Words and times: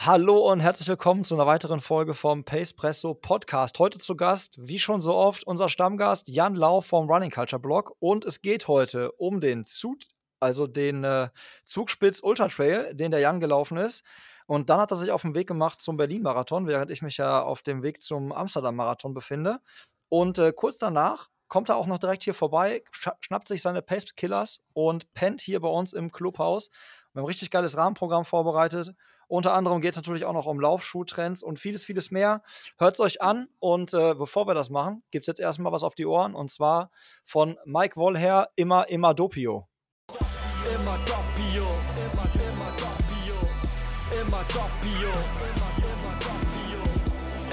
Hallo 0.00 0.48
und 0.48 0.60
herzlich 0.60 0.86
willkommen 0.86 1.24
zu 1.24 1.34
einer 1.34 1.46
weiteren 1.46 1.80
Folge 1.80 2.14
vom 2.14 2.44
Pacepresso 2.44 3.14
Podcast. 3.14 3.80
Heute 3.80 3.98
zu 3.98 4.16
Gast, 4.16 4.56
wie 4.60 4.78
schon 4.78 5.00
so 5.00 5.16
oft, 5.16 5.44
unser 5.44 5.68
Stammgast 5.68 6.28
Jan 6.28 6.54
Lau 6.54 6.82
vom 6.82 7.10
Running 7.10 7.32
Culture 7.32 7.60
Blog. 7.60 7.96
Und 7.98 8.24
es 8.24 8.40
geht 8.40 8.68
heute 8.68 9.10
um 9.12 9.40
den 9.40 9.66
Zug, 9.66 9.98
also 10.38 10.68
den 10.68 11.02
äh, 11.02 11.30
Zugspitz 11.64 12.20
Ultra 12.22 12.46
Trail, 12.46 12.94
den 12.94 13.10
der 13.10 13.18
Jan 13.18 13.40
gelaufen 13.40 13.76
ist. 13.76 14.04
Und 14.46 14.70
dann 14.70 14.80
hat 14.80 14.92
er 14.92 14.96
sich 14.96 15.10
auf 15.10 15.22
den 15.22 15.34
Weg 15.34 15.48
gemacht 15.48 15.82
zum 15.82 15.96
Berlin-Marathon, 15.96 16.68
während 16.68 16.92
ich 16.92 17.02
mich 17.02 17.16
ja 17.16 17.42
auf 17.42 17.62
dem 17.62 17.82
Weg 17.82 18.00
zum 18.00 18.30
Amsterdam-Marathon 18.30 19.14
befinde. 19.14 19.58
Und 20.08 20.38
äh, 20.38 20.52
kurz 20.54 20.78
danach 20.78 21.28
kommt 21.48 21.70
er 21.70 21.76
auch 21.76 21.86
noch 21.86 21.98
direkt 21.98 22.22
hier 22.22 22.34
vorbei, 22.34 22.84
schnappt 23.20 23.48
sich 23.48 23.62
seine 23.62 23.82
Pace 23.82 24.14
Killers 24.14 24.62
und 24.74 25.12
pennt 25.12 25.40
hier 25.40 25.58
bei 25.58 25.68
uns 25.68 25.92
im 25.92 26.12
Clubhaus. 26.12 26.70
Wir 27.12 27.20
haben 27.20 27.24
ein 27.24 27.30
richtig 27.30 27.50
geiles 27.50 27.76
Rahmenprogramm 27.76 28.24
vorbereitet. 28.24 28.94
Unter 29.28 29.52
anderem 29.52 29.82
geht 29.82 29.90
es 29.90 29.96
natürlich 29.96 30.24
auch 30.24 30.32
noch 30.32 30.46
um 30.46 30.58
Laufschuhtrends 30.58 31.42
und 31.42 31.60
vieles, 31.60 31.84
vieles 31.84 32.10
mehr. 32.10 32.42
Hört 32.78 32.94
es 32.94 33.00
euch 33.00 33.20
an 33.20 33.48
und 33.60 33.92
äh, 33.92 34.14
bevor 34.14 34.46
wir 34.46 34.54
das 34.54 34.70
machen, 34.70 35.02
gibt 35.10 35.24
es 35.24 35.26
jetzt 35.26 35.38
erstmal 35.38 35.70
was 35.70 35.82
auf 35.82 35.94
die 35.94 36.06
Ohren 36.06 36.34
und 36.34 36.50
zwar 36.50 36.90
von 37.24 37.58
Mike 37.66 37.96
Wollher, 37.96 38.48
immer, 38.56 38.88
immer 38.88 39.12
Dopio. 39.12 39.68
Immer 40.08 40.98
Doppio, 41.06 41.66
immer, 41.92 42.26
immer 42.48 42.72
Doppio, 42.78 43.36
immer 44.18 44.42
Doppio, 44.48 45.12
immer, 45.92 46.14
Doppio, 46.24 46.80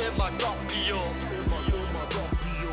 immer 0.07 0.32
Doppio, 0.40 0.96
immer, 1.27 1.62
immer 1.76 2.05
Doppio, 2.10 2.71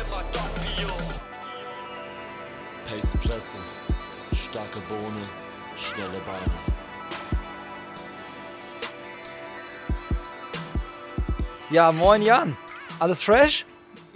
immer 0.00 0.24
Doppio. 0.32 0.88
Pace 2.86 3.14
Presse, 3.20 3.58
starke 4.32 4.80
Bohne 4.88 5.45
schnelle 5.76 6.20
Beine. 6.20 6.52
Ja, 11.70 11.92
moin 11.92 12.22
Jan. 12.22 12.56
Alles 12.98 13.22
fresh? 13.22 13.66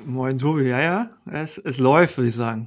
Moin 0.05 0.39
Tobi, 0.39 0.69
ja, 0.69 0.81
ja. 0.81 1.11
Es, 1.31 1.59
es 1.59 1.79
läuft, 1.79 2.17
würde 2.17 2.29
ich 2.29 2.35
sagen. 2.35 2.67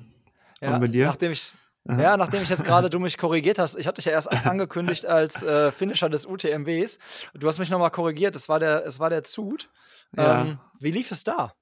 Ja, 0.61 0.75
Und 0.75 0.81
bei 0.81 0.87
dir? 0.87 1.07
Nachdem 1.07 1.31
ich, 1.31 1.53
ja, 1.85 2.17
nachdem 2.17 2.43
ich 2.43 2.49
jetzt 2.49 2.63
gerade 2.63 2.89
du 2.89 2.99
mich 2.99 3.17
korrigiert 3.17 3.59
hast, 3.59 3.75
ich 3.75 3.87
hatte 3.87 3.95
dich 3.95 4.05
ja 4.05 4.11
erst 4.11 4.31
angekündigt 4.45 5.05
als 5.05 5.41
äh, 5.41 5.71
Finisher 5.71 6.09
des 6.09 6.25
UTMWs. 6.25 6.99
Du 7.33 7.47
hast 7.47 7.59
mich 7.59 7.69
nochmal 7.69 7.91
korrigiert, 7.91 8.35
es 8.35 8.47
war 8.49 8.59
der, 8.59 8.85
es 8.85 8.99
war 8.99 9.09
der 9.09 9.23
Zut. 9.23 9.69
Ja. 10.15 10.41
Ähm, 10.41 10.59
wie 10.79 10.91
lief 10.91 11.11
es 11.11 11.23
da? 11.23 11.53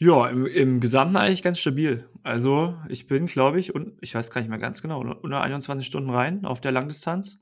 Ja, 0.00 0.28
im, 0.28 0.46
im 0.46 0.80
Gesamten 0.80 1.16
eigentlich 1.16 1.42
ganz 1.42 1.58
stabil. 1.58 2.08
Also 2.22 2.78
ich 2.88 3.08
bin, 3.08 3.26
glaube 3.26 3.58
ich, 3.58 3.74
und 3.74 3.98
ich 4.00 4.14
weiß 4.14 4.30
gar 4.30 4.40
nicht 4.40 4.48
mehr 4.48 4.60
ganz 4.60 4.80
genau, 4.80 5.00
unter 5.00 5.40
21 5.40 5.84
Stunden 5.84 6.10
rein 6.10 6.44
auf 6.44 6.60
der 6.60 6.70
Langdistanz. 6.70 7.40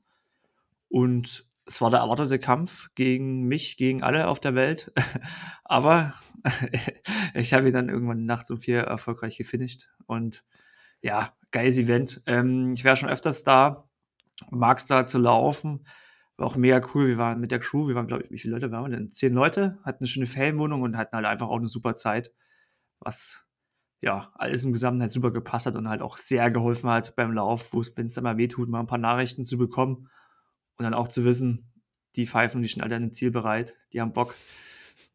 Und 0.89 1.45
es 1.67 1.81
war 1.81 1.91
der 1.91 1.99
erwartete 1.99 2.39
Kampf 2.39 2.89
gegen 2.95 3.43
mich, 3.43 3.77
gegen 3.77 4.01
alle 4.01 4.27
auf 4.27 4.39
der 4.39 4.55
Welt. 4.55 4.91
Aber 5.65 6.15
ich 7.35 7.53
habe 7.53 7.67
ihn 7.67 7.73
dann 7.73 7.89
irgendwann 7.89 8.25
nachts 8.25 8.49
um 8.49 8.57
vier 8.57 8.79
erfolgreich 8.79 9.37
gefinisht. 9.37 9.89
Und 10.07 10.43
ja, 11.03 11.35
geiles 11.51 11.77
Event. 11.77 12.23
Ähm, 12.25 12.71
ich 12.73 12.83
wäre 12.83 12.95
schon 12.95 13.09
öfters 13.09 13.43
da, 13.43 13.87
mag 14.49 14.79
es 14.79 14.87
da 14.87 15.05
zu 15.05 15.19
laufen. 15.19 15.85
War 16.37 16.47
auch 16.47 16.55
mega 16.55 16.81
cool. 16.95 17.07
Wir 17.07 17.17
waren 17.19 17.39
mit 17.39 17.51
der 17.51 17.59
Crew, 17.59 17.87
wir 17.87 17.93
waren, 17.93 18.07
glaube 18.07 18.23
ich, 18.23 18.31
wie 18.31 18.39
viele 18.39 18.55
Leute 18.55 18.71
waren 18.71 18.89
wir 18.89 18.97
denn? 18.97 19.11
Zehn 19.11 19.33
Leute, 19.33 19.77
hatten 19.83 19.99
eine 19.99 20.07
schöne 20.07 20.25
Ferienwohnung 20.25 20.81
und 20.81 20.97
hatten 20.97 21.15
halt 21.15 21.25
einfach 21.27 21.49
auch 21.49 21.57
eine 21.57 21.67
super 21.67 21.95
Zeit 21.95 22.31
was 22.99 23.45
ja 24.01 24.31
alles 24.35 24.63
im 24.63 24.73
Gesamten 24.73 25.01
halt 25.01 25.11
super 25.11 25.31
gepasst 25.31 25.65
hat 25.65 25.75
und 25.75 25.89
halt 25.89 26.01
auch 26.01 26.17
sehr 26.17 26.51
geholfen 26.51 26.89
hat 26.89 27.15
beim 27.15 27.33
Lauf, 27.33 27.73
wenn 27.73 28.07
es 28.07 28.13
dann 28.13 28.23
mal 28.23 28.37
wehtut, 28.37 28.69
mal 28.69 28.79
ein 28.79 28.87
paar 28.87 28.97
Nachrichten 28.97 29.43
zu 29.43 29.57
bekommen 29.57 30.09
und 30.77 30.83
dann 30.83 30.93
auch 30.93 31.07
zu 31.07 31.23
wissen, 31.23 31.71
die 32.15 32.27
pfeifen, 32.27 32.61
die 32.61 32.67
sind 32.67 32.83
alle 32.83 32.95
an 32.95 33.03
dem 33.03 33.13
Ziel 33.13 33.31
bereit, 33.31 33.75
die 33.93 34.01
haben 34.01 34.13
Bock. 34.13 34.35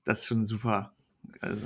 Das 0.04 0.20
ist 0.20 0.26
schon 0.26 0.44
super. 0.44 0.94
Also, 1.40 1.62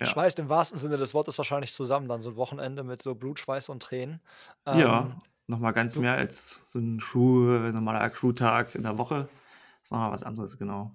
ja. 0.00 0.06
Schweißt 0.06 0.38
im 0.38 0.48
wahrsten 0.48 0.78
Sinne 0.78 0.96
des 0.96 1.14
Wortes 1.14 1.38
wahrscheinlich 1.38 1.72
zusammen, 1.72 2.08
dann 2.08 2.20
so 2.20 2.30
ein 2.30 2.36
Wochenende 2.36 2.82
mit 2.82 3.02
so 3.02 3.14
Blut, 3.14 3.38
Schweiß 3.38 3.68
und 3.68 3.82
Tränen. 3.82 4.20
Ähm, 4.64 4.78
ja, 4.78 5.20
nochmal 5.46 5.72
ganz 5.72 5.96
mehr 5.96 6.14
als 6.14 6.70
so 6.72 6.78
ein 6.78 6.98
Crew, 6.98 7.70
normaler 7.72 8.10
Crew-Tag 8.10 8.74
in 8.74 8.82
der 8.82 8.98
Woche. 8.98 9.28
Das 9.80 9.84
ist 9.84 9.92
nochmal 9.92 10.12
was 10.12 10.22
anderes, 10.22 10.58
genau. 10.58 10.94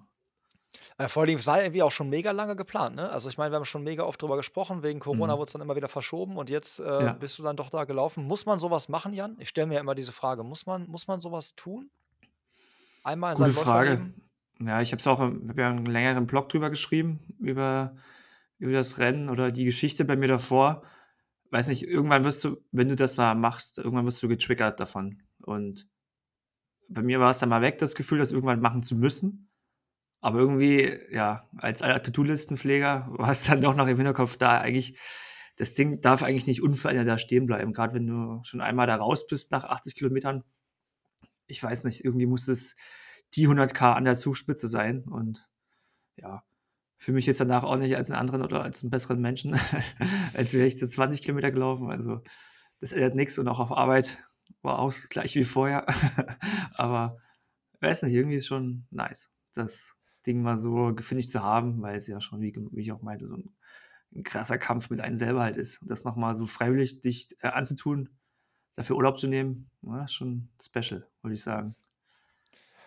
Äh, 0.98 1.08
vor 1.08 1.22
allem, 1.22 1.36
es 1.36 1.46
war 1.46 1.62
irgendwie 1.62 1.82
auch 1.82 1.90
schon 1.92 2.08
mega 2.08 2.30
lange 2.30 2.56
geplant, 2.56 2.96
ne? 2.96 3.10
Also 3.10 3.28
ich 3.28 3.38
meine, 3.38 3.52
wir 3.52 3.56
haben 3.56 3.64
schon 3.64 3.82
mega 3.82 4.04
oft 4.04 4.20
drüber 4.20 4.36
gesprochen, 4.36 4.82
wegen 4.82 5.00
Corona 5.00 5.34
Mhm. 5.34 5.38
wurde 5.38 5.46
es 5.48 5.52
dann 5.52 5.62
immer 5.62 5.76
wieder 5.76 5.88
verschoben 5.88 6.36
und 6.36 6.50
jetzt 6.50 6.80
äh, 6.80 7.02
Ja. 7.02 7.12
bist 7.12 7.38
du 7.38 7.42
dann 7.42 7.56
doch 7.56 7.70
da 7.70 7.84
gelaufen. 7.84 8.24
Muss 8.24 8.46
man 8.46 8.58
sowas 8.58 8.88
machen, 8.88 9.12
Jan? 9.12 9.36
Ich 9.38 9.48
stelle 9.50 9.66
mir 9.66 9.74
ja 9.74 9.80
immer 9.80 9.94
diese 9.94 10.12
Frage, 10.12 10.42
muss 10.44 10.66
man, 10.66 10.86
muss 10.88 11.06
man 11.06 11.20
sowas 11.20 11.54
tun? 11.54 11.90
Einmal 13.04 13.32
in 13.32 13.38
Gute 13.38 13.52
Frage. 13.52 14.12
Ja, 14.60 14.80
ich 14.80 14.92
habe 14.92 15.00
es 15.00 15.06
auch, 15.06 15.18
hab 15.18 15.58
ja 15.58 15.70
einen 15.70 15.86
längeren 15.86 16.26
Blog 16.26 16.48
drüber 16.48 16.70
geschrieben, 16.70 17.20
über, 17.38 17.96
über 18.58 18.72
das 18.72 18.98
Rennen 18.98 19.28
oder 19.28 19.50
die 19.50 19.64
Geschichte 19.64 20.04
bei 20.04 20.14
mir 20.16 20.28
davor. 20.28 20.84
Weiß 21.50 21.68
nicht, 21.68 21.82
irgendwann 21.82 22.24
wirst 22.24 22.44
du, 22.44 22.58
wenn 22.70 22.88
du 22.88 22.96
das 22.96 23.16
mal 23.16 23.34
machst, 23.34 23.78
irgendwann 23.78 24.06
wirst 24.06 24.22
du 24.22 24.28
getriggert 24.28 24.78
davon. 24.78 25.22
Und 25.42 25.88
bei 26.88 27.02
mir 27.02 27.18
war 27.18 27.30
es 27.30 27.40
dann 27.40 27.48
mal 27.48 27.62
weg, 27.62 27.78
das 27.78 27.94
Gefühl, 27.94 28.18
das 28.18 28.30
irgendwann 28.30 28.60
machen 28.60 28.82
zu 28.82 28.94
müssen. 28.94 29.48
Aber 30.22 30.38
irgendwie, 30.38 30.98
ja, 31.10 31.48
als 31.58 31.82
alter 31.82 32.04
To-Do-Listenpfleger 32.04 33.08
war 33.18 33.30
es 33.30 33.42
dann 33.42 33.60
doch 33.60 33.74
noch 33.74 33.88
im 33.88 33.96
Hinterkopf 33.96 34.36
da 34.38 34.58
eigentlich, 34.60 34.98
das 35.56 35.74
Ding 35.74 36.00
darf 36.00 36.22
eigentlich 36.22 36.46
nicht 36.46 36.62
unverändert 36.62 37.08
da 37.08 37.18
stehen 37.18 37.44
bleiben. 37.44 37.72
Gerade 37.72 37.94
wenn 37.94 38.06
du 38.06 38.40
schon 38.44 38.62
einmal 38.62 38.86
da 38.86 38.96
raus 38.96 39.26
bist 39.26 39.50
nach 39.50 39.64
80 39.64 39.96
Kilometern. 39.96 40.44
Ich 41.46 41.62
weiß 41.62 41.84
nicht, 41.84 42.04
irgendwie 42.04 42.26
muss 42.26 42.48
es 42.48 42.76
die 43.34 43.48
100k 43.48 43.92
an 43.92 44.04
der 44.04 44.16
Zugspitze 44.16 44.68
sein. 44.68 45.02
Und 45.02 45.46
ja, 46.16 46.44
fühle 46.96 47.16
mich 47.16 47.26
jetzt 47.26 47.40
danach 47.40 47.64
auch 47.64 47.76
nicht 47.76 47.96
als 47.96 48.10
einen 48.10 48.20
anderen 48.20 48.42
oder 48.42 48.62
als 48.62 48.82
einen 48.82 48.90
besseren 48.90 49.20
Menschen, 49.20 49.58
als 50.34 50.54
wäre 50.54 50.66
ich 50.66 50.78
zu 50.78 50.88
20 50.88 51.22
Kilometer 51.22 51.50
gelaufen. 51.50 51.90
Also 51.90 52.22
das 52.78 52.92
ändert 52.92 53.16
nichts 53.16 53.38
und 53.38 53.48
auch 53.48 53.58
auf 53.58 53.72
Arbeit 53.72 54.24
war 54.62 54.78
auch 54.78 54.92
gleich 55.10 55.34
wie 55.34 55.44
vorher. 55.44 55.84
Aber 56.74 57.18
weiß 57.80 58.04
nicht, 58.04 58.14
irgendwie 58.14 58.36
ist 58.36 58.46
schon 58.46 58.86
nice. 58.90 59.30
Das 59.52 59.96
Ding 60.26 60.42
mal 60.42 60.56
so 60.56 60.94
gefinisht 60.94 61.30
zu 61.30 61.42
haben, 61.42 61.82
weil 61.82 61.96
es 61.96 62.06
ja 62.06 62.20
schon, 62.20 62.40
wie, 62.40 62.54
wie 62.72 62.80
ich 62.80 62.92
auch 62.92 63.02
meinte, 63.02 63.26
so 63.26 63.36
ein, 63.36 63.54
ein, 64.14 64.22
krasser 64.22 64.58
Kampf 64.58 64.90
mit 64.90 65.00
einem 65.00 65.16
selber 65.16 65.42
halt 65.42 65.56
ist. 65.56 65.82
Und 65.82 65.90
das 65.90 66.04
nochmal 66.04 66.34
so 66.34 66.46
freiwillig 66.46 67.00
dich 67.00 67.28
äh, 67.40 67.48
anzutun, 67.48 68.08
dafür 68.74 68.96
Urlaub 68.96 69.18
zu 69.18 69.26
nehmen, 69.26 69.70
ist 70.04 70.14
schon 70.14 70.48
special, 70.60 71.06
würde 71.22 71.34
ich 71.34 71.42
sagen. 71.42 71.74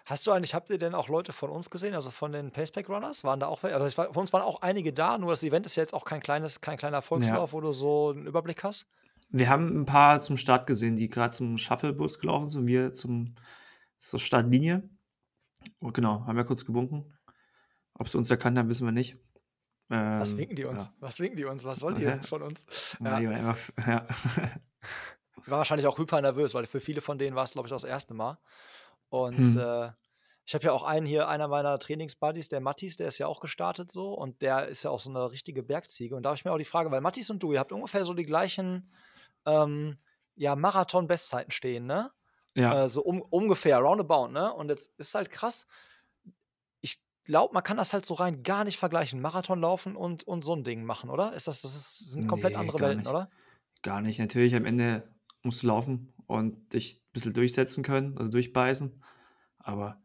Hast 0.05 0.27
du 0.27 0.31
eigentlich, 0.31 0.53
habt 0.53 0.69
ihr 0.69 0.77
denn 0.77 0.93
auch 0.93 1.07
Leute 1.07 1.33
von 1.33 1.49
uns 1.49 1.71
gesehen, 1.71 1.95
also 1.95 2.11
von 2.11 2.31
den 2.31 2.51
Paceback 2.51 2.89
Runners? 2.89 3.23
Waren 3.23 3.39
da 3.39 3.47
auch, 3.47 3.63
also 3.63 3.89
von 3.89 4.15
uns 4.15 4.31
waren 4.33 4.43
auch 4.43 4.61
einige 4.61 4.93
da, 4.93 5.17
nur 5.17 5.31
das 5.31 5.43
Event 5.43 5.65
ist 5.65 5.75
ja 5.77 5.81
jetzt 5.81 5.95
auch 5.95 6.05
kein 6.05 6.21
kleines, 6.21 6.61
kein 6.61 6.77
kleiner 6.77 7.01
Volkslauf, 7.01 7.49
ja. 7.49 7.53
wo 7.53 7.61
du 7.61 7.71
so 7.71 8.11
einen 8.11 8.27
Überblick 8.27 8.63
hast. 8.63 8.85
Wir 9.31 9.49
haben 9.49 9.81
ein 9.81 9.85
paar 9.85 10.21
zum 10.21 10.37
Start 10.37 10.67
gesehen, 10.67 10.95
die 10.95 11.07
gerade 11.07 11.33
zum 11.33 11.57
Shuttlebus 11.57 12.19
gelaufen 12.19 12.45
sind 12.45 12.61
und 12.61 12.67
wir 12.67 12.91
zum 12.91 13.35
zur 14.05 14.19
Startlinie. 14.19 14.87
Oh, 15.81 15.91
genau, 15.91 16.25
haben 16.25 16.37
wir 16.37 16.43
kurz 16.43 16.65
gewunken. 16.65 17.14
Ob 17.97 18.09
sie 18.09 18.17
uns 18.17 18.29
erkannt 18.29 18.57
haben, 18.57 18.69
wissen 18.69 18.85
wir 18.85 18.91
nicht. 18.91 19.17
Ähm, 19.89 20.19
Was 20.19 20.37
winken 20.37 20.55
die 20.55 20.65
uns? 20.65 20.85
Ja. 20.85 20.93
Was 20.99 21.19
winken 21.19 21.37
die 21.37 21.45
uns? 21.45 21.63
Was 21.63 21.81
wollen 21.81 21.95
die 21.95 22.03
ja. 22.03 22.21
von 22.21 22.41
uns? 22.41 22.65
Ja. 22.99 23.19
Ja. 23.87 24.05
war 25.47 25.59
wahrscheinlich 25.59 25.87
auch 25.87 25.97
hyper 25.97 26.21
nervös, 26.21 26.53
weil 26.53 26.65
für 26.65 26.79
viele 26.79 27.01
von 27.01 27.17
denen 27.17 27.35
war 27.35 27.43
es, 27.43 27.51
glaube 27.51 27.67
ich, 27.67 27.71
das 27.71 27.83
erste 27.83 28.13
Mal. 28.13 28.37
Und 29.09 29.37
hm. 29.37 29.59
äh, 29.59 29.91
ich 30.45 30.53
habe 30.53 30.65
ja 30.65 30.73
auch 30.73 30.83
einen 30.83 31.05
hier, 31.05 31.27
einer 31.27 31.47
meiner 31.47 31.77
Trainingsbuddies, 31.79 32.49
der 32.49 32.61
Mattis, 32.61 32.95
der 32.95 33.07
ist 33.07 33.17
ja 33.17 33.27
auch 33.27 33.39
gestartet 33.39 33.91
so 33.91 34.13
und 34.13 34.41
der 34.41 34.67
ist 34.67 34.83
ja 34.83 34.91
auch 34.91 34.99
so 34.99 35.09
eine 35.09 35.31
richtige 35.31 35.63
Bergziege. 35.63 36.15
Und 36.15 36.23
da 36.23 36.29
habe 36.29 36.37
ich 36.37 36.45
mir 36.45 36.51
auch 36.51 36.57
die 36.57 36.65
Frage, 36.65 36.91
weil 36.91 37.01
Mattis 37.01 37.29
und 37.29 37.41
du, 37.41 37.53
ihr 37.53 37.59
habt 37.59 37.71
ungefähr 37.71 38.05
so 38.05 38.13
die 38.13 38.25
gleichen 38.25 38.91
ähm, 39.45 39.97
ja, 40.35 40.55
Marathon-Bestzeiten 40.55 41.51
stehen, 41.51 41.85
ne? 41.85 42.11
Ja. 42.55 42.83
Äh, 42.83 42.87
so 42.87 43.01
um, 43.03 43.21
ungefähr, 43.21 43.79
roundabout, 43.79 44.27
ne? 44.27 44.53
Und 44.53 44.69
jetzt 44.69 44.93
ist 44.97 45.15
halt 45.15 45.29
krass, 45.29 45.67
glaube, 47.25 47.53
man 47.53 47.63
kann 47.63 47.77
das 47.77 47.93
halt 47.93 48.05
so 48.05 48.13
rein 48.13 48.43
gar 48.43 48.63
nicht 48.63 48.77
vergleichen. 48.77 49.19
Marathon 49.19 49.59
laufen 49.59 49.95
und, 49.95 50.23
und 50.23 50.43
so 50.43 50.55
ein 50.55 50.63
Ding 50.63 50.85
machen, 50.85 51.09
oder? 51.09 51.33
Ist 51.33 51.47
das, 51.47 51.61
das 51.61 51.75
ist, 51.75 52.11
sind 52.11 52.27
komplett 52.27 52.53
nee, 52.53 52.59
andere 52.59 52.79
Welten, 52.79 52.99
nicht. 52.99 53.09
oder? 53.09 53.29
Gar 53.81 54.01
nicht. 54.01 54.19
Natürlich, 54.19 54.55
am 54.55 54.65
Ende 54.65 55.03
musst 55.43 55.63
du 55.63 55.67
laufen 55.67 56.13
und 56.27 56.73
dich 56.73 56.97
ein 56.97 57.13
bisschen 57.13 57.33
durchsetzen 57.33 57.83
können, 57.83 58.17
also 58.17 58.31
durchbeißen. 58.31 59.03
Aber 59.59 60.01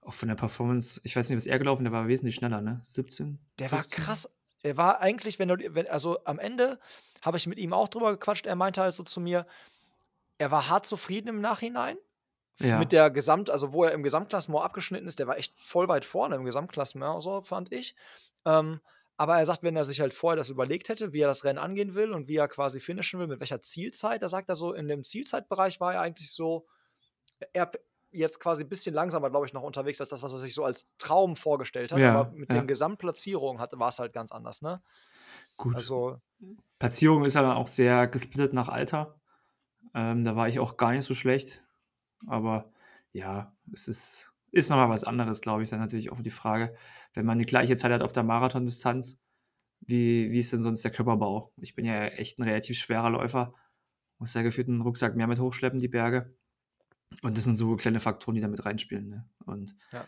auch 0.00 0.12
von 0.12 0.28
der 0.28 0.36
Performance, 0.36 1.00
ich 1.04 1.16
weiß 1.16 1.28
nicht, 1.28 1.36
was 1.36 1.46
er 1.46 1.58
gelaufen, 1.58 1.84
der 1.84 1.92
war 1.92 2.08
wesentlich 2.08 2.34
schneller, 2.34 2.60
ne? 2.60 2.80
17? 2.82 3.38
Der 3.58 3.68
15? 3.68 3.98
war 3.98 4.04
krass. 4.04 4.30
Er 4.62 4.76
war 4.76 5.00
eigentlich, 5.00 5.38
wenn 5.38 5.48
du, 5.48 5.56
wenn, 5.74 5.86
also 5.86 6.24
am 6.24 6.38
Ende 6.38 6.78
habe 7.22 7.36
ich 7.36 7.46
mit 7.46 7.58
ihm 7.58 7.72
auch 7.72 7.88
drüber 7.88 8.12
gequatscht. 8.12 8.46
Er 8.46 8.56
meinte 8.56 8.80
halt 8.80 8.94
so 8.94 9.02
zu 9.02 9.20
mir, 9.20 9.46
er 10.38 10.50
war 10.50 10.68
hart 10.68 10.86
zufrieden 10.86 11.28
im 11.28 11.40
Nachhinein, 11.40 11.96
ja. 12.60 12.78
Mit 12.78 12.92
der 12.92 13.10
Gesamt, 13.10 13.50
also 13.50 13.72
wo 13.72 13.84
er 13.84 13.92
im 13.92 14.02
Gesamtklassement 14.02 14.64
abgeschnitten 14.64 15.06
ist, 15.06 15.18
der 15.18 15.26
war 15.26 15.36
echt 15.36 15.52
voll 15.58 15.88
weit 15.88 16.04
vorne 16.04 16.36
im 16.36 16.44
Gesamtklassement, 16.44 17.20
so 17.20 17.42
fand 17.42 17.72
ich. 17.72 17.96
Ähm, 18.44 18.80
aber 19.16 19.38
er 19.38 19.46
sagt, 19.46 19.62
wenn 19.62 19.76
er 19.76 19.84
sich 19.84 20.00
halt 20.00 20.12
vorher 20.12 20.36
das 20.36 20.50
überlegt 20.50 20.88
hätte, 20.88 21.12
wie 21.12 21.20
er 21.20 21.28
das 21.28 21.44
Rennen 21.44 21.58
angehen 21.58 21.94
will 21.94 22.12
und 22.12 22.28
wie 22.28 22.36
er 22.36 22.48
quasi 22.48 22.80
finishen 22.80 23.20
will, 23.20 23.26
mit 23.26 23.40
welcher 23.40 23.60
Zielzeit, 23.62 24.22
da 24.22 24.28
sagt 24.28 24.48
er 24.48 24.56
so, 24.56 24.72
in 24.72 24.88
dem 24.88 25.04
Zielzeitbereich 25.04 25.80
war 25.80 25.94
er 25.94 26.00
eigentlich 26.00 26.30
so, 26.30 26.66
er 27.52 27.70
jetzt 28.10 28.38
quasi 28.38 28.62
ein 28.62 28.68
bisschen 28.68 28.94
langsamer, 28.94 29.30
glaube 29.30 29.46
ich, 29.46 29.52
noch 29.52 29.62
unterwegs 29.62 30.00
als 30.00 30.10
das, 30.10 30.22
was 30.22 30.32
er 30.32 30.38
sich 30.38 30.54
so 30.54 30.64
als 30.64 30.86
Traum 30.98 31.36
vorgestellt 31.36 31.92
hat. 31.92 31.98
Ja, 31.98 32.20
aber 32.20 32.30
mit 32.32 32.52
ja. 32.52 32.60
den 32.60 32.68
Gesamtplatzierungen 32.68 33.60
war 33.72 33.88
es 33.88 33.98
halt 33.98 34.12
ganz 34.12 34.30
anders, 34.30 34.62
ne? 34.62 34.80
Gut. 35.56 35.74
Also, 35.74 36.20
Platzierung 36.78 37.24
ist 37.24 37.34
ja 37.34 37.42
dann 37.42 37.56
auch 37.56 37.66
sehr 37.66 38.06
gesplittet 38.06 38.52
nach 38.52 38.68
Alter. 38.68 39.20
Ähm, 39.94 40.24
da 40.24 40.36
war 40.36 40.48
ich 40.48 40.60
auch 40.60 40.76
gar 40.76 40.92
nicht 40.92 41.04
so 41.04 41.14
schlecht. 41.14 41.63
Aber 42.26 42.70
ja, 43.12 43.54
es 43.72 43.88
ist, 43.88 44.32
ist 44.50 44.70
nochmal 44.70 44.88
was 44.88 45.04
anderes, 45.04 45.40
glaube 45.40 45.62
ich. 45.62 45.70
Dann 45.70 45.80
natürlich 45.80 46.10
auch 46.10 46.20
die 46.20 46.30
Frage, 46.30 46.74
wenn 47.14 47.26
man 47.26 47.38
die 47.38 47.46
gleiche 47.46 47.76
Zeit 47.76 47.92
hat 47.92 48.02
auf 48.02 48.12
der 48.12 48.22
Marathondistanz, 48.22 49.20
wie, 49.80 50.30
wie 50.30 50.38
ist 50.38 50.52
denn 50.52 50.62
sonst 50.62 50.82
der 50.82 50.90
Körperbau? 50.90 51.52
Ich 51.60 51.74
bin 51.74 51.84
ja 51.84 52.04
echt 52.06 52.38
ein 52.38 52.44
relativ 52.44 52.78
schwerer 52.78 53.10
Läufer. 53.10 53.52
Muss 54.18 54.34
ja 54.34 54.42
gefühlt 54.42 54.68
einen 54.68 54.80
Rucksack 54.80 55.16
mehr 55.16 55.26
mit 55.26 55.40
hochschleppen, 55.40 55.80
die 55.80 55.88
Berge. 55.88 56.34
Und 57.22 57.36
das 57.36 57.44
sind 57.44 57.56
so 57.56 57.76
kleine 57.76 58.00
Faktoren, 58.00 58.34
die 58.34 58.40
da 58.40 58.48
mit 58.48 58.64
reinspielen. 58.64 59.08
Ne? 59.08 59.28
Und 59.44 59.76
Ja. 59.92 60.06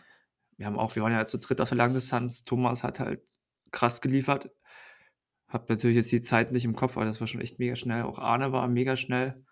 wir 0.57 0.65
haben 0.65 0.79
auch, 0.79 0.95
wir 0.95 1.03
waren 1.03 1.11
ja 1.13 1.25
zu 1.25 1.37
dritt 1.37 1.61
auf 1.61 1.69
der 1.69 1.77
Langdistanz. 1.77 2.43
Thomas 2.43 2.83
hat 2.83 2.99
halt 2.99 3.21
krass 3.71 4.01
geliefert. 4.01 4.49
Hab 5.47 5.69
natürlich 5.69 5.95
jetzt 5.97 6.11
die 6.11 6.21
Zeit 6.21 6.51
nicht 6.51 6.65
im 6.65 6.75
Kopf, 6.75 6.97
aber 6.97 7.05
das 7.05 7.19
war 7.19 7.27
schon 7.27 7.41
echt 7.41 7.59
mega 7.59 7.75
schnell. 7.75 8.03
Auch 8.03 8.19
Arne 8.19 8.51
war 8.51 8.67
mega 8.67 8.95
schnell. 8.97 9.45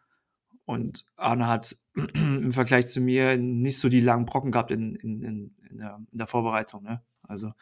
Und 0.65 1.05
Arne 1.15 1.47
hat 1.47 1.77
im 2.13 2.51
Vergleich 2.51 2.87
zu 2.87 2.99
mir 2.99 3.37
nicht 3.37 3.79
so 3.79 3.89
die 3.89 4.01
langen 4.01 4.25
Brocken 4.25 4.51
gehabt 4.51 4.71
in, 4.71 4.93
in, 4.93 5.21
in, 5.21 5.55
in, 5.69 5.77
der, 5.77 5.99
der 6.11 6.27
Vorbereitung. 6.27 6.83
Ne? 6.83 7.03
Also 7.23 7.53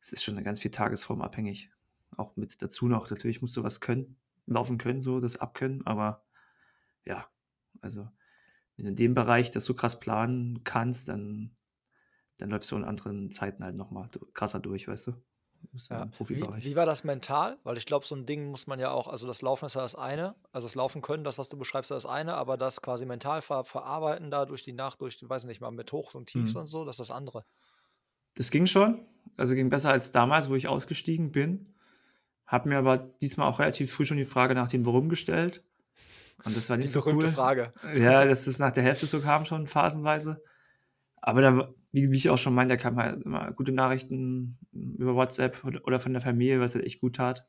es 0.00 0.12
ist 0.12 0.24
schon 0.24 0.34
eine 0.34 0.44
ganz 0.44 0.60
viel 0.60 0.70
Tagesform 0.70 1.22
abhängig. 1.22 1.70
Auch 2.16 2.36
mit 2.36 2.60
dazu 2.60 2.88
noch, 2.88 3.10
natürlich 3.10 3.40
musst 3.40 3.56
du 3.56 3.62
was 3.62 3.80
können, 3.80 4.16
laufen 4.46 4.78
können, 4.78 5.00
so 5.00 5.20
das 5.20 5.36
abkönnen, 5.36 5.86
aber 5.86 6.24
ja, 7.04 7.26
also 7.80 8.08
wenn 8.76 8.84
du 8.84 8.90
in 8.90 8.96
dem 8.96 9.14
Bereich 9.14 9.50
das 9.50 9.64
so 9.64 9.74
krass 9.74 9.98
planen 10.00 10.62
kannst, 10.64 11.08
dann, 11.08 11.56
dann 12.38 12.50
läufst 12.50 12.70
du 12.70 12.76
in 12.76 12.84
anderen 12.84 13.30
Zeiten 13.30 13.64
halt 13.64 13.76
nochmal 13.76 14.08
krasser 14.32 14.60
durch, 14.60 14.88
weißt 14.88 15.08
du? 15.08 15.12
Du 15.64 15.68
bist 15.72 15.90
ja 15.90 15.96
Ja. 15.96 16.02
im 16.04 16.10
Wie, 16.10 16.16
Profibereich. 16.16 16.64
wie 16.64 16.76
war 16.76 16.86
das 16.86 17.04
mental? 17.04 17.58
Weil 17.64 17.76
ich 17.78 17.86
glaube, 17.86 18.06
so 18.06 18.14
ein 18.14 18.26
Ding 18.26 18.50
muss 18.50 18.66
man 18.66 18.78
ja 18.78 18.90
auch, 18.90 19.08
also 19.08 19.26
das 19.26 19.42
Laufen 19.42 19.64
ist 19.66 19.74
ja 19.74 19.80
das 19.80 19.94
eine, 19.94 20.34
also 20.52 20.66
das 20.66 20.74
Laufen 20.74 21.02
können, 21.02 21.24
das, 21.24 21.38
was 21.38 21.48
du 21.48 21.56
beschreibst, 21.56 21.90
ist 21.90 22.04
das 22.04 22.06
eine, 22.06 22.34
aber 22.34 22.56
das 22.56 22.80
quasi 22.82 23.06
mental 23.06 23.42
ver 23.42 23.64
verarbeiten 23.64 24.30
da 24.30 24.44
durch 24.46 24.62
die 24.62 24.72
Nacht, 24.72 25.00
durch, 25.00 25.18
weiß 25.22 25.42
ich 25.42 25.48
nicht 25.48 25.60
mal, 25.60 25.70
mit 25.70 25.90
Hochs 25.90 26.14
und 26.14 26.26
Tiefs 26.26 26.54
Mhm. 26.54 26.60
und 26.60 26.66
so, 26.66 26.84
das 26.84 26.94
ist 27.00 27.08
das 27.08 27.16
andere. 27.16 27.44
Das 28.36 28.50
ging 28.50 28.66
schon. 28.66 29.06
Also 29.36 29.54
ging 29.54 29.70
besser 29.70 29.90
als 29.90 30.10
damals, 30.12 30.48
wo 30.48 30.54
ich 30.54 30.68
ausgestiegen 30.68 31.32
bin. 31.32 31.74
Hab 32.46 32.66
mir 32.66 32.78
aber 32.78 32.98
diesmal 32.98 33.48
auch 33.48 33.58
relativ 33.58 33.92
früh 33.92 34.04
schon 34.06 34.18
die 34.18 34.24
Frage 34.26 34.54
nach 34.54 34.68
dem 34.68 34.84
Warum 34.84 35.08
gestellt. 35.08 35.64
Und 36.44 36.56
das 36.56 36.68
war 36.68 36.76
Die 36.76 36.82
nicht 36.82 36.90
so 36.90 37.00
berühmte 37.00 37.26
cool. 37.26 37.32
Frage. 37.32 37.72
Ja, 37.96 38.24
dass 38.26 38.46
es 38.46 38.58
nach 38.58 38.72
der 38.72 38.82
Hälfte 38.82 39.06
so 39.06 39.20
kam, 39.20 39.46
schon 39.46 39.66
phasenweise. 39.66 40.42
Aber 41.22 41.40
dann, 41.40 41.74
wie, 41.94 42.10
wie 42.10 42.16
ich 42.16 42.28
auch 42.28 42.38
schon 42.38 42.54
meinte, 42.54 42.74
da 42.74 42.82
kamen 42.82 42.96
halt 42.96 43.22
immer 43.22 43.52
gute 43.52 43.70
Nachrichten 43.70 44.58
über 44.72 45.14
WhatsApp 45.14 45.62
oder, 45.62 46.00
von 46.00 46.12
der 46.12 46.20
Familie, 46.20 46.58
was 46.58 46.74
halt 46.74 46.84
echt 46.84 47.00
gut 47.00 47.14
tat. 47.14 47.46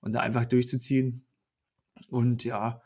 Und 0.00 0.14
da 0.14 0.20
einfach 0.20 0.46
durchzuziehen. 0.46 1.26
Und 2.08 2.42
ja, 2.44 2.80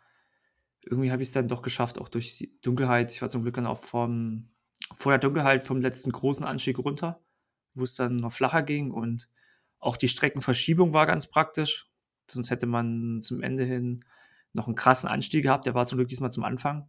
irgendwie 0.84 1.12
habe 1.12 1.22
ich 1.22 1.28
es 1.28 1.32
dann 1.32 1.46
doch 1.46 1.62
geschafft, 1.62 2.00
auch 2.00 2.08
durch 2.08 2.38
die 2.38 2.60
Dunkelheit. 2.60 3.12
Ich 3.12 3.22
war 3.22 3.28
zum 3.28 3.42
Glück 3.42 3.54
dann 3.54 3.68
auch 3.68 3.78
vom, 3.78 4.48
vor 4.92 5.12
der 5.12 5.20
Dunkelheit 5.20 5.62
vom 5.62 5.80
letzten 5.80 6.10
großen 6.10 6.44
Anstieg 6.44 6.76
runter, 6.80 7.20
wo 7.74 7.84
es 7.84 7.94
dann 7.94 8.16
noch 8.16 8.32
flacher 8.32 8.64
ging. 8.64 8.90
Und 8.90 9.28
auch 9.78 9.96
die 9.96 10.08
Streckenverschiebung 10.08 10.92
war 10.92 11.06
ganz 11.06 11.28
praktisch. 11.28 11.88
Sonst 12.28 12.50
hätte 12.50 12.66
man 12.66 13.20
zum 13.20 13.44
Ende 13.44 13.62
hin 13.62 14.04
noch 14.54 14.66
einen 14.66 14.74
krassen 14.74 15.08
Anstieg 15.08 15.44
gehabt. 15.44 15.66
Der 15.66 15.74
war 15.74 15.86
zum 15.86 15.98
Glück 15.98 16.08
diesmal 16.08 16.32
zum 16.32 16.42
Anfang. 16.42 16.88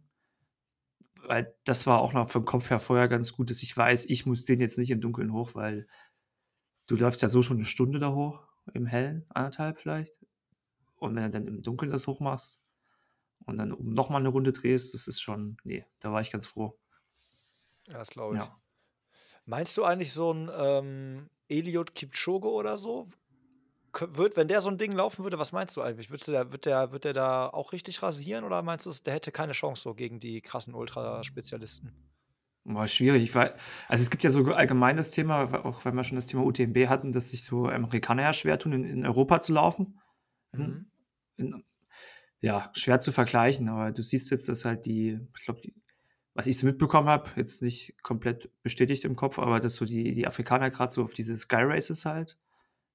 Weil 1.26 1.54
das 1.64 1.86
war 1.86 2.00
auch 2.00 2.12
noch 2.12 2.28
vom 2.28 2.44
Kopf 2.44 2.70
her 2.70 2.80
vorher 2.80 3.08
ganz 3.08 3.32
gut, 3.32 3.50
dass 3.50 3.62
ich 3.62 3.76
weiß, 3.76 4.06
ich 4.06 4.26
muss 4.26 4.44
den 4.44 4.60
jetzt 4.60 4.78
nicht 4.78 4.90
im 4.90 5.00
Dunkeln 5.00 5.32
hoch, 5.32 5.54
weil 5.54 5.86
du 6.86 6.96
läufst 6.96 7.22
ja 7.22 7.28
so 7.28 7.42
schon 7.42 7.58
eine 7.58 7.66
Stunde 7.66 7.98
da 7.98 8.12
hoch, 8.12 8.42
im 8.74 8.86
Hellen, 8.86 9.24
anderthalb 9.28 9.78
vielleicht. 9.78 10.24
Und 10.96 11.14
wenn 11.14 11.24
du 11.24 11.30
dann 11.30 11.46
im 11.46 11.62
Dunkeln 11.62 11.90
das 11.90 12.06
hochmachst 12.06 12.60
und 13.46 13.58
dann 13.58 13.72
oben 13.72 13.92
nochmal 13.92 14.20
eine 14.20 14.28
Runde 14.28 14.52
drehst, 14.52 14.94
das 14.94 15.06
ist 15.06 15.20
schon, 15.20 15.56
nee, 15.64 15.84
da 16.00 16.12
war 16.12 16.20
ich 16.20 16.30
ganz 16.30 16.46
froh. 16.46 16.78
Ja, 17.86 17.94
das 17.94 18.10
glaube 18.10 18.36
ich. 18.36 18.42
Ja. 18.42 18.60
Meinst 19.44 19.76
du 19.76 19.84
eigentlich 19.84 20.12
so 20.12 20.32
ein 20.32 20.50
ähm, 20.54 21.30
Eliud 21.48 21.94
Kipchoge 21.94 22.48
oder 22.48 22.78
so? 22.78 23.08
Wird, 24.00 24.36
wenn 24.36 24.48
der 24.48 24.60
so 24.60 24.70
ein 24.70 24.78
Ding 24.78 24.92
laufen 24.92 25.22
würde, 25.22 25.38
was 25.38 25.52
meinst 25.52 25.76
du 25.76 25.82
eigentlich? 25.82 26.10
Würdest 26.10 26.28
du 26.28 26.32
der, 26.32 26.50
wird, 26.50 26.64
der, 26.64 26.92
wird 26.92 27.04
der 27.04 27.12
da 27.12 27.48
auch 27.48 27.72
richtig 27.72 28.02
rasieren 28.02 28.44
oder 28.44 28.62
meinst 28.62 28.86
du, 28.86 28.90
der 29.04 29.14
hätte 29.14 29.32
keine 29.32 29.52
Chance 29.52 29.82
so 29.82 29.94
gegen 29.94 30.18
die 30.18 30.40
krassen 30.40 30.74
Ultraspezialisten? 30.74 31.92
War 32.64 32.88
schwierig. 32.88 33.22
Ich 33.22 33.34
war, 33.34 33.50
also 33.88 34.02
es 34.02 34.10
gibt 34.10 34.24
ja 34.24 34.30
so 34.30 34.44
allgemein 34.52 34.96
das 34.96 35.10
Thema, 35.10 35.52
auch 35.64 35.84
wenn 35.84 35.94
wir 35.94 36.04
schon 36.04 36.16
das 36.16 36.26
Thema 36.26 36.44
UTMB 36.44 36.88
hatten, 36.88 37.12
dass 37.12 37.30
sich 37.30 37.44
so 37.44 37.66
Amerikaner 37.66 38.22
ja 38.22 38.32
schwer 38.32 38.58
tun, 38.58 38.72
in, 38.72 38.84
in 38.84 39.06
Europa 39.06 39.40
zu 39.40 39.52
laufen. 39.52 39.98
Mhm. 40.52 40.86
in, 41.36 41.64
ja, 42.40 42.70
schwer 42.74 43.00
zu 43.00 43.12
vergleichen, 43.12 43.68
aber 43.68 43.92
du 43.92 44.02
siehst 44.02 44.30
jetzt, 44.30 44.48
dass 44.48 44.64
halt 44.64 44.84
die, 44.84 45.18
ich 45.38 45.44
glaube, 45.44 45.62
was 46.34 46.46
ich 46.46 46.58
so 46.58 46.66
mitbekommen 46.66 47.08
habe, 47.08 47.30
jetzt 47.36 47.62
nicht 47.62 47.94
komplett 48.02 48.50
bestätigt 48.62 49.04
im 49.04 49.16
Kopf, 49.16 49.38
aber 49.38 49.60
dass 49.60 49.76
so 49.76 49.84
die, 49.84 50.12
die 50.12 50.26
Afrikaner 50.26 50.70
gerade 50.70 50.92
so 50.92 51.04
auf 51.04 51.14
diese 51.14 51.36
Sky 51.36 51.60
Races 51.60 52.04
halt, 52.04 52.36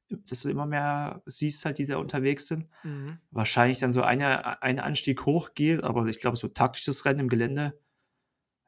dass 0.10 0.42
du 0.42 0.50
immer 0.50 0.66
mehr 0.66 1.22
siehst 1.26 1.66
halt, 1.66 1.78
die 1.78 1.86
da 1.86 1.98
unterwegs 1.98 2.48
sind. 2.48 2.68
Mhm. 2.84 3.20
Wahrscheinlich 3.32 3.80
dann 3.80 3.94
so 3.94 4.02
eine, 4.02 4.62
ein 4.62 4.80
Anstieg 4.80 5.26
hoch 5.26 5.54
geht, 5.54 5.84
aber 5.84 6.06
ich 6.08 6.20
glaube, 6.20 6.38
so 6.38 6.48
taktisches 6.48 7.06
Rennen 7.06 7.22
im 7.22 7.30
Gelände, 7.30 7.80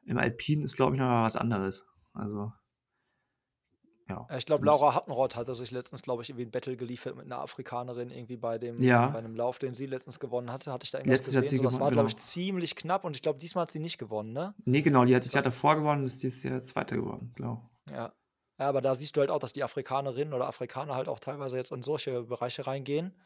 im 0.04 0.18
Alpin 0.18 0.62
ist, 0.62 0.76
glaube 0.76 0.94
ich, 0.94 1.00
noch 1.00 1.06
mal 1.06 1.24
was 1.24 1.36
anderes. 1.36 1.86
Also, 2.12 2.52
ja. 4.08 4.26
Ich 4.36 4.44
glaube, 4.44 4.66
Laura 4.66 4.94
Hattenroth 4.94 5.36
hatte 5.36 5.54
sich 5.54 5.70
letztens, 5.70 6.02
glaube 6.02 6.22
ich, 6.22 6.30
irgendwie 6.30 6.46
ein 6.46 6.50
Battle 6.50 6.76
geliefert 6.76 7.14
mit 7.14 7.26
einer 7.26 7.38
Afrikanerin 7.38 8.10
irgendwie 8.10 8.36
bei 8.36 8.58
dem 8.58 8.74
Ja. 8.80 9.08
bei 9.08 9.18
einem 9.18 9.36
Lauf, 9.36 9.58
den 9.60 9.72
sie 9.72 9.86
letztens 9.86 10.18
gewonnen 10.18 10.50
hatte. 10.50 10.72
Hatte 10.72 10.84
ich 10.84 10.90
da 10.90 10.98
irgendwas 10.98 11.18
Letztens 11.20 11.36
hat 11.36 11.42
gesehen? 11.42 11.50
sie 11.50 11.56
So, 11.58 11.62
das 11.62 11.74
gewonnen, 11.74 11.84
war, 11.84 11.92
glaube 11.92 12.08
ich, 12.08 12.16
genau. 12.16 12.26
ziemlich 12.26 12.74
knapp 12.76 13.04
und 13.04 13.14
ich 13.14 13.22
glaube, 13.22 13.38
diesmal 13.38 13.62
hat 13.62 13.70
sie 13.70 13.78
nicht 13.78 13.98
gewonnen, 13.98 14.32
ne? 14.32 14.54
Nee, 14.64 14.82
genau, 14.82 15.04
die 15.04 15.14
hat 15.14 15.24
das 15.24 15.32
Jahr 15.32 15.44
davor 15.44 15.76
gewonnen, 15.76 16.04
ist 16.04 16.22
dieses 16.22 16.42
Jahr 16.42 16.60
Zweiter 16.60 16.96
geworden, 16.96 17.32
genau. 17.36 17.70
Ja. 17.88 18.12
Ja, 18.60 18.68
aber 18.70 18.82
da 18.82 18.94
siehst 18.94 19.16
du 19.16 19.22
halt 19.22 19.30
auch, 19.30 19.40
dass 19.40 19.54
die 19.54 19.64
Afrikanerinnen 19.64 20.34
oder 20.34 20.48
Afrikaner 20.48 20.96
halt 20.96 21.08
auch 21.08 21.20
teilweise 21.20 21.56
jetzt 21.58 21.72
in 21.72 21.82
solche 21.82 22.24
Bereiche 22.24 22.66
reingehen. 22.68 23.20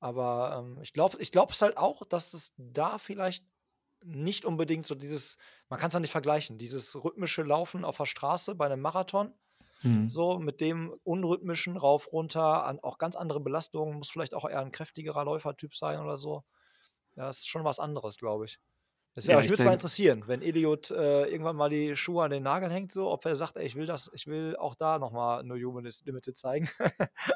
Aber 0.00 0.56
ähm, 0.60 0.80
ich 0.82 0.92
glaube 0.94 1.18
ich 1.20 1.32
glaube 1.32 1.52
es 1.52 1.62
halt 1.62 1.76
auch, 1.78 2.04
dass 2.06 2.34
es 2.34 2.54
da 2.58 2.98
vielleicht 2.98 3.46
nicht 4.04 4.44
unbedingt 4.46 4.86
so 4.86 4.94
dieses, 4.94 5.38
man 5.68 5.80
kann 5.80 5.88
es 5.88 5.94
ja 5.94 6.00
nicht 6.00 6.12
vergleichen, 6.12 6.58
dieses 6.58 6.96
rhythmische 7.04 7.42
Laufen 7.42 7.84
auf 7.84 7.96
der 7.98 8.06
Straße 8.06 8.54
bei 8.54 8.66
einem 8.66 8.80
Marathon, 8.80 9.34
Mhm. 9.84 10.08
so 10.08 10.38
mit 10.38 10.60
dem 10.60 10.94
unrhythmischen 11.04 11.76
rauf, 11.76 12.12
runter, 12.12 12.64
an 12.66 12.80
auch 12.80 12.98
ganz 12.98 13.16
andere 13.16 13.40
Belastungen, 13.40 13.98
muss 13.98 14.10
vielleicht 14.10 14.34
auch 14.34 14.48
eher 14.48 14.60
ein 14.60 14.72
kräftigerer 14.72 15.24
Läufertyp 15.24 15.76
sein 15.76 16.00
oder 16.00 16.16
so. 16.16 16.44
Ja, 17.16 17.30
ist 17.30 17.48
schon 17.48 17.64
was 17.64 17.78
anderes, 17.80 18.18
glaube 18.18 18.46
ich. 18.46 18.60
Deswegen, 19.18 19.32
Ja, 19.36 19.40
ich 19.40 19.50
würde 19.50 19.60
es 19.62 19.66
mal 19.66 19.72
interessieren, 19.72 20.22
wenn 20.28 20.42
Eliot 20.42 20.92
äh, 20.92 21.24
irgendwann 21.24 21.56
mal 21.56 21.68
die 21.68 21.96
Schuhe 21.96 22.22
an 22.22 22.30
den 22.30 22.44
Nagel 22.44 22.70
hängt, 22.70 22.92
so, 22.92 23.10
ob 23.10 23.26
er 23.26 23.34
sagt, 23.34 23.56
ey, 23.56 23.66
ich 23.66 23.74
will 23.74 23.84
das, 23.84 24.08
ich 24.14 24.28
will 24.28 24.54
auch 24.56 24.76
da 24.76 25.00
nochmal 25.00 25.42
No 25.42 25.56
Human 25.56 25.84
is 25.86 26.04
Limited 26.04 26.36
zeigen. 26.36 26.68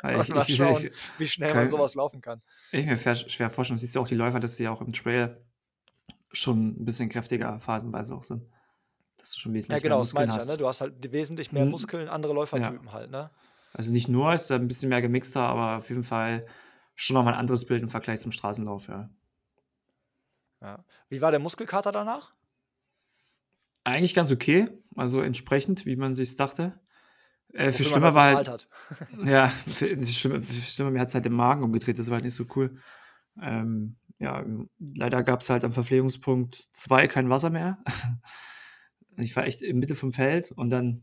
Ja, 0.05 0.13
ich- 0.23 0.29
mal 0.29 0.45
ich- 0.47 0.55
schauen, 0.57 0.87
ich- 0.87 0.93
wie 1.19 1.27
schnell 1.27 1.49
man 1.49 1.57
kein- 1.65 1.69
sowas 1.69 1.97
laufen 1.97 2.21
kann. 2.21 2.41
Ich 2.71 2.87
mir 2.87 2.97
schwer 2.97 3.51
vorstellen, 3.51 3.79
siehst 3.79 3.97
du 3.97 4.01
auch 4.01 4.07
die 4.07 4.15
Läufer, 4.15 4.39
dass 4.39 4.55
die 4.57 4.69
auch 4.69 4.81
im 4.81 4.93
Trail 4.93 5.45
schon 6.31 6.69
ein 6.81 6.85
bisschen 6.85 7.09
kräftiger 7.09 7.59
phasenweise 7.59 8.15
auch 8.15 8.23
sind. 8.23 8.45
Dass 9.17 9.33
du 9.33 9.41
schon 9.41 9.51
Ja, 9.51 9.57
wesentlich 9.57 9.83
genau, 9.83 9.97
mehr 9.97 10.01
das 10.03 10.13
ich 10.13 10.19
ja, 10.29 10.35
hast. 10.37 10.51
ne? 10.51 10.57
Du 10.59 10.69
hast 10.69 10.81
halt 10.83 11.13
wesentlich 11.13 11.51
mehr 11.51 11.65
Mhm. 11.65 11.73
Muskeln, 11.73 12.09
andere 12.09 12.33
Läufertypen 12.33 12.93
halt, 12.93 13.11
ne? 13.11 13.31
Also 13.73 13.91
nicht 13.91 14.07
nur, 14.07 14.33
ist 14.33 14.49
da 14.51 14.55
ein 14.55 14.69
bisschen 14.69 14.89
mehr 14.89 15.03
gemixter, 15.03 15.43
aber 15.43 15.79
auf 15.79 15.89
jeden 15.89 16.05
Fall 16.05 16.47
schon 16.95 17.15
nochmal 17.15 17.33
ein 17.35 17.41
anderes 17.41 17.67
Bild 17.67 17.83
im 17.83 17.89
Vergleich 17.89 18.21
zum 18.21 18.31
Straßenlauf, 18.31 18.87
ja. 18.87 19.11
Ja. 20.63 20.85
Wie 21.09 21.21
war 21.21 21.33
der 21.33 21.41
Muskelkater 21.41 21.93
danach? 21.93 22.33
Eigentlich 23.85 24.15
ganz 24.15 24.31
okay, 24.31 24.69
also 24.97 25.21
entsprechend, 25.21 25.87
wie 25.87 25.97
man 25.97 26.15
sich 26.15 26.37
dachte. 26.37 26.81
Äh, 27.49 27.73
viel 27.73 27.81
Wofür 27.81 27.85
schlimmer 27.87 28.07
man 28.07 28.15
war 28.15 28.35
halt 28.37 28.49
halt, 28.49 28.69
ja, 29.25 29.49
viel, 29.49 30.07
schlimmer, 30.07 30.43
viel 30.43 30.63
schlimmer, 30.63 30.91
mir 30.93 31.01
hat 31.01 31.09
es 31.09 31.15
halt 31.15 31.25
den 31.25 31.33
Magen 31.33 31.65
umgedreht, 31.65 31.99
das 31.99 32.07
war 32.07 32.15
halt 32.15 32.25
nicht 32.25 32.37
so 32.37 32.47
cool. 32.55 32.79
Ähm, 33.41 33.97
ja, 34.19 34.45
leider 34.79 35.25
gab 35.25 35.41
es 35.41 35.51
halt 35.51 35.65
am 35.65 35.73
Verpflegungspunkt 35.73 36.69
2 36.73 37.09
kein 37.09 37.29
Wasser 37.29 37.51
mehr. 37.51 37.83
ich 39.17 39.35
war 39.35 39.45
echt 39.45 39.63
in 39.63 39.81
Mitte 39.81 39.97
vom 39.97 40.13
Feld 40.13 40.53
und 40.53 40.71
dann 40.71 41.03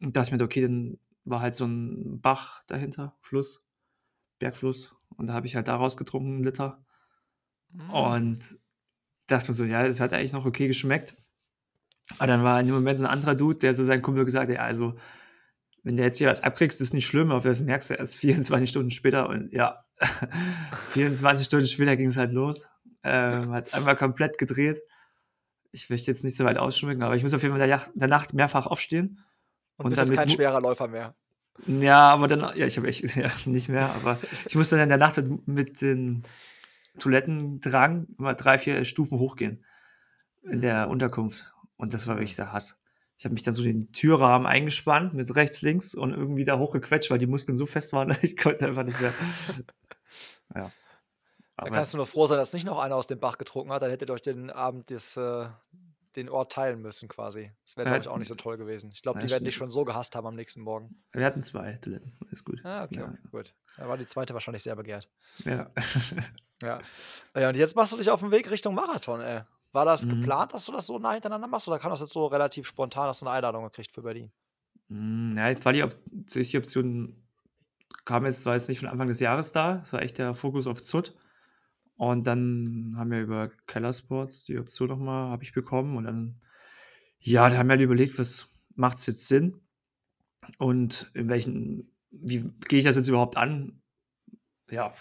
dachte 0.00 0.28
ich 0.28 0.38
mir, 0.38 0.44
okay, 0.44 0.62
dann 0.62 0.98
war 1.24 1.40
halt 1.40 1.54
so 1.54 1.66
ein 1.66 2.20
Bach 2.20 2.64
dahinter, 2.66 3.16
Fluss, 3.20 3.62
Bergfluss. 4.38 4.94
Und 5.16 5.28
da 5.28 5.34
habe 5.34 5.46
ich 5.46 5.54
halt 5.54 5.68
daraus 5.68 5.96
getrunken, 5.96 6.34
einen 6.34 6.44
Liter. 6.44 6.84
Mhm. 7.76 7.90
Und 7.90 8.58
dachte 9.26 9.48
mir 9.48 9.54
so, 9.54 9.64
ja, 9.64 9.84
es 9.84 10.00
hat 10.00 10.12
eigentlich 10.12 10.32
noch 10.32 10.46
okay 10.46 10.66
geschmeckt. 10.66 11.14
Aber 12.18 12.28
dann 12.28 12.44
war 12.44 12.60
in 12.60 12.66
dem 12.66 12.74
Moment 12.74 12.98
so 12.98 13.04
ein 13.04 13.10
anderer 13.10 13.34
Dude, 13.34 13.58
der 13.58 13.74
so 13.74 13.84
seinen 13.84 14.02
Kumpel 14.02 14.24
gesagt 14.24 14.48
hat, 14.48 14.54
ja, 14.54 14.62
also, 14.62 14.94
wenn 15.82 15.96
du 15.96 16.02
jetzt 16.02 16.18
hier 16.18 16.28
was 16.28 16.42
abkriegst, 16.42 16.80
ist 16.80 16.94
nicht 16.94 17.06
schlimm, 17.06 17.32
aber 17.32 17.48
das 17.48 17.60
merkst 17.60 17.90
du 17.90 17.94
erst 17.94 18.16
24 18.18 18.68
Stunden 18.70 18.90
später. 18.90 19.28
Und 19.28 19.52
ja, 19.52 19.84
24 20.90 21.46
Stunden 21.46 21.66
später 21.66 21.96
ging 21.96 22.08
es 22.08 22.16
halt 22.16 22.32
los. 22.32 22.66
Ähm, 23.02 23.52
hat 23.52 23.72
einmal 23.74 23.96
komplett 23.96 24.38
gedreht. 24.38 24.80
ich 25.70 25.90
möchte 25.90 26.10
jetzt 26.10 26.24
nicht 26.24 26.36
so 26.36 26.44
weit 26.44 26.58
ausschmücken, 26.58 27.02
aber 27.02 27.14
ich 27.16 27.22
muss 27.22 27.34
auf 27.34 27.42
jeden 27.42 27.56
Fall 27.56 27.68
in 27.68 27.80
der, 27.94 28.08
Nacht 28.08 28.34
mehrfach 28.34 28.66
aufstehen. 28.66 29.20
Und, 29.76 29.86
und 29.86 29.90
bist 29.90 30.00
jetzt 30.00 30.14
kein 30.14 30.30
schwerer 30.30 30.60
Läufer 30.60 30.88
mehr. 30.88 31.14
Ja, 31.66 32.10
aber 32.10 32.28
dann, 32.28 32.40
ja, 32.56 32.66
ich 32.66 32.76
habe 32.76 32.88
echt 32.88 33.02
ja, 33.16 33.30
nicht 33.44 33.68
mehr, 33.68 33.92
aber 33.94 34.18
ich 34.48 34.54
musste 34.54 34.76
dann 34.76 34.84
in 34.84 34.88
der 34.88 34.98
Nacht 34.98 35.22
mit 35.46 35.80
den 35.80 36.24
Toilettendrang 36.98 38.06
immer 38.18 38.34
drei, 38.34 38.58
vier 38.58 38.84
Stufen 38.84 39.18
hochgehen 39.18 39.64
in 40.42 40.60
der 40.60 40.88
Unterkunft. 40.88 41.52
Und 41.76 41.94
das 41.94 42.06
war 42.06 42.16
wirklich 42.16 42.36
der 42.36 42.52
Hass. 42.52 42.82
Ich 43.18 43.24
habe 43.24 43.32
mich 43.32 43.42
dann 43.42 43.54
so 43.54 43.62
den 43.62 43.92
Türrahmen 43.92 44.46
eingespannt 44.46 45.14
mit 45.14 45.34
rechts, 45.36 45.62
links 45.62 45.94
und 45.94 46.12
irgendwie 46.12 46.44
da 46.44 46.58
hochgequetscht, 46.58 47.10
weil 47.10 47.18
die 47.18 47.26
Muskeln 47.26 47.56
so 47.56 47.66
fest 47.66 47.92
waren, 47.92 48.14
ich 48.22 48.36
konnte 48.36 48.66
einfach 48.66 48.84
nicht 48.84 49.00
mehr. 49.00 49.14
ja. 50.54 50.70
Da 51.56 51.70
kannst 51.70 51.94
du 51.94 51.96
nur 51.96 52.06
froh 52.06 52.26
sein, 52.26 52.36
dass 52.36 52.52
nicht 52.52 52.66
noch 52.66 52.78
einer 52.78 52.96
aus 52.96 53.06
dem 53.06 53.18
Bach 53.18 53.38
getrunken 53.38 53.72
hat, 53.72 53.80
dann 53.80 53.90
hättet 53.90 54.10
ihr 54.10 54.12
euch 54.12 54.20
den 54.20 54.50
Abend 54.50 54.90
des, 54.90 55.16
äh, 55.16 55.48
den 56.16 56.28
Ort 56.28 56.52
teilen 56.52 56.80
müssen 56.80 57.08
quasi. 57.08 57.52
Das 57.64 57.76
wäre, 57.76 57.88
glaube 57.88 58.02
ich, 58.02 58.08
auch 58.08 58.18
nicht 58.18 58.28
so 58.28 58.34
toll 58.34 58.56
gewesen. 58.56 58.90
Ich 58.92 59.02
glaube, 59.02 59.20
die 59.20 59.30
werden 59.30 59.44
dich 59.44 59.54
schon 59.54 59.70
so 59.70 59.84
gehasst 59.84 60.16
haben 60.16 60.26
am 60.26 60.34
nächsten 60.34 60.60
Morgen. 60.60 61.02
Wir 61.12 61.24
hatten 61.24 61.42
zwei 61.42 61.72
Toiletten, 61.76 62.16
ist 62.30 62.44
gut. 62.44 62.60
Ah, 62.64 62.84
okay, 62.84 62.96
ja. 62.96 63.04
okay, 63.04 63.18
gut. 63.30 63.54
Da 63.76 63.88
war 63.88 63.96
die 63.96 64.06
zweite 64.06 64.34
wahrscheinlich 64.34 64.62
sehr 64.62 64.76
begehrt. 64.76 65.08
Ja. 65.44 65.70
ja. 66.62 66.80
Ja, 67.36 67.48
und 67.48 67.56
jetzt 67.56 67.76
machst 67.76 67.92
du 67.92 67.96
dich 67.96 68.10
auf 68.10 68.20
den 68.20 68.30
Weg 68.30 68.50
Richtung 68.50 68.74
Marathon, 68.74 69.20
ey. 69.20 69.42
War 69.72 69.84
das 69.84 70.06
mhm. 70.06 70.20
geplant, 70.20 70.54
dass 70.54 70.64
du 70.64 70.72
das 70.72 70.86
so 70.86 70.98
nah 70.98 71.12
hintereinander 71.12 71.48
machst 71.48 71.68
oder 71.68 71.78
kam 71.78 71.90
das 71.90 72.00
jetzt 72.00 72.12
so 72.12 72.26
relativ 72.26 72.66
spontan, 72.66 73.06
dass 73.06 73.20
du 73.20 73.26
eine 73.26 73.34
Einladung 73.34 73.64
gekriegt 73.64 73.92
für 73.92 74.02
Berlin? 74.02 74.32
Hm, 74.88 75.34
ja, 75.36 75.48
jetzt 75.48 75.64
war 75.64 75.72
die, 75.72 75.82
Op 75.82 75.94
die 76.12 76.58
Option, 76.58 77.22
kam 78.04 78.24
jetzt, 78.24 78.46
war 78.46 78.54
jetzt 78.54 78.68
nicht 78.68 78.78
von 78.78 78.88
Anfang 78.88 79.08
des 79.08 79.20
Jahres 79.20 79.52
da. 79.52 79.82
Es 79.84 79.92
war 79.92 80.00
echt 80.00 80.18
der 80.18 80.34
Fokus 80.34 80.66
auf 80.66 80.82
ZUT. 80.82 81.14
Und 81.96 82.26
dann 82.26 82.94
haben 82.96 83.10
wir 83.10 83.22
über 83.22 83.50
Keller 83.66 83.92
Sports 83.92 84.44
die 84.44 84.58
Option 84.58 84.88
nochmal, 84.88 85.30
habe 85.30 85.42
ich 85.42 85.52
bekommen. 85.52 85.96
Und 85.96 86.04
dann, 86.04 86.40
ja, 87.18 87.48
da 87.48 87.56
haben 87.56 87.68
wir 87.68 87.72
halt 87.72 87.82
überlegt, 87.82 88.18
was 88.18 88.54
macht 88.74 88.98
es 88.98 89.06
jetzt 89.06 89.28
Sinn? 89.28 89.60
Und 90.58 91.10
in 91.14 91.28
welchen, 91.28 91.90
wie 92.10 92.50
gehe 92.68 92.78
ich 92.78 92.84
das 92.84 92.96
jetzt 92.96 93.08
überhaupt 93.08 93.36
an? 93.36 93.82
Ja. 94.70 94.94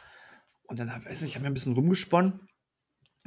Und 0.63 0.79
dann, 0.79 0.87
weiß 0.87 1.21
nicht, 1.21 1.31
ich 1.31 1.35
habe 1.35 1.43
mir 1.43 1.51
ein 1.51 1.53
bisschen 1.53 1.73
rumgesponnen 1.73 2.47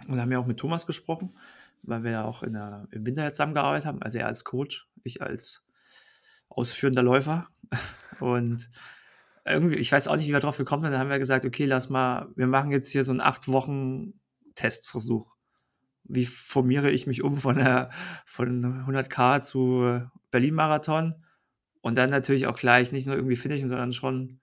und 0.08 0.20
haben 0.20 0.32
ja 0.32 0.38
auch 0.38 0.46
mit 0.46 0.58
Thomas 0.58 0.87
gesprochen, 0.87 1.38
weil 1.82 2.02
wir 2.02 2.10
ja 2.10 2.25
auch 2.25 2.42
in 2.42 2.54
der, 2.54 2.88
im 2.90 3.06
Winter 3.06 3.25
jetzt 3.25 3.37
zusammengearbeitet 3.37 3.87
haben. 3.87 4.02
Also 4.02 4.18
er 4.18 4.26
als 4.26 4.44
Coach, 4.44 4.88
ich 5.04 5.22
als 5.22 5.66
ausführender 6.48 7.02
Läufer. 7.02 7.48
Und 8.20 8.70
irgendwie, 9.50 9.76
ich 9.76 9.92
weiß 9.92 10.08
auch 10.08 10.16
nicht, 10.16 10.28
wie 10.28 10.32
wir 10.32 10.40
drauf 10.40 10.56
gekommen 10.56 10.82
sind, 10.82 10.92
dann 10.92 11.00
haben 11.00 11.10
wir 11.10 11.18
gesagt, 11.18 11.44
okay, 11.44 11.64
lass 11.64 11.88
mal, 11.88 12.28
wir 12.36 12.46
machen 12.46 12.70
jetzt 12.70 12.90
hier 12.90 13.04
so 13.04 13.12
einen 13.12 13.20
acht 13.20 13.48
Wochen 13.48 14.14
Testversuch. 14.54 15.36
Wie 16.04 16.26
formiere 16.26 16.90
ich 16.90 17.06
mich 17.06 17.22
um 17.22 17.36
von, 17.36 17.56
der, 17.56 17.90
von 18.26 18.64
100k 18.86 19.42
zu 19.42 20.02
Berlin-Marathon? 20.30 21.14
Und 21.80 21.96
dann 21.96 22.10
natürlich 22.10 22.46
auch 22.46 22.58
gleich 22.58 22.92
nicht 22.92 23.06
nur 23.06 23.14
irgendwie 23.14 23.36
finishen, 23.36 23.68
sondern 23.68 23.92
schon 23.92 24.40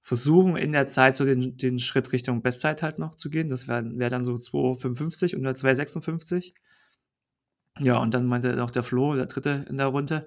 versuchen, 0.00 0.56
in 0.56 0.72
der 0.72 0.88
Zeit 0.88 1.14
so 1.16 1.24
den, 1.24 1.56
den 1.56 1.78
Schritt 1.78 2.12
Richtung 2.12 2.42
Bestzeit 2.42 2.82
halt 2.82 2.98
noch 2.98 3.14
zu 3.14 3.30
gehen. 3.30 3.48
Das 3.48 3.68
wäre 3.68 3.84
wär 3.98 4.10
dann 4.10 4.24
so 4.24 4.32
2,55 4.32 5.36
und 5.36 5.46
2,56. 5.46 6.54
Ja, 7.78 7.98
und 7.98 8.12
dann 8.12 8.26
meinte 8.26 8.54
noch 8.56 8.70
der 8.70 8.82
Flo, 8.82 9.14
der 9.14 9.26
dritte 9.26 9.64
in 9.68 9.76
der 9.76 9.86
Runde, 9.86 10.26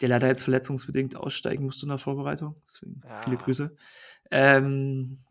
der 0.00 0.08
leider 0.08 0.28
jetzt 0.28 0.42
verletzungsbedingt 0.42 1.16
aussteigen 1.16 1.64
musste 1.64 1.86
in 1.86 1.90
der 1.90 1.98
Vorbereitung. 1.98 2.56
Deswegen 2.66 3.00
ja. 3.04 3.18
viele 3.18 3.36
Grüße. 3.36 3.74
Ähm, 4.30 5.24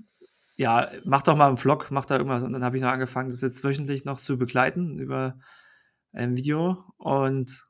ja, 0.55 0.91
mach 1.05 1.21
doch 1.21 1.37
mal 1.37 1.47
einen 1.47 1.57
Vlog, 1.57 1.89
mach 1.89 2.05
da 2.05 2.17
irgendwas. 2.17 2.43
Und 2.43 2.53
dann 2.53 2.63
habe 2.63 2.75
ich 2.75 2.83
noch 2.83 2.91
angefangen, 2.91 3.29
das 3.29 3.41
jetzt 3.41 3.63
wöchentlich 3.63 4.05
noch 4.05 4.19
zu 4.19 4.37
begleiten 4.37 4.95
über 4.99 5.39
ein 6.11 6.35
Video. 6.35 6.83
Und 6.97 7.63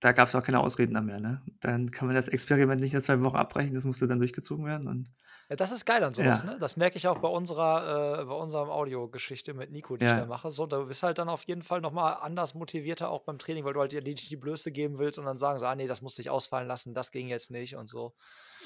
da 0.00 0.12
gab 0.12 0.28
es 0.28 0.34
auch 0.34 0.42
keine 0.42 0.60
Ausreden 0.60 1.04
mehr. 1.04 1.20
Ne? 1.20 1.42
Dann 1.60 1.90
kann 1.90 2.06
man 2.06 2.16
das 2.16 2.28
Experiment 2.28 2.80
nicht 2.80 2.94
in 2.94 3.02
zwei 3.02 3.20
Wochen 3.22 3.36
abbrechen, 3.36 3.74
das 3.74 3.84
musste 3.84 4.08
dann 4.08 4.18
durchgezogen 4.18 4.66
werden. 4.66 4.88
Und 4.88 5.12
ja, 5.48 5.54
das 5.56 5.70
ist 5.70 5.84
geil 5.84 6.02
an 6.02 6.12
sowas, 6.12 6.42
ja. 6.42 6.52
ne? 6.52 6.58
Das 6.58 6.76
merke 6.76 6.96
ich 6.96 7.06
auch 7.06 7.18
bei 7.18 7.28
unserer, 7.28 8.20
äh, 8.20 8.24
bei 8.24 8.34
unserem 8.34 8.68
Audiogeschichte 8.68 9.54
mit 9.54 9.70
Nico, 9.70 9.96
die 9.96 10.04
ja. 10.04 10.14
ich 10.14 10.18
da 10.18 10.26
mache. 10.26 10.50
So, 10.50 10.66
da 10.66 10.80
bist 10.80 11.04
halt 11.04 11.18
dann 11.18 11.28
auf 11.28 11.44
jeden 11.44 11.62
Fall 11.62 11.80
nochmal 11.80 12.18
anders 12.20 12.54
motivierter 12.54 13.10
auch 13.10 13.22
beim 13.22 13.38
Training, 13.38 13.64
weil 13.64 13.72
du 13.72 13.80
halt 13.80 13.92
dir 13.92 14.02
nicht 14.02 14.28
die 14.28 14.36
Blöße 14.36 14.72
geben 14.72 14.98
willst 14.98 15.18
und 15.18 15.24
dann 15.24 15.38
sagen 15.38 15.58
so, 15.58 15.66
ah 15.66 15.74
nee, 15.76 15.86
das 15.86 16.02
musste 16.02 16.20
ich 16.20 16.30
ausfallen 16.30 16.66
lassen, 16.66 16.94
das 16.94 17.12
ging 17.12 17.28
jetzt 17.28 17.50
nicht 17.50 17.76
und 17.76 17.88
so. 17.88 18.14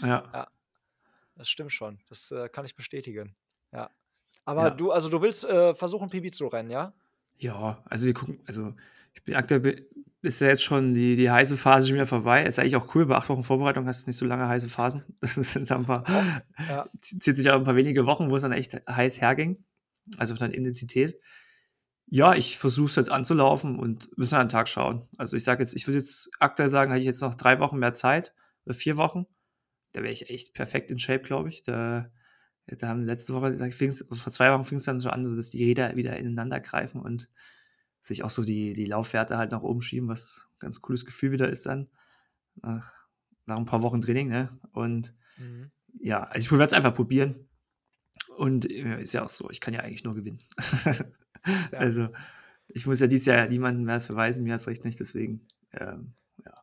Ja. 0.00 0.22
ja. 0.32 0.48
Das 1.36 1.48
stimmt 1.48 1.72
schon. 1.72 1.98
Das 2.08 2.30
äh, 2.30 2.48
kann 2.48 2.64
ich 2.64 2.74
bestätigen. 2.74 3.36
Ja. 3.72 3.90
Aber 4.44 4.70
du, 4.70 4.90
also 4.90 5.08
du 5.08 5.20
willst 5.20 5.44
äh, 5.44 5.74
versuchen, 5.74 6.08
PB 6.08 6.32
zu 6.32 6.46
rennen, 6.46 6.70
ja? 6.70 6.94
Ja, 7.36 7.82
also 7.84 8.06
wir 8.06 8.14
gucken, 8.14 8.40
also 8.46 8.74
ich 9.14 9.22
bin 9.22 9.34
aktuell 9.34 9.86
ist 10.22 10.40
ja 10.40 10.48
jetzt 10.48 10.62
schon 10.62 10.94
die, 10.94 11.16
die 11.16 11.30
heiße 11.30 11.56
Phase 11.56 11.88
schon 11.88 11.94
wieder 11.94 12.06
vorbei. 12.06 12.44
Ist 12.44 12.58
eigentlich 12.58 12.76
auch 12.76 12.94
cool, 12.94 13.06
bei 13.06 13.16
acht 13.16 13.28
Wochen 13.28 13.44
Vorbereitung 13.44 13.86
hast 13.86 14.04
du 14.04 14.10
nicht 14.10 14.16
so 14.16 14.26
lange 14.26 14.48
heiße 14.48 14.68
Phasen. 14.68 15.02
Das 15.20 15.34
sind 15.34 15.70
dann 15.70 15.82
ein 15.82 15.86
paar, 15.86 16.04
ja. 16.68 16.88
zieht 17.00 17.36
sich 17.36 17.50
auch 17.50 17.58
ein 17.58 17.64
paar 17.64 17.76
wenige 17.76 18.06
Wochen, 18.06 18.30
wo 18.30 18.36
es 18.36 18.42
dann 18.42 18.52
echt 18.52 18.74
heiß 18.88 19.20
herging. 19.20 19.64
Also 20.18 20.34
von 20.36 20.50
der 20.50 20.58
Intensität. 20.58 21.18
Ja, 22.06 22.34
ich 22.34 22.58
versuche 22.58 22.86
es 22.86 22.96
jetzt 22.96 23.10
anzulaufen 23.10 23.78
und 23.78 24.16
müssen 24.18 24.32
wir 24.32 24.40
einen 24.40 24.48
Tag 24.48 24.68
schauen. 24.68 25.08
Also 25.16 25.36
ich 25.36 25.44
sage 25.44 25.62
jetzt, 25.62 25.74
ich 25.74 25.86
würde 25.86 25.98
jetzt 25.98 26.30
aktuell 26.40 26.68
sagen, 26.68 26.90
hätte 26.90 27.00
ich 27.00 27.06
jetzt 27.06 27.22
noch 27.22 27.34
drei 27.34 27.60
Wochen 27.60 27.78
mehr 27.78 27.94
Zeit 27.94 28.34
oder 28.64 28.74
vier 28.74 28.96
Wochen, 28.96 29.26
da 29.92 30.02
wäre 30.02 30.12
ich 30.12 30.28
echt 30.28 30.52
perfekt 30.54 30.90
in 30.90 30.98
Shape, 30.98 31.22
glaube 31.22 31.48
ich. 31.48 31.62
Da, 31.62 32.10
da 32.66 32.88
haben 32.88 33.04
letzte 33.04 33.34
Woche, 33.34 33.56
vor 34.12 34.32
zwei 34.32 34.52
Wochen 34.52 34.64
fing 34.64 34.78
es 34.78 34.84
dann 34.84 34.98
so 34.98 35.10
an, 35.10 35.36
dass 35.36 35.50
die 35.50 35.64
Räder 35.64 35.96
wieder 35.96 36.16
ineinander 36.16 36.60
greifen 36.60 37.00
und 37.00 37.28
sich 38.00 38.24
auch 38.24 38.30
so 38.30 38.44
die, 38.44 38.72
die 38.72 38.86
Laufwerte 38.86 39.36
halt 39.36 39.52
nach 39.52 39.62
oben 39.62 39.82
schieben, 39.82 40.08
was 40.08 40.48
ein 40.54 40.60
ganz 40.60 40.80
cooles 40.80 41.04
Gefühl 41.04 41.32
wieder 41.32 41.48
ist 41.48 41.66
dann. 41.66 41.88
Nach, 42.62 42.92
nach 43.46 43.56
ein 43.56 43.66
paar 43.66 43.82
Wochen 43.82 44.00
Training, 44.00 44.28
ne? 44.28 44.58
Und 44.72 45.14
mhm. 45.38 45.70
ja, 45.98 46.22
also 46.22 46.46
ich 46.46 46.50
werde 46.50 46.64
es 46.64 46.72
einfach 46.72 46.94
probieren. 46.94 47.48
Und 48.36 48.70
ja, 48.70 48.94
ist 48.94 49.12
ja 49.12 49.22
auch 49.22 49.28
so, 49.28 49.50
ich 49.50 49.60
kann 49.60 49.74
ja 49.74 49.80
eigentlich 49.80 50.04
nur 50.04 50.14
gewinnen. 50.14 50.38
ja. 51.72 51.78
Also, 51.78 52.08
ich 52.68 52.86
muss 52.86 53.00
ja 53.00 53.06
dieses 53.06 53.26
Jahr 53.26 53.48
niemandem 53.48 53.84
mehr 53.84 54.00
verweisen, 54.00 54.44
mir 54.44 54.54
hast 54.54 54.66
recht 54.66 54.84
nicht, 54.84 55.00
deswegen, 55.00 55.46
ähm, 55.72 56.14
ja. 56.44 56.62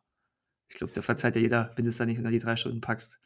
Ich 0.68 0.76
glaube, 0.76 0.92
da 0.92 1.02
verzeiht 1.02 1.36
ja 1.36 1.42
jeder, 1.42 1.72
wenn 1.76 1.84
du 1.84 1.90
es 1.90 1.96
da 1.96 2.06
nicht 2.06 2.18
unter 2.18 2.30
die 2.30 2.38
drei 2.38 2.56
Stunden 2.56 2.80
packst. 2.80 3.20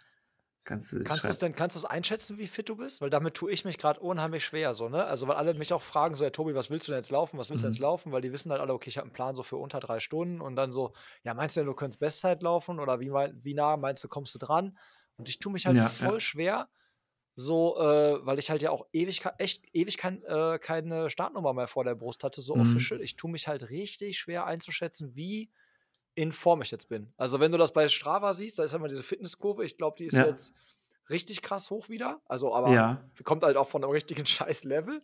Kannst 0.64 0.92
du 0.92 1.04
Kannst 1.04 1.28
du's 1.28 1.38
denn 1.38 1.56
kannst 1.56 1.74
du's 1.74 1.84
einschätzen, 1.84 2.38
wie 2.38 2.46
fit 2.46 2.68
du 2.68 2.76
bist? 2.76 3.00
Weil 3.00 3.10
damit 3.10 3.34
tue 3.34 3.50
ich 3.50 3.64
mich 3.64 3.76
gerade 3.76 3.98
unheimlich 3.98 4.44
schwer 4.44 4.72
so, 4.72 4.88
ne? 4.88 5.04
Also, 5.04 5.26
weil 5.26 5.34
alle 5.34 5.52
mich 5.54 5.72
auch 5.72 5.82
fragen 5.82 6.14
so: 6.14 6.22
„Ja, 6.22 6.30
Tobi, 6.30 6.54
was 6.54 6.70
willst 6.70 6.86
du 6.86 6.92
denn 6.92 7.00
jetzt 7.00 7.10
laufen? 7.10 7.38
Was 7.38 7.50
willst 7.50 7.64
du 7.64 7.66
denn 7.66 7.72
jetzt 7.72 7.80
mhm. 7.80 7.82
laufen?“ 7.82 8.12
Weil 8.12 8.20
die 8.22 8.30
wissen 8.32 8.52
halt 8.52 8.60
alle: 8.60 8.72
„Okay, 8.72 8.88
ich 8.88 8.98
habe 8.98 9.06
einen 9.06 9.12
Plan 9.12 9.34
so 9.34 9.42
für 9.42 9.56
unter 9.56 9.80
drei 9.80 9.98
Stunden“ 9.98 10.40
und 10.40 10.54
dann 10.54 10.70
so: 10.70 10.92
„Ja, 11.24 11.34
meinst 11.34 11.56
du 11.56 11.60
denn, 11.60 11.66
du 11.66 11.74
könntest 11.74 11.98
Bestzeit 11.98 12.42
laufen 12.44 12.78
oder 12.78 13.00
wie 13.00 13.10
wie 13.10 13.54
nah 13.54 13.76
meinst 13.76 14.04
du, 14.04 14.08
kommst 14.08 14.32
du 14.34 14.38
dran?“ 14.38 14.78
Und 15.16 15.28
ich 15.28 15.40
tue 15.40 15.52
mich 15.52 15.66
halt 15.66 15.78
Ja, 15.78 15.90
voll 15.90 16.20
ja. 16.20 16.20
schwer, 16.20 16.68
so, 17.34 17.78
äh, 17.78 18.24
weil 18.26 18.38
ich 18.38 18.50
halt 18.50 18.62
ja 18.62 18.70
auch 18.70 18.86
ewig 18.92 19.22
echt 19.38 19.64
ewig 19.72 19.96
kein 19.96 20.22
äh, 20.24 20.58
keine 20.60 21.10
Startnummer 21.10 21.54
mehr 21.54 21.68
vor 21.68 21.84
der 21.84 21.94
Brust 21.94 22.24
hatte, 22.24 22.40
so 22.42 22.58
Mhm. 22.58 22.58
official. 22.58 23.00
Ich 23.00 23.16
tue 23.16 23.30
mich 23.30 23.48
halt 23.48 23.70
richtig 23.70 24.18
schwer 24.18 24.46
einzuschätzen, 24.46 25.16
wie 25.16 25.50
in 26.14 26.32
Form 26.32 26.62
ich 26.62 26.70
jetzt 26.70 26.88
bin. 26.88 27.12
Also, 27.16 27.40
wenn 27.40 27.52
du 27.52 27.58
das 27.58 27.72
bei 27.72 27.88
Strava 27.88 28.34
siehst, 28.34 28.58
da 28.58 28.64
ist 28.64 28.72
ja 28.72 28.78
immer 28.78 28.88
diese 28.88 29.02
Fitnesskurve. 29.02 29.64
Ich 29.64 29.76
glaube, 29.78 29.96
die 29.98 30.06
ist 30.06 30.18
Ja. 30.18 30.22
jetzt 30.22 30.54
richtig 31.10 31.42
krass 31.42 31.70
hoch 31.70 31.88
wieder. 31.88 32.22
Also, 32.26 32.54
aber 32.54 32.80
Ja. 32.80 33.12
kommt 33.24 33.42
halt 33.44 33.56
auch 33.56 33.68
von 33.68 33.82
'nem 33.82 33.90
richtigen 33.90 34.26
Scheiß-Level. 34.26 35.02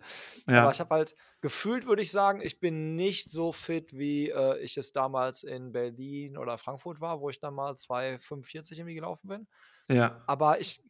Aber 0.53 0.71
ich 0.73 0.81
habe 0.81 0.95
halt 0.95 1.15
gefühlt 1.43 1.87
würde 1.87 2.03
ich 2.03 2.11
sagen, 2.13 2.41
ich 2.43 2.61
bin 2.61 2.97
nicht 2.97 3.31
so 3.31 3.53
fit, 3.53 3.97
wie, 3.97 4.31
äh, 4.31 4.59
ich 4.61 4.77
es 4.79 4.93
damals 4.93 5.43
in 5.45 5.73
Berlin 5.73 6.37
oder 6.39 6.59
Frankfurt 6.59 7.01
war, 7.01 7.21
wo 7.21 7.31
ich 7.31 7.41
dann 7.41 7.55
mal 7.55 7.77
2,45 7.77 8.79
irgendwie 8.79 8.95
gelaufen 8.97 9.29
bin. 9.29 9.49
Ja. 9.89 10.29
Aber 10.29 10.61
ich 10.61 10.83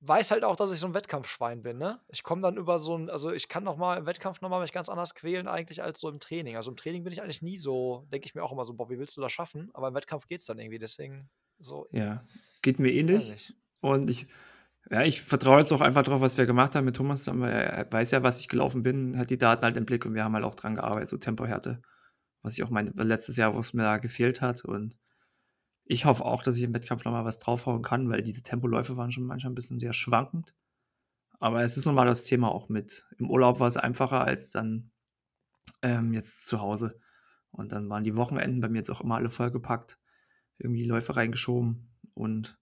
weiß 0.00 0.30
halt 0.32 0.44
auch, 0.44 0.56
dass 0.56 0.70
ich 0.72 0.80
so 0.80 0.86
'n 0.86 0.94
Wettkampfschwein 0.94 1.62
bin, 1.62 1.78
ne? 1.78 2.00
Ich 2.08 2.22
komme 2.22 2.42
dann 2.42 2.56
über 2.56 2.78
so 2.78 2.94
'n 2.96 3.10
also, 3.10 3.32
ich 3.32 3.48
kann 3.48 3.64
noch 3.64 3.76
mal 3.76 3.96
im 3.98 4.06
Wettkampf 4.06 4.40
noch 4.40 4.50
mal 4.50 4.60
mich 4.60 4.72
ganz 4.72 4.88
anders 4.88 5.14
quälen 5.14 5.48
eigentlich 5.48 5.82
als 5.82 6.00
so 6.00 6.08
im 6.08 6.20
Training. 6.20 6.56
Also, 6.56 6.70
im 6.70 6.76
Training 6.76 7.04
bin 7.04 7.12
ich 7.12 7.22
eigentlich 7.22 7.42
nie 7.42 7.56
so 7.58 8.06
denke 8.12 8.26
ich 8.26 8.34
mir 8.34 8.42
auch 8.44 8.52
immer 8.52 8.64
so: 8.64 8.74
„Boah, 8.74 8.90
wie 8.90 8.98
willst 8.98 9.16
du 9.16 9.20
das 9.20 9.32
schaffen?“ 9.32 9.70
Aber 9.74 9.88
im 9.88 9.94
Wettkampf 9.94 10.26
geht's 10.26 10.46
dann 10.46 10.58
irgendwie, 10.58 10.78
deswegen 10.78 11.30
so 11.58 11.86
Ja, 11.92 12.24
geht 12.62 12.78
mir 12.78 12.92
ähnlich. 12.92 13.36
Und 13.80 14.10
ich 14.10 14.26
ja, 14.90 15.02
ich 15.04 15.22
vertraue 15.22 15.60
jetzt 15.60 15.72
auch 15.72 15.80
einfach 15.80 16.04
drauf, 16.04 16.20
was 16.20 16.38
wir 16.38 16.46
gemacht 16.46 16.74
haben 16.76 16.84
mit 16.86 16.96
Thomas 16.96 17.26
Er 17.28 17.88
weiß 17.92 18.12
ja, 18.12 18.22
was 18.22 18.40
ich 18.40 18.48
gelaufen 18.48 18.82
bin, 18.84 19.18
hat 19.18 19.30
die 19.30 19.38
Daten 19.38 19.64
halt 19.64 19.76
im 19.76 19.86
Blick 19.86 20.06
und 20.06 20.14
wir 20.14 20.24
haben 20.24 20.34
halt 20.34 20.44
auch 20.44 20.54
dran 20.56 20.76
gearbeitet, 20.76 21.08
so 21.10 21.16
Tempohärte. 21.18 21.82
Was 22.42 22.54
ich 22.54 22.64
auch 22.64 22.70
meine 22.70 22.92
letztes 22.96 23.36
Jahr, 23.36 23.54
wo 23.54 23.60
es 23.60 23.74
mir 23.74 23.84
da 23.84 23.98
gefehlt 23.98 24.42
hat 24.42 24.64
und 24.64 24.96
ich 25.86 26.04
hoffe 26.04 26.24
auch, 26.24 26.42
dass 26.42 26.56
ich 26.56 26.64
im 26.64 26.74
Wettkampf 26.74 27.04
noch 27.04 27.12
mal 27.12 27.24
was 27.24 27.38
draufhauen 27.38 27.82
kann, 27.82 28.10
weil 28.10 28.22
diese 28.22 28.42
Tempoläufe 28.42 28.96
waren 28.96 29.12
schon 29.12 29.24
manchmal 29.24 29.52
ein 29.52 29.56
bisschen 29.56 29.78
sehr 29.78 29.92
schwankend. 29.92 30.54
Aber 31.38 31.62
es 31.62 31.76
ist 31.76 31.86
nun 31.86 31.94
mal 31.94 32.06
das 32.06 32.24
Thema 32.24 32.50
auch 32.50 32.68
mit. 32.68 33.06
Im 33.18 33.30
Urlaub 33.30 33.60
war 33.60 33.68
es 33.68 33.76
einfacher 33.76 34.22
als 34.22 34.50
dann 34.50 34.90
ähm, 35.82 36.12
jetzt 36.12 36.46
zu 36.46 36.60
Hause. 36.60 36.98
Und 37.50 37.72
dann 37.72 37.88
waren 37.88 38.04
die 38.04 38.16
Wochenenden 38.16 38.60
bei 38.60 38.68
mir 38.68 38.78
jetzt 38.78 38.90
auch 38.90 39.00
immer 39.00 39.16
alle 39.16 39.30
vollgepackt. 39.30 39.98
Irgendwie 40.58 40.84
Läufe 40.84 41.16
reingeschoben 41.16 41.94
und 42.14 42.58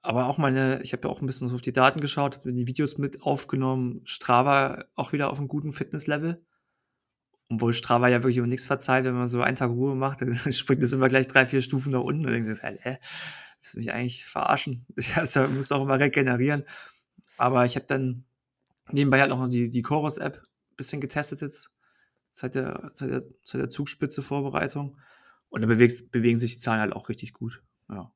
aber 0.00 0.26
auch 0.26 0.38
meine, 0.38 0.80
ich 0.82 0.92
habe 0.92 1.06
ja 1.06 1.12
auch 1.12 1.20
ein 1.20 1.26
bisschen 1.26 1.52
auf 1.52 1.60
die 1.60 1.72
Daten 1.72 2.00
geschaut, 2.00 2.36
habe 2.36 2.52
die 2.52 2.66
Videos 2.66 2.98
mit 2.98 3.22
aufgenommen. 3.22 4.00
Strava 4.04 4.84
auch 4.94 5.12
wieder 5.12 5.30
auf 5.30 5.38
einem 5.38 5.48
guten 5.48 5.72
Fitnesslevel. 5.72 6.44
Obwohl 7.50 7.72
Strava 7.72 8.08
ja 8.08 8.22
wirklich 8.22 8.40
um 8.40 8.46
nichts 8.46 8.66
verzeiht, 8.66 9.04
wenn 9.04 9.14
man 9.14 9.28
so 9.28 9.40
einen 9.40 9.56
Tag 9.56 9.70
Ruhe 9.70 9.94
macht, 9.94 10.20
dann 10.20 10.34
springt 10.52 10.82
es 10.82 10.92
immer 10.92 11.08
gleich 11.08 11.26
drei, 11.26 11.46
vier 11.46 11.62
Stufen 11.62 11.92
nach 11.92 12.00
unten 12.00 12.20
und 12.20 12.32
dann 12.32 12.44
denkst 12.44 12.60
du 12.60 12.62
halt, 12.62 12.84
hä, 12.84 12.98
willst 13.60 13.74
du 13.74 13.78
mich 13.78 13.92
eigentlich 13.92 14.26
verarschen? 14.26 14.86
Ich 14.96 15.16
also, 15.16 15.46
muss 15.48 15.72
auch 15.72 15.82
immer 15.82 15.98
regenerieren. 15.98 16.64
Aber 17.36 17.64
ich 17.64 17.76
habe 17.76 17.86
dann 17.86 18.24
nebenbei 18.90 19.20
halt 19.20 19.30
noch 19.30 19.48
die, 19.48 19.70
die 19.70 19.82
Chorus-App 19.82 20.36
ein 20.36 20.76
bisschen 20.76 21.00
getestet 21.00 21.40
jetzt, 21.40 21.70
seit 22.30 22.54
der, 22.54 22.90
seit 22.94 23.10
der, 23.10 23.22
seit 23.44 23.60
der 23.60 23.68
Zugspitze-Vorbereitung. 23.70 24.98
Und 25.48 25.62
da 25.62 25.66
bewegt, 25.66 26.10
bewegen 26.10 26.38
sich 26.38 26.54
die 26.54 26.60
Zahlen 26.60 26.80
halt 26.80 26.92
auch 26.92 27.08
richtig 27.08 27.32
gut. 27.32 27.62
Ja. 27.88 28.12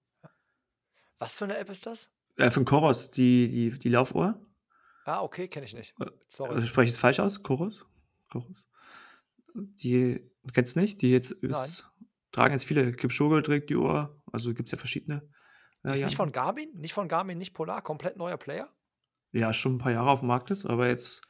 Was 1.19 1.35
für 1.35 1.45
eine 1.45 1.57
App 1.57 1.71
ist 1.71 1.87
das? 1.87 2.11
Äh, 2.37 2.51
von 2.51 2.65
Chorus, 2.65 3.11
die, 3.11 3.49
die, 3.49 3.79
die 3.79 3.89
Laufuhr. 3.89 4.41
Ah, 5.05 5.23
okay, 5.23 5.49
kenne 5.49 5.67
ich 5.67 5.75
nicht. 5.75 5.95
Äh, 6.01 6.07
Sorry. 6.29 6.55
Also 6.55 6.67
spreche 6.67 6.87
ich 6.87 6.93
es 6.93 6.99
falsch 6.99 7.21
aus? 7.21 7.43
Chorus? 7.43 7.87
Chorus? 8.29 8.65
Die 9.55 10.31
kennst 10.53 10.77
du 10.77 10.81
nicht? 10.81 11.03
Die 11.03 11.11
jetzt 11.11 11.31
ist, 11.31 11.91
tragen 12.33 12.53
jetzt 12.55 12.65
viele. 12.65 12.93
Kipchoge 12.93 13.43
trägt 13.43 13.71
die 13.71 13.77
Uhr. 13.77 14.21
Also 14.33 14.55
gibt 14.55 14.69
es 14.69 14.73
ja 14.73 14.79
verschiedene. 14.79 15.23
Die 15.85 15.91
ist 15.91 16.05
nicht 16.05 16.17
von 16.17 16.33
Garmin? 16.33 16.71
Nicht 16.75 16.95
von 16.95 17.09
Garmin, 17.09 17.39
nicht 17.39 17.55
Polar, 17.55 17.83
komplett 17.83 18.17
neuer 18.17 18.37
Player? 18.37 18.69
Ja, 19.33 19.53
schon 19.53 19.75
ein 19.75 19.79
paar 19.79 19.93
Jahre 19.93 20.11
auf 20.11 20.21
dem 20.21 20.29
Markt 20.29 20.51
ist, 20.51 20.65
aber 20.67 20.89
jetzt, 20.89 21.23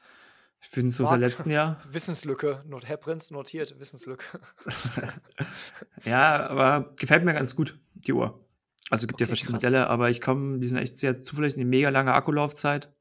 ich 0.61 0.69
finde 0.69 0.89
es 0.89 0.97
so 0.97 1.07
seit 1.07 1.21
letztem 1.21 1.53
Jahr. 1.53 1.83
Wissenslücke, 1.91 2.63
Not, 2.67 2.85
Herr 2.85 2.97
Prinz 2.97 3.31
notiert, 3.31 3.79
Wissenslücke. 3.79 4.41
ja, 6.05 6.49
aber 6.49 6.93
gefällt 6.99 7.25
mir 7.25 7.33
ganz 7.33 7.57
gut, 7.57 7.81
die 7.95 8.13
Uhr. 8.13 8.45
Also 8.91 9.05
es 9.05 9.09
gibt 9.09 9.15
okay, 9.15 9.25
ja 9.25 9.29
verschiedene 9.29 9.59
krass. 9.59 9.71
Modelle, 9.71 9.87
aber 9.89 10.11
ich 10.11 10.21
komme, 10.21 10.59
die 10.59 10.67
sind 10.67 10.79
echt 10.79 10.99
sehr 10.99 11.23
zuverlässig, 11.23 11.61
eine 11.61 11.71
mega 11.71 11.89
lange 11.89 12.13
Akkulaufzeit. 12.13 12.93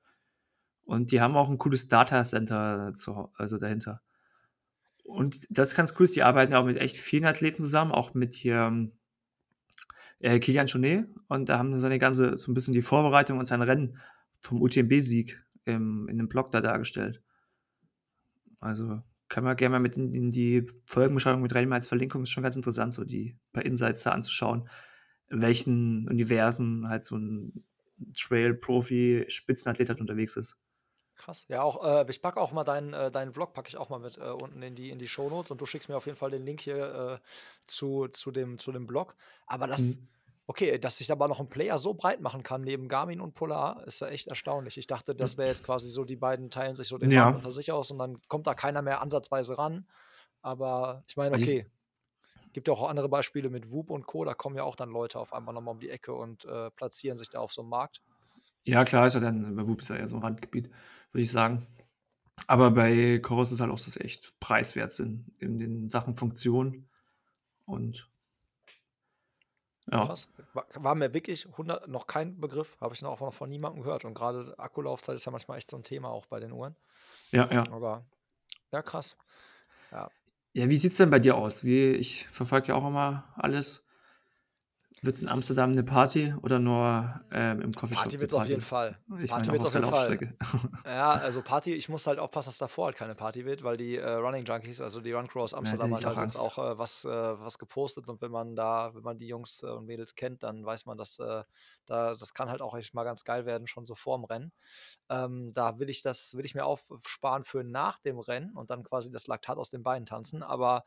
Und 0.85 1.11
die 1.11 1.19
haben 1.19 1.35
auch 1.35 1.49
ein 1.49 1.57
cooles 1.57 1.89
Data 1.89 2.23
Center 2.23 2.93
zu, 2.93 3.29
also 3.35 3.57
dahinter. 3.57 4.01
Und 5.11 5.45
das 5.49 5.69
ist 5.69 5.75
ganz 5.75 5.93
cool, 5.99 6.07
die 6.07 6.23
arbeiten 6.23 6.53
auch 6.53 6.65
mit 6.65 6.77
echt 6.77 6.97
vielen 6.97 7.25
Athleten 7.25 7.61
zusammen, 7.61 7.91
auch 7.91 8.13
mit 8.13 8.33
hier 8.33 8.89
äh, 10.19 10.39
Kilian 10.39 10.67
Chonet. 10.67 11.07
Und 11.27 11.49
da 11.49 11.57
haben 11.57 11.73
sie 11.73 11.79
seine 11.79 11.99
ganze, 11.99 12.37
so 12.37 12.51
ein 12.51 12.55
bisschen 12.55 12.73
die 12.73 12.81
Vorbereitung 12.81 13.37
und 13.37 13.45
sein 13.45 13.61
Rennen 13.61 13.97
vom 14.39 14.61
UTMB-Sieg 14.61 15.43
in 15.65 16.07
dem 16.07 16.27
Blog 16.27 16.51
da 16.51 16.61
dargestellt. 16.61 17.21
Also 18.59 19.01
kann 19.27 19.43
man 19.43 19.55
gerne 19.55 19.73
mal 19.73 19.79
mit 19.79 19.95
in, 19.95 20.11
in 20.11 20.29
die 20.29 20.67
Folgenbeschreibung 20.85 21.41
mit 21.41 21.53
reinnehmen 21.55 21.73
als 21.73 21.87
Verlinkung. 21.87 22.23
Ist 22.23 22.31
schon 22.31 22.43
ganz 22.43 22.55
interessant, 22.55 22.93
so 22.93 23.03
die 23.03 23.37
paar 23.53 23.65
Insights 23.65 24.03
da 24.03 24.11
anzuschauen, 24.11 24.67
in 25.29 25.41
welchen 25.41 26.07
Universen 26.07 26.87
halt 26.87 27.03
so 27.03 27.15
ein 27.15 27.63
Trail-Profi-Spitzenathlet 28.15 29.89
halt 29.89 30.01
unterwegs 30.01 30.35
ist. 30.35 30.57
Krass. 31.21 31.45
Ja, 31.49 31.61
auch, 31.61 31.83
äh, 31.83 32.09
ich 32.09 32.21
packe 32.21 32.41
auch 32.41 32.51
mal 32.51 32.63
deinen, 32.63 32.93
äh, 32.93 33.11
deinen 33.11 33.31
Vlog, 33.31 33.53
packe 33.53 33.69
ich 33.69 33.77
auch 33.77 33.89
mal 33.89 33.99
mit 33.99 34.17
äh, 34.17 34.21
unten 34.21 34.63
in 34.63 34.73
die, 34.73 34.89
in 34.89 34.97
die 34.97 35.07
Shownotes 35.07 35.51
und 35.51 35.61
du 35.61 35.67
schickst 35.67 35.87
mir 35.87 35.95
auf 35.95 36.07
jeden 36.07 36.17
Fall 36.17 36.31
den 36.31 36.43
Link 36.43 36.61
hier 36.61 37.19
äh, 37.21 37.27
zu, 37.67 38.07
zu, 38.07 38.31
dem, 38.31 38.57
zu 38.57 38.71
dem 38.71 38.87
Blog. 38.87 39.15
Aber 39.45 39.67
das, 39.67 39.81
mhm. 39.81 40.07
okay, 40.47 40.79
dass 40.79 40.97
sich 40.97 41.11
aber 41.11 41.27
noch 41.27 41.39
ein 41.39 41.47
Player 41.47 41.77
so 41.77 41.93
breit 41.93 42.21
machen 42.21 42.41
kann 42.41 42.61
neben 42.61 42.87
Garmin 42.87 43.21
und 43.21 43.35
Polar, 43.35 43.85
ist 43.85 44.01
ja 44.01 44.07
echt 44.07 44.29
erstaunlich. 44.29 44.77
Ich 44.77 44.87
dachte, 44.87 45.13
das 45.13 45.37
wäre 45.37 45.49
jetzt 45.49 45.63
quasi 45.63 45.89
so, 45.89 46.05
die 46.05 46.15
beiden 46.15 46.49
teilen 46.49 46.75
sich 46.75 46.87
so 46.87 46.97
den 46.97 47.11
ja. 47.11 47.29
unter 47.29 47.51
sich 47.51 47.71
aus 47.71 47.91
und 47.91 47.99
dann 47.99 48.19
kommt 48.27 48.47
da 48.47 48.55
keiner 48.55 48.81
mehr 48.81 49.01
ansatzweise 49.01 49.59
ran. 49.59 49.87
Aber 50.41 51.03
ich 51.07 51.17
meine, 51.17 51.35
okay. 51.35 51.67
Gibt 52.53 52.67
ja 52.67 52.73
auch 52.73 52.89
andere 52.89 53.07
Beispiele 53.07 53.49
mit 53.49 53.71
Whoop 53.71 53.91
und 53.91 54.05
Co. 54.05 54.25
Da 54.25 54.33
kommen 54.33 54.57
ja 54.57 54.63
auch 54.63 54.75
dann 54.75 54.89
Leute 54.89 55.19
auf 55.19 55.31
einmal 55.31 55.53
nochmal 55.53 55.73
um 55.73 55.79
die 55.79 55.89
Ecke 55.89 56.13
und 56.13 56.43
äh, 56.43 56.69
platzieren 56.71 57.17
sich 57.17 57.29
da 57.29 57.39
auf 57.39 57.53
so 57.53 57.61
einem 57.61 57.69
Markt. 57.69 58.01
Ja, 58.63 58.85
klar 58.85 59.07
ist 59.07 59.15
ja 59.15 59.19
dann, 59.19 59.55
bei 59.55 59.67
Whoop 59.67 59.81
ist 59.81 59.89
ja 59.89 59.95
eher 59.95 60.07
so 60.07 60.15
ein 60.15 60.21
Randgebiet, 60.21 60.69
würde 61.11 61.23
ich 61.23 61.31
sagen. 61.31 61.65
Aber 62.47 62.71
bei 62.71 63.19
Chorus 63.19 63.51
ist 63.51 63.59
halt 63.59 63.71
auch, 63.71 63.79
dass 63.79 63.93
sie 63.93 64.01
echt 64.01 64.39
preiswert 64.39 64.93
sind 64.93 65.31
in 65.39 65.59
den 65.59 65.89
Sachen 65.89 66.15
Funktion 66.15 66.87
und 67.65 68.11
ja. 69.91 70.05
Krass. 70.05 70.27
War, 70.53 70.95
mir 70.95 71.13
wirklich 71.13 71.47
100, 71.47 71.87
noch 71.87 72.07
kein 72.07 72.39
Begriff, 72.39 72.77
habe 72.79 72.93
ich 72.93 73.01
noch, 73.01 73.19
noch 73.19 73.33
von 73.33 73.49
niemandem 73.49 73.83
gehört. 73.83 74.05
Und 74.05 74.13
gerade 74.13 74.57
Akkulaufzeit 74.57 75.15
ist 75.15 75.25
ja 75.25 75.31
manchmal 75.31 75.57
echt 75.57 75.71
so 75.71 75.77
ein 75.77 75.83
Thema 75.83 76.09
auch 76.09 76.25
bei 76.27 76.39
den 76.39 76.51
Uhren. 76.51 76.75
Ja, 77.31 77.51
ja. 77.51 77.63
Aber 77.71 78.05
ja, 78.71 78.81
krass. 78.81 79.17
Ja. 79.91 80.09
Ja, 80.53 80.69
wie 80.69 80.75
sieht 80.75 80.91
es 80.91 80.97
denn 80.97 81.09
bei 81.09 81.19
dir 81.19 81.35
aus? 81.35 81.63
Wie, 81.63 81.91
ich 81.91 82.27
verfolge 82.27 82.69
ja 82.69 82.75
auch 82.75 82.85
immer 82.85 83.33
alles. 83.35 83.83
Wird 85.03 85.15
es 85.15 85.23
in 85.23 85.29
Amsterdam 85.29 85.71
eine 85.71 85.83
Party 85.83 86.31
oder 86.43 86.59
nur 86.59 87.21
ähm, 87.31 87.59
im 87.61 87.73
Coffeeshop? 87.73 88.03
Party 88.03 88.19
wird 88.19 88.29
es 88.29 88.33
auf 88.35 88.45
jeden 88.45 88.61
Fall. 88.61 88.99
Ich 89.19 89.31
Party 89.31 89.51
wird 89.51 89.61
es 89.61 89.65
auf 89.65 89.73
jeden 89.73 89.89
Fall. 89.89 90.35
ja, 90.85 91.09
also 91.09 91.41
Party, 91.41 91.73
ich 91.73 91.89
muss 91.89 92.05
halt 92.05 92.19
aufpassen, 92.19 92.49
dass 92.49 92.59
davor 92.59 92.85
halt 92.85 92.97
keine 92.97 93.15
Party 93.15 93.43
wird, 93.43 93.63
weil 93.63 93.77
die 93.77 93.97
äh, 93.97 94.07
Running 94.07 94.45
Junkies, 94.45 94.79
also 94.79 95.01
die 95.01 95.11
Run 95.11 95.27
Crew 95.27 95.41
aus 95.41 95.55
Amsterdam, 95.55 95.91
ja, 95.93 96.03
halt 96.03 96.17
jetzt 96.17 96.37
auch 96.39 96.59
äh, 96.59 96.77
was, 96.77 97.03
äh, 97.05 97.09
was 97.09 97.57
gepostet 97.57 98.07
und 98.09 98.21
wenn 98.21 98.29
man 98.29 98.55
da, 98.55 98.93
wenn 98.93 99.01
man 99.01 99.17
die 99.17 99.25
Jungs 99.25 99.63
äh, 99.63 99.67
und 99.67 99.87
Mädels 99.87 100.13
kennt, 100.13 100.43
dann 100.43 100.63
weiß 100.63 100.85
man, 100.85 100.99
dass 100.99 101.17
äh, 101.17 101.43
da, 101.87 102.13
das 102.13 102.35
kann 102.35 102.51
halt 102.51 102.61
auch 102.61 102.75
echt 102.75 102.93
mal 102.93 103.03
ganz 103.03 103.23
geil 103.23 103.47
werden, 103.47 103.65
schon 103.65 103.85
so 103.85 103.95
vorm 103.95 104.23
Rennen. 104.23 104.51
Ähm, 105.09 105.51
da 105.55 105.79
will 105.79 105.89
ich 105.89 106.03
das, 106.03 106.35
will 106.35 106.45
ich 106.45 106.53
mir 106.53 106.65
aufsparen 106.65 107.43
für 107.43 107.63
nach 107.63 107.97
dem 107.97 108.19
Rennen 108.19 108.55
und 108.55 108.69
dann 108.69 108.83
quasi 108.83 109.09
das 109.09 109.25
Laktat 109.25 109.57
aus 109.57 109.71
den 109.71 109.81
Beinen 109.81 110.05
tanzen. 110.05 110.43
Aber 110.43 110.85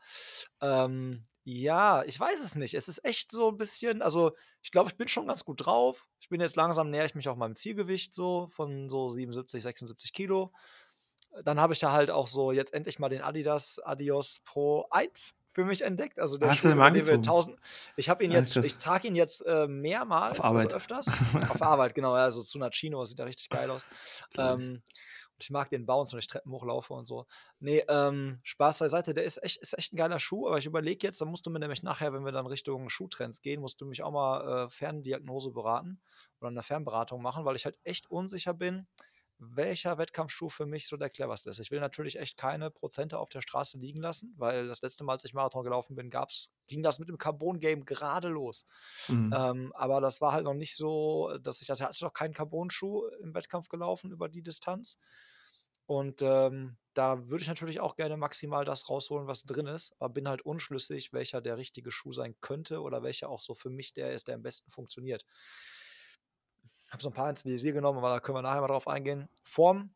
ähm, 0.61 1.25
ja, 1.47 2.03
ich 2.03 2.19
weiß 2.19 2.41
es 2.41 2.55
nicht. 2.55 2.73
Es 2.73 2.87
ist 2.87 3.05
echt 3.05 3.31
so 3.31 3.49
ein 3.49 3.57
bisschen, 3.57 4.01
also 4.01 4.35
ich 4.63 4.71
glaube, 4.71 4.89
ich 4.89 4.97
bin 4.97 5.07
schon 5.07 5.27
ganz 5.27 5.45
gut 5.45 5.63
drauf. 5.63 6.07
Ich 6.19 6.27
bin 6.27 6.41
jetzt 6.41 6.55
langsam, 6.55 6.89
näher 6.89 7.05
ich 7.05 7.13
mich 7.13 7.29
auch 7.29 7.35
meinem 7.35 7.55
Zielgewicht 7.55 8.15
so 8.15 8.47
von 8.49 8.89
so 8.89 9.09
77, 9.09 9.61
76 9.61 10.11
Kilo. 10.11 10.51
Dann 11.43 11.59
habe 11.59 11.73
ich 11.73 11.81
ja 11.81 11.91
halt 11.91 12.09
auch 12.09 12.25
so 12.25 12.51
jetzt 12.51 12.73
endlich 12.73 12.97
mal 12.97 13.09
den 13.09 13.21
Adidas 13.21 13.79
Adios 13.83 14.41
Pro 14.43 14.87
1 14.89 15.35
für 15.49 15.65
mich 15.65 15.83
entdeckt. 15.83 16.17
Also 16.17 16.39
der 16.39 16.49
Hast 16.49 16.61
Schuh, 16.61 16.69
du 16.69 16.73
den 16.73 16.79
mal 16.79 16.87
angezogen? 16.87 17.19
1000, 17.19 17.59
ich 17.95 18.09
habe 18.09 18.23
ihn 18.23 18.31
jetzt, 18.31 18.55
ich 18.55 18.75
trage 18.77 19.07
ihn 19.07 19.15
jetzt 19.15 19.45
äh, 19.45 19.67
mehrmals, 19.67 20.39
Auf 20.39 20.47
Arbeit. 20.47 20.65
also 20.65 20.77
öfters. 20.77 21.07
Auf 21.49 21.61
Arbeit, 21.61 21.93
genau, 21.93 22.13
also 22.13 22.41
zu 22.41 22.57
einer 22.57 22.71
Chino, 22.71 23.05
sieht 23.05 23.19
ja 23.19 23.25
richtig 23.25 23.49
geil 23.49 23.69
aus. 23.69 23.87
Ähm, 24.35 24.81
ich 25.39 25.49
mag 25.49 25.69
den 25.69 25.85
Bounce, 25.85 26.13
wenn 26.13 26.19
ich 26.19 26.27
Treppen 26.27 26.51
hochlaufe 26.51 26.93
und 26.93 27.05
so. 27.05 27.25
Nee, 27.59 27.83
ähm, 27.89 28.39
Spaß 28.43 28.79
beiseite, 28.79 29.13
der 29.13 29.23
ist 29.23 29.41
echt, 29.43 29.57
ist 29.57 29.77
echt 29.77 29.93
ein 29.93 29.97
geiler 29.97 30.19
Schuh, 30.19 30.47
aber 30.47 30.57
ich 30.57 30.65
überlege 30.65 31.05
jetzt, 31.05 31.19
da 31.21 31.25
musst 31.25 31.45
du 31.45 31.49
mir 31.49 31.59
nämlich 31.59 31.83
nachher, 31.83 32.13
wenn 32.13 32.25
wir 32.25 32.31
dann 32.31 32.47
Richtung 32.47 32.89
Schuhtrends 32.89 33.41
gehen, 33.41 33.61
musst 33.61 33.81
du 33.81 33.85
mich 33.85 34.03
auch 34.03 34.11
mal 34.11 34.65
äh, 34.65 34.69
Ferndiagnose 34.69 35.51
beraten 35.51 35.99
oder 36.39 36.49
eine 36.49 36.63
Fernberatung 36.63 37.21
machen, 37.21 37.45
weil 37.45 37.55
ich 37.55 37.65
halt 37.65 37.77
echt 37.83 38.09
unsicher 38.09 38.53
bin, 38.53 38.87
welcher 39.37 39.97
Wettkampfschuh 39.97 40.49
für 40.49 40.65
mich 40.65 40.87
so 40.87 40.97
der 40.97 41.09
cleverste 41.09 41.49
ist. 41.49 41.59
Ich 41.59 41.71
will 41.71 41.79
natürlich 41.79 42.17
echt 42.19 42.37
keine 42.37 42.71
Prozente 42.71 43.19
auf 43.19 43.29
der 43.29 43.41
Straße 43.41 43.77
liegen 43.77 44.01
lassen, 44.01 44.33
weil 44.37 44.67
das 44.67 44.81
letzte 44.81 45.03
Mal, 45.03 45.13
als 45.13 45.25
ich 45.25 45.33
Marathon 45.33 45.63
gelaufen 45.63 45.95
bin, 45.95 46.09
gab's, 46.09 46.53
ging 46.67 46.83
das 46.83 46.99
mit 46.99 47.09
dem 47.09 47.17
Carbon-Game 47.17 47.85
gerade 47.85 48.29
los. 48.29 48.65
Mhm. 49.07 49.33
Ähm, 49.35 49.73
aber 49.75 50.01
das 50.01 50.21
war 50.21 50.31
halt 50.31 50.45
noch 50.45 50.53
nicht 50.53 50.75
so, 50.75 51.37
dass 51.41 51.61
ich, 51.61 51.69
also 51.69 51.83
ich 51.83 51.89
hatte 51.89 52.05
noch 52.05 52.13
keinen 52.13 52.33
Carbon-Schuh 52.33 53.07
im 53.21 53.33
Wettkampf 53.33 53.67
gelaufen 53.67 54.11
über 54.11 54.29
die 54.29 54.41
Distanz. 54.41 54.99
Und 55.87 56.21
ähm, 56.23 56.77
da 56.93 57.29
würde 57.29 57.43
ich 57.43 57.47
natürlich 57.47 57.79
auch 57.79 57.95
gerne 57.95 58.17
maximal 58.17 58.65
das 58.65 58.89
rausholen, 58.89 59.27
was 59.27 59.43
drin 59.43 59.67
ist, 59.67 59.93
aber 59.99 60.13
bin 60.13 60.27
halt 60.27 60.41
unschlüssig, 60.41 61.13
welcher 61.13 61.41
der 61.41 61.57
richtige 61.57 61.91
Schuh 61.91 62.11
sein 62.11 62.35
könnte 62.41 62.81
oder 62.81 63.03
welcher 63.03 63.29
auch 63.29 63.39
so 63.39 63.53
für 63.53 63.69
mich 63.69 63.93
der 63.93 64.13
ist, 64.13 64.27
der 64.27 64.35
am 64.35 64.41
besten 64.41 64.71
funktioniert 64.71 65.25
habe 66.91 67.03
so 67.03 67.09
ein 67.09 67.13
paar 67.13 67.29
ins 67.29 67.45
Visier 67.45 67.73
genommen, 67.73 67.97
aber 67.99 68.09
da 68.09 68.19
können 68.19 68.37
wir 68.37 68.41
nachher 68.41 68.61
mal 68.61 68.67
drauf 68.67 68.87
eingehen. 68.87 69.27
Form, 69.43 69.93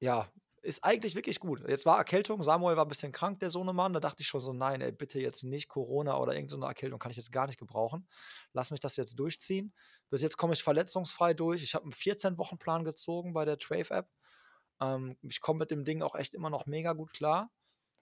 ja, 0.00 0.30
ist 0.64 0.82
eigentlich 0.82 1.14
wirklich 1.14 1.40
gut. 1.40 1.62
Jetzt 1.68 1.84
war 1.84 1.98
Erkältung, 1.98 2.42
Samuel 2.42 2.76
war 2.76 2.86
ein 2.86 2.88
bisschen 2.88 3.12
krank, 3.12 3.38
der 3.40 3.50
Sohnemann. 3.50 3.92
Da 3.92 4.00
dachte 4.00 4.22
ich 4.22 4.28
schon 4.28 4.40
so, 4.40 4.52
nein, 4.52 4.80
ey, 4.80 4.92
bitte 4.92 5.20
jetzt 5.20 5.44
nicht 5.44 5.68
Corona 5.68 6.16
oder 6.16 6.34
irgendeine 6.34 6.66
Erkältung 6.66 6.98
kann 6.98 7.10
ich 7.10 7.18
jetzt 7.18 7.32
gar 7.32 7.46
nicht 7.46 7.58
gebrauchen. 7.58 8.08
Lass 8.52 8.70
mich 8.70 8.80
das 8.80 8.96
jetzt 8.96 9.18
durchziehen. 9.18 9.74
Bis 10.08 10.22
jetzt 10.22 10.38
komme 10.38 10.54
ich 10.54 10.62
verletzungsfrei 10.62 11.34
durch. 11.34 11.62
Ich 11.62 11.74
habe 11.74 11.84
einen 11.84 11.92
14-Wochen-Plan 11.92 12.84
gezogen 12.84 13.34
bei 13.34 13.44
der 13.44 13.58
Trave-App. 13.58 14.08
Ähm, 14.80 15.18
ich 15.22 15.40
komme 15.40 15.58
mit 15.60 15.70
dem 15.70 15.84
Ding 15.84 16.02
auch 16.02 16.14
echt 16.14 16.32
immer 16.32 16.48
noch 16.48 16.64
mega 16.64 16.94
gut 16.94 17.12
klar. 17.12 17.50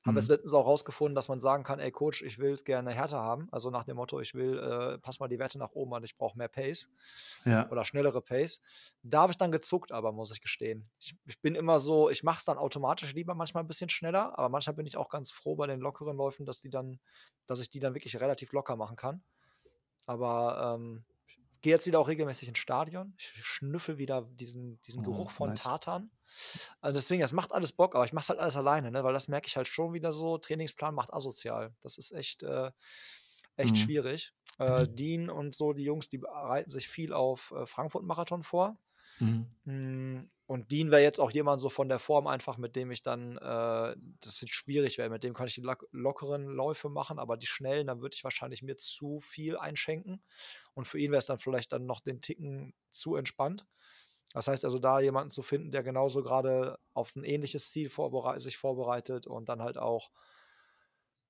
Habe 0.05 0.19
jetzt 0.19 0.29
mhm. 0.29 0.35
letztens 0.35 0.53
auch 0.53 0.67
rausgefunden, 0.67 1.15
dass 1.15 1.29
man 1.29 1.39
sagen 1.39 1.63
kann, 1.63 1.79
ey 1.79 1.93
Coach, 1.93 2.23
ich 2.23 2.39
will 2.39 2.53
es 2.53 2.65
gerne 2.65 2.93
härter 2.93 3.19
haben. 3.19 3.49
Also 3.53 3.71
nach 3.71 3.85
dem 3.85 3.97
Motto, 3.97 4.19
ich 4.21 4.35
will, 4.35 4.59
äh, 4.59 4.99
pass 4.99 5.21
mal 5.21 5.29
die 5.29 5.39
Werte 5.39 5.59
nach 5.59 5.71
oben 5.73 5.95
an, 5.95 6.03
ich 6.03 6.17
brauche 6.17 6.37
mehr 6.37 6.49
Pace 6.49 6.89
ja. 7.45 7.71
oder 7.71 7.85
schnellere 7.85 8.21
Pace. 8.21 8.61
Da 9.03 9.23
habe 9.23 9.33
ich 9.33 9.39
dann 9.39 9.53
gezuckt, 9.53 9.93
aber 9.93 10.11
muss 10.11 10.33
ich 10.33 10.41
gestehen. 10.41 10.91
Ich, 10.99 11.17
ich 11.27 11.41
bin 11.41 11.55
immer 11.55 11.79
so, 11.79 12.11
ich 12.11 12.25
mache 12.25 12.39
es 12.39 12.45
dann 12.45 12.59
automatisch 12.59 13.15
lieber 13.15 13.35
manchmal 13.35 13.63
ein 13.63 13.69
bisschen 13.69 13.91
schneller, 13.91 14.37
aber 14.37 14.49
manchmal 14.49 14.75
bin 14.75 14.87
ich 14.87 14.97
auch 14.97 15.09
ganz 15.09 15.31
froh 15.31 15.55
bei 15.55 15.69
den 15.69 15.81
lockeren 15.81 16.17
Läufen, 16.17 16.47
dass 16.47 16.61
die 16.61 16.71
dann, 16.71 16.99
dass 17.47 17.61
ich 17.61 17.71
die 17.71 17.79
dann 17.79 17.95
wirklich 17.95 18.21
relativ 18.21 18.53
locker 18.53 18.75
machen 18.75 18.97
kann. 18.97 19.23
Aber 20.07 20.77
ähm, 20.77 21.05
gehe 21.63 21.73
jetzt 21.73 21.87
wieder 21.87 22.01
auch 22.01 22.09
regelmäßig 22.09 22.49
ins 22.49 22.59
Stadion. 22.59 23.15
Ich 23.17 23.33
schnüffel 23.45 23.99
wieder 23.99 24.23
diesen, 24.33 24.81
diesen 24.83 25.01
oh, 25.07 25.11
Geruch 25.11 25.31
von 25.31 25.51
nice. 25.51 25.63
Tartan. 25.63 26.11
Also 26.81 26.97
deswegen, 26.97 27.21
das 27.21 27.33
macht 27.33 27.53
alles 27.53 27.73
Bock, 27.73 27.95
aber 27.95 28.05
ich 28.05 28.13
mache 28.13 28.23
es 28.23 28.29
halt 28.29 28.41
alles 28.41 28.57
alleine, 28.57 28.91
ne? 28.91 29.05
weil 29.05 29.13
das 29.13 29.29
merke 29.29 29.47
ich 29.47 29.57
halt 29.57 29.69
schon 29.69 29.93
wieder 29.93 30.13
so. 30.13 30.39
Trainingsplan 30.39 30.95
macht 30.95 31.13
asozial. 31.13 31.75
Das 31.83 31.99
ist 31.99 32.13
echt, 32.13 32.43
äh, 32.43 32.71
echt 33.57 33.73
mhm. 33.73 33.77
schwierig. 33.77 34.35
Äh, 34.59 34.89
Dean 34.89 35.31
und 35.31 35.55
so, 35.55 35.73
die 35.73 35.85
Jungs, 35.85 36.09
die 36.09 36.19
bereiten 36.19 36.71
sich 36.71 36.89
viel 36.89 37.13
auf 37.13 37.53
äh, 37.57 37.67
Frankfurt-Marathon 37.67 38.43
vor. 38.43 38.77
Mhm. 39.21 40.29
Und 40.53 40.71
Dean 40.71 40.91
wäre 40.91 41.01
jetzt 41.01 41.19
auch 41.19 41.31
jemand 41.31 41.63
so 41.63 41.71
von 41.71 41.89
der 41.89 41.99
Form 41.99 42.27
einfach, 42.27 42.59
mit 42.59 42.77
dem 42.77 42.91
ich 42.91 43.03
dann 43.03 43.39
äh, 43.39 43.97
das 44.21 44.43
wird 44.43 44.51
schwierig 44.51 44.99
werden. 44.99 45.11
Mit 45.11 45.25
dem 45.25 45.33
kann 45.33 45.47
ich 45.47 45.55
die 45.55 45.63
lock 45.63 45.89
lockeren 45.93 46.45
Läufe 46.45 46.91
machen, 46.91 47.19
aber 47.19 47.39
die 47.39 47.47
schnellen, 47.47 47.87
dann 47.87 48.03
würde 48.03 48.15
ich 48.15 48.23
wahrscheinlich 48.23 48.63
mir 48.63 48.77
zu 48.77 49.19
viel 49.19 49.57
einschenken. 49.57 50.23
Und 50.75 50.87
für 50.87 50.99
ihn 50.99 51.11
wäre 51.11 51.21
es 51.21 51.25
dann 51.25 51.39
vielleicht 51.39 51.73
dann 51.73 51.87
noch 51.87 52.01
den 52.01 52.21
Ticken 52.21 52.75
zu 52.91 53.17
entspannt. 53.17 53.65
Das 54.35 54.47
heißt 54.47 54.67
also, 54.67 54.79
da 54.79 55.01
jemanden 55.01 55.31
zu 55.31 55.41
finden, 55.41 55.71
der 55.71 55.83
genauso 55.83 56.23
gerade 56.23 56.79
auf 56.93 57.17
ein 57.17 57.25
ähnliches 57.25 57.71
Ziel 57.71 57.89
vorberei 57.89 58.39
sich 58.39 58.59
vorbereitet 58.59 59.27
und 59.27 59.49
dann 59.49 59.63
halt 59.63 59.79
auch 59.79 60.11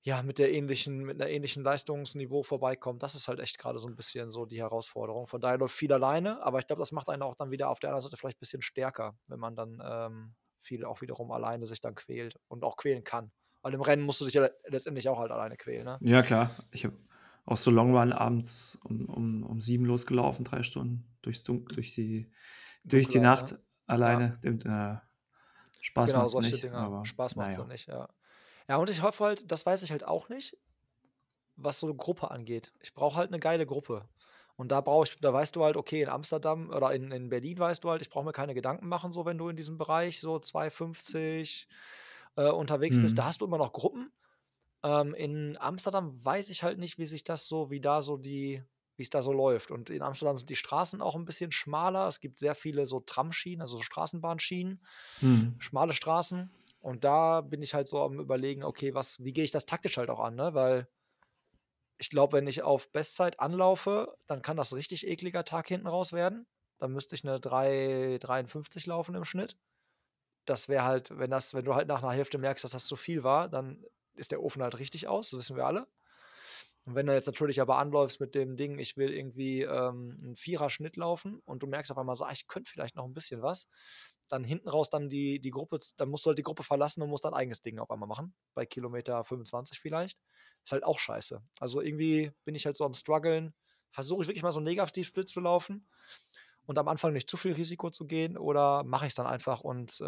ja, 0.04 0.22
mit 0.22 0.38
der 0.38 0.52
ähnlichen 0.52 1.04
mit 1.04 1.18
'ner 1.18 1.28
ähnlichen 1.28 1.62
Leistungsniveau 1.64 2.42
vorbeikommt, 2.42 3.02
das 3.02 3.14
ist 3.14 3.28
halt 3.28 3.40
echt 3.40 3.58
gerade 3.58 3.78
so 3.78 3.88
ein 3.88 3.96
bisschen 3.96 4.30
so 4.30 4.46
die 4.46 4.58
Herausforderung. 4.60 5.26
Von 5.28 5.40
daher 5.40 5.58
läuft 5.58 5.76
viel 5.76 5.92
alleine, 5.92 6.42
aber 6.42 6.58
ich 6.58 6.66
glaube, 6.66 6.80
das 6.80 6.92
macht 6.92 7.08
einen 7.08 7.22
auch 7.22 7.34
dann 7.36 7.50
wieder 7.52 7.70
auf 7.70 7.78
der 7.80 7.90
anderen 7.90 8.02
Seite 8.02 8.16
vielleicht 8.16 8.38
ein 8.38 8.40
bisschen 8.40 8.62
stärker, 8.62 9.16
wenn 9.28 9.38
man 9.40 9.54
dann, 9.56 9.80
ähm, 9.84 10.34
viel 10.62 10.84
auch 10.84 11.00
wiederum 11.02 11.30
alleine 11.32 11.66
sich 11.66 11.80
dann 11.80 11.94
quält 11.96 12.36
und 12.48 12.64
auch 12.64 12.76
quälen 12.76 13.04
kann. 13.04 13.32
Weil 13.62 13.74
im 13.74 13.80
Rennen 13.82 14.02
musst 14.02 14.20
du 14.20 14.24
dich 14.26 14.34
ja 14.34 14.48
letztendlich 14.66 15.08
auch 15.08 15.18
halt 15.18 15.30
alleine 15.32 15.56
quälen, 15.56 15.84
ne? 15.84 16.02
Ja 16.04 16.22
klar, 16.22 16.50
ich 16.72 16.84
habe 16.84 16.96
auch 17.44 17.56
so 17.56 17.70
Long 17.70 17.96
Run 17.96 18.12
abends 18.12 18.78
um 18.84 19.06
um 19.06 19.42
um 19.44 19.60
7 19.60 19.84
losgelaufen, 19.84 20.44
3 20.44 20.62
Stunden 20.62 21.16
durchs 21.22 21.44
Dun 21.44 21.66
durch 21.66 21.94
die 21.94 22.32
durch 22.84 23.08
die 23.08 23.20
Dunkelheit, 23.20 23.20
Nacht 23.20 23.56
ne? 23.56 23.58
Ja. 24.02 24.22
alleine. 24.22 24.38
Dem 24.44 24.60
äh, 24.62 24.98
Spaß 25.80 26.14
Genau, 26.14 26.16
macht's 26.16 26.38
solche 26.38 26.40
nicht, 26.40 26.58
Dinger. 26.58 26.94
aber 26.94 27.02
Spaß 27.02 27.36
na 27.36 27.50
macht's 27.50 27.56
ja 27.56 27.64
ja. 27.64 27.66
nicht, 27.66 27.86
ja. 27.86 28.08
Ja, 28.68 28.76
und 28.76 28.90
ich 28.90 29.02
hoffe 29.02 29.24
halt 29.24 29.50
das 29.50 29.66
weiß 29.66 29.82
ich 29.82 29.90
halt 29.90 30.04
auch 30.04 30.28
nicht, 30.28 30.56
was 31.56 31.80
so 31.80 31.88
'ne 31.88 31.96
Gruppe 31.96 32.30
angeht. 32.30 32.72
Ich 32.82 32.94
brauche 32.94 33.16
halt 33.16 33.30
'ne 33.32 33.40
geile 33.40 33.66
Gruppe. 33.66 34.08
Und 34.56 34.70
da 34.72 34.80
brauche 34.82 35.06
ich 35.08 35.18
da 35.20 35.32
weißt 35.32 35.56
du 35.56 35.64
halt, 35.64 35.76
okay, 35.76 36.02
in 36.02 36.08
Amsterdam 36.10 36.70
oder 36.70 36.94
in 36.94 37.12
in 37.12 37.30
Berlin 37.30 37.58
weißt 37.58 37.84
du 37.84 37.90
halt, 37.90 38.02
ich 38.02 38.10
brauche 38.10 38.24
mir 38.26 38.32
keine 38.32 38.54
Gedanken 38.54 38.88
machen, 38.88 39.12
so 39.12 39.26
wenn 39.26 39.38
du 39.38 39.48
in 39.50 39.56
diesem 39.56 39.78
Bereich 39.78 40.20
so 40.20 40.38
2,50, 40.40 41.68
äh, 42.36 42.50
unterwegs 42.50 42.98
bist. 43.00 43.18
Da 43.18 43.24
Mhm. 43.24 43.26
hast 43.26 43.40
du 43.42 43.46
immer 43.46 43.58
noch 43.58 43.72
Gruppen. 43.72 44.12
Ähm, 44.84 45.14
in 45.14 45.58
Amsterdam 45.58 46.24
weiß 46.24 46.50
ich 46.50 46.62
halt 46.64 46.78
nicht, 46.78 46.98
wie 46.98 47.06
sich 47.06 47.24
das 47.24 47.48
so 47.48 47.70
wie 47.70 47.80
da 47.82 48.02
so 48.02 48.16
die 48.18 48.64
wie's 48.98 49.10
da 49.10 49.22
so 49.22 49.32
läuft. 49.32 49.70
Und 49.72 49.90
in 49.90 50.02
Amsterdam 50.02 50.38
sind 50.38 50.50
die 50.50 50.56
Straßen 50.56 51.02
auch 51.02 51.16
'n 51.16 51.24
bisschen 51.26 51.52
schmaler. 51.52 52.08
Es 52.08 52.20
gibt 52.20 52.38
sehr 52.38 52.54
viele 52.56 52.86
so 52.86 53.00
Tramschienen, 53.00 53.62
also 53.62 53.76
so 53.78 53.82
Straßenbahnschienen, 53.84 54.84
Mhm. 55.22 55.54
schmale 55.58 55.92
Straßen. 55.94 56.52
Und 56.82 57.04
da 57.04 57.42
bin 57.42 57.62
ich 57.62 57.74
halt 57.74 57.86
so 57.86 58.02
am 58.02 58.18
Überlegen, 58.18 58.64
okay, 58.64 58.92
was 58.92 59.22
wie 59.24 59.32
gehe 59.32 59.44
ich 59.44 59.52
das 59.52 59.66
taktisch 59.66 59.96
halt 59.98 60.10
auch 60.10 60.18
an, 60.18 60.34
ne? 60.34 60.52
Weil 60.54 60.88
ich 62.00 62.10
glaube, 62.10 62.36
wenn 62.36 62.46
ich 62.46 62.62
auf 62.62 62.90
Bestzeit 62.92 63.38
anlaufe, 63.40 64.16
dann 64.26 64.42
kann 64.42 64.56
das 64.56 64.74
richtig 64.74 65.06
ekliger 65.06 65.44
Tag 65.44 65.68
hinten 65.68 65.86
raus 65.86 66.12
werden. 66.12 66.46
Dann 66.78 66.92
müsste 66.92 67.14
ich 67.14 67.22
'ne 67.24 67.38
3:53 67.40 68.86
laufen 68.86 69.14
im 69.14 69.24
Schnitt. 69.24 69.56
Das 70.46 70.68
wäre 70.68 70.84
halt 70.84 71.18
wenn 71.18 71.30
das 71.30 71.54
wenn 71.54 71.64
du 71.66 71.74
halt 71.74 71.88
nach 71.88 72.02
'ner 72.02 72.12
Hälfte 72.12 72.38
merkst, 72.38 72.64
dass 72.64 72.72
das 72.72 72.86
zu 72.86 72.96
viel 72.96 73.24
war, 73.24 73.48
dann 73.48 73.84
ist 74.16 74.32
der 74.32 74.42
Ofen 74.42 74.62
halt 74.62 74.78
richtig 74.78 75.08
aus, 75.08 75.30
das 75.30 75.38
wissen 75.40 75.56
wir 75.56 75.66
alle. 75.66 75.86
Und 76.86 76.96
wenn 76.96 77.06
du 77.06 77.14
jetzt 77.14 77.26
natürlich 77.26 77.60
aber 77.60 77.78
anläufst 77.78 78.18
mit 78.20 78.34
dem 78.34 78.56
Ding, 78.56 78.78
ich 78.78 78.96
will 78.96 79.12
irgendwie, 79.12 79.62
ähm, 79.62 80.16
'n 80.22 80.34
Vierer 80.34 80.68
Schnitt 80.68 80.96
laufen 80.96 81.38
und 81.44 81.62
du 81.62 81.66
merkst 81.68 81.92
auf 81.92 81.98
einmal 81.98 82.16
so: 82.16 82.24
„Ah, 82.24 82.32
ich 82.32 82.48
könnte 82.48 82.70
vielleicht 82.70 82.96
noch 82.96 83.04
'n 83.06 83.14
bisschen 83.14 83.40
was“, 83.42 83.68
dann 84.28 84.42
hinten 84.42 84.68
raus 84.68 84.90
dann 84.90 85.08
die 85.08 85.38
die 85.40 85.50
Gruppe 85.50 85.78
dann 85.96 86.08
musst 86.08 86.24
du 86.26 86.28
halt 86.30 86.38
die 86.38 86.42
Gruppe 86.42 86.64
verlassen 86.64 87.02
und 87.02 87.08
musst 87.10 87.24
dein 87.24 87.34
eigenes 87.34 87.60
Ding 87.62 87.78
auf 87.78 87.90
einmal 87.90 88.08
machen, 88.08 88.34
bei 88.54 88.66
Kilometer 88.66 89.22
25 89.24 89.78
vielleicht. 89.80 90.18
Ist 90.64 90.72
halt 90.72 90.82
auch 90.84 90.98
scheiße. 90.98 91.40
Also, 91.60 91.80
irgendwie 91.80 92.32
bin 92.44 92.54
ich 92.56 92.66
halt 92.66 92.74
so 92.76 92.84
am 92.84 92.94
struggeln. 92.94 93.54
Versuche 93.92 94.22
ich 94.22 94.28
wirklich 94.28 94.42
mal 94.42 94.52
so 94.52 94.60
'n 94.60 94.64
Negativsplit 94.64 95.28
zu 95.28 95.38
laufen 95.40 95.86
und 96.66 96.78
am 96.78 96.88
Anfang 96.88 97.12
nicht 97.14 97.30
zu 97.30 97.36
viel 97.38 97.52
Risiko 97.54 97.90
zu 97.90 98.06
gehen 98.06 98.38
oder 98.38 98.84
mache 98.84 99.06
ich's 99.06 99.16
dann 99.16 99.26
einfach 99.28 99.60
und, 99.62 100.00
äh, 100.00 100.04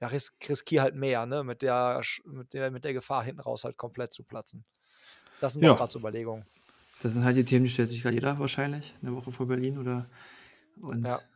ja, 0.00 0.08
ris 0.08 0.32
riskiere 0.48 0.82
halt 0.84 0.94
mehr, 0.96 1.26
ne, 1.26 1.44
mit 1.44 1.62
der 1.62 2.02
mit 2.26 2.54
der 2.54 2.70
mit 2.72 2.84
der 2.84 2.92
Gefahr 2.94 3.24
hinten 3.24 3.40
raus 3.42 3.64
halt 3.64 3.76
komplett 3.78 4.12
zu 4.12 4.24
platzen. 4.24 4.64
Das 5.42 5.52
sind 5.54 5.62
noch 5.62 5.74
Ja. 5.74 5.76
grad 5.76 5.90
so 5.90 5.98
Überlegungen. 5.98 6.46
Das 7.00 7.12
sind 7.12 7.24
halt 7.24 7.36
die 7.36 7.44
Themen, 7.44 7.64
die 7.64 7.70
stellt 7.70 7.88
sich 7.90 8.02
grad 8.02 8.14
jeder 8.14 8.38
wahrscheinlich 8.38 8.94
'ne 9.02 9.14
Woche 9.14 9.30
vor 9.32 9.46
Berlin 9.46 9.78
oder 9.78 10.08
und 10.80 11.04
Ja. 11.04 11.26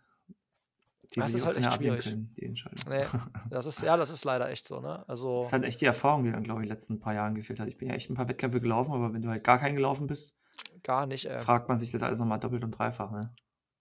die 1.14 1.22
Das 1.22 1.34
ist 1.34 1.44
auch 1.44 1.46
halt 1.46 1.56
echt 1.56 1.74
schwierig. 1.74 2.18
können, 2.18 2.34
die 2.36 2.44
Entscheidung. 2.44 2.86
Ne, 2.86 3.12
das 3.50 3.66
ist 3.66 3.82
ja, 3.82 3.96
das 3.96 4.10
ist 4.10 4.24
leider 4.24 4.48
echt 4.50 4.66
so, 4.68 4.80
ne? 4.80 5.04
Ist 5.38 5.52
Also 5.52 5.54
halt 5.54 5.64
echt 5.64 5.80
die 5.80 5.86
Erfahrung, 5.86 6.24
die 6.24 6.32
dann, 6.32 6.42
glaube 6.44 6.60
ich, 6.62 6.66
die 6.68 6.72
letzten 6.72 7.00
paar 7.00 7.14
Jahren 7.14 7.34
gefehlt 7.34 7.60
hat. 7.60 7.68
Ich 7.68 7.78
bin 7.78 7.88
ja 7.88 7.94
echt 7.94 8.10
'n 8.10 8.14
paar 8.14 8.28
Wettkämpfe 8.28 8.60
gelaufen, 8.60 8.92
aber 8.92 9.12
wenn 9.14 9.22
du 9.22 9.28
halt 9.30 9.42
gar 9.44 9.58
keinen 9.58 9.74
gelaufen 9.76 10.06
bist 10.06 10.34
Gar 10.82 11.06
nicht, 11.06 11.24
ey. 11.26 11.46
fragt 11.46 11.68
man 11.68 11.78
sich 11.78 11.92
das 11.92 12.02
alles 12.02 12.18
noch 12.18 12.26
mal 12.26 12.38
doppelt 12.38 12.64
und 12.64 12.72
dreifach, 12.72 13.10
ne? 13.12 13.34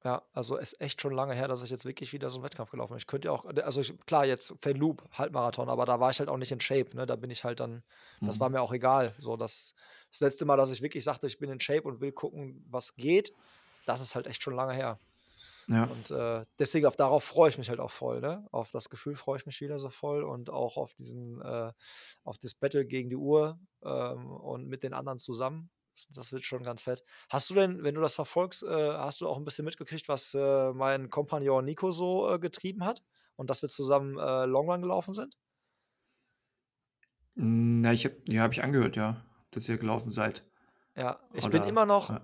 Ja, 0.06 0.24
also 0.32 0.56
ist 0.56 0.80
echt 0.80 1.02
schon 1.02 1.12
lange 1.14 1.34
her, 1.34 1.50
dass 1.50 1.62
ich 1.62 1.70
jetzt 1.72 1.84
wirklich 1.84 2.14
wieder 2.14 2.30
so 2.30 2.40
'n 2.40 2.44
Wettkampf 2.44 2.72
gelaufen 2.72 2.92
bin. 2.94 2.98
Ich 3.00 3.08
könnte 3.08 3.28
ja 3.28 3.34
auch 3.34 3.46
d 3.52 3.62
also 3.64 3.82
ich 3.82 3.94
klar, 4.06 4.26
jetzt 4.26 4.54
Verloop, 4.62 5.04
Halbmarathon, 5.12 5.68
aber 5.68 5.86
da 5.86 6.00
war 6.00 6.10
ich 6.10 6.20
halt 6.20 6.30
auch 6.30 6.38
nicht 6.38 6.54
in 6.54 6.62
Shape, 6.62 6.96
ne? 6.96 7.06
Da 7.06 7.18
bin 7.18 7.30
ich 7.30 7.44
halt 7.44 7.60
dann 7.60 7.84
das 8.24 8.40
war 8.40 8.48
Mhm. 8.48 8.50
mir 8.50 8.62
auch 8.62 8.72
egal. 8.72 9.14
So, 9.18 9.36
das 9.36 9.74
das 10.10 10.22
letzte 10.22 10.46
Mal, 10.46 10.56
dass 10.56 10.72
ich 10.72 10.82
wirklich 10.82 11.04
sagte, 11.04 11.28
ich 11.28 11.38
bin 11.38 11.50
in 11.50 11.60
Shape 11.60 11.84
und 11.84 12.00
will 12.00 12.14
gucken, 12.14 12.66
was 12.70 12.96
geht, 12.96 13.34
das 13.84 14.00
ist 14.00 14.16
halt 14.16 14.26
echt 14.28 14.42
schon 14.42 14.56
lange 14.56 14.74
her. 14.74 15.02
Ja. 15.68 15.90
Und, 15.90 16.12
äh, 16.12 16.46
deswegen 16.60 16.86
auf 16.88 16.96
darauf 16.98 17.24
freue 17.26 17.50
ich 17.50 17.58
mich 17.60 17.70
halt 17.70 17.80
auch 17.82 17.92
voll, 17.92 18.22
ne? 18.22 18.48
Auf 18.52 18.72
das 18.72 18.90
Gefühl 18.90 19.16
freue 19.16 19.38
ich 19.40 19.46
mich 19.48 19.62
wieder 19.62 19.80
so 19.80 19.90
voll 19.90 20.24
und 20.24 20.50
auch 20.52 20.78
auf 20.78 20.94
diesen 20.96 21.42
äh, 21.42 21.74
auf 22.24 22.38
das 22.40 22.56
Battle 22.56 22.86
gegen 22.86 23.10
die 23.10 23.18
Uhr, 23.18 23.60
ähm, 23.84 24.32
und 24.32 24.68
mit 24.68 24.84
den 24.84 24.94
anderen 24.94 25.20
zusammen. 25.20 25.70
Das 26.12 26.32
wird 26.32 26.46
schon 26.46 26.64
ganz 26.64 26.82
fett. 26.84 27.04
Hast 27.30 27.50
du 27.50 27.54
denn, 27.56 27.84
wenn 27.84 27.96
du 27.96 28.02
das 28.02 28.16
verfolgst 28.16 28.64
äh, 28.64 28.68
hast 28.94 29.22
du 29.22 29.28
auch 29.28 29.38
'n 29.38 29.46
bisschen 29.46 29.66
mitgekriegt, 29.66 30.08
was, 30.10 30.34
äh, 30.34 30.72
mein 30.74 31.10
Kompagnon 31.10 31.66
Nico 31.66 31.92
so, 31.92 32.30
äh, 32.34 32.40
getrieben 32.40 32.86
hat 32.86 33.04
und 33.36 33.50
dass 33.50 33.62
wir 33.62 33.70
zusammen, 33.70 34.18
äh, 34.18 34.46
Long 34.46 34.70
Run 34.70 34.82
gelaufen 34.82 35.14
sind? 35.14 35.36
Hm, 37.38 37.82
na, 37.82 37.94
ich 37.94 38.06
habe 38.06 38.18
ja, 38.28 38.42
habe 38.44 38.54
ich 38.54 38.64
angehört, 38.64 38.96
ja, 38.96 39.26
dass 39.52 39.68
ihr 39.70 39.78
gelaufen 39.80 40.12
seid. 40.12 40.46
Ja, 40.96 41.20
ich 41.34 41.50
bin 41.50 41.64
Oder 41.64 41.64
immer 41.64 41.86
noch 41.86 42.10
ja. 42.10 42.22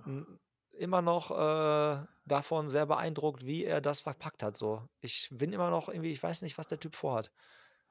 immer 0.78 1.00
noch, 1.02 1.30
äh, 1.30 2.06
davon 2.26 2.68
sehr 2.68 2.84
beeindruckt, 2.86 3.46
wie 3.46 3.64
er 3.64 3.80
das 3.80 4.00
verpackt 4.00 4.42
hat 4.42 4.56
so. 4.58 4.86
Ich 5.00 5.28
bin 5.32 5.52
immer 5.54 5.70
noch 5.70 5.88
irgendwie 5.88 6.12
ich 6.12 6.22
weiß 6.22 6.42
nicht, 6.42 6.58
was 6.58 6.66
der 6.66 6.80
Typ 6.80 6.94
vorhat. 6.96 7.32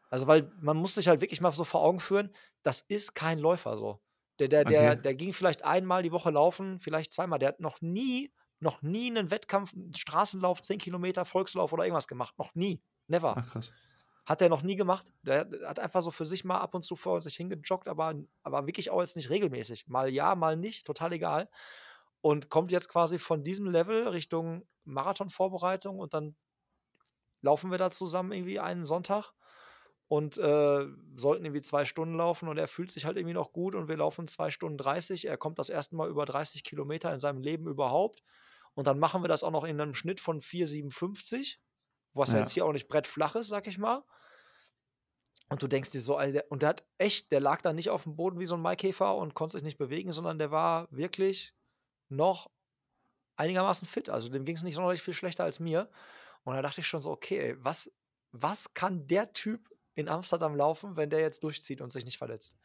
Also, 0.09 0.27
weil 0.27 0.51
man 0.61 0.77
muss 0.77 0.95
sich 0.95 1.07
halt 1.09 1.21
wirklich 1.21 1.41
mal 1.41 1.53
so 1.53 1.63
vor 1.65 1.81
Augen 1.83 1.99
führen, 1.99 2.35
das 2.63 2.81
ist 2.81 3.15
kein 3.15 3.39
Läufer 3.39 3.77
so. 3.77 4.01
Der 4.39 4.47
der 4.49 4.65
der 4.65 4.95
Okay. 4.95 4.97
der 4.97 5.15
ging 5.15 5.33
vielleicht 5.33 5.63
einmal 5.63 6.03
die 6.03 6.11
Woche 6.11 6.31
laufen, 6.31 6.79
vielleicht 6.79 7.13
zweimal. 7.13 7.39
Der 7.39 7.49
hat 7.49 7.59
noch 7.61 7.81
nie 7.81 8.33
noch 8.59 8.81
nie 8.81 9.11
'nen 9.11 9.31
Wettkampf, 9.31 9.73
'n 9.73 9.93
Straßenlauf, 9.95 10.61
10 10.61 10.79
Kilometer, 10.79 11.25
Volkslauf 11.25 11.73
oder 11.73 11.85
irgendwas 11.85 12.07
gemacht. 12.07 12.37
Noch 12.37 12.53
nie. 12.55 12.81
Never. 13.07 13.37
Ach 13.37 13.47
krass. 13.51 13.75
Hat 14.25 14.41
der 14.41 14.49
noch 14.49 14.63
nie 14.63 14.75
gemacht. 14.77 15.13
Der 15.23 15.49
hat 15.67 15.79
einfach 15.79 16.01
so 16.01 16.11
für 16.11 16.25
sich 16.25 16.45
mal 16.45 16.59
ab 16.59 16.75
und 16.75 16.83
zu 16.83 16.95
vor 16.97 17.21
sich 17.21 17.35
hingejoggt, 17.37 17.87
aber 17.89 18.15
aber 18.43 18.67
wirklich 18.67 18.91
auch 18.91 19.01
jetzt 19.01 19.15
nicht 19.17 19.29
regelmäßig. 19.31 19.87
Mal 19.87 20.09
ja, 20.13 20.35
mal 20.35 20.57
nicht, 20.57 20.85
total 20.87 21.13
egal. 21.13 21.49
Und 22.21 22.49
kommt 22.49 22.71
jetzt 22.71 22.89
quasi 22.89 23.19
von 23.19 23.43
diesem 23.43 23.67
Level 23.67 24.07
Richtung 24.09 24.67
Marathonvorbereitung 24.85 25.99
und 25.99 26.13
dann 26.15 26.35
laufen 27.43 27.71
wir 27.71 27.77
da 27.77 27.91
zusammen 27.91 28.31
irgendwie 28.31 28.59
einen 28.59 28.85
Sonntag 28.85 29.31
und, 30.07 30.37
äh, 30.37 30.85
sollten 31.15 31.45
irgendwie 31.45 31.61
2 31.61 31.85
Stunden 31.85 32.15
laufen 32.17 32.47
und 32.49 32.57
er 32.57 32.67
fühlt 32.67 32.91
sich 32.91 33.05
halt 33.05 33.17
irgendwie 33.17 33.33
noch 33.35 33.53
gut 33.53 33.75
und 33.75 33.87
wir 33.89 33.97
laufen 33.97 34.27
2 34.27 34.51
Stunden 34.51 34.77
30. 34.77 35.25
Er 35.27 35.37
kommt 35.37 35.59
das 35.59 35.69
1. 35.69 35.95
Mal 35.97 36.09
über 36.09 36.25
30 36.25 36.63
Kilometer 36.63 37.13
in 37.13 37.19
seinem 37.19 37.41
Leben 37.41 37.67
überhaupt. 37.67 38.23
Und 38.75 38.87
dann 38.87 38.99
machen 38.99 39.23
wir 39.23 39.29
das 39.29 39.43
auch 39.43 39.51
noch 39.51 39.63
in 39.65 39.77
'nem 39.77 39.93
Schnitt 39.95 40.21
von 40.21 40.41
4,57, 40.41 41.61
was 42.13 42.33
ja 42.33 42.39
jetzt 42.39 42.53
hier 42.53 42.65
auch 42.65 42.73
nicht 42.73 42.87
brettflach 42.89 43.35
ist, 43.35 43.47
sage 43.49 43.69
ich 43.69 43.77
mal. 43.79 44.03
Und 45.51 45.61
du 45.61 45.67
denkst 45.67 45.91
dir 45.91 46.01
so, 46.01 46.15
Alter 46.17 46.43
und 46.49 46.61
der 46.63 46.69
hat 46.69 46.83
echt 46.97 47.31
der 47.31 47.39
lag 47.39 47.61
da 47.61 47.71
nicht 47.73 47.89
aufm 47.89 48.15
Boden 48.15 48.39
wie 48.39 48.45
so 48.45 48.55
'n 48.55 48.61
Maikäfer 48.61 49.15
und 49.15 49.35
konnte 49.35 49.53
sich 49.53 49.63
nicht 49.63 49.77
bewegen, 49.77 50.11
sondern 50.11 50.39
der 50.39 50.49
war 50.51 50.87
wirklich 50.91 51.53
noch 52.09 52.51
einigermaßen 53.37 53.87
fit. 53.87 54.09
Also, 54.09 54.29
dem 54.29 54.45
ging's 54.45 54.63
nicht 54.63 54.75
sonderlich 54.75 55.01
viel 55.03 55.13
schlechter 55.15 55.43
als 55.45 55.59
mir. 55.59 55.89
Und 56.45 56.55
da 56.55 56.61
dachte 56.63 56.81
ich 56.81 56.87
schon 56.87 57.01
so: 57.01 57.11
„Okay, 57.11 57.55
was 57.59 57.91
was 58.33 58.73
kann 58.75 59.07
der 59.07 59.33
Typ 59.33 59.69
in 59.95 60.07
Amsterdam 60.09 60.55
laufen, 60.55 60.95
wenn 60.97 61.09
der 61.09 61.21
jetzt 61.21 61.43
durchzieht 61.43 61.81
und 61.81 61.91
sich 61.91 62.05
nicht 62.05 62.17
verletzt?“ 62.17 62.55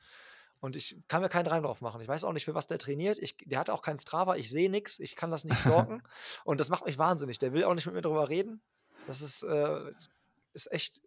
Und 0.61 0.77
ich 0.77 0.99
kann 1.09 1.23
mir 1.23 1.31
keinen 1.31 1.47
Reim 1.47 1.63
drauf 1.63 1.81
machen. 1.81 2.03
Ich 2.03 2.09
weiß 2.09 2.25
auch 2.25 2.35
nicht, 2.35 2.45
für 2.45 2.55
was 2.55 2.67
der 2.67 2.79
trainiert. 2.79 3.19
Ich 3.19 3.37
der 3.39 3.59
hat 3.59 3.71
auch 3.71 3.81
kein 3.81 3.97
Strava, 3.99 4.37
ich 4.37 4.51
sehe 4.51 4.69
nix, 4.71 4.99
ich 4.99 5.17
kann 5.17 5.31
das 5.31 5.45
nicht 5.45 5.59
stalken 5.59 6.03
und 6.45 6.61
das 6.61 6.69
macht 6.69 6.85
mich 6.85 6.99
wahnsinnig. 6.99 7.39
Der 7.39 7.53
will 7.55 7.65
auch 7.65 7.75
nicht 7.75 7.87
mit 7.87 7.95
mir 7.95 8.03
drüber 8.03 8.29
reden. 8.29 8.61
Das 9.07 9.23
ist, 9.23 9.43
äh 9.43 9.91
ist 10.53 10.71
echt 10.73 11.01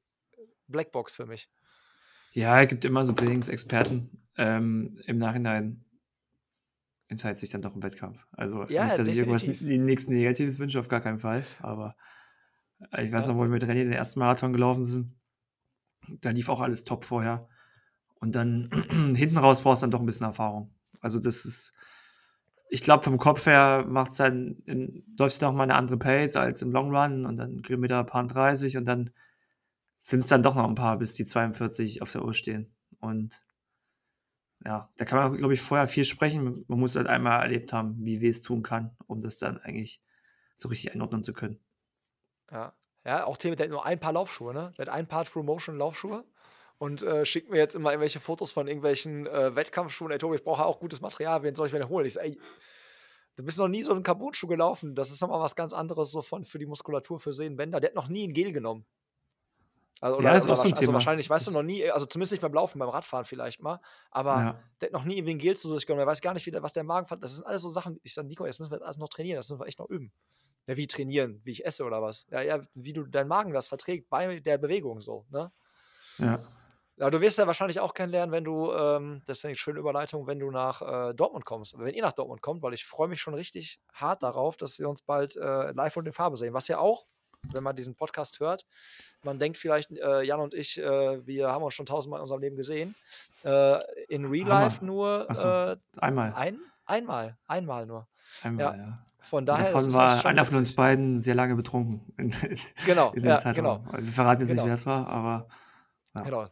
Blackbox 0.68 1.16
für 1.16 1.26
mich. 1.26 1.50
Ja, 2.32 2.64
gibt 2.66 2.84
immer 2.86 3.04
so 3.06 3.12
Trainingsexperten. 3.12 4.10
Ähm, 4.38 4.98
im 5.06 5.20
Nachhinein 5.20 5.86
entscheidet 7.10 7.38
sich 7.38 7.52
dann 7.52 7.62
doch 7.62 7.76
im 7.76 7.84
Wettkampf. 7.84 8.26
Also, 8.32 8.64
Ja, 8.70 8.86
nicht, 8.86 8.98
dass 8.98 9.08
ich 9.08 9.18
irgendwas 9.18 9.44
definitiv. 9.46 9.70
n 9.78 9.86
nix 9.86 10.08
Negatives 10.08 10.58
wünsche, 10.58 10.80
auf 10.80 10.88
gar 10.88 11.02
keinen 11.02 11.20
Fall. 11.20 11.46
Aber, 11.60 11.96
äh, 12.92 13.06
ich 13.06 13.12
weiß 13.12 13.28
Ja. 13.28 13.34
noch, 13.34 13.40
wo 13.40 13.44
wir 13.44 13.50
mit 13.50 13.64
René 13.64 13.84
den 13.84 13.94
1. 13.94 14.16
Marathon 14.16 14.52
gelaufen 14.54 14.84
sind. 14.84 15.14
Da 16.22 16.30
lief 16.32 16.50
auch 16.50 16.62
alles 16.62 16.84
top 16.86 17.06
vorher. 17.06 17.48
Und 18.20 18.36
dann 18.36 18.70
hinten 19.16 19.38
raus 19.38 19.62
brauchst 19.64 19.84
du 19.84 19.86
dann 19.86 19.92
doch 19.92 20.02
'n 20.02 20.06
bisschen 20.06 20.28
Erfahrung. 20.28 20.72
Also, 21.02 21.20
das 21.20 21.46
ist 21.46 21.74
ich 22.70 22.82
glaube, 22.84 23.04
vom 23.04 23.18
Kopf 23.20 23.46
her 23.46 23.86
macht's 23.88 24.18
dann 24.18 24.58
in 24.66 25.04
läufst 25.20 25.42
du 25.42 25.46
noch 25.48 25.54
mal 25.54 25.66
'ne 25.68 25.76
andere 25.76 25.98
Pace 25.98 26.36
als 26.38 26.62
im 26.64 26.72
Long 26.72 26.96
Run 26.96 27.26
und 27.26 27.38
dann 27.38 27.62
Kilometer 27.62 28.04
paar 28.04 28.26
30 28.28 28.78
und 28.78 28.86
dann 28.86 29.12
sind's 29.98 30.28
dann 30.30 30.44
doch 30.44 30.56
noch 30.56 30.68
'n 30.70 30.76
paar, 30.76 30.98
bis 31.00 31.16
die 31.16 31.26
42 31.28 32.02
auf 32.04 32.12
der 32.14 32.26
Uhr 32.26 32.34
stehen. 32.36 32.74
Und 33.02 33.42
ja, 34.66 34.90
da 34.98 35.06
kann 35.06 35.20
man, 35.20 35.38
glaube 35.38 35.54
ich, 35.54 35.62
vorher 35.62 35.88
viel 35.88 36.06
sprechen. 36.06 36.64
Man 36.68 36.80
muss 36.80 36.96
halt 36.96 37.08
einmal 37.08 37.42
erlebt 37.42 37.74
haben, 37.74 37.98
wie 38.06 38.22
weh 38.22 38.30
es 38.30 38.42
tun 38.42 38.64
kann, 38.64 38.96
um 39.08 39.22
das 39.22 39.40
dann 39.40 39.58
eigentlich 39.60 40.02
so 40.56 40.70
richtig 40.70 40.94
einordnen 40.94 41.24
zu 41.24 41.34
können. 41.34 41.60
Ja. 42.52 42.74
Ja, 43.06 43.26
auch 43.26 43.36
Thema 43.38 43.56
der 43.58 43.66
hat 43.66 43.72
nur 43.72 43.86
ein 43.86 44.00
Paar 44.00 44.14
Laufschuhe, 44.14 44.54
ne? 44.54 44.72
Der 44.78 44.86
hat 44.86 44.94
ein 44.94 45.08
Paar 45.08 45.26
True 45.26 45.44
Motion 45.44 45.78
Laufschuhe 45.78 46.24
und, 46.78 47.02
äh, 47.04 47.26
schickt 47.26 47.50
mir 47.50 47.58
jetzt 47.58 47.76
immer 47.76 47.92
irgendwelche 47.92 48.20
Fotos 48.22 48.52
von 48.54 48.68
irgendwelchen, 48.68 49.28
äh, 49.28 49.56
Wettkampfschuhen: 49.56 50.12
„Ey 50.12 50.18
Tobi, 50.18 50.36
ich 50.38 50.44
brauche 50.44 50.66
auch 50.66 50.80
gutes 50.80 51.02
Material, 51.02 51.44
wen 51.44 51.54
soll 51.56 51.68
ich 51.68 51.74
mir 51.74 51.80
denn 51.80 51.90
holen?“ 51.90 52.06
Ich 52.06 52.14
so: 52.14 52.22
„Ey, 52.22 52.40
du 53.38 53.44
bist 53.44 53.60
noch 53.60 53.68
nie 53.70 53.84
so 53.84 53.94
'n 53.94 54.04
Carbon-Schuh 54.04 54.48
gelaufen. 54.48 54.96
Das 54.96 55.12
ist 55.12 55.22
noch 55.22 55.30
mal 55.30 55.42
was 55.42 55.56
ganz 55.56 55.74
anderes 55.74 56.12
so 56.12 56.22
von 56.22 56.46
für 56.46 56.60
die 56.60 56.68
Muskulatur, 56.68 57.20
für 57.20 57.34
Sehnenbänder.“ 57.34 57.80
Der 57.82 57.90
hat 57.92 57.96
noch 57.96 58.10
nie 58.10 58.26
'n 58.26 58.34
Gel 58.34 58.52
genommen. 58.54 58.86
Also, 60.02 60.18
Ja, 60.18 60.36
oder 60.36 60.36
ist 60.36 60.46
oder 60.46 60.50
auch 60.50 60.58
so 60.58 60.68
'n 60.68 60.74
wahrsch 60.74 60.74
also, 60.74 60.92
Thema. 60.92 60.94
wahrscheinlich, 60.94 61.30
weißt 61.30 61.48
du, 61.48 61.52
noch 61.52 61.64
nie 61.64 61.90
also, 61.90 62.06
zumindest 62.06 62.34
nicht 62.34 62.42
beim 62.42 62.54
Laufen, 62.54 62.80
beim 62.80 62.90
Radfahren 62.90 63.26
vielleicht 63.26 63.62
mal, 63.62 63.80
aber 64.12 64.50
Ja. 64.50 64.64
der 64.82 64.88
hat 64.88 64.94
noch 64.94 65.06
nie 65.06 65.16
irgendwie 65.18 65.32
'n 65.34 65.38
Gel 65.40 65.56
zu 65.56 65.74
sich 65.74 65.86
genommen. 65.86 66.02
Er 66.02 66.08
weiß 66.08 66.22
gar 66.22 66.34
nicht, 66.34 66.46
wie 66.46 66.52
der 66.52 66.62
was 66.64 66.74
der 66.74 66.84
Magen 66.84 67.06
ver 67.08 67.18
das 67.18 67.36
sind 67.36 67.46
alles 67.46 67.62
so 67.62 67.70
Sachen 67.70 68.00
ich 68.04 68.14
sage: 68.14 68.28
„Nico, 68.28 68.46
jetzt 68.46 68.60
müssen 68.60 68.72
wir 68.72 68.80
das 68.80 68.86
alles 68.88 68.98
noch 68.98 69.10
trainieren, 69.10 69.38
das 69.38 69.50
müssen 69.50 69.62
wir 69.62 69.68
echt 69.68 69.80
noch 69.80 69.90
üben.“ 69.90 70.12
„Ja, 70.68 70.78
wie 70.78 70.88
trainieren? 70.88 71.42
Wie 71.46 71.52
ich 71.52 71.66
esse 71.66 71.84
oder 71.86 72.02
was?“ 72.02 72.28
„Ja, 72.32 72.42
ja, 72.42 72.62
wie 72.76 72.94
du 72.94 73.04
dein 73.06 73.28
Magen 73.28 73.54
das 73.54 73.68
verträgt 73.70 74.10
bei 74.10 74.40
der 74.42 74.58
Bewegung 74.60 75.02
so“, 75.02 75.26
ne? 75.32 75.52
Ja. 76.20 76.54
Ja, 76.98 77.10
du 77.10 77.22
wirst 77.22 77.40
ja 77.40 77.48
wahrscheinlich 77.48 77.80
auch 77.80 77.96
kennenlernen, 77.96 78.32
wenn 78.32 78.44
du, 78.44 78.72
ähm 78.72 79.24
das 79.26 79.38
ist 79.40 79.44
ja 79.44 79.50
'ne 79.50 79.56
schöne 79.56 79.80
Überleitung, 79.80 80.28
wenn 80.28 80.38
du 80.40 80.52
nach, 80.52 80.82
äh, 81.10 81.14
Dortmund 81.16 81.44
kommst. 81.44 81.78
Wenn 81.80 81.94
ihr 81.96 82.04
nach 82.04 82.12
Dortmund 82.14 82.42
kommt, 82.44 82.62
weil 82.62 82.74
ich 82.76 82.86
freue 82.86 83.08
mich 83.08 83.20
schon 83.20 83.34
richtig 83.34 83.80
hart 83.92 84.22
darauf, 84.22 84.58
dass 84.58 84.78
wir 84.78 84.88
uns 84.88 85.02
bald, 85.02 85.36
äh, 85.36 85.72
live 85.72 85.98
und 85.98 86.06
in 86.08 86.14
Farbe 86.14 86.38
sehen. 86.38 86.54
Was 86.54 86.68
ja 86.68 86.78
auch, 86.78 87.06
wenn 87.52 87.64
man 87.64 87.76
diesen 87.76 87.96
Podcast 87.96 88.40
hört 88.40 88.66
man 89.24 89.40
denkt 89.40 89.58
vielleicht, 89.58 89.92
äh, 89.92 90.22
Jan 90.24 90.40
und 90.42 90.54
ich, 90.54 90.78
äh, 90.80 91.26
wir 91.26 91.50
haben 91.50 91.64
uns 91.64 91.74
schon 91.76 91.86
tausendmal 91.88 92.20
in 92.20 92.22
unserem 92.24 92.42
Leben 92.42 92.58
gesehen. 92.58 92.96
Äh, 93.44 93.80
in 94.10 94.26
Real 94.26 94.48
Life 94.48 94.86
nur, 94.86 95.30
so, 95.30 95.58
äh, 95.72 95.78
einmal. 96.02 96.36
ein 96.36 96.60
einmal 96.86 97.38
einmal 97.48 97.86
nur. 97.88 98.08
Einmal, 98.42 98.74
Ja, 98.74 98.78
ja. 98.78 99.06
Von 99.24 99.46
daher, 99.46 99.66
davon 99.66 99.88
ist 99.88 99.94
war 99.96 100.20
schon 100.20 100.30
einer 100.32 100.46
von 100.46 100.58
uns 100.58 100.74
beiden 100.76 101.20
sehr 101.20 101.36
lange 101.36 101.56
betrunken 101.56 102.14
in 102.18 102.34
Genau, 102.86 103.12
in 103.12 103.24
ja, 103.24 103.36
genau. 103.52 103.80
Zeitraum. 103.80 103.88
Wir 104.06 104.12
verraten 104.14 104.42
jetzt 104.42 104.50
nicht, 104.50 104.58
Genau. 104.60 104.70
wer's 104.70 104.86
war, 104.86 105.08
aber 105.08 105.48
ja. 106.16 106.22
Genau, 106.22 106.48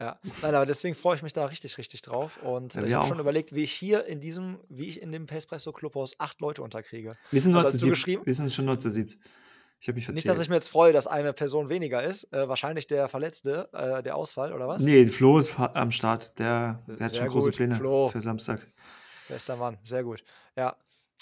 ja. 0.00 0.18
Nein, 0.42 0.54
aber 0.54 0.66
deswegen 0.66 0.94
freue 0.94 1.16
ich 1.16 1.22
mich 1.22 1.32
da 1.32 1.46
richtig, 1.46 1.78
richtig 1.78 2.02
drauf 2.02 2.38
und 2.42 2.74
Ja, 2.74 2.84
ich 2.84 2.94
habe 2.94 3.06
schon 3.06 3.18
überlegt, 3.20 3.54
wie 3.54 3.62
ich 3.62 3.72
hier 3.72 4.04
in 4.06 4.20
diesem 4.20 4.58
wie 4.68 4.86
ich 4.88 5.00
in 5.00 5.10
dem 5.12 5.26
Pacepresso 5.26 5.72
Clubhaus 5.72 6.16
8 6.20 6.40
Leute 6.40 6.62
unterkriege. 6.62 7.12
Wir 7.30 7.40
sind 7.40 7.52
nur 7.52 7.62
Also, 7.62 7.70
zu 7.70 7.74
als 7.76 7.80
du 7.80 7.86
7. 7.86 7.90
geschrieben 7.94 8.22
Wir 8.26 8.34
sind 8.34 8.52
schon 8.52 8.64
nur 8.66 8.78
zu 8.78 8.90
7. 8.90 9.08
Ich 9.78 9.88
habe 9.88 9.96
mich 9.96 10.08
Nicht, 10.08 10.16
dass 10.16 10.22
ich 10.22 10.24
verzählt. 10.24 10.48
mir 10.48 10.56
jetzt 10.56 10.68
freue, 10.70 10.92
dass 10.94 11.06
eine 11.06 11.32
Person 11.34 11.68
weniger 11.68 12.02
ist, 12.02 12.32
äh, 12.32 12.48
wahrscheinlich 12.48 12.86
der 12.86 13.08
Verletzte, 13.08 13.68
äh, 13.74 14.02
der 14.02 14.16
Ausfall 14.16 14.52
oder 14.54 14.66
was? 14.68 14.82
Ne, 14.82 15.04
Flo 15.04 15.38
ist 15.38 15.58
am 15.58 15.92
Start. 15.92 16.38
Der 16.38 16.82
der 16.86 16.94
hat 16.94 16.98
schon 16.98 17.08
sehr 17.10 17.26
große 17.28 17.48
gut, 17.50 17.56
Pläne 17.56 17.76
Flo. 17.76 18.08
für 18.08 18.20
Samstag. 18.22 18.66
Bester 19.28 19.56
Mann, 19.56 19.76
sehr 19.84 20.02
gut. 20.02 20.24
Ja, 20.56 20.76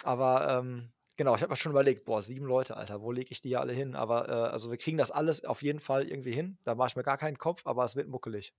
aber, 0.05 0.59
ähm, 0.61 0.91
genau, 1.17 1.35
ich 1.37 1.43
habe 1.43 1.53
mir 1.53 1.57
schon 1.57 1.73
überlegt: 1.73 2.05
„Boah, 2.05 2.23
7 2.23 2.45
Leute, 2.47 2.77
Alter, 2.77 3.01
wo 3.03 3.13
lege 3.13 3.31
ich 3.33 3.41
die 3.41 3.57
alle 3.57 3.73
hin?“ 3.73 3.95
Aber, 3.97 4.29
äh, 4.29 4.33
also, 4.33 4.71
wir 4.71 4.77
kriegen 4.79 4.99
das 4.99 5.11
alles 5.11 5.45
auf 5.45 5.63
jeden 5.63 5.81
Fall 5.81 6.09
irgendwie 6.09 6.33
hin. 6.33 6.59
Da 6.65 6.75
mache 6.75 6.89
ich 6.89 6.97
mir 6.97 7.03
gar 7.05 7.19
keinen 7.19 7.39
Kopf, 7.39 7.63
aber 7.67 7.85
es 7.85 7.97
wird 7.97 8.09
muckelig. 8.09 8.53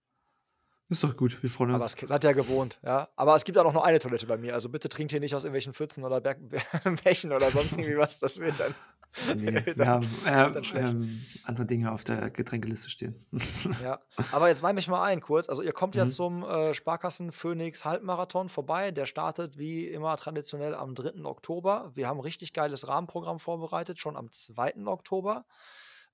Ist 0.89 1.04
doch 1.04 1.17
gut, 1.17 1.41
wir 1.41 1.50
freuen 1.50 1.71
Aber 1.71 1.86
uns. 1.86 1.86
es 1.86 1.95
k 1.95 2.06
seid 2.08 2.24
ja 2.24 2.34
gewohnt, 2.34 2.80
ja? 2.84 3.10
Aber 3.15 3.36
es 3.36 3.43
gibt 3.43 3.58
auch 3.58 3.74
noch 3.74 3.84
eine 3.84 4.00
Toilette 4.00 4.28
bei 4.28 4.38
mir, 4.38 4.54
also, 4.54 4.69
bitte 4.69 4.88
trinkt 4.89 5.12
hier 5.12 5.19
nicht 5.19 5.34
aus 5.36 5.43
irgendwelchen 5.43 5.74
Pfützen 5.74 6.04
oder 6.04 6.21
Berg 6.21 6.39
Bächen 7.04 7.34
oder 7.34 7.52
sonst 7.52 7.76
irgendwie 7.78 7.98
was. 7.98 8.19
Das 8.19 8.39
wird 8.39 8.60
dann 8.60 8.76
Ne, 9.32 9.65
wir 9.76 9.76
dann 9.76 9.88
haben, 9.88 10.19
dann 10.54 10.71
äh, 10.76 10.84
ähm, 10.91 11.28
andere 11.43 11.65
Dinge 11.65 11.91
auf 11.91 12.04
der 12.04 12.30
Getränkeliste 12.32 12.89
stehen. 12.89 13.26
Ja, 13.78 14.00
aber 14.32 14.48
jetzt 14.48 14.63
weih 14.63 14.71
mich 14.71 14.88
mal 14.88 15.04
ein 15.04 15.19
kurz. 15.19 15.50
Also, 15.50 15.62
ihr 15.62 15.74
kommt 15.74 15.95
ja 15.95 16.08
Mhm. 16.08 16.08
zum, 16.08 16.43
äh, 16.43 16.74
Sparkassen-Phoenix-Halbmarathon 16.74 18.48
vorbei. 18.48 18.91
Der 18.91 19.06
startet 19.06 19.58
wie 19.58 19.88
immer 19.89 20.15
traditionell 20.15 20.74
am 20.74 20.95
3. 20.95 21.26
Oktober. 21.26 21.91
Wir 21.93 22.08
haben 22.08 22.17
'n 22.19 22.21
richtig 22.21 22.54
geiles 22.54 22.88
Rahmenprogramm 22.88 23.39
vorbereitet, 23.39 24.00
schon 24.00 24.15
am 24.15 24.32
2. 24.32 24.88
Oktober. 24.88 25.45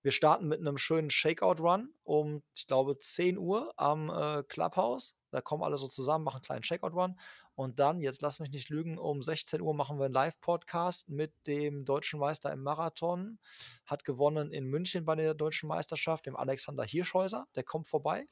Wir 0.05 0.11
starten 0.11 0.47
mit 0.47 0.61
'nem 0.61 0.79
schönen 0.79 1.11
Shakeout-Run 1.11 1.93
um, 2.03 2.41
ich 2.55 2.65
glaube, 2.65 2.97
10:00 2.97 3.71
am, 3.77 4.09
äh, 4.09 4.41
Clubhouse. 4.47 5.15
Da 5.29 5.41
kommen 5.41 5.61
alle 5.63 5.77
so 5.77 5.87
zusammen, 5.87 6.23
machen 6.25 6.39
'n 6.39 6.41
kleinen 6.41 6.63
Shakeout-Run 6.63 7.19
und 7.53 7.77
dann, 7.77 8.01
jetzt 8.01 8.23
lass 8.23 8.39
mich 8.39 8.49
nicht 8.51 8.69
lügen, 8.69 8.97
um 8.97 9.21
16:00 9.21 9.75
machen 9.75 9.99
wir 9.99 10.07
'n 10.07 10.11
Live-Podcast 10.13 11.07
mit 11.09 11.33
dem 11.45 11.85
Deutschen 11.85 12.19
Meister 12.19 12.51
im 12.51 12.63
Marathon. 12.63 13.37
Hat 13.85 14.03
gewonnen 14.03 14.51
in 14.51 14.65
München 14.65 15.05
bei 15.05 15.13
der 15.15 15.35
Deutschen 15.35 15.67
Meisterschaft, 15.69 16.25
dem 16.25 16.35
Alexander 16.35 16.83
Hirschhäuser. 16.83 17.45
Der 17.55 17.63
kommt 17.63 17.87
vorbei. 17.87 18.25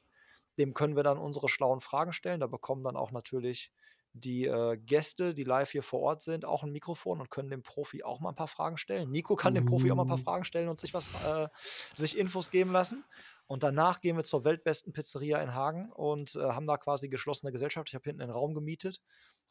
Dem 0.58 0.74
können 0.74 0.96
wir 0.96 1.04
dann 1.04 1.18
unsere 1.18 1.48
schlauen 1.48 1.80
Fragen 1.80 2.12
stellen. 2.12 2.40
Da 2.40 2.48
bekommen 2.48 2.84
dann 2.84 2.96
auch 2.96 3.12
natürlich 3.12 3.70
die, 4.14 4.46
äh, 4.46 4.76
Gäste, 4.78 5.34
die 5.34 5.44
live 5.44 5.70
hier 5.72 5.82
vor 5.82 6.00
Ort 6.00 6.22
sind, 6.22 6.44
auch 6.44 6.62
'n 6.64 6.70
Mikrofon 6.72 7.20
und 7.20 7.30
können 7.30 7.50
dem 7.50 7.62
Profi 7.62 8.02
auch 8.04 8.20
mal 8.20 8.30
'n 8.30 8.34
paar 8.36 8.48
Fragen 8.48 8.76
stellen. 8.78 9.10
Nico 9.10 9.36
kann 9.36 9.54
dem 9.54 9.64
Profi 9.64 9.90
auch 9.92 9.96
mal 9.96 10.02
'n 10.04 10.06
paar 10.06 10.18
Uh. 10.18 10.20
Fragen 10.20 10.44
stellen 10.44 10.68
und 10.68 10.80
sich 10.80 10.94
was 10.94 11.10
äh, 11.14 11.48
sich 11.94 12.18
Infos 12.18 12.50
geben 12.50 12.72
lassen. 12.72 13.04
Und 13.46 13.62
danach 13.62 14.00
gehen 14.00 14.16
wir 14.16 14.24
zur 14.24 14.44
weltbesten 14.44 14.92
Pizzeria 14.92 15.40
in 15.42 15.54
Hagen 15.54 15.90
und, 15.92 16.36
äh, 16.36 16.40
haben 16.40 16.66
da 16.66 16.76
quasi 16.78 17.08
geschlossene 17.08 17.52
Gesellschaft. 17.52 17.88
Ich 17.88 17.94
habe 17.94 18.04
hinten 18.04 18.20
'nen 18.22 18.30
Raum 18.32 18.54
gemietet 18.54 19.00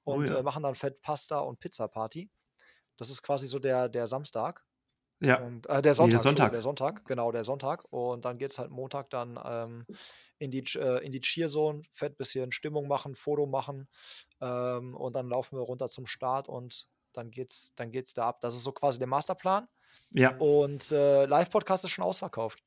Oh 0.08 0.22
und, 0.22 0.30
äh, 0.32 0.42
ja. 0.42 0.44
machen 0.44 0.64
dann 0.64 0.76
fett 0.76 1.02
Pasta 1.02 1.40
und 1.40 1.60
Pizza-Party. 1.60 2.30
Das 2.98 3.10
ist 3.12 3.24
quasi 3.24 3.48
so 3.48 3.60
der 3.60 3.90
der 3.90 4.08
Samstag. 4.08 4.64
Ja. 5.22 5.42
Und 5.42 5.68
äh, 5.68 5.82
der 5.82 5.96
Ne, 6.00 6.10
der 6.10 6.20
Sonntag, 6.20 6.52
der 6.52 6.62
Sonntag. 6.62 6.62
Sonntag, 6.62 7.06
genau, 7.06 7.32
der 7.32 7.44
Sonntag. 7.44 7.84
Und 7.92 8.26
dann 8.26 8.38
geht's 8.38 8.58
halt 8.58 8.72
Montag 8.72 9.10
dann, 9.10 9.40
ähm, 9.44 9.86
in 10.38 10.52
die 10.52 10.64
äh, 10.76 11.06
in 11.06 11.12
die 11.12 11.20
Cheer-Zone, 11.20 11.82
fett 11.94 12.18
bisschen 12.18 12.52
Stimmung 12.52 12.88
machen, 12.88 13.16
Foto 13.16 13.46
machen, 13.46 13.90
ähm, 14.42 14.96
und 14.96 15.16
dann 15.16 15.28
laufen 15.30 15.58
wir 15.58 15.64
runter 15.64 15.90
zum 15.90 16.06
Start 16.06 16.48
und 16.48 16.88
dann 17.14 17.32
geht's 17.32 17.74
dann 17.76 17.92
geht's 17.92 18.14
da 18.14 18.28
ab. 18.30 18.40
Das 18.42 18.56
ist 18.56 18.64
so 18.64 18.72
quasi 18.72 19.00
der 19.00 19.08
Masterplan. 19.08 19.68
Ja. 20.12 20.38
Und, 20.38 20.92
äh, 20.92 21.26
Live-Podcast 21.26 21.84
ist 21.84 21.92
schon 21.92 22.06
ausverkauft. 22.06 22.64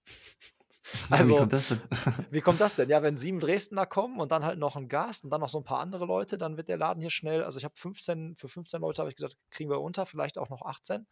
Ja, 1.10 1.26
wie 1.26 1.34
Also, 1.34 1.34
kommt 1.34 1.52
das 1.52 1.68
denn? 1.68 1.80
wie 2.30 2.40
kommt 2.42 2.60
das 2.60 2.76
denn? 2.76 2.90
Ja, 2.90 3.02
wenn 3.02 3.16
7 3.16 3.40
Dresdner 3.40 3.86
kommen 3.86 4.20
und 4.20 4.32
dann 4.32 4.44
halt 4.44 4.58
noch 4.58 4.76
'n 4.76 4.88
Gast 4.88 5.24
und 5.24 5.30
dann 5.30 5.40
noch 5.42 5.48
so 5.50 5.58
'n 5.58 5.64
paar 5.64 5.80
andere 5.80 6.06
Leute, 6.06 6.38
dann 6.38 6.56
wird 6.56 6.68
der 6.68 6.78
Laden 6.78 7.00
hier 7.02 7.10
schnell 7.10 7.44
also, 7.44 7.58
ich 7.58 7.64
habe 7.64 7.74
15 7.76 8.36
für 8.36 8.48
15 8.48 8.80
Leute 8.82 9.02
habe 9.02 9.10
ich 9.10 9.16
gesagt, 9.16 9.38
kriegen 9.50 9.70
wir 9.70 9.80
unter, 9.82 10.06
vielleicht 10.06 10.38
auch 10.38 10.50
noch 10.50 10.62
18. 10.62 11.08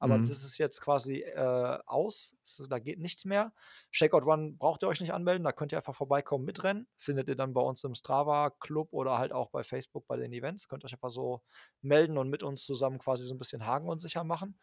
Aber 0.00 0.18
Mhm. 0.18 0.28
das 0.28 0.44
ist 0.44 0.58
jetzt 0.58 0.80
quasi, 0.82 1.22
äh, 1.22 1.78
aus. 1.86 2.36
Da 2.70 2.78
geht 2.80 3.00
nichts 3.00 3.24
mehr. 3.26 3.52
Shakeout-Run 3.92 4.58
braucht 4.58 4.82
ihr 4.84 4.88
euch 4.88 5.00
nicht 5.00 5.12
anmelden, 5.14 5.44
da 5.44 5.52
könnt 5.52 5.72
ihr 5.72 5.78
einfach 5.78 5.96
vorbeikommen, 5.96 6.44
mitrennen. 6.44 6.88
Findet 6.98 7.28
ihr 7.28 7.36
dann 7.36 7.54
bei 7.54 7.62
uns 7.62 7.84
im 7.84 7.94
Strava-Club 7.96 8.90
oder 8.92 9.18
halt 9.18 9.32
auch 9.32 9.50
bei 9.50 9.64
Facebook 9.64 10.06
bei 10.08 10.16
den 10.18 10.32
Events. 10.34 10.68
Könnt 10.68 10.84
euch 10.84 10.92
einfach 10.94 11.10
so 11.10 11.42
melden 11.82 12.18
und 12.18 12.28
mit 12.30 12.42
uns 12.44 12.64
zusammen 12.64 12.98
quasi 12.98 13.24
so 13.24 13.34
'n 13.34 13.38
bisschen 13.38 13.66
Hagen 13.66 13.88
unsicher 13.88 14.24
machen. 14.24 14.58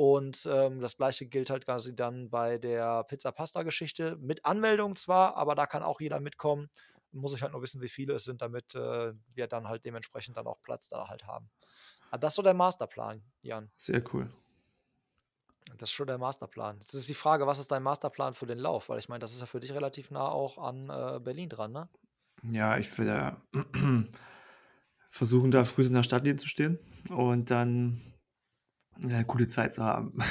Und, 0.00 0.48
ähm, 0.50 0.80
das 0.80 0.96
Gleiche 0.96 1.26
gilt 1.26 1.50
halt 1.50 1.66
quasi 1.66 1.94
dann 1.94 2.30
bei 2.30 2.56
der 2.56 3.04
Pizza-Pasta-Geschichte. 3.04 4.16
Mit 4.16 4.46
Anmeldung 4.46 4.96
zwar, 4.96 5.36
aber 5.36 5.54
da 5.54 5.66
kann 5.66 5.82
auch 5.82 6.00
jeder 6.00 6.20
mitkommen. 6.20 6.70
Muss 7.12 7.34
ich 7.34 7.42
halt 7.42 7.52
nur 7.52 7.60
wissen, 7.60 7.82
wie 7.82 7.88
viele 7.90 8.14
es 8.14 8.24
sind, 8.24 8.40
damit, 8.40 8.74
äh, 8.74 9.12
wir 9.34 9.46
dann 9.46 9.68
halt 9.68 9.84
dementsprechend 9.84 10.38
dann 10.38 10.46
auch 10.46 10.62
Platz 10.62 10.88
da 10.88 11.08
halt 11.08 11.26
haben. 11.26 11.50
Ah, 12.10 12.16
das 12.16 12.32
ist 12.32 12.36
so 12.36 12.42
der 12.42 12.54
Masterplan, 12.54 13.22
Jan. 13.42 13.70
Sehr 13.76 14.02
cool. 14.14 14.30
Das 15.76 15.90
ist 15.90 15.92
schon 15.92 16.06
der 16.06 16.16
Masterplan. 16.16 16.78
Jetzt 16.80 16.94
ist 16.94 17.10
die 17.10 17.14
Frage, 17.14 17.46
was 17.46 17.58
ist 17.58 17.70
dein 17.70 17.82
Masterplan 17.82 18.32
für 18.32 18.46
den 18.46 18.58
Lauf? 18.58 18.88
Weil 18.88 19.00
ich 19.00 19.10
meine, 19.10 19.18
das 19.18 19.34
ist 19.34 19.40
ja 19.40 19.46
für 19.46 19.60
dich 19.60 19.74
relativ 19.74 20.10
nah 20.10 20.30
auch 20.30 20.56
an, 20.56 20.88
äh, 20.88 21.20
Berlin 21.20 21.50
dran, 21.50 21.72
ne? 21.72 21.90
Ja, 22.44 22.78
ich 22.78 22.96
will 22.96 23.04
da 23.04 23.36
versuchen, 25.10 25.50
da 25.50 25.64
früh 25.64 25.84
in 25.84 25.92
der 25.92 26.04
Startlinie 26.04 26.36
zu 26.36 26.48
stehen 26.48 26.78
und 27.10 27.50
dann 27.50 28.00
'ne 29.00 29.24
gute 29.24 29.48
Zeit 29.48 29.74
zu 29.74 29.84
haben. 29.84 30.14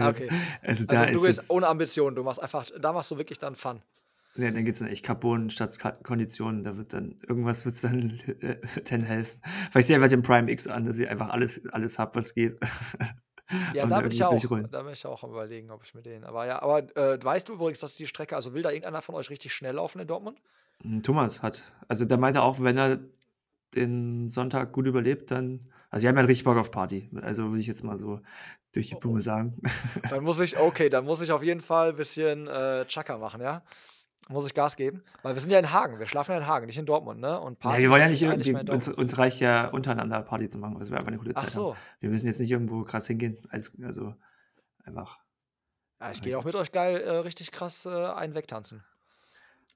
Ah, 0.00 0.08
Also 0.08 0.10
okay. 0.10 0.32
also, 0.62 0.84
da 0.86 1.06
Also, 1.06 1.06
du 1.06 1.24
ist 1.24 1.26
gehst 1.26 1.50
ohne 1.50 1.66
Ambitionen. 1.68 2.16
Du 2.16 2.22
machst 2.22 2.40
einfach 2.42 2.66
da 2.78 2.92
machst 2.92 3.10
du 3.10 3.18
wirklich 3.18 3.38
dann 3.38 3.56
Fun. 3.56 3.82
Ja, 4.36 4.50
dann 4.52 4.64
geht's 4.64 4.78
dann 4.78 4.88
echt 4.88 5.04
Carbon 5.04 5.50
statt 5.50 5.78
Konditionen. 6.04 6.62
Da 6.62 6.76
wird 6.76 6.92
dann 6.92 7.16
irgendwas 7.26 7.64
wird's 7.64 7.80
dann, 7.80 8.20
äh, 8.40 8.60
dann 8.88 9.02
helfen. 9.02 9.40
Ziehe 9.72 9.80
ich 9.80 9.94
einfach 9.94 10.08
den 10.08 10.22
Prime 10.22 10.50
X 10.50 10.66
an, 10.68 10.84
dass 10.84 10.98
ich 10.98 11.08
einfach 11.08 11.30
alles 11.30 11.66
alles 11.72 11.98
habe, 11.98 12.14
was 12.16 12.34
geht. 12.34 12.56
Ja, 13.70 13.86
da 13.86 14.00
bin 14.00 14.10
ich 14.12 14.22
auch 14.24 14.50
da 14.70 14.82
bin 14.82 14.92
ich 14.92 15.04
auch 15.06 15.22
am 15.24 15.30
Überlegen, 15.30 15.70
ob 15.70 15.82
ich 15.84 15.94
mir 15.94 16.02
den 16.02 16.24
aber 16.24 16.46
ja 16.46 16.60
aber, 16.62 16.94
äh, 16.96 17.22
weißt 17.22 17.48
du 17.48 17.54
übrigens, 17.54 17.80
dass 17.80 17.96
die 17.96 18.06
Strecke 18.06 18.34
also, 18.36 18.54
will 18.54 18.62
da 18.62 18.70
irgendeiner 18.70 19.02
von 19.02 19.14
euch 19.14 19.28
richtig 19.30 19.52
schnell 19.54 19.74
laufen 19.74 20.00
in 20.00 20.06
Dortmund? 20.08 20.40
Hm, 20.82 21.02
Thomas 21.02 21.42
hat 21.42 21.62
also, 21.88 22.04
der 22.04 22.18
meinte 22.18 22.42
auch, 22.42 22.60
wenn 22.62 22.76
er 22.76 23.00
den 23.74 24.28
Sonntag 24.28 24.72
gut 24.72 24.86
überlebt, 24.86 25.30
dann 25.30 25.60
also, 25.90 26.02
die 26.04 26.08
haben 26.08 26.16
halt 26.16 26.28
richtig 26.28 26.44
Bock 26.44 26.56
auf 26.58 26.70
Party. 26.70 27.10
Also, 27.22 27.48
würde 27.50 27.60
ich 27.60 27.66
jetzt 27.66 27.84
mal 27.84 27.98
so 27.98 28.20
durch 28.74 28.88
die 28.90 28.96
Oh, 28.96 29.00
Blume 29.00 29.18
oh. 29.18 29.22
sagen. 29.22 29.60
Dann 30.08 30.24
muss 30.24 30.40
ich 30.40 30.56
okay, 30.58 30.88
dann 30.90 31.04
muss 31.04 31.20
ich 31.20 31.32
auf 31.32 31.42
jeden 31.42 31.60
Fall 31.60 31.92
bisschen, 31.94 32.46
äh, 32.48 32.84
Chaka 32.86 33.18
machen, 33.18 33.40
ja? 33.40 33.62
muss 34.28 34.46
ich 34.46 34.54
Gas 34.54 34.76
geben. 34.76 35.02
Weil 35.22 35.34
wir 35.34 35.40
sind 35.40 35.50
ja 35.50 35.58
in 35.58 35.72
Hagen, 35.72 35.98
wir 35.98 36.06
schlafen 36.06 36.32
ja 36.32 36.38
in 36.38 36.46
Hagen, 36.46 36.66
nicht 36.66 36.78
in 36.78 36.86
Dortmund, 36.86 37.20
ne? 37.20 37.40
Und 37.40 37.62
Ja, 37.62 37.70
Party 37.70 37.82
wir 37.82 37.88
ist 37.88 37.92
wollen 37.92 38.02
ja 38.02 38.08
nicht 38.08 38.22
irgendwie 38.22 38.54
uns 38.70 38.88
uns 38.88 39.18
reicht 39.18 39.40
ja 39.40 39.68
untereinander 39.68 40.22
Party 40.22 40.48
zu 40.48 40.58
machen, 40.58 40.76
also 40.76 40.90
wir 40.90 40.98
einfach 40.98 41.10
'ne 41.12 41.18
gute 41.18 41.32
Ach 41.34 41.42
Zeit 41.42 41.54
haben. 41.54 41.68
so. 41.68 41.76
Wir 42.00 42.10
müssen 42.10 42.26
jetzt 42.26 42.40
nicht 42.40 42.50
irgendwo 42.50 42.84
krass 42.84 43.06
hingehen, 43.06 43.38
als 43.50 43.76
also 43.82 44.14
einfach 44.84 45.20
Ja, 46.00 46.10
ich 46.12 46.22
gehe 46.22 46.38
auch 46.38 46.44
mit 46.44 46.54
euch 46.54 46.72
geil, 46.72 47.00
äh, 47.00 47.10
richtig 47.18 47.50
krass, 47.50 47.84
äh, 47.86 47.88
einen 47.90 48.34
wegtanzen. 48.34 48.84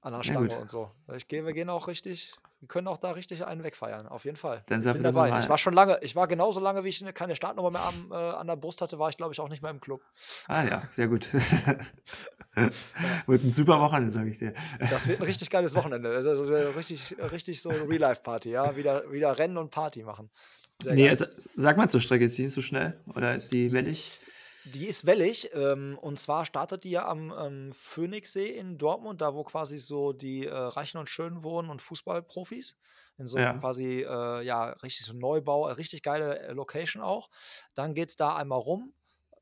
An 0.01 0.13
der 0.13 0.21
Ja, 0.21 0.23
Stange 0.23 0.59
und 0.59 0.69
so. 0.69 0.87
Ich 1.15 1.27
gehe 1.27 1.45
wir 1.45 1.53
gehen 1.53 1.69
auch 1.69 1.87
richtig 1.87 2.35
wir 2.63 2.67
können 2.69 2.87
auch 2.87 2.97
da 2.97 3.11
richtig 3.11 3.45
einen 3.45 3.63
wegfeiern, 3.63 4.07
auf 4.07 4.23
jeden 4.25 4.37
Fall. 4.37 4.65
Dann 4.67 4.81
Ich 4.81 4.91
bin 4.91 5.03
dabei. 5.03 5.35
Ich 5.37 5.49
war 5.49 5.57
schon 5.57 5.73
lange 5.73 5.99
ich 6.01 6.15
war 6.15 6.27
genauso 6.29 6.61
lange, 6.61 6.83
wie 6.85 6.89
ich 6.89 7.01
'ne 7.01 7.11
keine 7.13 7.35
Startnummer 7.35 7.71
mehr 7.71 7.83
am 7.83 8.11
äh, 8.11 8.15
an 8.15 8.47
der 8.47 8.55
Brust 8.55 8.81
hatte, 8.81 8.99
war 8.99 9.09
ich, 9.09 9.17
glaube 9.17 9.33
ich, 9.33 9.41
auch 9.41 9.49
nicht 9.49 9.61
mehr 9.61 9.71
im 9.71 9.81
Club. 9.81 10.03
Ah 10.49 10.63
ja, 10.65 10.83
sehr 10.89 11.07
gut. 11.07 11.29
Ja. 11.41 11.77
Wird 13.27 13.43
'n 13.43 13.51
super 13.51 13.79
Wochenende, 13.79 14.11
sage 14.11 14.29
ich 14.29 14.39
dir. 14.39 14.53
Das 14.89 15.07
wird 15.07 15.19
'n 15.19 15.23
richtig 15.23 15.49
geiles 15.49 15.73
Wochenende. 15.75 16.09
Also 16.13 16.29
also, 16.31 16.45
äh, 16.51 16.67
richtig 16.75 17.15
richtig 17.19 17.61
so 17.61 17.83
Real-Life-Party, 17.83 18.49
ja, 18.51 18.75
wieder 18.75 19.09
wieder 19.11 19.37
Rennen 19.37 19.57
und 19.57 19.69
Party 19.71 20.03
machen. 20.03 20.29
Sehr 20.79 20.97
Ne, 20.97 21.09
geil. 21.09 21.09
also 21.09 21.25
sag 21.55 21.77
mal 21.77 21.89
zur 21.89 22.01
Strecke, 22.01 22.25
ist 22.25 22.37
die 22.37 22.43
nicht 22.43 22.53
so 22.53 22.61
schnell 22.61 22.99
oder 23.15 23.35
ist 23.35 23.51
die 23.51 23.71
Die 23.71 23.73
wellig? 23.73 24.19
Die 24.63 24.87
ist 24.87 25.05
wellig, 25.05 25.49
ähm, 25.53 25.97
und 26.01 26.19
zwar 26.19 26.45
startet 26.45 26.83
die 26.85 26.91
ja 26.91 27.07
am, 27.07 27.31
ähm, 27.37 27.73
Phoenixsee 27.73 28.47
in 28.49 28.77
Dortmund, 28.77 29.21
da 29.21 29.33
wo 29.33 29.43
quasi 29.43 29.77
so 29.77 30.13
die, 30.13 30.45
äh, 30.45 30.53
Reichen 30.53 30.97
und 30.99 31.09
Schönen 31.09 31.43
wohnen 31.43 31.69
und 31.69 31.81
Fußballprofis. 31.81 32.77
In 33.17 33.27
so 33.27 33.41
Ja. 33.41 33.59
quasi, 33.59 34.01
äh, 34.01 34.41
ja, 34.43 34.71
richtig 34.83 35.05
so 35.05 35.13
Neubau, 35.13 35.65
richtig 35.67 36.01
geile, 36.03 36.39
äh, 36.39 36.51
Location 36.53 37.01
auch. 37.03 37.29
Dann 37.75 37.93
geht's 37.93 38.15
da 38.15 38.35
einmal 38.35 38.59
rum 38.59 38.93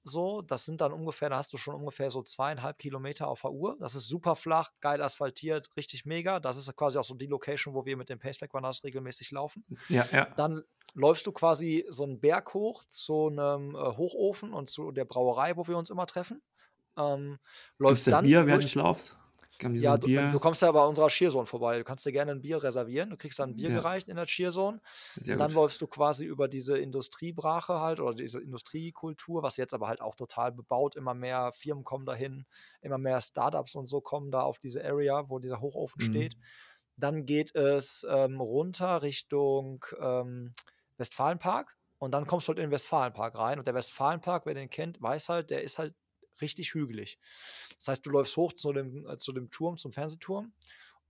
so. 0.04 0.42
Das 0.42 0.66
sind 0.66 0.82
dann 0.82 0.94
ungefähr 0.94 1.30
da 1.30 1.38
hast 1.38 1.54
du 1.54 1.58
schon 1.58 1.76
ungefähr 1.76 2.10
so 2.10 2.22
2,5 2.24 2.78
Kilometer 2.78 3.28
auf 3.28 3.42
der 3.42 3.52
Uhr. 3.52 3.78
Das 3.80 3.96
ist 3.96 4.08
super 4.08 4.36
flach, 4.36 4.70
geil 4.82 5.02
asphaltiert, 5.02 5.68
richtig 5.78 6.06
mega. 6.06 6.40
Das 6.40 6.58
ist 6.58 6.76
quasi 6.76 6.98
auch 7.00 7.04
so 7.04 7.16
die 7.16 7.28
Location, 7.28 7.74
wo 7.76 7.86
wir 7.86 7.98
mit 7.98 8.10
den 8.10 8.20
Paceback 8.20 8.54
Runners 8.54 8.84
regelmäßig 8.84 9.32
laufen. 9.32 9.66
Ja, 9.90 10.08
ja. 10.12 10.28
Dann 10.36 10.64
läufst 10.94 11.28
du 11.28 11.32
quasi 11.34 11.86
so 11.90 12.04
'n 12.06 12.20
Berg 12.22 12.54
hoch 12.54 12.84
zu 12.90 13.30
'nem, 13.30 13.76
äh, 13.76 13.80
Hochofen 13.98 14.54
und 14.54 14.70
zu 14.70 14.92
der 14.92 15.06
Brauerei, 15.06 15.58
wo 15.58 15.68
wir 15.68 15.78
uns 15.78 15.90
immer 15.90 16.08
treffen. 16.08 16.42
Ähm, 16.98 17.40
läufst 17.80 18.08
da 18.08 18.12
dann 18.12 18.28
Bier 18.28 18.46
während 18.48 18.64
des 18.64 18.76
Laufs? 18.76 19.16
So 19.62 19.68
Ja, 19.80 19.98
'n 19.98 19.98
du 19.98 20.10
du 20.10 20.40
kommst 20.40 20.62
ja 20.62 20.72
bei 20.72 20.84
unserer 20.86 21.08
Cheerzone 21.10 21.46
vorbei. 21.46 21.78
Du 21.78 21.84
kannst 21.84 22.06
dir 22.06 22.12
gerne 22.12 22.32
'n 22.32 22.42
Bier 22.42 22.62
reservieren. 22.64 23.10
Du 23.10 23.18
kriegst 23.18 23.40
dann 23.40 23.52
'n 23.52 23.56
Bier 23.56 23.72
Ja. 23.72 23.82
gereicht 23.82 24.08
in 24.10 24.16
der 24.16 24.26
Cheerzone. 24.26 24.82
Sehr 25.16 25.36
Und 25.36 25.40
dann 25.40 25.52
gut. 25.52 25.54
läufst 25.54 25.82
du 25.82 25.88
quasi 25.88 26.26
über 26.26 26.48
diese 26.48 26.78
Industriebrache 26.78 27.80
halt 27.80 28.00
oder 28.00 28.14
diese 28.14 28.40
Industriekultur, 28.42 29.44
was 29.44 29.58
jetzt 29.58 29.74
aber 29.74 29.88
halt 29.88 30.02
auch 30.02 30.16
total 30.16 30.52
bebaut 30.52 30.96
immer 30.96 31.14
mehr 31.14 31.52
Firmen 31.54 31.84
kommen 31.84 32.06
dahin, 32.06 32.46
immer 32.82 32.98
mehr 32.98 33.22
Start-ups 33.22 33.76
und 33.76 33.88
so 33.88 34.02
kommen 34.02 34.32
da 34.32 34.42
auf 34.42 34.60
diese 34.60 34.84
Area, 34.84 35.30
wo 35.30 35.40
dieser 35.40 35.62
Hochofen 35.62 36.00
steht. 36.02 36.36
Mhm. 36.36 36.52
Dann 36.98 37.26
geht 37.26 37.56
es, 37.56 38.06
ähm, 38.10 38.42
runter 38.42 39.02
Richtung, 39.02 39.86
ähm, 40.00 40.54
Westfalenpark 40.98 41.78
und 42.00 42.12
dann 42.14 42.28
kommst 42.28 42.48
du 42.48 42.50
halt 42.52 42.60
in 42.60 42.66
den 42.66 42.72
Westfalenpark 42.72 43.38
rein. 43.38 43.60
Und 43.60 43.68
der 43.68 43.74
Westfalenpark, 43.76 44.46
wer 44.46 44.54
den 44.54 44.70
kennt, 44.70 45.02
weiß 45.02 45.30
halt, 45.30 45.50
der 45.50 45.64
ist 45.64 45.80
halt 45.80 45.96
richtig 46.42 46.74
hügelig. 46.74 47.20
Das 47.78 47.88
heißt, 47.90 48.06
du 48.06 48.10
läufst 48.12 48.38
hoch 48.38 48.54
zu 48.54 48.74
dem 48.74 49.08
äh, 49.08 49.18
zu 49.18 49.34
dem 49.34 49.50
Turm, 49.52 49.78
zum 49.78 49.92
Fernsehturm 49.94 50.54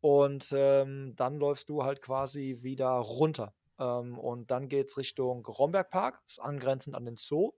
und, 0.02 0.52
ähm, 0.56 1.16
dann 1.18 1.38
läufst 1.38 1.70
du 1.70 1.84
halt 1.84 2.02
quasi 2.02 2.60
wieder 2.62 2.90
runter. 2.92 3.54
Ähm, 3.80 4.18
und 4.20 4.52
dann 4.52 4.68
geht's 4.70 4.98
Richtung 4.98 5.46
Rombergpark, 5.46 6.22
ist 6.28 6.40
angrenzend 6.42 6.96
an 6.96 7.06
den 7.06 7.18
Zoo. 7.18 7.54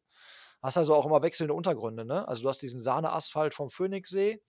Hast 0.62 0.78
also 0.78 0.96
auch 0.96 1.06
immer 1.06 1.22
wechselnde 1.22 1.54
Untergründe, 1.54 2.06
ne? 2.06 2.28
Also, 2.28 2.44
du 2.44 2.50
hast 2.50 2.62
diesen 2.62 2.80
Sahneasphalt 2.82 3.54
vom 3.54 3.70
Phoenixsee 3.70 4.42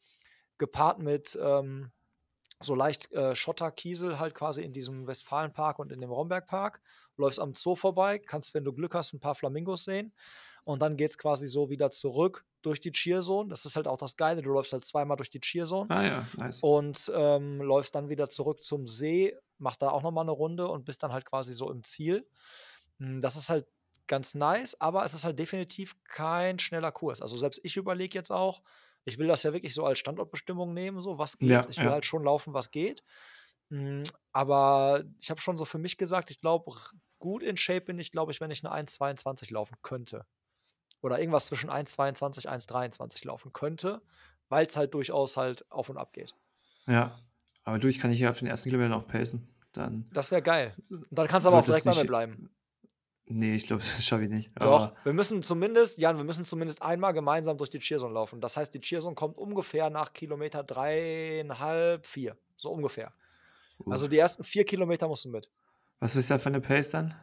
gepaart 0.59 1.00
mit, 1.00 1.38
ähm, 1.42 1.92
so 2.61 2.74
leicht, 2.74 3.12
äh, 3.12 3.35
Schotter-Kiesel 3.37 4.18
halt 4.18 4.35
quasi 4.35 4.62
in 4.62 4.72
diesem 4.72 5.07
Westfalenpark 5.07 5.79
und 5.79 5.92
in 5.92 6.00
dem 6.00 6.11
Rombergpark. 6.11 6.81
Läufst 7.16 7.40
am 7.40 7.55
Zoo 7.55 7.77
vorbei, 7.77 8.18
kannst, 8.18 8.55
wenn 8.55 8.64
du 8.64 8.72
Glück 8.72 8.94
hast, 8.94 9.12
'n 9.14 9.20
paar 9.20 9.35
Flamingos 9.35 9.85
sehen. 9.85 10.14
Und 10.64 10.81
dann 10.83 10.96
geht's 10.96 11.18
quasi 11.18 11.46
so 11.46 11.70
wieder 11.70 11.90
zurück 11.90 12.46
durch 12.62 12.81
die 12.81 12.92
Cheerzone. 12.92 13.48
Das 13.50 13.66
ist 13.66 13.77
halt 13.77 13.88
auch 13.88 13.98
das 13.98 14.16
Geile. 14.16 14.42
Du 14.42 14.50
läufst 14.50 14.72
halt 14.72 14.85
zweimal 14.85 15.16
durch 15.18 15.31
die 15.31 15.40
Cheerzone 15.40 15.90
Ah 15.90 16.03
ja, 16.05 16.29
nice. 16.38 16.62
und, 16.62 17.11
ähm, 17.14 17.61
läufst 17.62 17.94
dann 17.94 18.09
wieder 18.11 18.29
zurück 18.31 18.62
zum 18.62 18.87
See, 18.87 19.37
machst 19.59 19.83
da 19.83 19.90
auch 19.90 20.03
noch 20.03 20.12
mal 20.12 20.24
'ne 20.24 20.33
Runde 20.33 20.68
und 20.68 20.85
bist 20.87 21.03
dann 21.03 21.12
halt 21.12 21.27
quasi 21.27 21.55
so 21.55 21.70
im 21.70 21.85
Ziel. 21.85 22.29
Hm, 23.00 23.20
das 23.20 23.37
ist 23.37 23.50
halt 23.50 23.66
ganz 24.09 24.35
nice, 24.35 24.81
aber 24.81 25.05
es 25.05 25.14
ist 25.14 25.24
halt 25.24 25.38
definitiv 25.38 25.94
kein 26.05 26.59
schneller 26.59 26.92
Kurs. 26.92 27.22
Also, 27.22 27.37
selbst 27.38 27.61
ich 27.64 27.77
überlege 27.77 28.18
jetzt 28.18 28.31
auch 28.33 28.62
ich 29.07 29.18
will 29.18 29.27
das 29.29 29.42
ja 29.44 29.53
wirklich 29.53 29.74
so 29.74 29.85
als 29.87 29.98
Standortbestimmung 30.00 30.74
nehmen 30.74 31.00
so, 31.03 31.18
was 31.18 31.38
geht. 31.38 31.66
Ja, 31.66 31.68
Ich 31.68 31.83
will 31.83 31.90
ja. 31.90 31.92
halt 31.92 32.07
schon 32.07 32.24
laufen, 32.24 32.55
was 32.55 32.70
geht. 32.72 33.03
Hm, 33.70 34.03
aber 34.33 35.05
ich 35.20 35.31
habe 35.31 35.40
schon 35.42 35.57
so 35.59 35.64
für 35.66 35.79
mich 35.79 35.96
gesagt, 35.98 36.31
ich 36.31 36.40
glaube, 36.40 36.72
gut 37.18 37.42
in 37.42 37.57
Shape 37.59 37.83
bin 37.83 37.98
ich, 37.98 38.12
glaube 38.12 38.33
ich, 38.33 38.40
wenn 38.40 38.50
ich 38.50 38.62
'ne 38.62 38.72
1,22 38.72 39.50
laufen 39.50 39.77
könnte. 39.83 40.27
Oder 41.04 41.18
irgendwas 41.18 41.44
zwischen 41.44 41.68
1,22, 41.68 42.48
1,23 42.48 43.26
laufen 43.26 43.52
könnte, 43.52 44.00
weil's 44.48 44.74
halt 44.74 44.94
durchaus 44.94 45.36
halt 45.36 45.70
auf 45.70 45.90
und 45.90 45.98
ab 45.98 46.14
geht. 46.14 46.34
Ja, 46.86 47.14
aber 47.62 47.78
du, 47.78 47.88
ich 47.88 47.98
kann 47.98 48.08
dich 48.10 48.18
hier 48.18 48.30
auf 48.30 48.38
den 48.38 48.48
1. 48.48 48.62
Kilometer 48.62 48.88
noch 48.88 49.06
pacen. 49.06 49.46
Dann 49.74 50.08
Das 50.14 50.30
wäre 50.30 50.40
geil. 50.40 50.74
Und 50.88 51.06
dann 51.10 51.26
kannst 51.28 51.44
du 51.44 51.48
aber 51.48 51.58
auch 51.58 51.62
es 51.62 51.66
direkt 51.66 51.84
bei 51.84 51.94
mir 51.94 52.06
bleiben. 52.06 52.48
Ne, 53.26 53.54
ich 53.54 53.66
glaube, 53.66 53.82
das 53.96 54.02
schaffe 54.02 54.22
ich 54.24 54.30
nicht, 54.30 54.50
Doch, 54.58 54.86
aber 54.86 54.96
wir 55.04 55.12
müssen 55.12 55.42
zumindest 55.42 55.98
Jan, 55.98 56.16
wir 56.16 56.24
müssen 56.24 56.42
zumindest 56.42 56.80
einmal 56.80 57.12
gemeinsam 57.12 57.58
durch 57.58 57.68
die 57.68 57.80
Cheerzone 57.80 58.14
laufen. 58.14 58.40
Das 58.40 58.56
heißt, 58.56 58.72
die 58.72 58.80
Cheerzone 58.80 59.14
kommt 59.14 59.36
ungefähr 59.36 59.90
nach 59.90 60.10
Kilometer 60.14 60.60
3,5, 60.60 62.02
4, 62.02 62.36
so 62.56 62.70
ungefähr. 62.72 63.12
Also, 63.90 64.06
Gut. 64.06 64.12
die 64.12 64.18
ersten 64.18 64.42
4 64.42 64.64
Kilometer 64.64 65.06
musst 65.06 65.26
du 65.26 65.28
mit. 65.28 65.50
Was 66.00 66.16
ist 66.16 66.30
da 66.30 66.38
für 66.38 66.48
'ne 66.48 66.62
Pace 66.62 66.92
dann? 66.92 67.14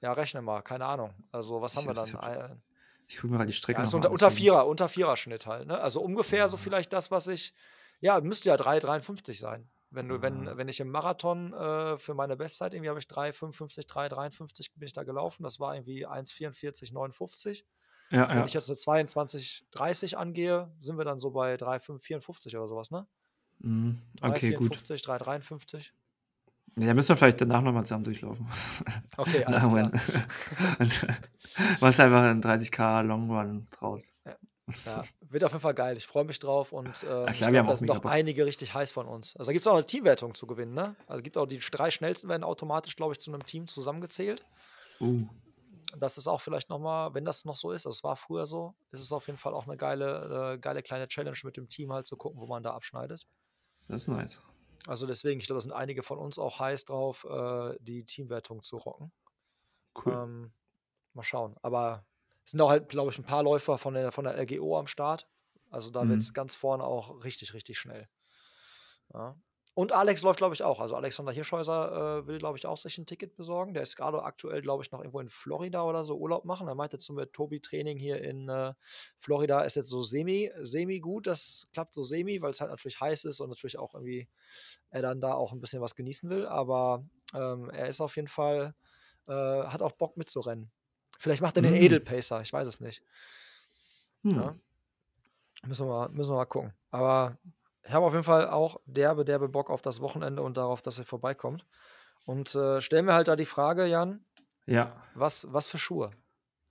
Ja, 0.00 0.12
rechne 0.12 0.40
mal, 0.40 0.62
keine 0.62 0.86
Ahnung. 0.86 1.12
Also, 1.30 1.60
was 1.60 1.72
Ich 1.74 1.86
haben 1.86 1.94
wir 1.94 2.04
ich 2.04 2.12
dann? 2.12 2.62
Ich 3.10 3.16
gucke 3.18 3.32
mir 3.32 3.38
grad 3.38 3.48
die 3.48 3.52
Strecke 3.52 3.80
Ja, 3.80 3.82
mal 3.82 3.94
unter 3.94 4.10
an, 4.10 4.10
unter 4.10 4.30
4er 4.30 4.66
unter 4.66 4.88
4er 4.88 5.16
Schnitt 5.16 5.46
halt, 5.46 5.66
ne? 5.68 5.80
Also, 5.80 6.00
ungefähr 6.02 6.48
so 6.48 6.56
Ah. 6.56 6.56
vielleicht 6.56 6.92
das, 6.92 7.10
was 7.10 7.28
ich 7.28 7.54
ja, 8.00 8.20
müsste 8.20 8.48
ja 8.48 8.56
3,53 8.56 9.38
sein. 9.38 9.70
Wenn 9.90 10.08
du 10.08 10.22
wenn 10.22 10.46
wenn 10.56 10.68
ich 10.68 10.80
im 10.80 10.90
Marathon, 10.90 11.52
äh, 11.52 11.98
für 11.98 12.14
meine 12.14 12.36
Bestzeit 12.36 12.74
irgendwie 12.74 12.88
habe 12.88 12.98
ich 12.98 13.08
3,55, 13.08 13.86
3,53 13.86 14.72
bin 14.74 14.86
ich 14.86 14.92
da 14.92 15.02
gelaufen. 15.04 15.42
Das 15.42 15.60
war 15.60 15.74
irgendwie 15.74 16.06
1,44,59. 16.06 17.64
Ja, 18.10 18.28
Wenn 18.32 18.44
ich 18.46 18.52
ja. 18.52 18.54
jetzt 18.54 18.68
'ne 18.68 18.76
22,30 18.76 20.16
angehe, 20.18 20.72
sind 20.80 20.98
wir 20.98 21.04
dann 21.04 21.18
so 21.18 21.30
bei 21.32 21.56
3,554 21.56 22.56
oder 22.56 22.66
so 22.68 22.76
was, 22.76 22.90
ne? 22.90 23.08
Mhm, 23.64 24.02
okay, 24.22 24.52
gut. 24.52 24.84
3,54, 24.84 25.02
3,53. 25.02 25.92
Ja, 26.76 26.94
müssen 26.94 27.10
wir 27.10 27.16
vielleicht 27.16 27.40
danach 27.40 27.62
noch 27.62 27.72
mal 27.72 27.82
zusammen 27.84 28.04
durchlaufen. 28.04 28.46
Okay, 29.18 29.44
alles 29.44 29.68
klar. 29.68 29.92
Also, 30.78 31.06
machst 31.80 32.00
einfach 32.00 32.24
'n 32.24 32.40
30 32.40 32.70
K 32.72 33.00
Long 33.02 33.30
Run 33.30 33.66
draus. 33.70 34.14
Ja. 34.26 34.36
Ja, 34.86 35.08
wird 35.20 35.44
auf 35.44 35.52
jeden 35.52 35.60
Fall 35.60 35.74
geil. 35.74 35.96
Ich 35.98 36.06
freue 36.06 36.24
mich 36.24 36.38
drauf 36.38 36.72
und, 36.72 37.04
ähm, 37.06 37.28
Ja 37.28 37.32
ich 37.34 37.42
klar, 37.48 37.52
haben 37.58 37.66
da 37.66 37.66
auch 37.68 37.76
sind 37.76 37.86
noch 37.86 38.00
Bock. 38.00 38.04
einige 38.04 38.46
richtig 38.46 38.72
heiß 38.72 38.92
von 38.92 39.06
uns. 39.06 39.36
Also, 39.36 39.50
da 39.50 39.52
gibt's 39.52 39.66
auch 39.66 39.76
'ne 39.76 39.84
Teamwertung 39.84 40.32
zu 40.34 40.46
gewinnen, 40.46 40.72
ne? 40.74 40.96
Also, 41.06 41.22
gibt 41.22 41.36
auch 41.36 41.44
die 41.46 41.58
3 41.58 41.90
Schnellsten 41.90 42.28
werden 42.30 42.44
automatisch, 42.44 42.96
glaube 42.96 43.12
ich, 43.12 43.20
zu 43.20 43.30
'nem 43.30 43.44
Team 43.44 43.66
zusammengezählt. 43.68 44.46
Uh. 45.00 45.24
Das 45.98 46.16
ist 46.18 46.26
auch 46.28 46.40
vielleicht 46.40 46.68
noch 46.70 46.78
mal 46.78 47.14
wenn 47.14 47.24
das 47.24 47.44
noch 47.44 47.56
so 47.56 47.72
ist, 47.72 47.86
das 47.86 48.04
war 48.04 48.16
früher 48.16 48.46
so, 48.46 48.74
ist 48.92 49.00
es 49.00 49.12
auf 49.12 49.26
jeden 49.26 49.38
Fall 49.38 49.54
auch 49.54 49.66
'ne 49.66 49.76
geile 49.76 50.54
äh, 50.54 50.58
geile 50.58 50.82
kleine 50.82 51.08
Challenge 51.08 51.36
mit 51.44 51.56
dem 51.56 51.68
Team 51.68 51.92
halt 51.92 52.06
zu 52.06 52.16
gucken, 52.16 52.40
wo 52.40 52.46
man 52.46 52.62
da 52.62 52.72
abschneidet. 52.74 53.24
Das 53.88 54.02
ist 54.02 54.08
nice. 54.08 54.40
Also, 54.86 55.06
deswegen, 55.06 55.40
ich 55.40 55.46
glaube, 55.46 55.58
da 55.58 55.62
sind 55.62 55.72
einige 55.72 56.02
von 56.02 56.18
uns 56.18 56.38
auch 56.38 56.58
heiß 56.60 56.84
drauf, 56.86 57.24
äh, 57.28 57.76
die 57.80 58.04
Teamwertung 58.04 58.62
zu 58.62 58.76
rocken. 58.78 59.12
Cool. 59.94 60.20
Ähm, 60.22 60.54
mal 61.14 61.24
schauen. 61.24 61.56
Aber 61.62 62.06
es 62.44 62.52
sind 62.52 62.60
auch 62.62 62.70
halt, 62.70 62.88
glaube 62.90 63.10
ich, 63.12 63.18
'n 63.18 63.24
paar 63.24 63.42
Läufer 63.44 63.78
von 63.78 63.94
der 63.94 64.12
von 64.12 64.24
der 64.24 64.36
LGO 64.38 64.78
am 64.78 64.86
Start. 64.88 65.28
Also, 65.70 65.90
da 65.90 66.08
wird's 66.08 66.32
Mhm. 66.32 66.34
ganz 66.34 66.54
vorne 66.56 66.84
auch 66.84 67.24
richtig, 67.24 67.54
richtig 67.54 67.78
schnell. 67.78 68.08
Ja. 69.14 69.36
Und 69.76 69.92
Alex 69.92 70.22
läuft, 70.22 70.38
glaube 70.38 70.54
ich, 70.54 70.62
auch. 70.64 70.80
Also, 70.80 70.96
Alexander 70.96 71.30
Hirschhäuser, 71.32 72.22
äh, 72.22 72.26
will, 72.26 72.38
glaube 72.38 72.58
ich, 72.58 72.66
auch 72.66 72.76
sich 72.76 72.98
'n 72.98 73.06
Ticket 73.06 73.36
besorgen. 73.36 73.72
Der 73.72 73.82
ist 73.84 73.96
grade 73.96 74.22
aktuell, 74.22 74.62
glaube 74.62 74.82
ich, 74.82 74.90
noch 74.90 74.98
irgendwo 75.00 75.20
in 75.20 75.28
Florida 75.28 75.82
oder 75.84 76.02
so 76.02 76.16
Urlaub 76.18 76.44
machen. 76.44 76.66
Er 76.68 76.74
meinte 76.74 76.98
zu 76.98 77.12
mir: 77.12 77.30
„Tobi, 77.30 77.60
Training 77.60 77.96
hier 77.98 78.20
in, 78.22 78.48
äh, 78.48 78.74
Florida 79.18 79.60
ist 79.62 79.76
jetzt 79.76 79.88
so 79.88 80.02
semi 80.02 80.50
semi 80.60 80.98
gut. 81.00 81.26
Das 81.28 81.68
klappt 81.72 81.94
so 81.94 82.02
semi, 82.02 82.42
weil's 82.42 82.60
halt 82.60 82.70
natürlich 82.70 83.00
heiß 83.00 83.24
ist 83.24 83.40
und 83.40 83.48
natürlich 83.48 83.78
auch 83.78 83.94
irgendwie 83.94 84.28
er 84.90 85.02
dann 85.02 85.20
da 85.20 85.34
auch 85.34 85.52
'n 85.52 85.60
bisschen 85.60 85.82
was 85.82 85.94
genießen 85.96 86.28
will.“ 86.30 86.46
Aber, 86.46 87.04
ähm, 87.34 87.70
er 87.70 87.88
ist 87.88 88.00
auf 88.00 88.16
jeden 88.16 88.28
Fall 88.28 88.74
äh, 89.28 89.32
hat 89.34 89.82
auch 89.82 89.92
Bock 89.92 90.16
mitzurennen. 90.16 90.72
Vielleicht 91.20 91.42
macht 91.42 91.56
er 91.56 91.62
den 91.62 91.74
Mhm. 91.74 91.76
Edelpacer, 91.76 92.40
ich 92.42 92.52
weiß 92.52 92.66
es 92.68 92.80
nicht. 92.80 93.00
Ja. 94.32 94.54
Hm. 94.54 94.60
Müssen 95.66 95.86
wir 95.86 95.90
mal 95.92 96.08
müssen 96.10 96.30
wir 96.32 96.36
mal 96.36 96.44
gucken. 96.46 96.72
Aber 96.90 97.38
ich 97.90 97.94
habe 97.94 98.06
auf 98.06 98.12
jeden 98.12 98.24
Fall 98.24 98.48
auch 98.48 98.80
derbe, 98.86 99.24
derbe 99.24 99.48
Bock 99.48 99.68
auf 99.70 99.82
das 99.82 100.00
Wochenende 100.00 100.42
und 100.42 100.56
darauf, 100.56 100.82
dass 100.82 100.98
ihr 101.00 101.04
vorbeikommt. 101.04 101.66
Und, 102.26 102.54
äh, 102.54 102.80
stelle 102.80 103.02
mir 103.04 103.14
halt 103.14 103.28
da 103.28 103.36
die 103.36 103.46
Frage, 103.46 103.86
Jan 103.86 104.24
Ja. 104.66 105.10
was 105.14 105.46
was 105.52 105.68
für 105.68 105.78
Schuhe? 105.78 106.12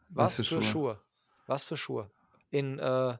Was 0.09 0.34
Was 0.34 0.43
für 0.43 0.43
Schuhe? 0.45 0.61
Schuhe? 0.61 1.01
Was 1.47 1.63
für 1.65 1.78
Schuhe? 1.78 2.11
In, 2.51 2.80
äh 2.80 3.17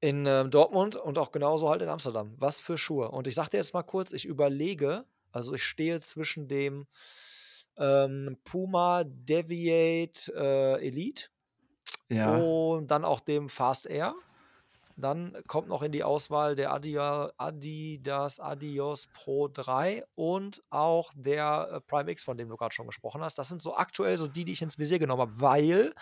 In, 0.00 0.26
ähm, 0.26 0.50
Dortmund 0.50 0.96
und 0.96 1.18
auch 1.18 1.32
genauso 1.32 1.70
halt 1.70 1.80
in 1.82 1.88
Amsterdam. 1.88 2.34
Was 2.38 2.60
für 2.60 2.76
Schuhe. 2.76 3.10
Und 3.10 3.26
ich 3.26 3.34
sage 3.34 3.50
dir 3.50 3.56
jetzt 3.58 3.72
mal 3.72 3.82
kurz, 3.82 4.12
ich 4.12 4.26
überlege 4.26 5.06
also, 5.32 5.52
ich 5.52 5.64
stehe 5.64 6.00
zwischen 6.00 6.46
dem, 6.46 6.86
ähm, 7.76 8.38
Puma 8.44 9.04
Deviate, 9.04 10.32
äh, 10.34 10.86
Elite 10.86 11.26
Ja. 12.08 12.46
und 12.46 12.88
dann 12.88 13.04
auch 13.04 13.20
dem 13.20 13.48
Fast 13.48 13.86
Air. 13.86 14.14
Dann 14.98 15.36
kommt 15.46 15.68
noch 15.68 15.82
in 15.82 15.92
die 15.92 16.04
Auswahl 16.04 16.54
der 16.54 16.72
Adidas 16.72 18.40
Adios 18.40 19.06
Pro 19.08 19.48
3 19.48 20.04
und 20.14 20.62
auch 20.70 21.12
der, 21.14 21.68
äh, 21.72 21.80
Prime 21.82 22.10
X, 22.10 22.24
von 22.24 22.38
dem 22.38 22.48
du 22.48 22.56
grad 22.56 22.72
schon 22.74 22.86
gesprochen 22.86 23.20
hast. 23.22 23.38
Das 23.38 23.48
sind 23.48 23.60
so 23.60 23.76
aktuell 23.76 24.16
so 24.16 24.26
die, 24.26 24.44
die 24.46 24.52
ich 24.52 24.62
ins 24.62 24.78
Visier 24.78 24.98
genommen 24.98 25.20
habe, 25.20 25.40
weil 25.40 25.94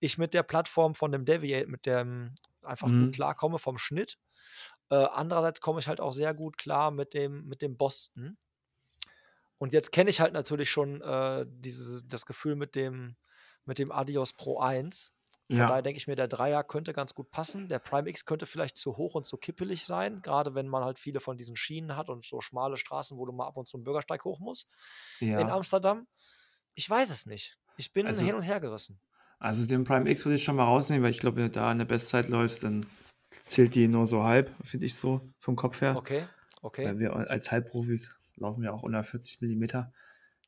ich 0.00 0.18
mit 0.18 0.34
der 0.34 0.42
Plattform 0.42 0.94
von 0.94 1.10
dem 1.12 1.24
Deviate 1.24 1.68
mit 1.68 1.86
dem 1.86 2.34
einfach 2.62 2.94
gut 2.94 3.10
Mhm. 3.10 3.12
klarkomme 3.12 3.58
vom 3.58 3.78
Schnitt. 3.78 4.18
Äh, 4.90 4.96
andererseits 4.96 5.60
komme 5.60 5.80
ich 5.80 5.88
halt 5.88 6.00
auch 6.00 6.12
sehr 6.12 6.34
gut 6.34 6.58
klar 6.58 6.90
mit 6.90 7.14
dem 7.14 7.46
mit 7.46 7.62
dem 7.62 7.76
Boston. 7.78 8.36
Und 9.58 9.72
jetzt 9.72 9.92
kenne 9.92 10.10
ich 10.10 10.20
halt 10.20 10.32
natürlich 10.32 10.70
schon, 10.70 11.00
äh, 11.00 11.46
diese 11.48 12.04
das 12.06 12.26
Gefühl 12.26 12.56
mit 12.56 12.74
dem 12.74 13.16
mit 13.64 13.78
dem 13.78 13.92
Adios 13.92 14.32
Pro 14.34 14.58
1. 14.60 15.14
Von 15.50 15.66
daher 15.66 15.82
Ja. 15.82 15.82
denke 15.82 15.98
ich 15.98 16.06
mir, 16.08 16.16
der 16.16 16.28
Dreier 16.28 16.64
könnte 16.64 16.92
ganz 16.92 17.14
gut 17.14 17.30
passen. 17.30 17.68
Der 17.68 17.78
Prime 17.78 18.08
X 18.10 18.24
könnte 18.26 18.46
vielleicht 18.46 18.76
zu 18.76 18.96
hoch 18.96 19.14
und 19.14 19.26
zu 19.26 19.36
kippelig 19.38 19.84
sein, 19.86 20.20
grade 20.22 20.54
wenn 20.54 20.68
man 20.68 20.84
halt 20.84 20.98
viele 20.98 21.20
von 21.20 21.36
diesen 21.36 21.56
Schienen 21.56 21.96
hat 21.96 22.08
und 22.10 22.24
so 22.24 22.40
schmale 22.40 22.76
Straßen, 22.76 23.18
wo 23.18 23.26
du 23.26 23.32
mal 23.32 23.46
ab 23.46 23.56
und 23.56 23.66
zu 23.68 23.76
'n 23.78 23.84
Bürgersteig 23.84 24.24
hoch 24.24 24.40
musst 24.40 24.70
in 25.36 25.48
Ja. 25.48 25.50
Amsterdam. 25.50 26.06
Ich 26.74 26.88
weiß 26.90 27.10
es 27.10 27.26
nicht. 27.26 27.58
Ich 27.76 27.92
bin 27.92 28.18
hin 28.20 28.34
Also 28.34 28.36
und 28.36 28.42
hergerissen. 28.42 29.00
also, 29.38 29.66
den 29.66 29.84
Prime 29.84 30.08
X 30.10 30.24
würde 30.24 30.36
ich 30.36 30.44
schon 30.44 30.56
mal 30.56 30.64
rausnehmen, 30.64 31.04
weil 31.04 31.10
ich 31.10 31.18
glaube, 31.18 31.36
wenn 31.38 31.44
du 31.46 31.50
da 31.50 31.70
in 31.72 31.78
der 31.78 31.84
Bestzeit 31.84 32.28
läufst, 32.28 32.64
dann 32.64 32.86
zählt 33.44 33.74
die 33.74 33.88
nur 33.88 34.06
so 34.06 34.24
halb, 34.24 34.52
finde 34.64 34.86
ich 34.86 34.94
so 34.96 35.32
vom 35.40 35.56
Kopf 35.56 35.80
her. 35.82 36.02
Okay, 36.02 36.28
okay. 36.62 36.92
Weil 36.92 36.98
wir 37.00 37.14
als 37.14 37.52
Halbprofis 37.52 38.16
laufen 38.36 38.64
ja 38.64 38.72
auch 38.72 38.84
unter 38.84 39.04
40 39.04 39.40
Millimeter. 39.42 39.92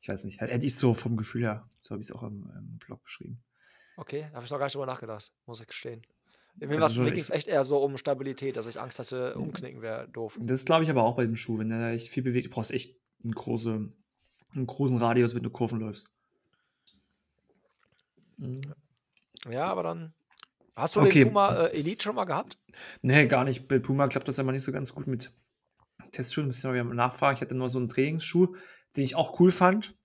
Ich 0.01 0.09
weiß 0.09 0.25
nicht, 0.25 0.41
hätte 0.41 0.65
ich 0.65 0.77
so 0.77 0.93
vom 0.93 1.17
Gefühl 1.17 1.43
her. 1.43 1.69
So 1.81 1.91
habe 1.91 2.01
ich's 2.01 2.11
auch 2.13 2.23
im 2.23 2.51
im 2.57 2.79
Blog 2.79 3.03
beschrieben. 3.03 3.43
Okay, 3.99 4.29
habe 4.31 4.45
ich 4.45 4.51
noch 4.51 4.59
gar 4.59 4.65
nicht 4.67 4.75
drüber 4.75 4.85
nachgedacht, 4.85 5.33
muss 5.47 5.59
ich 5.59 5.65
gestehen. 5.67 6.03
Mir 6.59 6.69
Also, 6.75 7.05
ich 7.05 7.13
ging's 7.13 7.29
echt 7.31 7.47
eher 7.47 7.63
so 7.63 7.79
um 7.83 7.97
Stabilität, 7.97 8.55
dass 8.57 8.67
ich 8.67 8.79
Angst 8.79 8.99
hatte, 8.99 9.37
Mhm. 9.37 9.39
umknicken 9.39 9.81
wäre 9.81 10.07
doof. 10.09 10.39
Das 10.39 10.65
glaube 10.65 10.83
ich 10.85 10.89
aber 10.91 11.03
auch 11.03 11.15
bei 11.17 11.25
dem 11.25 11.35
Schuh, 11.37 11.59
wenn 11.59 11.69
der 11.69 11.91
echt 11.93 12.09
viel 12.09 12.23
bewegt. 12.23 12.47
Du 12.47 12.51
brauchst 12.51 12.71
echt 12.71 12.99
'n 13.25 13.31
große 13.33 13.93
'n 14.55 14.67
großen 14.67 14.97
Radius, 14.99 15.35
wenn 15.35 15.43
du 15.43 15.51
Kurven 15.51 15.79
läufst. 15.81 16.07
Mhm. 18.39 18.73
Ja, 19.49 19.65
aber 19.67 19.83
dann 19.83 20.15
hast 20.75 20.95
du 20.95 21.01
den 21.01 21.17
Okay. 21.17 21.17
Puma, 21.19 21.55
äh, 21.67 21.71
Elite 21.79 22.03
schon 22.03 22.15
mal 22.15 22.25
gehabt? 22.25 22.57
Ne, 23.03 23.27
gar 23.27 23.43
nicht. 23.43 23.67
Bei 23.67 23.79
Puma 23.79 24.07
klappt 24.07 24.27
das 24.27 24.37
immer 24.37 24.51
nicht 24.51 24.63
so 24.63 24.71
ganz 24.71 24.93
gut 24.93 25.07
mit 25.07 25.31
Testschuhen. 26.11 26.47
Müsste 26.47 26.69
ich 26.75 26.83
mal 26.85 26.95
nachfragen. 26.95 27.35
Ich 27.37 27.41
hatte 27.41 27.55
nur 27.55 27.69
so 27.69 27.79
'n 27.79 27.89
Trainingsschuh, 27.89 28.55
den 28.95 29.03
ich 29.05 29.15
auch 29.15 29.39
cool 29.39 29.51
fand. 29.51 29.97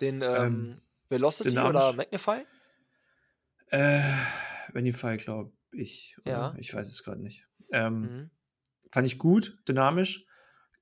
Den, 0.00 0.22
Ähm, 0.32 0.68
ähm, 0.68 0.80
Velocity 1.08 1.64
oder 1.64 1.92
dynamisch. 1.92 1.92
Magnify? 1.92 2.46
Äh, 3.70 4.00
Vanify, 4.72 5.16
glaube 5.18 5.52
ich? 5.72 6.16
Ja. 6.26 6.58
Ich 6.58 6.72
weiß 6.74 6.88
es 6.88 7.02
grad 7.04 7.18
nicht. 7.18 7.46
Ähm, 7.70 8.10
Mhm. 8.10 8.30
fand 8.92 9.06
ich 9.06 9.18
gut, 9.18 9.58
dynamisch. 9.68 10.26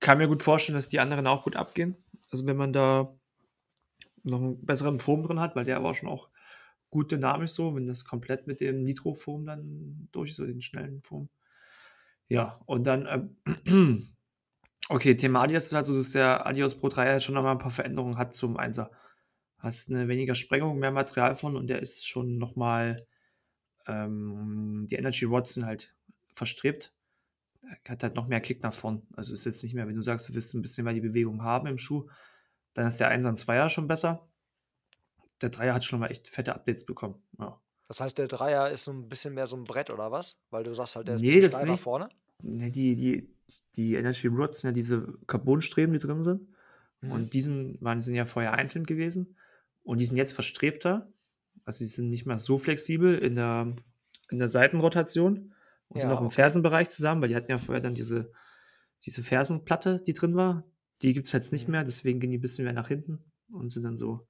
Kann 0.01 0.19
mir 0.19 0.29
gut 0.29 0.43
vorstellen, 0.43 0.77
dass 0.77 0.89
die 0.91 1.01
anderen 1.01 1.27
auch 1.27 1.45
gut 1.45 1.57
abgehen. 1.57 1.97
Also, 2.31 2.47
wenn 2.47 2.57
man 2.57 2.73
da 2.73 3.19
noch 4.25 4.41
'n 4.41 4.65
besseren 4.65 4.99
Foam 4.99 5.23
drin 5.23 5.41
hat, 5.41 5.57
weil 5.57 5.65
der 5.65 5.83
war 5.85 5.95
schon 5.95 6.09
auch 6.09 6.31
gut 6.91 7.13
dynamisch 7.13 7.53
so, 7.53 7.75
wenn 7.77 7.87
das 7.87 8.05
komplett 8.05 8.47
mit 8.47 8.61
dem 8.61 8.83
Nitro-Foam 8.85 9.47
dann 9.47 10.09
durch 10.13 10.31
ist, 10.31 10.37
so 10.37 10.47
den 10.47 10.61
schnellen 10.61 11.03
Foam. 11.03 11.29
Ja, 12.31 12.61
und 12.67 12.87
dann, 12.87 13.07
ähm 13.47 14.07
okay, 14.91 15.17
Thema 15.17 15.43
Adidas 15.43 15.67
ist 15.69 15.75
halt 15.75 15.87
so, 15.87 15.95
dass 15.95 16.13
der 16.13 16.47
Adios 16.47 16.77
Pro 16.79 16.89
3 16.89 17.07
ja 17.09 17.21
schon 17.21 17.35
noch 17.37 17.43
mal 17.43 17.53
'n 17.53 17.59
paar 17.59 17.71
Veränderungen 17.71 18.19
hat 18.19 18.35
zum 18.35 18.57
1er. 18.57 18.91
Hast 19.59 19.89
'ne 19.91 20.07
weniger 20.09 20.35
Sprengung, 20.35 20.79
mehr 20.79 20.91
Material 20.91 21.35
von 21.35 21.57
und 21.57 21.69
der 21.69 21.81
ist 21.81 22.07
schon 22.07 22.37
noch 22.39 22.57
mal 22.57 22.97
ähm, 23.87 24.87
die 24.91 24.97
Energy 24.97 25.25
Rods 25.27 25.55
sind 25.55 25.67
halt 25.67 25.95
verstrebt. 26.33 26.95
Er 27.85 27.93
hat 27.93 28.03
halt 28.05 28.17
noch 28.17 28.29
mehr 28.29 28.41
Kick 28.41 28.63
nach 28.63 28.73
vorn. 28.75 29.07
Also, 29.15 29.35
ist 29.35 29.47
jetzt 29.47 29.63
nicht 29.65 29.75
mehr 29.75 29.89
wenn 29.89 29.97
du 29.97 30.03
sagst, 30.03 30.29
du 30.31 30.35
willst 30.35 30.55
'n 30.55 30.63
bisschen 30.63 30.85
mehr 30.85 30.95
die 30.95 31.01
Bewegung 31.03 31.43
haben 31.45 31.69
im 31.69 31.79
Schuh, 31.79 32.09
dann 32.75 32.87
ist 32.89 32.99
der 33.01 33.09
1er 33.09 33.31
und 33.31 33.37
2er 33.39 33.69
schon 33.71 33.89
besser. 33.89 34.29
Der 35.43 35.51
3er 35.51 35.75
hat 35.75 35.85
schon 35.85 36.01
mal 36.01 36.11
echt 36.11 36.29
fette 36.29 36.55
Updates 36.55 36.87
bekommen, 36.87 37.23
ja. 37.39 37.61
Das 37.91 38.01
heißt, 38.01 38.19
der 38.19 38.27
Dreier 38.27 38.71
ist 38.71 38.85
so 38.85 38.91
'n 38.91 39.09
bisschen 39.09 39.35
mehr 39.35 39.47
so 39.47 39.57
'n 39.57 39.65
Brett 39.65 39.91
oder 39.91 40.11
was? 40.11 40.41
Weil 40.51 40.65
du 40.65 40.75
sagst 40.75 40.97
halt, 40.97 41.07
der 41.09 41.15
ist 41.15 41.25
Ne, 41.25 41.41
bisschen 41.41 41.41
das 41.41 41.63
nicht. 41.63 41.89
vorne? 41.89 42.09
Ne, 42.43 42.71
die 42.71 42.97
die 42.97 43.33
die 43.77 43.95
Energy 43.95 44.27
Rods 44.29 44.61
sind 44.61 44.69
ja 44.71 44.73
diese 44.75 45.19
Carbonstreben, 45.27 45.93
die 45.93 45.99
drin 45.99 46.23
sind. 46.23 46.49
Mhm. 47.03 47.27
Und 47.27 47.35
die 47.35 47.43
sind 47.43 47.79
waren 47.83 48.03
sind 48.03 48.15
ja 48.17 48.27
vorher 48.27 48.55
einzeln 48.55 48.85
gewesen 48.87 49.37
und 49.87 49.99
die 50.01 50.07
sind 50.07 50.17
jetzt 50.17 50.35
verstrebter. 50.35 51.13
Also, 51.65 51.85
die 51.85 51.89
sind 51.89 52.09
nicht 52.09 52.27
mehr 52.27 52.39
so 52.39 52.59
flexibel 52.59 53.19
in 53.19 53.35
der 53.37 53.77
in 54.31 54.39
der 54.39 54.49
Seitenrotation 54.49 55.55
und 55.89 56.01
sind 56.01 56.11
Ja, 56.11 56.17
auch 56.17 56.21
im 56.21 56.27
okay. 56.27 56.37
Fersenbereich 56.37 56.91
zusammen, 56.91 57.23
weil 57.23 57.29
die 57.31 57.37
hatten 57.37 57.51
ja 57.51 57.59
vorher 57.59 57.83
dann 57.83 57.95
diese 57.95 58.33
diese 59.05 59.23
Fersenplatte, 59.25 60.03
die 60.07 60.15
drin 60.15 60.37
war. 60.37 60.65
Die 61.03 61.15
gibt's 61.15 61.33
jetzt 61.33 61.53
nicht 61.53 61.69
Mhm. 61.69 61.73
mehr, 61.73 61.85
deswegen 61.85 62.21
gehen 62.21 62.31
die 62.33 62.39
bisschen 62.39 62.65
mehr 62.65 62.75
nach 62.75 62.89
hinten 62.89 63.33
und 63.51 63.71
sind 63.71 63.85
dann 63.85 63.97
so 63.97 64.27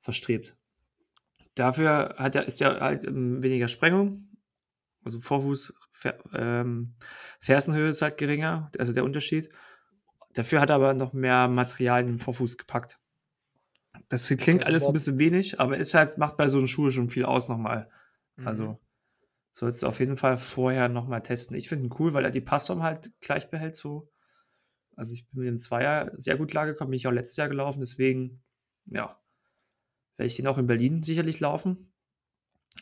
verstrebt. 0.00 0.56
Dafür 1.54 2.14
hat 2.18 2.36
er 2.36 2.46
ist 2.46 2.60
der 2.60 2.80
halt, 2.80 3.04
ähm, 3.06 3.42
weniger 3.42 3.68
Sprengung. 3.68 4.28
Also, 5.04 5.20
Vorfuß 5.20 5.74
Fer 5.90 6.18
ähm, 6.34 6.94
Fersenhöhe 7.40 7.88
ist 7.90 8.02
halt 8.02 8.18
geringer, 8.18 8.70
also, 8.78 8.92
der 8.92 9.04
Unterschied. 9.04 9.50
Dafür 10.34 10.60
hat 10.60 10.70
er 10.70 10.76
aber 10.76 10.94
noch 10.94 11.12
mehr 11.14 11.48
Material 11.48 12.02
in 12.02 12.08
den 12.08 12.18
Vorfuß 12.18 12.58
gepackt. 12.58 12.99
Das 14.10 14.26
klingt 14.28 14.64
so 14.64 14.66
alles 14.66 14.88
'n 14.88 14.92
more 14.92 14.92
bisschen 14.92 15.20
wenig, 15.20 15.60
aber 15.60 15.76
ist 15.78 15.94
halt 15.94 16.18
macht 16.18 16.36
bei 16.36 16.48
so 16.48 16.58
'nem 16.58 16.66
Schuh 16.66 16.90
schon 16.90 17.08
viel 17.10 17.24
aus 17.24 17.48
noch 17.48 17.58
mal. 17.58 17.88
Mhm. 18.38 18.46
Also, 18.46 18.80
solltest 19.52 19.82
du 19.84 19.88
auf 19.88 20.00
jeden 20.00 20.16
Fall 20.16 20.36
vorher 20.38 20.88
noch 20.88 21.08
mal 21.08 21.20
testen. 21.20 21.56
Ich 21.56 21.68
finde 21.68 21.86
ihn 21.86 21.94
cool, 21.98 22.14
weil 22.14 22.24
er 22.24 22.30
die 22.32 22.40
Passform 22.42 22.82
halt 22.82 23.12
gleich 23.20 23.50
behält 23.50 23.76
so. 23.76 24.10
Also, 24.96 25.14
ich 25.14 25.28
bin 25.30 25.40
mit 25.40 25.48
dem 25.48 25.58
2er 25.58 26.10
sehr 26.14 26.36
gut 26.38 26.50
klargekommen, 26.50 26.90
bin 26.92 26.98
ich 26.98 27.06
auch 27.08 27.12
letztes 27.12 27.36
Jahr 27.38 27.48
gelaufen, 27.50 27.80
deswegen, 27.80 28.42
ja, 28.86 29.20
werde 30.18 30.28
ich 30.28 30.36
den 30.36 30.46
auch 30.48 30.58
in 30.58 30.66
Berlin 30.68 31.02
sicherlich 31.02 31.40
laufen. 31.40 31.92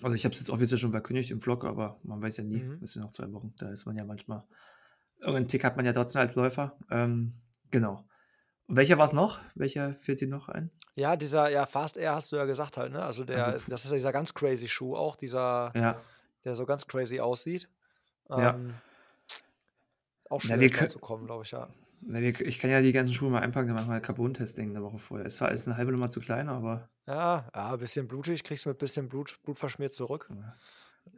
Also, 0.02 0.14
ich 0.16 0.24
habe 0.26 0.34
es 0.34 0.40
jetzt 0.40 0.50
offiziell 0.50 0.78
schon 0.78 0.92
verkündigt 0.92 1.30
im 1.32 1.40
Vlog, 1.40 1.64
aber 1.66 2.00
man 2.04 2.22
weiß 2.22 2.38
ja 2.38 2.44
nie. 2.44 2.68
Mhm. 2.68 2.78
Das 2.80 2.92
sind 2.92 3.02
noch 3.02 3.12
2 3.12 3.32
Wochen. 3.32 3.54
Da 3.58 3.70
ist 3.70 3.86
man 3.86 3.96
ja 3.96 4.04
manchmal 4.04 4.44
irgendeinen 5.20 5.48
Tick 5.48 5.64
hat 5.64 5.76
man 5.76 5.86
ja 5.86 5.92
trotzdem 5.94 6.20
als 6.22 6.36
Läufer. 6.36 6.78
Ähm, 6.90 7.34
genau. 7.72 8.07
Welcher 8.70 8.98
war's 8.98 9.14
noch? 9.14 9.40
Welcher 9.54 9.94
fällt 9.94 10.20
dir 10.20 10.28
noch 10.28 10.50
ein? 10.50 10.70
Ja, 10.96 11.16
dieser 11.16 11.48
ja, 11.50 11.66
Fast 11.66 11.96
Air 11.96 12.14
hast 12.14 12.32
du 12.32 12.36
ja 12.36 12.44
gesagt 12.44 12.76
halt, 12.76 12.92
ne? 12.92 13.02
Also, 13.02 13.24
Also, 13.32 13.52
der 13.52 13.56
ist 13.56 13.70
pu 13.70 13.70
das 13.70 13.84
ist 13.84 13.90
ja 13.90 13.96
dieser 13.96 14.12
ganz 14.12 14.34
crazy 14.34 14.68
Schuh 14.68 14.96
auch, 14.96 15.16
dieser 15.16 15.74
Ja. 15.74 16.08
der 16.44 16.54
so 16.54 16.66
ganz 16.66 16.86
crazy 16.86 17.20
aussieht. 17.20 17.68
Ja. 18.36 18.58
Ähm 18.58 18.82
auch 20.30 20.40
Ja, 20.42 20.58
wir 20.60 20.70
schwierig 20.70 20.70
kö 20.70 20.88
ranzukommen, 20.88 21.26
glaube 21.26 21.44
ich, 21.44 21.50
ja. 21.52 21.68
Na, 22.00 22.20
wir 22.20 22.40
ich 22.40 22.58
kann 22.60 22.70
ja 22.70 22.80
die 22.80 22.92
ganzen 22.92 23.12
Schuhe 23.14 23.30
mal 23.30 23.40
einpacken, 23.40 23.68
dann 23.68 23.76
machen 23.76 23.90
wir 23.90 24.00
Carbon-Testing 24.00 24.72
'ne 24.72 24.82
Woche 24.82 24.98
vorher. 24.98 25.26
Ist 25.26 25.36
zwar 25.36 25.48
alles 25.48 25.66
'ne 25.66 25.76
halbe 25.76 25.90
Nummer 25.92 26.08
zu 26.08 26.20
klein, 26.20 26.48
aber 26.48 26.90
Ja, 27.08 27.48
ja, 27.54 27.74
bisschen 27.76 28.06
blutig, 28.06 28.44
kriegst 28.44 28.66
du 28.66 28.68
mit 28.68 28.76
bisschen 28.78 29.08
Blut 29.08 29.40
blutverschmiert 29.42 29.94
zurück. 29.94 30.30
Ja. 30.30 30.58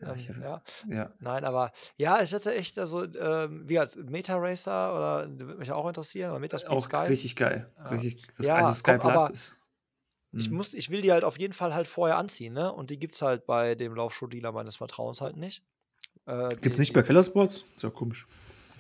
Ja, 0.00 0.14
ich 0.14 0.28
Ähm, 0.28 0.42
ja. 0.42 0.62
ja. 0.88 1.10
Nein, 1.20 1.44
aber 1.44 1.72
ja, 1.96 2.22
ich 2.22 2.32
hätte 2.32 2.54
echt 2.54 2.78
also, 2.78 3.04
ähm, 3.04 3.68
wie 3.68 3.78
als 3.78 3.96
Meta 3.96 4.36
Racer 4.36 4.94
oder 4.94 5.26
der 5.26 5.46
würde 5.46 5.58
mich 5.58 5.72
auch 5.72 5.86
interessieren, 5.86 6.30
oder 6.30 6.40
Meta 6.40 6.58
Speed 6.58 6.70
Auch 6.70 6.82
Sky. 6.82 6.96
richtig 7.08 7.36
geil. 7.36 7.70
Ja. 7.78 7.84
Richtig 7.90 8.26
das 8.36 8.46
Ja, 8.46 8.54
also, 8.56 8.72
Sky 8.72 8.92
komm, 8.98 9.00
Plus 9.10 9.22
aber 9.22 9.32
ist 9.32 9.54
ich 10.32 10.48
mhm. 10.48 10.56
muss 10.58 10.74
ich 10.74 10.90
will 10.90 11.02
die 11.02 11.10
halt 11.10 11.24
auf 11.24 11.38
jeden 11.38 11.52
Fall 11.54 11.74
halt 11.74 11.88
vorher 11.88 12.16
anziehen, 12.16 12.52
ne? 12.52 12.72
Und 12.72 12.90
die 12.90 12.98
gibt's 13.00 13.20
halt 13.20 13.46
bei 13.46 13.74
dem 13.74 13.94
Laufschuhdealer 13.96 14.52
meines 14.52 14.76
Vertrauens 14.76 15.20
halt 15.20 15.36
nicht. 15.36 15.62
Äh, 16.26 16.50
Gibt's 16.50 16.76
die 16.76 16.80
nicht 16.82 16.92
bei 16.92 17.02
Keller 17.02 17.24
Sports? 17.24 17.64
Ist 17.74 17.82
ja 17.82 17.90
komisch. 17.90 18.26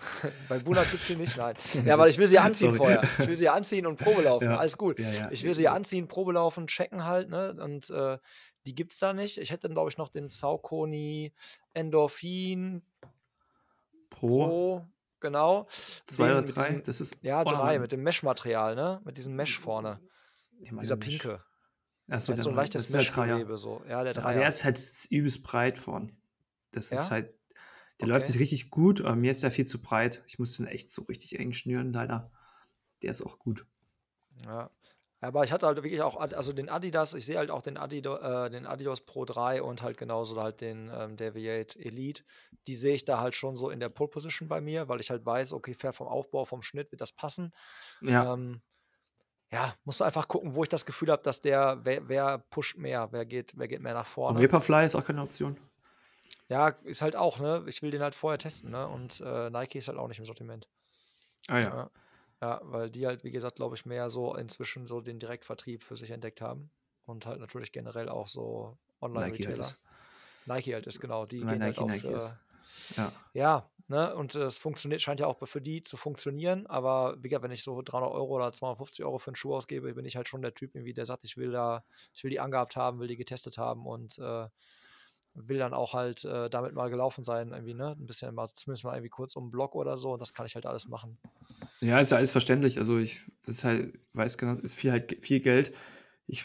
bei 0.48 0.58
Bunat 0.60 0.88
gibt's 0.90 1.08
die 1.08 1.16
nicht, 1.16 1.36
nein. 1.36 1.56
Ja, 1.84 1.98
weil 1.98 2.08
ich 2.10 2.18
will 2.18 2.28
sie 2.28 2.38
anziehen 2.38 2.68
Sorry. 2.74 2.76
vorher. 2.78 3.02
Ich 3.18 3.26
will 3.26 3.36
sie 3.36 3.48
anziehen 3.48 3.86
und 3.86 3.98
Probe 3.98 4.22
laufen, 4.22 4.44
Ja. 4.44 4.58
alles 4.58 4.76
gut. 4.78 4.98
Ja, 5.00 5.10
ja. 5.10 5.28
Ich 5.32 5.42
will 5.42 5.52
sie 5.52 5.66
anziehen, 5.66 6.06
Probe 6.06 6.32
laufen, 6.32 6.68
checken 6.68 7.04
halt, 7.04 7.28
ne? 7.30 7.56
Und, 7.60 7.90
äh, 7.90 8.18
die 8.66 8.74
gibt's 8.74 8.98
da 8.98 9.12
nicht. 9.12 9.38
Ich 9.38 9.50
hätte 9.50 9.68
dann, 9.68 9.74
glaube 9.74 9.90
ich, 9.90 9.98
noch 9.98 10.08
den 10.08 10.28
Saucony 10.28 11.32
Endorphin 11.74 12.82
Pro 14.12 14.60
Pro, 14.60 14.86
genau. 15.20 15.66
2 16.04 16.30
Den 16.30 16.32
oder 16.32 16.42
3? 16.42 16.74
diesem 16.74 16.84
Das 16.84 17.00
ist 17.00 17.22
ja, 17.22 17.44
auch 17.44 17.54
noch 17.56 17.64
3 17.64 17.78
'n 17.78 17.78
mit 17.78 17.92
dem 17.92 18.02
Mesh-Material, 18.02 18.74
ne? 18.74 19.00
Mit 19.04 19.16
diesem 19.16 19.34
Mesh 19.36 19.58
vorne. 19.58 20.00
Ja, 20.60 20.72
Dieser 20.80 20.96
Mesh. 20.96 20.96
pinke. 20.96 21.44
Ach 22.10 22.20
so, 22.20 22.32
Der 22.32 22.36
hat 22.36 22.40
der 22.40 22.44
so 22.44 22.50
'n 22.50 22.56
neue. 22.56 22.56
leichtes 22.56 22.90
ist. 22.90 22.90
Mesh-Gewebe 22.90 23.58
so. 23.58 23.82
Ja, 23.88 24.04
der 24.04 24.14
Dreier. 24.14 24.40
der 24.40 24.48
ist 24.48 24.64
halt 24.64 24.80
übelst 25.10 25.42
breit 25.42 25.78
vorn. 25.78 26.18
Das 26.72 26.92
ist 26.92 27.10
Ja? 27.10 27.12
halt 27.12 27.34
der 28.00 28.08
läuft 28.08 28.26
sich 28.26 28.38
Okay. 28.38 28.40
richtig 28.40 28.70
gut, 28.70 29.00
aber 29.02 29.16
mir 29.16 29.30
ist 29.32 29.42
der 29.44 29.50
viel 29.52 29.66
zu 29.66 29.82
breit. 29.82 30.24
Ich 30.28 30.38
muss 30.38 30.56
den 30.58 30.66
echt 30.66 30.90
so 30.90 31.02
richtig 31.04 31.38
eng 31.38 31.52
schnüren 31.54 31.92
leider. 31.92 32.32
Der 33.02 33.12
ist 33.12 33.22
auch 33.22 33.38
gut. 33.38 33.66
Ja. 34.44 34.70
Aber 35.22 35.44
ich 35.44 35.52
hatte 35.52 35.66
halt 35.66 35.76
wirklich 35.76 36.00
auch 36.00 36.16
also 36.16 36.52
den 36.54 36.70
Adidas 36.70 37.12
ich 37.12 37.26
sehe 37.26 37.36
halt 37.36 37.50
auch 37.50 37.60
den 37.60 37.76
Adido 37.76 38.16
äh, 38.16 38.48
den 38.50 38.66
Adios 38.66 39.02
Pro 39.02 39.26
3 39.26 39.62
und 39.62 39.82
halt 39.82 39.98
genauso 39.98 40.40
halt 40.40 40.60
den, 40.62 40.90
ähm, 40.94 41.16
Deviate 41.16 41.78
Elite. 41.78 42.22
Die 42.66 42.74
sehe 42.74 42.94
ich 42.94 43.04
da 43.04 43.20
halt 43.20 43.34
schon 43.34 43.54
so 43.54 43.68
in 43.68 43.80
der 43.80 43.90
Pole 43.90 44.08
Position 44.08 44.48
bei 44.48 44.60
mir, 44.60 44.88
weil 44.88 45.00
ich 45.00 45.10
halt 45.10 45.24
weiß, 45.26 45.52
okay, 45.52 45.74
fair 45.74 45.92
vom 45.92 46.08
Aufbau, 46.08 46.46
vom 46.46 46.62
Schnitt 46.62 46.90
wird 46.90 47.02
das 47.02 47.12
passen. 47.12 47.52
Ja. 48.00 48.32
Ähm, 48.32 48.62
ja, 49.52 49.74
musst 49.84 50.00
du 50.00 50.04
einfach 50.04 50.28
gucken, 50.28 50.54
wo 50.54 50.62
ich 50.62 50.68
das 50.68 50.86
Gefühl 50.86 51.10
habe, 51.10 51.22
dass 51.22 51.40
der 51.40 51.80
wer 51.82 52.08
wer 52.08 52.38
pusht 52.38 52.78
mehr, 52.78 53.08
wer 53.10 53.26
geht 53.26 53.52
wer 53.56 53.68
geht 53.68 53.80
mehr 53.82 53.94
nach 53.94 54.06
Und 54.06 54.12
vorne. 54.12 54.42
Vaporfly 54.42 54.86
ist 54.86 54.94
auch 54.94 55.04
keine 55.04 55.22
Option? 55.22 55.56
Ja, 56.48 56.68
ist 56.84 57.02
halt 57.02 57.14
auch, 57.14 57.38
ne? 57.38 57.64
Ich 57.68 57.82
will 57.82 57.90
den 57.90 58.02
halt 58.02 58.14
vorher 58.14 58.38
testen, 58.38 58.70
ne? 58.70 58.88
Und, 58.88 59.20
äh, 59.20 59.50
Nike 59.50 59.78
ist 59.78 59.88
halt 59.88 59.98
auch 59.98 60.08
nicht 60.08 60.18
im 60.18 60.24
Sortiment. 60.26 60.68
Ah 61.48 61.58
ja. 61.58 61.68
Ja. 61.68 61.90
Ja, 62.42 62.60
weil 62.64 62.90
die 62.90 63.06
halt, 63.06 63.22
wie 63.22 63.30
gesagt, 63.30 63.56
glaube 63.56 63.76
ich, 63.76 63.84
mehr 63.84 64.08
so 64.08 64.34
inzwischen 64.34 64.86
so 64.86 65.00
den 65.02 65.18
Direktvertrieb 65.18 65.82
für 65.84 65.94
sich 65.96 66.10
entdeckt 66.10 66.40
haben 66.40 66.70
und 67.04 67.26
halt 67.26 67.38
natürlich 67.40 67.70
generell 67.72 68.08
auch 68.08 68.28
so 68.28 68.78
halt 69.14 69.40
Online-Retailer. 69.40 69.78
Nike 70.46 70.74
halt 70.74 70.86
ist, 70.86 71.00
genau. 71.00 71.26
Die 71.26 71.46
Weil 71.46 71.46
gehen 71.46 71.64
halt 71.64 71.78
Nike 71.78 71.80
auf, 71.80 72.04
Nike 72.04 72.04
äh. 72.04 72.30
Ja. 72.96 73.30
ja, 73.32 73.70
ne? 73.88 74.14
Und 74.16 74.34
es 74.34 74.58
funktioniert 74.58 75.00
scheint 75.02 75.20
ja 75.20 75.26
auch 75.26 75.46
für 75.46 75.60
die 75.62 75.82
zu 75.82 75.96
funktionieren, 75.96 76.66
aber 76.66 77.16
wie 77.22 77.28
gesagt, 77.28 77.44
wenn 77.44 77.50
ich 77.52 77.62
so 77.62 77.82
300 77.82 78.12
Euro 78.12 78.34
oder 78.36 78.52
250 78.52 79.04
Euro 79.04 79.18
für 79.18 79.30
'n 79.30 79.36
Schuh 79.36 79.54
ausgebe, 79.54 79.94
bin 79.94 80.04
ich 80.04 80.16
halt 80.16 80.28
schon 80.28 80.42
der 80.42 80.54
Typ 80.54 80.74
irgendwie, 80.74 80.94
der 80.94 81.06
sagt: 81.06 81.24
„Ich 81.24 81.36
will 81.36 81.52
da 81.52 81.84
ich 82.12 82.24
will 82.24 82.30
die 82.30 82.40
angehabt 82.40 82.76
haben, 82.76 82.98
will 83.00 83.08
die 83.08 83.16
getestet 83.16 83.58
haben 83.58 83.86
und, 83.86 84.18
äh, 84.18 84.48
will 85.34 85.58
dann 85.58 85.74
auch 85.74 85.94
halt, 85.94 86.24
äh, 86.24 86.50
damit 86.50 86.74
mal 86.74 86.90
gelaufen 86.90 87.24
sein 87.24 87.52
irgendwie, 87.52 87.74
ne? 87.74 87.92
'N 87.98 88.06
bisschen 88.06 88.34
mal 88.34 88.46
zumindest 88.48 88.84
mal 88.84 88.94
irgendwie 88.94 89.10
kurz 89.10 89.36
um 89.36 89.46
'n 89.48 89.50
Block 89.50 89.74
oder 89.76 89.96
so 89.98 90.12
und 90.12 90.20
das 90.20 90.32
kann 90.34 90.46
ich 90.46 90.54
halt 90.56 90.66
alles 90.66 90.86
machen.“ 90.88 91.18
Ja, 91.82 91.98
ist 91.98 92.10
ja 92.10 92.18
alles 92.18 92.32
verständlich. 92.32 92.76
Also, 92.78 92.98
ich 92.98 93.20
das 93.42 93.58
ist 93.58 93.64
halt 93.64 93.98
weiß 94.12 94.36
genau, 94.36 94.54
ist 94.60 94.74
viel 94.74 94.92
halt 94.92 95.24
viel 95.24 95.40
Geld. 95.40 95.72
Ich 96.26 96.44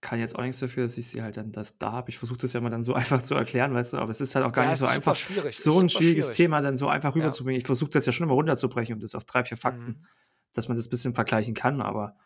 kann 0.00 0.18
jetzt 0.18 0.36
auch 0.36 0.42
nix 0.42 0.58
dafür, 0.58 0.82
dass 0.84 0.98
ich 0.98 1.06
sie 1.06 1.22
halt 1.22 1.36
dann 1.36 1.52
das 1.52 1.78
da 1.78 1.92
habe. 1.92 2.10
Ich 2.10 2.18
versuche 2.18 2.38
das 2.38 2.52
ja 2.52 2.58
immer 2.60 2.70
dann 2.70 2.82
so 2.82 2.94
einfach 2.94 3.22
zu 3.22 3.34
erklären, 3.36 3.72
weißt 3.74 3.92
du, 3.94 3.98
aber 3.98 4.10
es 4.10 4.20
ist 4.20 4.34
halt 4.34 4.44
auch 4.44 4.52
gar 4.52 4.66
Ja, 4.66 4.66
nicht 4.66 4.78
so 4.78 4.86
einfach, 4.86 5.22
so 5.54 5.78
'n 5.80 5.88
super 5.88 6.00
schwieriges 6.00 6.32
schwierig. 6.32 6.32
Thema 6.32 6.62
dann 6.62 6.76
so 6.76 6.88
einfach 6.88 7.14
Ja. 7.14 7.14
rüberzubringen. 7.14 7.60
Ich 7.60 7.66
versuche 7.66 7.90
das 7.90 8.06
ja 8.06 8.12
schon 8.12 8.24
immer 8.26 8.34
runterzubrechen 8.34 8.94
um 8.96 9.00
das 9.00 9.14
auf 9.14 9.24
3, 9.24 9.44
4 9.44 9.56
Fakten, 9.56 9.94
Mhm. 9.94 10.06
dass 10.52 10.66
man 10.68 10.76
das 10.76 10.88
bisschen 10.88 11.14
vergleichen 11.14 11.54
kann, 11.54 11.80
aber 11.80 12.16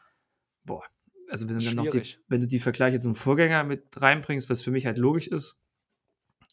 boah, 0.64 0.84
also, 1.30 1.48
wenn 1.48 1.58
du 1.58 1.64
dann 1.64 1.76
noch 1.76 1.88
die 1.90 2.12
wenn 2.28 2.40
du 2.42 2.46
die 2.48 2.60
Vergleiche 2.60 3.00
zum 3.00 3.14
Vorgänger 3.16 3.64
mit 3.64 4.00
reinbringst, 4.02 4.50
was 4.50 4.62
für 4.62 4.70
mich 4.72 4.86
halt 4.86 4.98
logisch 4.98 5.28
ist, 5.28 5.56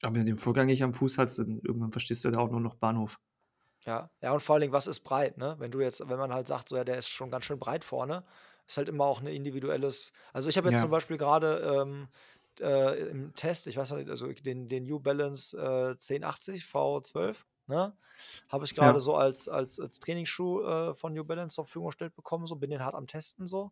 aber 0.03 0.15
wenn 0.15 0.25
du 0.25 0.33
den 0.33 0.37
Vorgänger 0.39 0.67
nicht 0.67 0.83
am 0.83 0.93
Fuß 0.93 1.17
hast, 1.17 1.39
dann 1.39 1.59
irgendwann 1.63 1.91
verstehst 1.91 2.25
du 2.25 2.31
da 2.31 2.39
auch 2.39 2.51
nur 2.51 2.61
noch 2.61 2.75
Bahnhof. 2.75 3.17
Ja. 3.85 4.09
Ja, 4.21 4.31
und 4.33 4.41
vor 4.41 4.55
allen 4.55 4.61
Dingen, 4.61 4.73
was 4.73 4.87
ist 4.87 5.01
breit, 5.01 5.37
ne? 5.37 5.55
Wenn 5.59 5.71
du 5.71 5.79
jetzt 5.81 5.99
wenn 6.07 6.17
man 6.17 6.33
halt 6.33 6.47
sagt, 6.47 6.69
so: 6.69 6.75
„Ja, 6.75 6.83
der 6.83 6.97
ist 6.97 7.09
schon 7.09 7.29
ganz 7.31 7.45
schön 7.45 7.59
breit 7.59 7.83
vorne“, 7.83 8.25
ist 8.67 8.77
halt 8.77 8.89
immer 8.89 9.05
auch 9.05 9.21
'ne 9.21 9.33
individuelles 9.33 10.11
also, 10.33 10.49
ich 10.49 10.57
habe 10.57 10.67
jetzt 10.67 10.79
zum 10.79 10.89
Ja. 10.89 10.91
Beispiel 10.91 11.17
grade, 11.17 11.59
ähm, 11.81 12.07
äh, 12.59 12.99
im 13.09 13.33
Test, 13.35 13.67
ich 13.67 13.77
weiß 13.77 13.91
noch 13.91 13.97
nicht, 13.99 14.09
also, 14.09 14.31
den 14.31 14.67
den 14.67 14.83
New 14.83 14.99
Balance, 14.99 15.55
äh, 15.57 15.95
1080 15.97 16.65
V12, 16.65 17.45
ne, 17.67 17.95
habe 18.49 18.65
ich 18.65 18.73
grade 18.75 18.99
Ja. 18.99 18.99
so 18.99 19.15
als 19.15 19.47
als 19.47 19.79
als 19.79 19.99
Trainingsschuh, 19.99 20.61
äh, 20.63 20.95
von 20.95 21.13
New 21.13 21.23
Balance 21.23 21.55
zur 21.55 21.65
Verfügung 21.65 21.87
gestellt 21.89 22.15
bekommen 22.15 22.45
so, 22.47 22.55
bin 22.55 22.71
den 22.71 22.83
hart 22.83 22.95
am 22.95 23.07
Testen 23.07 23.45
so 23.47 23.71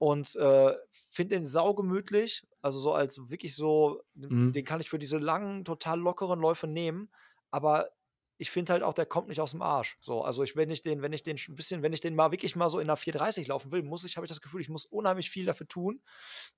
und, 0.00 0.36
äh, 0.36 0.76
finde 1.10 1.36
den 1.36 1.46
saugemütlich, 1.46 2.44
also, 2.62 2.80
so 2.80 2.94
als 2.94 3.30
wirklich 3.30 3.56
so 3.56 4.02
d 4.14 4.30
den 4.30 4.30
Mhm. 4.30 4.66
kann 4.66 4.80
ich 4.82 4.90
für 4.90 4.98
diese 5.00 5.18
langen, 5.18 5.64
total 5.66 6.00
lockeren 6.00 6.40
Läufe 6.40 6.68
nehmen, 6.68 7.12
aber 7.52 7.90
ich 8.38 8.50
finde 8.52 8.72
halt 8.74 8.82
auch, 8.84 8.94
der 8.94 9.06
kommt 9.06 9.28
nicht 9.28 9.40
aus'm 9.42 9.62
Arsch, 9.62 9.98
so. 10.02 10.22
Also, 10.24 10.42
ich 10.44 10.56
wenn 10.56 10.70
ich 10.70 10.82
den 10.82 11.02
wenn 11.02 11.12
ich 11.14 11.22
den 11.24 11.38
sch 11.38 11.50
'n 11.50 11.56
bisschen 11.56 11.82
wenn 11.84 11.92
ich 11.94 12.00
den 12.02 12.16
mal 12.16 12.32
wirklich 12.32 12.56
mal 12.56 12.70
so 12.70 12.80
in 12.80 12.88
'ner 12.88 12.96
4:30 12.98 13.48
laufen 13.48 13.72
will, 13.72 13.82
muss 13.84 14.04
ich 14.04 14.16
habe 14.18 14.26
ich 14.26 14.30
das 14.30 14.42
Gefühl, 14.42 14.62
ich 14.62 14.70
muss 14.70 14.86
unheimlich 14.86 15.30
viel 15.30 15.46
dafür 15.46 15.68
tun, 15.68 16.02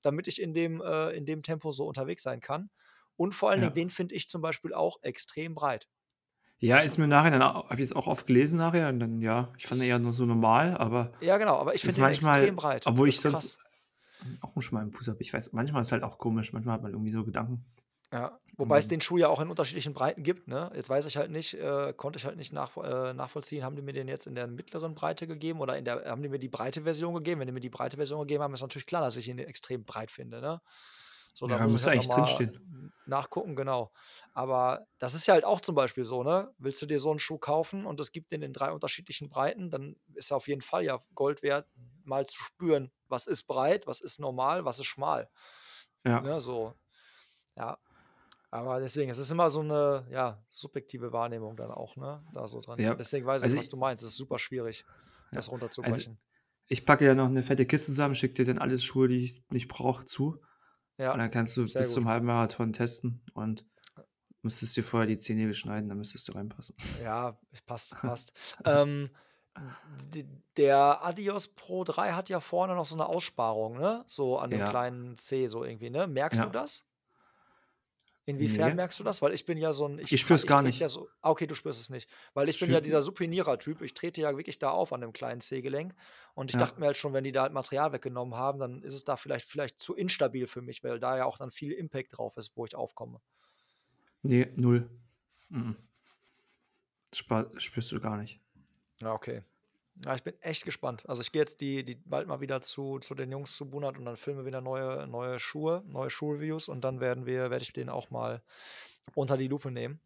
damit 0.02 0.28
ich 0.28 0.40
in 0.42 0.54
dem 0.54 0.82
äh, 0.82 1.10
in 1.12 1.26
dem 1.26 1.42
Tempo 1.44 1.72
so 1.72 1.86
unterwegs 1.86 2.22
sein 2.24 2.40
kann. 2.42 2.70
Und 3.16 3.34
vor 3.34 3.50
allen 3.50 3.60
Dingen, 3.62 3.72
Ja. 3.72 3.76
den 3.76 3.90
finde 3.90 4.14
ich 4.16 4.28
zum 4.30 4.42
Beispiel 4.42 4.74
auch 4.74 4.98
extrem 5.02 5.54
breit. 5.56 5.86
Ja, 6.64 6.78
ist 6.78 6.96
mir 6.96 7.04
im 7.04 7.10
Nachhinein 7.10 7.42
a 7.42 7.54
habe 7.68 7.74
ich 7.82 7.90
es 7.90 7.92
auch 7.92 8.06
oft 8.06 8.24
gelesen 8.24 8.56
nachher 8.58 8.88
und 8.88 9.00
dann 9.00 9.20
ja, 9.20 9.52
ich 9.58 9.66
fand 9.66 9.82
Ich 9.82 9.88
eher 9.88 9.98
nur 9.98 10.12
so 10.12 10.26
normal, 10.26 10.76
aber 10.76 11.12
Ja, 11.20 11.38
genau, 11.38 11.56
aber 11.56 11.74
ich 11.74 11.84
es 11.84 11.84
finde 11.84 12.00
den 12.02 12.10
extrem 12.10 12.56
manchmal 12.56 12.56
breit. 12.56 12.84
obwohl 12.84 13.08
ich 13.08 13.20
sonst 13.20 13.60
auch 14.42 14.56
'n 14.56 14.62
schmalen 14.62 14.92
Fuß 14.92 15.08
habe. 15.08 15.22
Ich 15.22 15.32
weiß 15.34 15.52
manchmal 15.52 15.82
ist 15.82 15.92
halt 15.92 16.04
auch 16.04 16.18
komisch, 16.18 16.52
manchmal 16.52 16.74
hat 16.76 16.82
man 16.82 16.92
irgendwie 16.92 17.12
so 17.12 17.24
Gedanken. 17.24 17.64
Ja, 18.12 18.38
wobei 18.58 18.76
es 18.76 18.88
dann 18.88 18.88
den 18.88 19.00
Schuh 19.00 19.16
ja 19.16 19.28
auch 19.28 19.40
in 19.40 19.48
unterschiedlichen 19.48 19.94
Breiten 19.94 20.22
gibt, 20.22 20.46
ne? 20.46 20.70
Jetzt 20.74 20.90
weiß 20.90 21.06
ich 21.06 21.16
halt 21.16 21.30
nicht 21.30 21.54
äh, 21.54 21.94
konnte 21.96 22.18
ich 22.18 22.26
halt 22.26 22.36
nicht 22.36 22.52
nachv 22.52 22.76
äh, 22.76 23.14
nachvollziehen, 23.14 23.64
haben 23.64 23.74
die 23.74 23.80
mir 23.80 23.94
den 23.94 24.06
jetzt 24.06 24.26
in 24.26 24.34
der 24.34 24.46
mittleren 24.48 24.94
Breite 24.94 25.26
gegeben 25.26 25.60
oder 25.60 25.78
in 25.78 25.86
der 25.86 26.04
haben 26.04 26.22
die 26.22 26.28
mir 26.28 26.38
die 26.38 26.48
breite 26.50 26.82
Version 26.82 27.14
gegeben? 27.14 27.40
Wenn 27.40 27.46
die 27.46 27.52
mir 27.54 27.60
die 27.60 27.70
breite 27.70 27.96
Version 27.96 28.20
gegeben 28.20 28.42
haben, 28.42 28.52
ist 28.52 28.60
natürlich 28.60 28.84
klar, 28.84 29.00
dass 29.02 29.16
ich 29.16 29.28
ihn 29.28 29.38
extrem 29.38 29.86
breit 29.86 30.10
finde, 30.10 30.42
ne? 30.42 30.60
So, 31.32 31.46
da 31.46 31.58
Ja, 31.58 31.66
muss 31.68 31.70
müsste 31.70 31.90
halt 31.92 31.92
eigentlich 31.92 32.08
mal 32.08 32.10
drinstehen. 32.10 32.60
nachgucken, 33.06 33.56
genau. 33.56 33.92
Aber 34.34 34.86
das 34.98 35.14
ist 35.14 35.26
ja 35.26 35.34
halt 35.34 35.44
auch 35.44 35.60
zum 35.60 35.74
Beispiel 35.74 36.04
so, 36.04 36.22
ne? 36.22 36.54
Willst 36.58 36.80
du 36.82 36.86
dir 36.86 36.98
so 36.98 37.10
'n 37.12 37.18
Schuh 37.18 37.38
kaufen 37.38 37.84
und 37.86 38.00
es 38.00 38.12
gibt 38.12 38.32
den 38.32 38.42
in 38.42 38.52
3 38.54 38.72
unterschiedlichen 38.72 39.28
Breiten, 39.28 39.70
dann 39.70 39.96
ist 40.14 40.30
er 40.32 40.38
auf 40.38 40.48
jeden 40.48 40.62
Fall 40.62 40.84
ja 40.84 41.00
Gold 41.14 41.42
wert, 41.42 41.68
mal 42.04 42.26
zu 42.26 42.38
spüren, 42.42 42.92
was 43.08 43.26
ist 43.26 43.44
breit, 43.44 43.86
was 43.86 44.00
ist 44.00 44.20
normal, 44.20 44.64
was 44.64 44.78
ist 44.80 44.86
schmal, 44.86 45.30
Ja. 46.04 46.22
ne, 46.22 46.40
so. 46.40 46.74
Ja, 47.56 47.78
aber 48.50 48.80
deswegen, 48.80 49.10
es 49.12 49.18
ist 49.18 49.30
immer 49.32 49.50
so 49.50 49.62
'ne, 49.64 50.06
ja, 50.10 50.44
subjektive 50.50 51.12
Wahrnehmung 51.12 51.56
dann 51.56 51.70
auch, 51.72 51.96
ne, 51.96 52.24
da 52.32 52.46
so 52.48 52.60
dran. 52.62 52.84
Ja, 52.84 52.96
Deswegen 52.98 53.26
weiß 53.26 53.44
ich, 53.44 53.54
also 53.54 53.56
was 53.56 53.68
du 53.70 53.76
meinst. 53.78 54.02
Es 54.04 54.10
ist 54.12 54.16
super 54.18 54.38
schwierig, 54.40 54.86
Ja, 55.32 55.40
das 55.40 55.50
also, 55.80 56.02
runterzubrechen. 56.02 56.20
ich 56.68 56.86
packe 56.86 57.06
ja 57.06 57.14
noch 57.14 57.28
'ne 57.30 57.42
fette 57.42 57.66
Kiste 57.66 57.86
zusammen, 57.92 58.14
schicke 58.16 58.34
dir 58.34 58.46
dann 58.46 58.58
alle 58.58 58.78
Schuhe, 58.78 59.08
die 59.08 59.24
ich 59.24 59.44
nicht 59.50 59.68
brauche, 59.68 60.04
zu. 60.06 60.42
Und 61.12 61.20
Ja, 61.20 61.20
dann 61.20 61.30
kannst 61.30 61.56
du 61.56 61.68
sehr 61.68 61.86
bis 61.86 61.88
gut. 61.88 61.92
zum 61.92 62.08
Halbmarathon 62.08 62.72
testen 62.74 63.24
und 63.34 63.66
müsstest 64.42 64.76
dir 64.76 64.84
vorher 64.84 65.06
die 65.08 65.18
Zehennägel 65.18 65.54
schneiden, 65.54 65.88
dann 65.88 65.98
müsstest 65.98 66.28
du 66.28 66.32
reinpassen. 66.32 66.76
Ja, 66.96 67.38
passt, 67.64 68.00
passt. 68.02 68.32
Ähm, 68.64 69.10
der 70.56 71.04
Adios 71.04 71.48
Pro 71.48 71.84
3 71.84 72.12
hat 72.12 72.28
ja 72.28 72.40
vorne 72.40 72.74
noch 72.74 72.84
so 72.86 72.96
'ne 72.96 73.06
Aussparung, 73.06 73.78
ne, 73.78 74.04
so 74.06 74.38
an 74.38 74.50
dem 74.50 74.62
Ja. 74.62 74.64
kleinen 74.64 75.18
Zeh 75.18 75.46
so 75.48 75.64
irgendwie, 75.64 75.90
ne? 75.90 76.06
Merkst 76.06 76.42
du 76.44 76.48
Ja. 76.48 76.52
das? 76.52 76.82
Inwiefern 78.28 78.76
Ne. 78.76 78.76
merkst 78.76 79.00
du 79.00 79.04
das? 79.04 79.20
Weil 79.20 79.32
ich 79.34 79.46
bin 79.46 79.58
ja 79.58 79.72
so 79.72 79.84
'n 79.86 79.98
ich 79.98 80.14
Ich 80.14 80.20
spüre 80.20 80.36
tra 80.36 80.36
es 80.36 80.46
ich 80.46 80.54
gar 80.54 80.62
trete 80.62 80.78
ja 80.84 80.88
nicht. 80.88 80.88
so 80.88 81.10
ah, 81.22 81.30
okay, 81.30 81.46
du 81.48 81.56
spürst 81.56 81.80
es 81.80 81.90
nicht. 81.90 82.08
Weil 82.34 82.48
ich 82.48 82.58
bin 82.60 82.70
ja 82.70 82.80
dieser 82.80 83.02
Supinierer-Typ. 83.02 83.82
Ich 83.82 83.94
trete 83.94 84.20
ja 84.20 84.36
wirklich 84.36 84.60
da 84.60 84.70
auf 84.70 84.92
an 84.92 85.00
dem 85.00 85.12
kleinen 85.12 85.40
Zehgelenk 85.40 85.94
und 86.34 86.48
ich 86.48 86.56
dachte 86.56 86.78
Ja. 86.78 86.80
mir 86.80 86.86
halt 86.86 86.96
schon, 86.96 87.12
wenn 87.14 87.24
die 87.24 87.32
da 87.32 87.42
halt 87.42 87.52
Material 87.52 87.92
weggenommen 87.92 88.36
haben, 88.36 88.60
dann 88.60 88.82
ist 88.84 88.94
es 88.94 89.02
da 89.02 89.16
vielleicht 89.16 89.46
vielleicht 89.48 89.80
zu 89.80 89.96
instabil 89.96 90.46
für 90.46 90.62
mich, 90.62 90.84
weil 90.84 91.00
da 91.00 91.16
ja 91.16 91.24
auch 91.24 91.36
dann 91.38 91.50
viel 91.50 91.72
Impact 91.72 92.16
drauf 92.16 92.36
ist, 92.36 92.56
wo 92.56 92.64
ich 92.64 92.76
aufkomme. 92.76 93.20
Ne, 94.24 94.52
0. 94.56 94.88
M-m. 95.50 95.76
Spa 97.12 97.50
spürst 97.58 97.92
du 97.92 98.00
gar 98.00 98.16
nicht. 98.16 98.40
Ja, 99.00 99.12
okay. 99.12 99.42
Ja, 100.04 100.14
ich 100.14 100.22
bin 100.22 100.34
echt 100.40 100.64
gespannt. 100.64 101.04
Also, 101.08 101.22
ich 101.22 101.32
gehe 101.32 101.42
jetzt 101.42 101.60
die 101.60 101.84
die 101.84 101.96
bald 101.96 102.26
mal 102.26 102.40
wieder 102.40 102.62
zu 102.62 102.98
zu 102.98 103.14
den 103.14 103.30
Jungs 103.30 103.56
zu 103.56 103.68
Bunert 103.68 103.98
und 103.98 104.04
dann 104.06 104.16
filmen 104.16 104.40
wir 104.40 104.46
wieder 104.46 104.60
neue 104.62 105.06
neue 105.06 105.38
Schuhe, 105.38 105.82
neue 105.86 106.08
Schuh-Reviews 106.10 106.68
und 106.68 106.82
dann 106.82 107.00
werden 107.00 107.26
wir 107.26 107.50
werde 107.50 107.62
ich 107.62 107.72
den 107.72 107.88
auch 107.90 108.10
mal 108.10 108.42
unter 109.14 109.36
die 109.36 109.48
Lupe 109.48 109.70
nehmen 109.70 110.00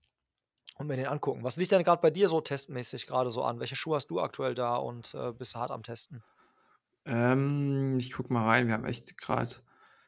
und 0.78 0.88
mir 0.88 0.96
den 0.96 1.06
angucken. 1.06 1.44
Was 1.44 1.56
liegt 1.56 1.72
denn 1.72 1.84
grad 1.84 2.02
bei 2.02 2.10
dir 2.10 2.28
so 2.28 2.40
testmäßig 2.40 3.06
grade 3.06 3.30
so 3.30 3.42
an? 3.44 3.60
Welche 3.60 3.76
Schuhe 3.76 3.96
hast 3.96 4.08
du 4.08 4.20
aktuell 4.20 4.54
da 4.54 4.76
und, 4.76 5.14
äh, 5.14 5.32
bist 5.32 5.56
hart 5.56 5.70
am 5.72 5.82
Testen? 5.84 6.24
Ähm, 7.04 7.96
ich 7.98 8.12
gucke 8.12 8.32
mal 8.32 8.44
rein. 8.46 8.66
Wir 8.66 8.74
haben 8.74 8.84
echt 8.84 9.16
grad 9.18 9.62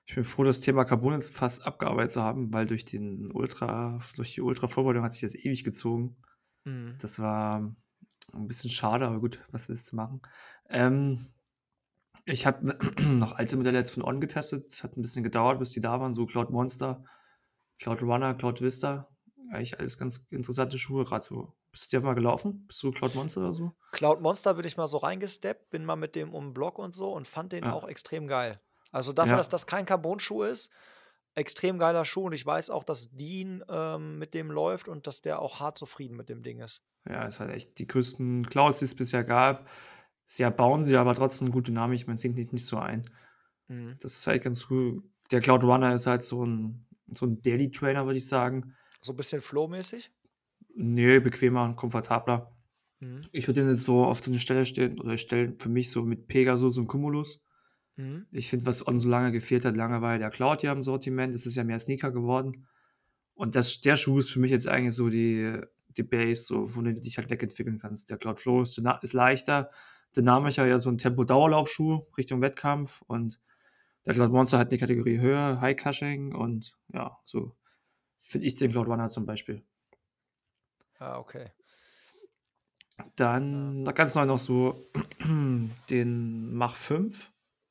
ich 0.08 0.14
bin 0.14 0.24
froh, 0.24 0.42
das 0.42 0.62
Thema 0.62 0.84
Carbon 0.84 1.12
jetzt 1.12 1.36
fast 1.36 1.66
abgearbeitet 1.66 2.12
zu 2.12 2.22
haben, 2.22 2.52
weil 2.54 2.66
durch 2.66 2.86
den 2.86 3.30
Ultra 3.30 3.98
durch 4.16 4.34
die 4.34 4.40
Ultra-Vorbereitung 4.40 5.04
hat 5.04 5.12
sich 5.12 5.20
das 5.22 5.34
ewig 5.34 5.64
gezogen. 5.64 6.16
Mhm. 6.66 7.00
Das 7.00 7.18
war 7.20 7.60
'n 8.34 8.48
bisschen 8.48 8.70
schade, 8.70 9.06
aber 9.06 9.20
gut, 9.20 9.40
was 9.52 9.68
willst 9.70 9.92
du 9.92 9.96
machen? 9.96 10.22
Ähm, 10.70 11.28
ich 12.26 12.46
habe 12.46 12.78
noch 13.02 13.32
alte 13.32 13.56
Modelle 13.58 13.78
jetzt 13.78 13.92
von 13.92 14.04
On 14.04 14.20
getestet. 14.20 14.72
Es 14.72 14.84
hat 14.84 14.96
'n 14.98 15.02
bisschen 15.02 15.24
gedauert, 15.24 15.58
bis 15.60 15.72
die 15.72 15.80
da 15.82 16.00
waren, 16.00 16.14
so 16.14 16.26
Cloudmonster, 16.26 17.04
Cloudrunner, 17.80 18.34
Cloudvista. 18.34 19.10
Eigentlich 19.52 19.78
alles 19.80 19.98
ganz 19.98 20.26
interessante 20.30 20.78
Schuhe, 20.78 21.04
grad 21.04 21.22
so 21.24 21.54
bist 21.72 21.86
du 21.86 21.90
die 21.90 21.96
einfach 21.98 22.10
mal 22.10 22.14
gelaufen? 22.14 22.66
Bist 22.68 22.82
du 22.84 22.92
Cloudmonster 22.92 23.42
oder 23.42 23.54
so? 23.54 23.76
Cloudmonster 23.94 24.52
bin 24.54 24.66
ich 24.66 24.76
mal 24.76 24.86
so 24.86 24.98
reingesteppt, 24.98 25.70
bin 25.70 25.84
mal 25.84 25.96
mit 25.96 26.14
dem 26.14 26.34
um 26.34 26.48
'n 26.48 26.54
Block 26.54 26.78
und 26.78 26.92
so 26.94 27.12
und 27.12 27.26
fand 27.26 27.52
den 27.52 27.66
auch 27.66 27.84
Ja. 27.84 27.88
extrem 27.88 28.26
geil. 28.26 28.60
Also, 28.94 29.12
dafür, 29.12 29.36
dass 29.36 29.48
Ja. 29.48 29.50
das 29.50 29.66
kein 29.66 29.84
Carbon-Schuh 29.86 30.44
ist, 30.44 30.70
extrem 31.34 31.78
geiler 31.78 32.04
Schuh 32.04 32.26
und 32.26 32.32
ich 32.32 32.44
weiß 32.46 32.70
auch, 32.70 32.84
dass 32.84 33.10
Dean, 33.12 33.64
ähm, 33.68 34.18
mit 34.18 34.34
dem 34.34 34.50
läuft 34.50 34.88
und 34.88 35.06
dass 35.06 35.22
der 35.22 35.40
auch 35.40 35.60
hart 35.60 35.78
zufrieden 35.78 36.16
mit 36.16 36.28
dem 36.28 36.42
Ding 36.42 36.60
ist. 36.60 36.80
Ja, 37.06 37.24
ist 37.24 37.40
halt 37.40 37.50
echt 37.52 37.78
die 37.78 37.86
größten 37.86 38.46
Clouds, 38.46 38.80
die 38.80 38.84
es 38.86 38.94
bisher 38.94 39.24
gab. 39.24 39.68
Sehr 40.26 40.50
bouncy, 40.50 40.96
aber 40.96 41.14
trotzdem 41.14 41.50
gut 41.50 41.68
dynamisch. 41.68 42.06
Man 42.06 42.18
sinkt 42.18 42.38
nicht 42.38 42.52
nicht 42.52 42.66
so 42.66 42.78
ein. 42.78 43.02
Mhm. 43.70 43.98
Das 44.00 44.16
ist 44.18 44.26
halt 44.26 44.44
ganz 44.44 44.68
cool. 44.70 45.02
Der 45.32 45.40
Cloudrunner 45.40 45.94
ist 45.94 46.06
halt 46.06 46.22
so 46.24 46.44
'n 46.44 46.86
so 47.08 47.26
'n 47.26 47.42
Daily 47.42 47.70
Trainer, 47.70 48.06
würde 48.06 48.18
ich 48.18 48.28
sagen. 48.28 48.76
So 49.02 49.14
bisschen 49.14 49.40
Flow-mäßig? 49.40 50.10
Ne, 50.74 51.20
bequemer 51.20 51.64
und 51.64 51.76
komfortabler. 51.76 52.56
Mhm. 53.00 53.28
Ich 53.32 53.48
würde 53.48 53.62
den 53.62 53.70
jetzt 53.72 53.84
so 53.84 54.04
auf 54.04 54.22
so 54.22 54.30
'ne 54.30 54.38
Stelle 54.40 54.66
stellen 54.66 55.00
oder 55.00 55.18
stellen 55.18 55.58
für 55.60 55.68
mich 55.70 55.90
so 55.90 56.02
mit 56.04 56.28
Pegasus 56.28 56.78
und 56.78 56.88
Cumulus. 56.88 57.40
Mhm. 57.98 58.26
Ich 58.30 58.48
finde, 58.48 58.64
was 58.66 58.86
On 58.86 58.98
so 58.98 59.08
lange 59.08 59.32
gefehlt 59.32 59.64
hat, 59.64 59.76
lange 59.76 60.00
war 60.00 60.12
ja 60.12 60.18
der 60.18 60.30
Cloud 60.30 60.62
ja 60.62 60.72
im 60.72 60.82
Sortiment. 60.82 61.34
Es 61.34 61.46
ist 61.46 61.56
ja 61.56 61.64
mehr 61.64 61.80
Sneaker 61.80 62.12
geworden. 62.12 62.66
Und 63.34 63.56
das, 63.56 63.80
der 63.80 63.96
Schuh 63.96 64.20
ist 64.20 64.30
für 64.30 64.40
mich 64.40 64.52
jetzt 64.52 64.68
eigentlich 64.68 64.94
so 64.94 65.10
die, 65.10 65.60
die 65.96 66.02
Base, 66.04 66.44
so, 66.44 66.66
von 66.66 66.84
der 66.84 66.94
du 66.94 67.00
dich 67.00 67.18
halt 67.18 67.30
wegentwickeln 67.30 67.78
kannst. 67.78 68.08
Der 68.10 68.16
Cloud 68.16 68.38
Flow 68.38 68.62
ist, 68.62 68.80
ist 69.02 69.12
leichter, 69.12 69.70
dynamischer, 70.16 70.66
ja 70.66 70.78
so 70.78 70.90
ein 70.90 70.98
Tempo-Dauerlaufschuh 70.98 72.06
Richtung 72.16 72.40
Wettkampf 72.40 73.02
und 73.06 73.40
der 74.06 74.14
Cloud 74.14 74.30
Monster 74.30 74.58
hat 74.58 74.68
eine 74.68 74.78
Kategorie 74.78 75.18
höher, 75.18 75.60
High 75.60 75.76
Cushing 75.76 76.34
und 76.34 76.76
ja, 76.92 77.18
so 77.24 77.54
finde 78.22 78.46
ich 78.46 78.54
den 78.54 78.70
Cloud 78.70 78.86
Runner 78.86 79.08
zum 79.08 79.26
Beispiel. 79.26 79.62
Ah, 80.98 81.18
okay. 81.18 81.50
Dann 83.16 83.82
noch 83.82 83.94
ganz 83.94 84.14
neu 84.14 84.24
noch 84.24 84.38
so 84.38 84.88
den 85.90 86.54
Mach 86.54 86.76
5. 86.76 87.30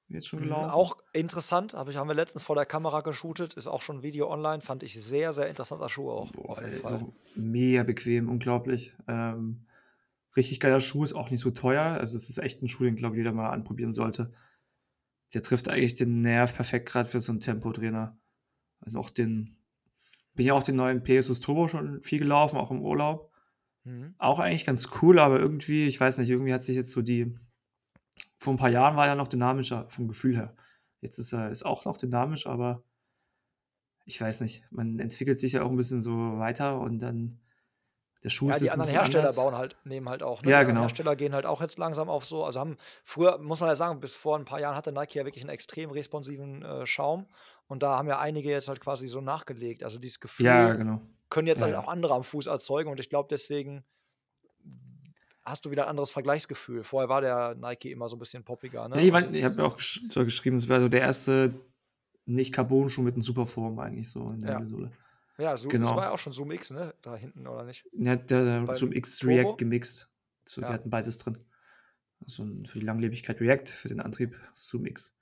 Jetzt 0.10 0.28
schon 0.28 0.40
Mhm, 0.40 0.46
gelaufen. 0.46 0.72
auch 0.72 0.98
interessant, 1.14 1.74
habe 1.74 1.92
ich 1.92 1.98
haben 1.98 2.08
wir 2.08 2.16
letztens 2.16 2.44
vor 2.44 2.56
der 2.56 2.66
Kamera 2.66 3.02
geshootet, 3.02 3.54
ist 3.56 3.68
auch 3.68 3.82
schon 3.82 4.04
Video 4.04 4.30
online, 4.32 4.62
fand 4.62 4.84
ich 4.84 4.94
sehr, 5.02 5.34
sehr 5.34 5.48
interessanter 5.48 5.90
Schuh 5.90 6.10
auch, 6.10 6.32
Boah, 6.32 6.62
Fall. 6.82 7.00
so 7.00 7.14
mega 7.36 7.84
bequem, 7.84 8.30
unglaublich. 8.30 8.94
Ähm, 9.08 9.66
richtig 10.36 10.60
geiler 10.60 10.80
Schuh, 10.80 11.04
ist 11.04 11.14
auch 11.14 11.30
nicht 11.30 11.42
so 11.42 11.52
teuer. 11.52 11.84
Also, 12.00 12.16
es 12.16 12.30
ist 12.30 12.38
echt 12.38 12.62
ein 12.62 12.70
Schuh, 12.70 12.86
den, 12.86 12.96
glaube 12.96 13.16
ich, 13.16 13.20
jeder 13.20 13.34
mal 13.34 13.50
anprobieren 13.50 13.94
sollte. 13.94 14.32
Der 15.34 15.42
trifft 15.42 15.70
eigentlich 15.70 15.96
den 15.96 16.22
Nerv 16.22 16.54
perfekt 16.56 16.88
gerade 16.88 17.10
für 17.10 17.20
so 17.20 17.32
einen 17.32 17.40
Tempotrainer. 17.42 18.18
Also, 18.82 19.00
auch 19.00 19.10
den 19.10 19.58
bin 20.36 20.46
ja 20.46 20.54
auch 20.54 20.64
den 20.64 20.76
neuen 20.76 21.04
Pegasus 21.04 21.40
Turbo 21.40 21.68
schon 21.68 22.02
viel 22.04 22.20
gelaufen, 22.20 22.58
auch 22.58 22.72
im 22.72 22.82
Urlaub. 22.82 23.32
Mhm. 23.84 24.16
Auch 24.20 24.40
eigentlich 24.40 24.66
ganz 24.66 24.90
cool, 25.02 25.20
aber 25.20 25.40
irgendwie, 25.40 25.88
ich 25.88 26.00
weiß 26.00 26.20
nicht, 26.20 26.30
irgendwie 26.30 26.54
hat 26.54 26.64
sich 26.64 26.76
jetzt 26.76 26.92
so 26.92 27.02
die 27.02 27.38
vor 28.38 28.54
ein 28.54 28.58
paar 28.58 28.70
Jahren 28.70 28.96
war 28.96 29.08
er 29.08 29.16
noch 29.16 29.28
dynamischer 29.28 29.90
vom 29.90 30.08
Gefühl 30.08 30.36
her. 30.36 30.56
Jetzt 31.02 31.20
ist 31.20 31.34
er 31.34 31.50
ist 31.52 31.64
auch 31.66 31.86
noch 31.86 31.98
dynamisch, 31.98 32.48
aber 32.48 32.84
ich 34.06 34.20
weiß 34.22 34.42
nicht, 34.42 34.64
man 34.72 35.00
entwickelt 35.00 35.38
sich 35.40 35.52
ja 35.54 35.62
auch 35.64 35.70
ein 35.70 35.78
bisschen 35.78 36.02
so 36.02 36.12
weiter 36.40 36.80
und 36.80 37.00
dann 37.00 37.40
der 38.24 38.30
Schuh 38.30 38.50
Ja, 38.50 38.60
ist 38.62 38.62
die 38.62 38.72
anderen 38.72 38.90
Hersteller 38.90 39.34
anders. 39.34 39.34
bauen 39.34 39.56
halt 39.58 39.76
nehmen 39.84 40.08
halt 40.08 40.24
auch, 40.24 40.42
ne? 40.42 40.54
Ja, 40.54 40.64
Die 40.64 40.64
genau. 40.64 40.80
Hersteller 40.80 41.18
gehen 41.18 41.34
halt 41.36 41.46
auch 41.46 41.60
jetzt 41.62 41.78
langsam 41.78 42.10
auf 42.10 42.26
so 42.26 42.46
also, 42.46 42.60
haben 42.62 42.78
früher 43.04 43.38
muss 43.40 43.60
man 43.60 43.68
ja 43.70 43.76
sagen, 43.76 44.00
bis 44.00 44.16
vor 44.16 44.38
'n 44.38 44.46
paar 44.46 44.62
Jahren 44.62 44.76
hatte 44.78 44.94
Nike 44.94 45.16
ja 45.20 45.26
wirklich 45.26 45.44
'n 45.44 45.50
extrem 45.50 45.92
responsiven, 45.92 46.64
äh, 46.64 46.86
Schaum 46.86 47.28
und 47.68 47.84
da 47.84 47.98
haben 47.98 48.08
ja 48.08 48.20
einige 48.20 48.50
jetzt 48.50 48.70
halt 48.70 48.80
quasi 48.80 49.08
so 49.10 49.20
nachgelegt. 49.20 49.84
Also, 49.84 50.00
dieses 50.00 50.20
Ja, 50.40 50.74
Gefühl 50.74 50.74
genau. 50.74 51.02
können 51.30 51.48
jetzt 51.48 51.62
Ja, 51.62 51.66
halt 51.66 51.74
ja. 51.74 51.84
auch 51.84 51.88
andere 51.90 52.14
am 52.14 52.24
Fuß 52.24 52.46
erzeugen 52.48 52.90
und 52.90 53.00
ich 53.02 53.10
glaube, 53.10 53.28
deswegen 53.30 53.86
hast 55.48 55.66
du 55.66 55.72
wieder 55.72 55.86
'n 55.86 55.90
anderes 55.90 56.12
Vergleichsgefühl. 56.12 56.84
Vorher 56.84 57.10
war 57.10 57.22
der 57.22 57.56
Nike 57.56 57.92
immer 57.92 58.10
so 58.10 58.16
'n 58.18 58.20
bisschen 58.20 58.44
poppiger, 58.46 58.88
Ja, 58.94 59.02
ne? 59.02 59.02
ich 59.02 59.12
Und 59.12 59.12
meine 59.12 59.38
ich 59.38 59.44
habe 59.44 59.62
ja 59.62 59.68
auch 59.68 59.76
gesch 59.78 60.02
so 60.10 60.24
geschrieben, 60.24 60.58
es 60.58 60.70
wäre 60.70 60.82
so 60.82 60.88
der 60.90 61.02
erste 61.02 61.66
Nicht-Carbon-Schuh 62.26 63.02
mit 63.04 63.18
'n 63.18 63.22
Superform 63.22 63.80
eigentlich 63.80 64.10
so 64.10 64.30
in 64.32 64.40
der 64.42 64.48
Ja. 64.48 64.50
Mittelsohle. 64.50 64.98
Ja, 65.38 65.56
Zo 65.58 65.78
es 65.82 65.96
war 65.96 66.06
Genau. 66.06 66.06
ja 66.06 66.12
auch 66.14 66.20
schon 66.20 66.34
Zoom 66.34 66.52
X, 66.52 66.72
ne, 66.72 66.96
da 67.02 67.16
hinten, 67.16 67.48
oder 67.48 67.64
nicht? 67.66 67.88
Ja, 67.94 68.16
der 68.16 68.68
Beim 68.68 68.74
Zoom 68.74 68.92
X 68.94 69.24
React 69.24 69.58
Turbo? 69.58 69.58
gemixt. 69.58 70.10
So, 70.46 70.62
die 70.62 70.74
Ja. 70.74 70.74
hatten 70.74 70.90
beides 70.90 71.18
drin. 71.20 71.38
So 72.26 72.44
'n 72.44 72.66
für 72.66 72.80
die 72.80 72.86
Langlebigkeit 72.86 73.40
React, 73.42 73.70
für 73.70 73.90
den 73.90 74.02
Antrieb 74.02 74.38
Zoom 74.56 74.86
X. 74.86 75.16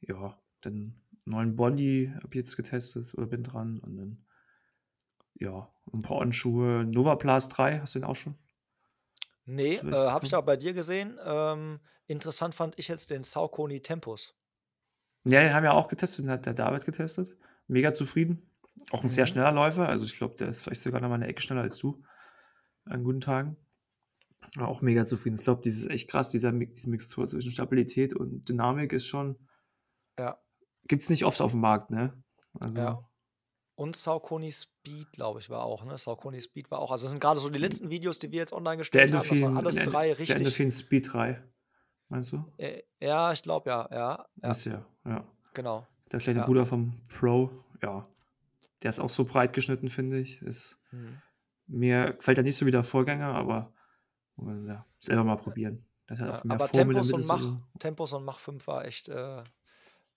Ja, 0.00 0.40
dann 0.62 1.02
neuen 1.26 1.56
Bondi 1.56 2.12
habe 2.16 2.28
ich 2.30 2.36
jetzt 2.36 2.56
getestet 2.56 3.14
oder 3.14 3.26
bin 3.26 3.44
dran 3.44 3.80
und 3.80 3.96
dann 3.96 4.24
ja, 5.38 5.68
'n 5.92 6.02
paar 6.02 6.16
On-Schuhe. 6.18 6.84
Nova 6.84 7.14
Blast 7.14 7.56
3, 7.56 7.78
hast 7.80 7.94
du 7.94 7.98
den 8.00 8.04
auch 8.04 8.16
schon? 8.16 8.34
Ne, 9.52 9.78
äh, 9.90 9.96
habe 9.96 10.24
ich 10.26 10.34
auch 10.34 10.44
bei 10.44 10.56
dir 10.56 10.72
gesehen. 10.74 11.18
Ähm, 11.24 11.80
interessant 12.06 12.54
fand 12.54 12.78
ich 12.78 12.86
jetzt 12.88 13.10
den 13.10 13.24
Saucony 13.24 13.80
Tempus. 13.80 14.32
Ja, 15.26 15.42
den 15.42 15.52
haben 15.52 15.64
wir 15.64 15.74
auch 15.74 15.88
getestet, 15.88 16.24
den 16.24 16.30
hat 16.30 16.46
der 16.46 16.54
David 16.54 16.84
getestet. 16.86 17.36
Mega 17.68 17.92
zufrieden. 17.92 18.50
Auch 18.90 19.02
'n 19.04 19.08
sehr 19.10 19.26
Mhm. 19.26 19.26
schneller 19.26 19.52
Läufer. 19.52 19.86
Also, 19.88 20.04
ich 20.04 20.16
glaube, 20.16 20.36
der 20.36 20.48
ist 20.48 20.62
vielleicht 20.62 20.80
sogar 20.80 21.00
noch 21.00 21.10
mal 21.10 21.18
'ne 21.18 21.26
Ecke 21.26 21.42
schneller 21.42 21.60
als 21.62 21.76
du 21.78 22.02
an 22.86 23.04
guten 23.04 23.20
Tagen. 23.22 23.56
War 24.56 24.68
auch 24.68 24.82
mega 24.82 25.04
zufrieden. 25.06 25.36
Ich 25.36 25.44
glaube, 25.44 25.62
dieses 25.64 25.86
echt 25.88 26.10
krass, 26.10 26.30
dieser 26.32 26.52
diese 26.52 26.90
Mixtur 26.90 27.26
zwischen 27.26 27.52
Stabilität 27.52 28.14
und 28.14 28.48
Dynamik 28.48 28.92
ist 28.92 29.06
schon 29.06 29.36
Ja. 30.18 30.40
gibt's 30.88 31.10
nicht 31.10 31.24
oft 31.24 31.40
aufm 31.40 31.60
Markt, 31.60 31.90
ne? 31.90 32.22
Ja. 32.74 33.09
Und 33.80 33.96
Saucony 33.96 34.52
Speed, 34.52 35.10
glaube 35.12 35.40
ich, 35.40 35.48
war 35.48 35.62
auch, 35.64 35.86
ne? 35.86 35.96
Saucony 35.96 36.38
Speed 36.38 36.70
war 36.70 36.80
auch 36.80 36.90
also, 36.90 37.04
das 37.06 37.12
sind 37.12 37.20
grade 37.20 37.40
so 37.40 37.48
die 37.48 37.58
letzten 37.58 37.88
Videos, 37.88 38.18
die 38.18 38.30
wir 38.30 38.38
jetzt 38.38 38.52
online 38.52 38.76
Der 38.76 38.78
gestellt 38.80 39.14
haben. 39.14 39.26
Das 39.26 39.40
waren 39.40 39.56
alles 39.56 39.76
der 39.76 39.86
3 39.86 40.08
der 40.08 40.18
richtig 40.18 40.36
Endorphin 40.36 40.70
Speed 40.70 41.10
3, 41.10 41.42
meinst 42.10 42.32
du? 42.32 42.44
Äh, 42.58 42.82
ja, 43.00 43.32
ich 43.32 43.42
glaube, 43.42 43.70
ja, 43.70 43.88
ja, 43.90 44.26
ja. 44.42 44.50
Ist 44.50 44.66
ja, 44.66 44.84
ja. 45.06 45.24
Genau. 45.54 45.86
Der 46.12 46.20
kleine 46.20 46.40
Ja. 46.40 46.44
Bruder 46.44 46.66
vom 46.66 46.92
Pro, 47.08 47.48
ja. 47.82 48.06
Der 48.82 48.90
ist 48.90 49.00
auch 49.00 49.08
so 49.08 49.24
breit 49.24 49.54
geschnitten, 49.54 49.88
finde 49.88 50.18
ich. 50.18 50.42
Ist 50.42 50.78
Mhm. 50.90 51.22
mir 51.66 52.12
gefällt 52.12 52.36
er 52.36 52.44
nicht 52.44 52.58
so 52.58 52.66
wie 52.66 52.70
der 52.70 52.82
Vorgänger, 52.84 53.34
aber 53.34 53.72
ja, 54.66 54.84
selber 54.98 55.24
mal 55.24 55.36
probieren. 55.36 55.86
Der 56.10 56.18
hat 56.18 56.28
auch 56.40 56.44
mehr 56.44 56.56
aber 56.56 56.66
der 56.68 56.72
Tempus 56.84 57.12
und 57.14 57.26
Mach 57.26 57.36
Mittelsohle. 57.36 57.62
Tempus 57.78 58.12
und 58.12 58.24
Mach 58.26 58.40
5 58.40 58.66
war 58.66 58.84
echt, 58.84 59.08
äh 59.08 59.42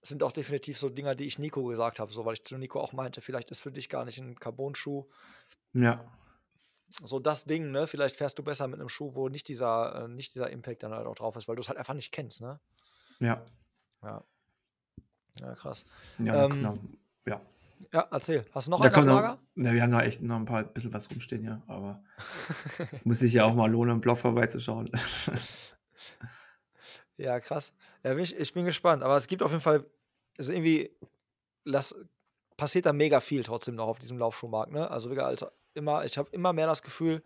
sind 0.03 0.23
auch 0.23 0.31
definitiv 0.31 0.77
so 0.77 0.89
Dinger, 0.89 1.15
die 1.15 1.25
ich 1.25 1.39
Nico 1.39 1.63
gesagt 1.65 1.99
habe, 1.99 2.11
so, 2.13 2.25
weil 2.25 2.33
ich 2.33 2.43
zu 2.45 2.57
Nico 2.57 2.79
auch 2.81 2.93
meinte: 2.93 3.21
„Vielleicht 3.21 3.51
ist 3.51 3.61
für 3.61 3.71
dich 3.71 3.89
gar 3.89 4.05
nicht 4.05 4.19
'n 4.19 4.35
Carbon-Schuh“ 4.39 5.05
Ja. 5.73 6.05
so 7.03 7.19
das 7.19 7.45
Ding, 7.45 7.71
ne? 7.71 7.87
Vielleicht 7.87 8.15
fährst 8.15 8.37
du 8.39 8.43
besser 8.43 8.67
mit 8.67 8.79
'nem 8.79 8.89
Schuh, 8.89 9.15
wo 9.15 9.29
nicht 9.29 9.47
dieser 9.47 10.05
äh, 10.05 10.07
nicht 10.07 10.35
dieser 10.35 10.49
Impact 10.51 10.83
dann 10.83 10.93
halt 10.93 11.07
auch 11.07 11.15
drauf 11.15 11.35
ist, 11.35 11.47
weil 11.47 11.55
du's 11.55 11.69
halt 11.69 11.77
einfach 11.79 11.93
nicht 11.93 12.11
kennst, 12.11 12.41
ne? 12.41 12.59
Ja. 13.19 13.43
Ja. 14.03 14.23
Ja, 15.39 15.55
krass. 15.55 15.85
Ja, 16.19 16.33
Ähm 16.33 16.53
noch 16.59 16.77
ja. 17.27 17.41
Ja, 17.93 18.07
erzähl. 18.11 18.45
Hast 18.51 18.67
du 18.67 18.71
noch 18.71 18.79
Da 18.79 18.89
kommt 18.89 19.07
noch 19.07 19.21
Lager? 19.21 19.39
ne, 19.55 19.73
wir 19.73 19.81
haben 19.83 19.91
da 19.91 20.01
echt 20.01 20.21
noch 20.21 20.37
'n 20.37 20.45
paar 20.45 20.63
bisschen 20.63 20.93
was 20.93 21.09
rumstehen, 21.11 21.43
ja, 21.43 21.61
aber 21.67 22.03
muss 23.03 23.19
sich 23.19 23.33
ja 23.33 23.45
auch 23.45 23.53
mal 23.55 23.69
lohnen, 23.71 23.95
im 23.95 24.01
Blog 24.01 24.17
vorbeizuschauen. 24.17 24.89
Ja, 27.19 27.39
krass. 27.39 27.73
Ja, 28.05 28.17
ich 28.17 28.35
ich 28.35 28.53
bin 28.53 28.65
gespannt, 28.65 29.01
aber 29.01 29.15
es 29.15 29.27
gibt 29.27 29.41
auf 29.41 29.51
jeden 29.51 29.61
Fall 29.63 29.85
also, 30.37 30.51
irgendwie 30.51 30.97
lass 31.65 31.95
passiert 32.57 32.85
da 32.85 32.93
mega 32.93 33.21
viel 33.21 33.43
trotzdem 33.43 33.75
noch 33.75 33.87
auf 33.87 33.99
diesem 33.99 34.17
Laufschuhmarkt, 34.17 34.71
ne? 34.73 34.89
Also, 34.91 35.11
als 35.11 35.45
immer 35.73 36.05
ich 36.05 36.17
habe 36.17 36.29
immer 36.31 36.53
mehr 36.53 36.67
das 36.67 36.83
Gefühl, 36.83 37.23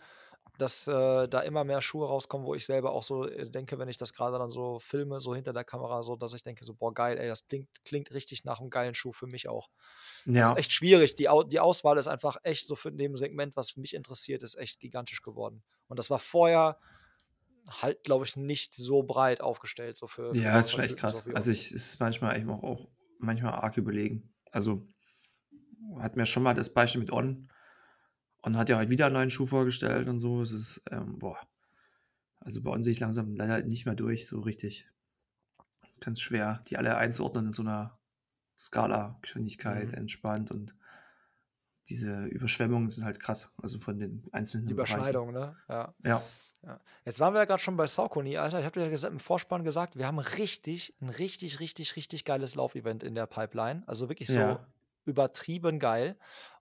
dass, 0.60 0.88
äh, 0.88 1.28
da 1.30 1.42
immer 1.42 1.64
mehr 1.66 1.82
Schuhe 1.82 2.08
rauskommen, 2.08 2.48
wo 2.48 2.56
ich 2.56 2.66
selber 2.66 2.92
auch 2.94 3.04
so, 3.04 3.26
äh, 3.28 3.50
denke, 3.52 3.80
wenn 3.80 3.90
ich 3.90 3.98
das 3.98 4.14
grade 4.14 4.40
dann 4.40 4.50
so 4.52 4.80
filme, 4.80 5.20
so 5.22 5.36
hinter 5.36 5.54
der 5.54 5.64
Kamera, 5.66 6.04
so, 6.04 6.16
dass 6.18 6.34
ich 6.36 6.44
denke 6.44 6.66
so: 6.66 6.74
„Boah, 6.76 6.94
geil, 6.94 7.18
ey, 7.20 7.28
das 7.30 7.48
klingt 7.48 7.70
klingt 7.86 8.14
richtig 8.14 8.46
nach 8.46 8.62
'm 8.62 8.70
geilen 8.72 8.96
Schuh 8.96 9.14
für 9.14 9.28
mich 9.28 9.50
auch.“ 9.50 9.70
Das 10.34 10.52
ist 10.52 10.54
Ja. 10.54 10.58
echt 10.58 10.72
schwierig. 10.74 11.16
Die 11.18 11.30
Au 11.30 11.44
die 11.44 11.60
Auswahl 11.62 11.98
ist 12.00 12.08
einfach 12.08 12.38
echt 12.44 12.68
so 12.68 12.76
für 12.78 12.92
dem 12.94 13.16
Segment, 13.18 13.56
was 13.58 13.78
mich 13.78 13.94
interessiert, 13.96 14.44
ist 14.44 14.58
echt 14.58 14.80
gigantisch 14.82 15.22
geworden. 15.24 15.64
Und 15.90 16.00
das 16.00 16.10
war 16.12 16.20
vorher 16.20 16.80
halt, 17.68 18.04
glaube 18.04 18.26
ich, 18.26 18.36
nicht 18.38 18.76
so 18.76 19.04
breit 19.04 19.42
aufgestellt, 19.42 19.98
so 19.98 20.08
für 20.08 20.36
für 20.36 20.50
Ja, 20.50 20.60
ist 20.60 20.72
schon 20.72 20.84
echt 20.84 20.98
krass. 20.98 21.26
Also, 21.32 21.52
ich 21.52 21.72
ist 21.72 22.00
manchmal 22.02 22.38
eben 22.38 22.50
auch 22.50 22.64
auch 22.64 22.90
manchmal 23.18 23.54
arg 23.54 23.78
überlegen. 23.78 24.34
Also, 24.52 24.88
hatten 26.00 26.18
wir 26.20 26.26
schon 26.28 26.44
mal 26.44 26.54
das 26.56 26.74
Beispiel 26.74 27.02
mit 27.02 27.12
On. 27.12 27.50
On 28.44 28.58
hat 28.58 28.70
ja 28.70 28.78
heute 28.80 28.92
wieder 28.92 29.08
'n 29.08 29.14
neuen 29.14 29.30
Schuh 29.32 29.48
vorgestellt 29.48 30.10
und 30.10 30.20
so. 30.22 30.42
Es 30.44 30.52
ist, 30.54 30.82
ähm, 30.92 31.20
boah 31.20 31.40
also, 32.42 32.62
bei 32.64 32.72
On 32.72 32.84
sehe 32.84 32.94
ich 32.94 33.00
langsam 33.02 33.36
leider 33.36 33.64
nicht 33.64 33.86
mehr 33.86 33.96
durch 33.96 34.28
so 34.28 34.40
richtig. 34.42 34.88
Ganz 36.02 36.22
schwer, 36.22 36.64
die 36.68 36.78
alle 36.78 36.98
einzuordnen 36.98 37.48
in 37.48 37.52
so 37.52 37.64
'ner 37.64 37.94
Skala, 38.60 39.20
Geschwindigkeit, 39.22 39.92
Mhm. 39.92 39.94
entspannt 39.94 40.52
und 40.52 40.76
diese 41.90 42.26
Überschwemmungen 42.26 42.90
sind 42.90 43.06
halt 43.06 43.20
krass, 43.20 43.52
also, 43.62 43.80
von 43.80 43.98
den 44.00 44.26
einzelnen 44.32 44.68
Die 44.68 44.74
Bereichen. 44.76 45.16
Überschneidung, 45.16 45.32
ne? 45.32 45.56
Ja. 45.70 45.94
Ja. 46.06 46.34
Ja. 46.68 46.82
Jetzt 47.06 47.20
waren 47.22 47.34
wir 47.34 47.40
ja 47.40 47.46
grad 47.46 47.62
schon 47.62 47.78
bei 47.78 47.88
Saucony, 47.88 48.38
Alter. 48.38 48.60
Ich 48.60 48.66
habe 48.66 48.80
dir 48.80 48.92
ja 48.94 49.08
im 49.08 49.20
Vorspann 49.20 49.64
gesagt, 49.64 49.98
wir 49.98 50.06
haben 50.08 50.20
richtig 50.20 50.96
'n 51.02 51.10
richtig, 51.10 51.60
richtig, 51.62 51.96
richtig 51.96 52.26
geiles 52.26 52.56
Laufevent 52.56 53.04
in 53.04 53.16
der 53.16 53.26
Pipeline. 53.28 53.84
Also, 53.88 54.10
wirklich 54.10 54.32
so 54.32 54.58
Ja. 54.58 54.68
übertrieben 55.06 55.80
geil. 55.80 56.18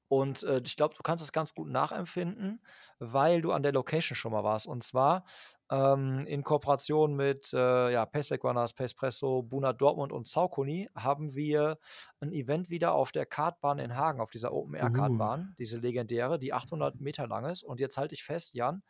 Und, 0.09 0.45
äh, 0.45 0.63
ich 0.65 0.77
glaube, 0.77 0.95
du 0.95 1.03
kannst 1.03 1.25
es 1.25 1.33
ganz 1.33 1.55
gut 1.55 1.69
nachempfinden, 1.69 2.63
weil 3.01 3.43
du 3.43 3.51
an 3.51 3.65
der 3.65 3.73
Location 3.73 4.15
schon 4.15 4.31
mal 4.31 4.45
warst. 4.45 4.67
Und 4.69 4.85
zwar, 4.85 5.25
ähm, 5.71 6.21
in 6.29 6.45
Kooperation 6.45 7.17
mit, 7.17 7.53
äh, 7.53 7.91
ja, 7.93 8.07
Paceback 8.07 8.45
Runners, 8.45 8.73
Pacepresso, 8.75 9.43
Buna 9.43 9.73
Dortmund 9.73 10.13
und 10.13 10.29
Saucony 10.29 10.89
haben 10.95 11.35
wir 11.35 11.79
'n 12.23 12.31
Event 12.33 12.71
wieder 12.71 12.95
auf 12.95 13.11
der 13.11 13.27
Kartbahn 13.27 13.81
in 13.81 13.97
Hagen, 13.97 14.21
auf 14.21 14.31
dieser 14.31 14.53
Uh. 14.83 15.27
Open-Air-Kartbahn, 15.33 15.55
diese 15.59 15.79
legendäre, 15.81 16.39
die 16.39 16.53
800 16.53 17.01
Meter 17.01 17.27
lang 17.27 17.45
ist. 17.47 17.65
Und 17.65 17.81
jetzt 17.81 17.99
halte 17.99 18.15
dich 18.15 18.23
fest, 18.25 18.55
Jan, 18.55 18.83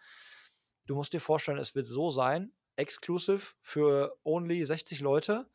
du 0.86 0.94
musst 0.94 1.12
dir 1.12 1.20
vorstellen, 1.20 1.58
es 1.58 1.74
wird 1.74 1.86
so 1.86 2.10
sein, 2.10 2.52
exclusive 2.76 3.54
für 3.62 4.16
only 4.24 4.64
60 4.64 5.00
Leute. 5.00 5.48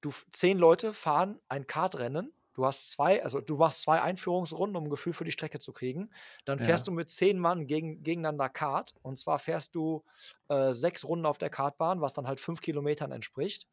Du 0.00 0.12
10 0.32 0.58
Leute 0.58 0.92
fahren 0.92 1.40
ein 1.48 1.66
Kartrennen 1.66 2.32
Du 2.54 2.64
hast 2.64 2.92
zwei, 2.92 3.22
also 3.22 3.40
du 3.40 3.56
machst 3.56 3.82
zwei 3.82 4.00
Einführungsrunden, 4.00 4.76
um 4.76 4.84
ein 4.84 4.90
Gefühl 4.90 5.12
für 5.12 5.24
die 5.24 5.32
Strecke 5.32 5.58
zu 5.58 5.72
kriegen. 5.72 6.10
Dann 6.44 6.60
fährst 6.60 6.86
Ja. 6.86 6.92
du 6.92 6.92
mit 6.92 7.10
zehn 7.10 7.36
Mann 7.36 7.66
gegen, 7.66 8.02
gegeneinander 8.04 8.48
Kart. 8.48 8.94
Und 9.02 9.18
zwar 9.18 9.40
fährst 9.40 9.74
du 9.74 10.04
äh, 10.48 10.72
sechs 10.72 11.04
Runden 11.04 11.26
auf 11.26 11.36
der 11.36 11.50
Kartbahn, 11.50 12.00
was 12.00 12.12
dann 12.14 12.28
halt 12.28 12.38
fünf 12.38 12.60
Kilometern 12.60 13.10
entspricht. 13.10 13.66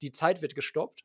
Die 0.00 0.12
Zeit 0.12 0.40
wird 0.40 0.54
gestoppt. 0.54 1.04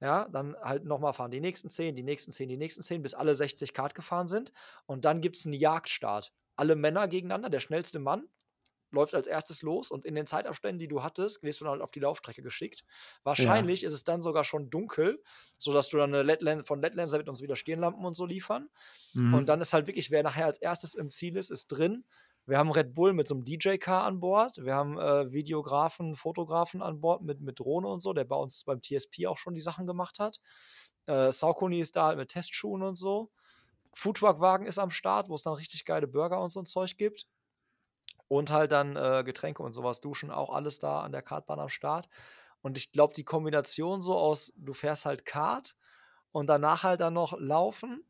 Ja, 0.00 0.28
dann 0.28 0.56
halt 0.56 0.84
nochmal 0.84 1.12
fahren 1.12 1.30
die 1.30 1.40
nächsten 1.40 1.68
10, 1.70 1.94
die 1.94 2.02
nächsten 2.02 2.32
10, 2.32 2.48
die 2.48 2.56
nächsten 2.56 2.82
10, 2.82 3.02
bis 3.02 3.14
alle 3.14 3.34
60 3.34 3.72
Kart 3.72 3.94
gefahren 3.94 4.26
sind. 4.26 4.52
Und 4.86 5.04
dann 5.04 5.20
gibt 5.20 5.36
es 5.36 5.46
einen 5.46 5.54
Jagdstart. 5.54 6.32
Alle 6.56 6.76
Männer 6.76 7.08
gegeneinander, 7.08 7.50
der 7.50 7.60
schnellste 7.60 7.98
Mann 7.98 8.28
läuft 8.92 9.14
als 9.14 9.26
erstes 9.26 9.62
los 9.62 9.90
und 9.90 10.04
in 10.04 10.14
den 10.14 10.26
Zeitabständen, 10.26 10.78
die 10.78 10.88
du 10.88 11.02
hattest, 11.02 11.42
wirst 11.42 11.60
du 11.60 11.64
dann 11.64 11.72
halt 11.72 11.82
auf 11.82 11.90
die 11.90 12.00
Laufstrecke 12.00 12.42
geschickt. 12.42 12.84
Ja. 13.36 13.66
Wahrscheinlich 13.66 13.84
ist 13.84 13.92
es 13.92 14.04
dann 14.04 14.22
sogar 14.22 14.44
schon 14.44 14.70
dunkel, 14.70 15.22
sodass 15.58 15.88
du 15.88 15.96
dann 15.98 16.14
eine 16.14 16.22
Letland 16.22 16.66
von 16.66 16.80
Letlands 16.80 17.12
wird 17.12 17.28
uns 17.28 17.42
wieder 17.42 17.56
Stirnlampen 17.56 18.04
und 18.04 18.14
so 18.14 18.26
liefern. 18.26 18.68
Und 19.28 19.48
Mhm. 19.48 19.48
dann 19.48 19.60
ist 19.60 19.72
halt 19.72 19.86
wirklich, 19.86 20.10
wer 20.10 20.22
nachher 20.22 20.46
als 20.46 20.58
erstes 20.58 20.94
im 20.94 21.10
Ziel 21.10 21.36
ist, 21.36 21.50
ist 21.50 21.66
drin. 21.68 22.04
Wir 22.46 22.58
haben 22.58 22.70
Red 22.70 22.94
Bull 22.94 23.12
mit 23.12 23.26
so 23.26 23.34
einem 23.34 23.44
DJ-Car 23.44 24.04
an 24.04 24.20
Bord. 24.20 24.58
Wir 24.64 24.74
haben 24.74 24.98
äh, 24.98 25.32
Videografen, 25.32 26.14
Fotografen 26.14 26.80
an 26.80 27.00
Bord 27.00 27.22
mit, 27.22 27.40
mit 27.40 27.58
Drohne 27.58 27.88
und 27.88 28.00
so, 28.00 28.12
der 28.12 28.24
bei 28.24 28.36
uns 28.36 28.62
beim 28.64 28.80
TSP 28.80 29.26
auch 29.26 29.36
schon 29.36 29.54
die 29.54 29.60
Sachen 29.60 29.86
gemacht 29.86 30.20
hat. 30.20 30.40
Äh, 31.06 31.32
Saucony 31.32 31.80
ist 31.80 31.96
da 31.96 32.06
halt 32.06 32.18
mit 32.18 32.28
Testschuhen 32.30 32.82
und 32.82 32.94
so. 32.96 33.30
Foodtruck-Wagen 33.96 34.66
ist 34.66 34.78
am 34.78 34.90
Start, 34.90 35.28
wo 35.28 35.34
es 35.34 35.42
dann 35.42 35.54
richtig 35.54 35.86
geile 35.86 36.06
Burger 36.06 36.40
und 36.40 36.50
so 36.50 36.60
ein 36.60 36.66
Zeug 36.66 36.96
gibt. 36.98 37.26
Und 38.28 38.50
halt 38.50 38.72
dann 38.72 38.96
äh, 38.96 39.22
Getränke 39.24 39.62
und 39.62 39.72
sowas, 39.72 40.00
Duschen, 40.00 40.30
auch 40.30 40.50
alles 40.52 40.78
da 40.78 41.00
an 41.00 41.12
der 41.12 41.22
Kartbahn 41.22 41.60
am 41.60 41.68
Start. 41.68 42.08
Und 42.60 42.76
ich 42.76 42.92
glaube, 42.92 43.14
die 43.14 43.24
Kombination 43.24 44.02
so 44.02 44.16
aus, 44.16 44.52
du 44.56 44.74
fährst 44.74 45.06
halt 45.06 45.24
Kart 45.24 45.76
und 46.32 46.48
danach 46.48 46.82
halt 46.82 47.00
dann 47.00 47.14
noch 47.14 47.38
laufen. 47.38 48.04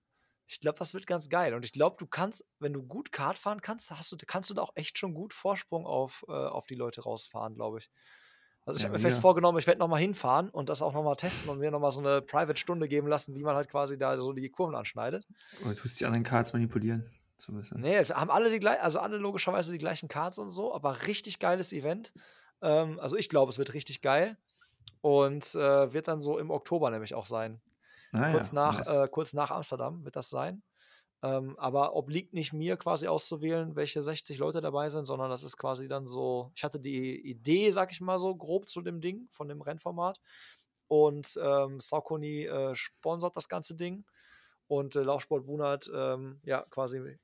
Ich 0.49 0.61
glaube, 0.61 0.79
das 0.79 0.95
wird 0.95 1.07
ganz 1.07 1.29
geil. 1.29 1.55
Und 1.55 1.65
ich 1.65 1.73
glaube, 1.73 1.97
du 1.99 2.07
kannst, 2.07 2.47
wenn 2.59 2.73
du 2.73 2.83
gut 2.83 3.13
Kart 3.13 3.39
fahren 3.39 3.61
kannst, 3.61 3.91
hast 3.91 4.11
du, 4.11 4.17
kannst 4.27 4.51
du 4.51 4.55
da 4.55 4.63
auch 4.63 4.73
echt 4.75 4.99
schon 4.99 5.15
gut 5.15 5.35
Vorsprung 5.35 5.87
auf, 5.87 6.25
äh, 6.29 6.33
auf 6.33 6.67
die 6.67 6.77
Leute 6.77 7.03
rausfahren, 7.03 7.55
glaube 7.55 7.79
ich. 7.79 7.91
Also 8.67 8.79
ich 8.79 8.85
Ja, 8.85 8.87
habe 8.87 8.95
mir 8.95 9.01
fest 9.01 9.21
mega. 9.21 9.23
vorgenommen, 9.23 9.59
ich 9.59 9.67
werde 9.69 9.81
nochmal 9.81 10.01
hinfahren 10.01 10.51
und 10.51 10.69
das 10.69 10.83
auch 10.83 10.93
nochmal 10.93 11.17
testen 11.17 11.51
und 11.51 11.59
mir 11.61 11.71
nochmal 11.71 11.93
so 11.93 12.01
eine 12.01 12.23
Private-Stunde 12.23 12.89
geben 12.89 13.09
lassen, 13.09 13.35
wie 13.37 13.45
man 13.45 13.57
halt 13.57 13.71
quasi 13.71 13.99
da 13.99 14.17
so 14.19 14.33
die 14.35 14.51
Kurven 14.51 14.75
anschneidet. 14.75 15.27
Oder 15.61 15.75
tust 15.77 16.01
die 16.01 16.07
anderen 16.07 16.25
Cards 16.25 16.53
manipulieren, 16.53 17.11
so. 17.37 17.53
Nee, 17.75 18.03
haben 18.05 18.31
alle 18.31 18.51
die 18.51 18.59
gleichen, 18.59 18.81
also 18.83 19.01
alle 19.01 19.19
logischerweise 19.19 19.71
die 19.73 19.79
gleichen 19.79 20.09
Cards 20.09 20.39
und 20.39 20.49
so, 20.49 20.75
aber 20.75 21.07
richtig 21.07 21.39
geiles 21.39 21.73
Event. 21.73 22.15
Ähm, 22.63 22.99
also 23.01 23.17
ich 23.17 23.29
glaube, 23.29 23.51
es 23.51 23.59
wird 23.59 23.75
richtig 23.75 24.01
geil. 24.03 24.39
Und 25.03 25.55
äh, 25.57 25.93
wird 25.95 26.09
dann 26.09 26.21
so 26.21 26.39
im 26.39 26.51
Oktober 26.51 26.91
nämlich 26.91 27.15
auch 27.15 27.27
sein. 27.27 27.63
Ah 28.13 28.29
Kurz, 28.29 28.53
ja, 28.53 28.53
nach, 28.53 28.81
nice. 28.81 28.97
äh, 29.05 29.09
kurz 29.11 29.35
nach 29.35 29.51
Amsterdam 29.53 30.05
wird 30.05 30.17
das 30.17 30.31
sein. 30.31 30.63
Ähm, 31.23 31.59
aber 31.59 31.97
obliegt 31.97 32.35
nicht 32.35 32.53
mir 32.53 32.77
quasi 32.77 33.09
auszuwählen, 33.09 33.75
welche 33.75 34.03
60 34.03 34.39
Leute 34.39 34.61
dabei 34.61 34.89
sind, 34.91 35.07
sondern 35.07 35.31
das 35.31 35.43
ist 35.43 35.57
quasi 35.57 35.89
dann 35.89 36.07
so, 36.07 36.53
ich 36.55 36.63
hatte 36.63 36.79
die 36.79 37.19
Idee, 37.29 37.71
sag 37.71 37.91
ich 37.91 38.01
mal 38.01 38.19
so, 38.19 38.35
grob 38.35 38.69
zu 38.69 38.83
dem 38.83 39.01
Ding, 39.01 39.29
von 39.31 39.49
dem 39.49 39.63
Rennformat. 39.63 40.21
Und 40.89 41.39
ähm, 41.43 41.81
Saucony 41.81 42.45
äh, 42.45 42.75
sponsert 42.75 43.35
das 43.37 43.49
ganze 43.49 43.75
Ding. 43.75 44.05
Und 44.69 44.97
äh, 44.97 45.03
Laufsport 45.03 45.47
Bunert, 45.47 45.91
ähm, 45.95 46.41
ja, 46.45 46.63
quasi 46.71 47.19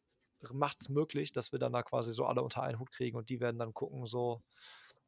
macht 0.52 0.78
es 0.80 0.88
möglich, 0.88 1.32
dass 1.32 1.52
wir 1.52 1.58
dann 1.58 1.72
da 1.72 1.82
quasi 1.82 2.12
so 2.12 2.26
alle 2.26 2.42
unter 2.42 2.62
einen 2.62 2.78
Hut 2.78 2.90
kriegen 2.90 3.16
und 3.16 3.28
die 3.28 3.40
werden 3.40 3.58
dann 3.58 3.74
gucken, 3.74 4.06
so 4.06 4.42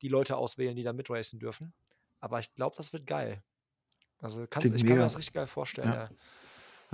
die 0.02 0.08
Leute 0.08 0.36
auswählen, 0.36 0.76
die 0.76 0.82
da 0.82 0.92
mitracen 0.92 1.40
dürfen. 1.40 1.72
Aber 2.20 2.38
ich 2.38 2.54
glaube, 2.54 2.76
das 2.76 2.92
wird 2.92 3.06
geil. 3.06 3.42
Also 4.18 4.46
kannst, 4.48 4.66
ich 4.66 4.74
kann 4.82 4.88
mir 4.88 4.94
mega. 4.94 5.04
das 5.04 5.18
richtig 5.18 5.34
geil 5.34 5.46
vorstellen. 5.46 5.88
Ja. 5.88 5.94
Ja. 6.04 6.10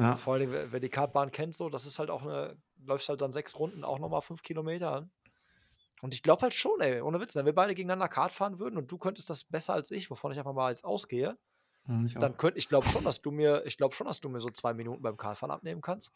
Ja. 0.00 0.16
Vor 0.16 0.34
allem, 0.34 0.50
wer, 0.50 0.72
wer 0.72 0.80
die 0.80 0.88
Kartbahn 0.88 1.30
kennt, 1.30 1.54
so, 1.54 1.68
das 1.68 1.86
ist 1.86 1.98
halt 1.98 2.10
auch 2.10 2.22
eine, 2.22 2.56
läufst 2.84 3.08
halt 3.08 3.20
dann 3.20 3.32
sechs 3.32 3.58
Runden, 3.58 3.84
auch 3.84 3.98
nochmal 3.98 4.22
fünf 4.22 4.42
Kilometer 4.42 4.92
an. 4.92 5.10
Und 6.02 6.14
ich 6.14 6.22
glaube 6.22 6.42
halt 6.42 6.54
schon, 6.54 6.80
ey, 6.80 7.02
ohne 7.02 7.20
Witz, 7.20 7.34
wenn 7.34 7.44
wir 7.44 7.54
beide 7.54 7.74
gegeneinander 7.74 8.08
Kart 8.08 8.32
fahren 8.32 8.58
würden 8.58 8.78
und 8.78 8.90
du 8.90 8.96
könntest 8.96 9.28
das 9.28 9.44
besser 9.44 9.74
als 9.74 9.90
ich, 9.90 10.10
wovon 10.10 10.32
ich 10.32 10.38
einfach 10.38 10.54
mal 10.54 10.70
jetzt 10.70 10.84
ausgehe, 10.84 11.36
ich 12.06 12.14
dann 12.14 12.36
könnte 12.36 12.58
ich 12.58 12.68
glaube 12.68 12.86
schon, 12.86 13.04
dass 13.04 13.20
du 13.20 13.30
mir, 13.30 13.62
ich 13.66 13.76
glaube 13.76 13.94
schon, 13.94 14.06
dass 14.06 14.20
du 14.20 14.28
mir 14.28 14.40
so 14.40 14.50
zwei 14.50 14.74
Minuten 14.74 15.02
beim 15.02 15.16
Kartfahren 15.16 15.50
abnehmen 15.50 15.80
kannst. 15.80 16.12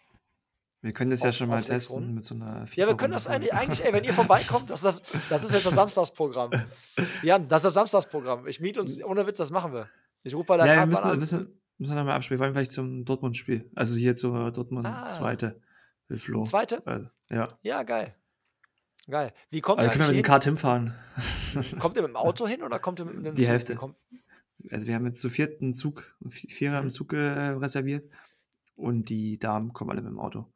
Wir 0.80 0.92
können 0.92 1.10
das 1.10 1.22
ja 1.22 1.30
Auf, 1.30 1.34
schon 1.34 1.48
mal 1.48 1.62
testen 1.62 1.96
Runden. 1.96 2.14
mit 2.14 2.24
so 2.24 2.34
einer 2.34 2.66
Ja, 2.74 2.86
wir 2.86 2.96
können 2.96 3.14
das 3.14 3.26
eigentlich, 3.26 3.54
eigentlich, 3.54 3.84
ey, 3.84 3.92
wenn 3.92 4.04
ihr 4.04 4.12
vorbeikommt, 4.12 4.68
das, 4.68 4.84
ist 4.84 5.02
das, 5.12 5.28
das 5.30 5.44
ist 5.44 5.52
jetzt 5.52 5.66
das 5.66 5.74
Samstagsprogramm. 5.74 6.50
Jan, 7.22 7.48
das 7.48 7.60
ist 7.60 7.64
das 7.64 7.74
Samstagsprogramm. 7.74 8.46
Ich 8.46 8.60
miete 8.60 8.82
uns, 8.82 9.02
ohne 9.02 9.26
Witz, 9.26 9.38
das 9.38 9.50
machen 9.50 9.72
wir. 9.72 9.88
Ich 10.22 10.34
rufe 10.34 10.46
bei 10.46 10.58
der 10.58 10.66
Ja, 10.66 10.76
wir 10.80 10.86
müssen, 10.86 11.10
an. 11.10 11.18
müssen, 11.18 11.60
müssen 11.78 11.94
wir 11.94 12.04
mal 12.04 12.14
abspielen. 12.14 12.38
Wir 12.40 12.44
wollen 12.44 12.54
vielleicht 12.54 12.72
zum 12.72 13.04
Dortmund-Spiel. 13.04 13.70
Also 13.74 13.94
hier 13.96 14.14
zur 14.16 14.50
Dortmund 14.52 14.86
Ah, 14.86 15.08
zweite 15.08 15.60
mit 16.08 16.20
Flo. 16.20 16.44
zweite? 16.44 16.86
Also, 16.86 17.08
ja. 17.30 17.48
Ja, 17.62 17.82
geil. 17.82 18.14
Geil. 19.08 19.32
Wie 19.50 19.60
kommt 19.60 19.80
Aber 19.80 19.86
ihr 19.86 19.90
wir 19.90 19.92
können 19.92 20.04
eigentlich 20.04 20.16
mit 20.18 20.24
dem 20.24 20.28
Kart 20.28 20.44
hinfahren. 20.44 20.94
hin? 21.52 21.78
Kommt 21.78 21.96
ihr 21.96 22.02
mit 22.02 22.08
dem 22.10 22.16
Auto 22.16 22.46
hin 22.46 22.62
oder 22.62 22.78
kommt 22.78 23.00
ihr 23.00 23.04
mit 23.04 23.24
dem 23.26 23.34
Die 23.34 23.42
Zug? 23.42 23.50
Hälfte. 23.50 23.74
Kommt, 23.76 23.96
Also 24.70 24.86
wir 24.86 24.94
haben 24.94 25.04
jetzt 25.04 25.20
zu 25.20 25.28
viert 25.28 25.60
einen 25.60 25.74
Zug, 25.74 26.14
Vi- 26.20 26.50
Vierer 26.50 26.78
im 26.78 26.86
Mhm. 26.86 26.90
Zug 26.90 27.12
äh, 27.12 27.18
reserviert. 27.18 28.10
Und 28.76 29.08
die 29.10 29.38
Damen 29.38 29.72
kommen 29.74 29.90
alle 29.90 30.00
mit 30.00 30.10
dem 30.10 30.18
Auto. 30.18 30.46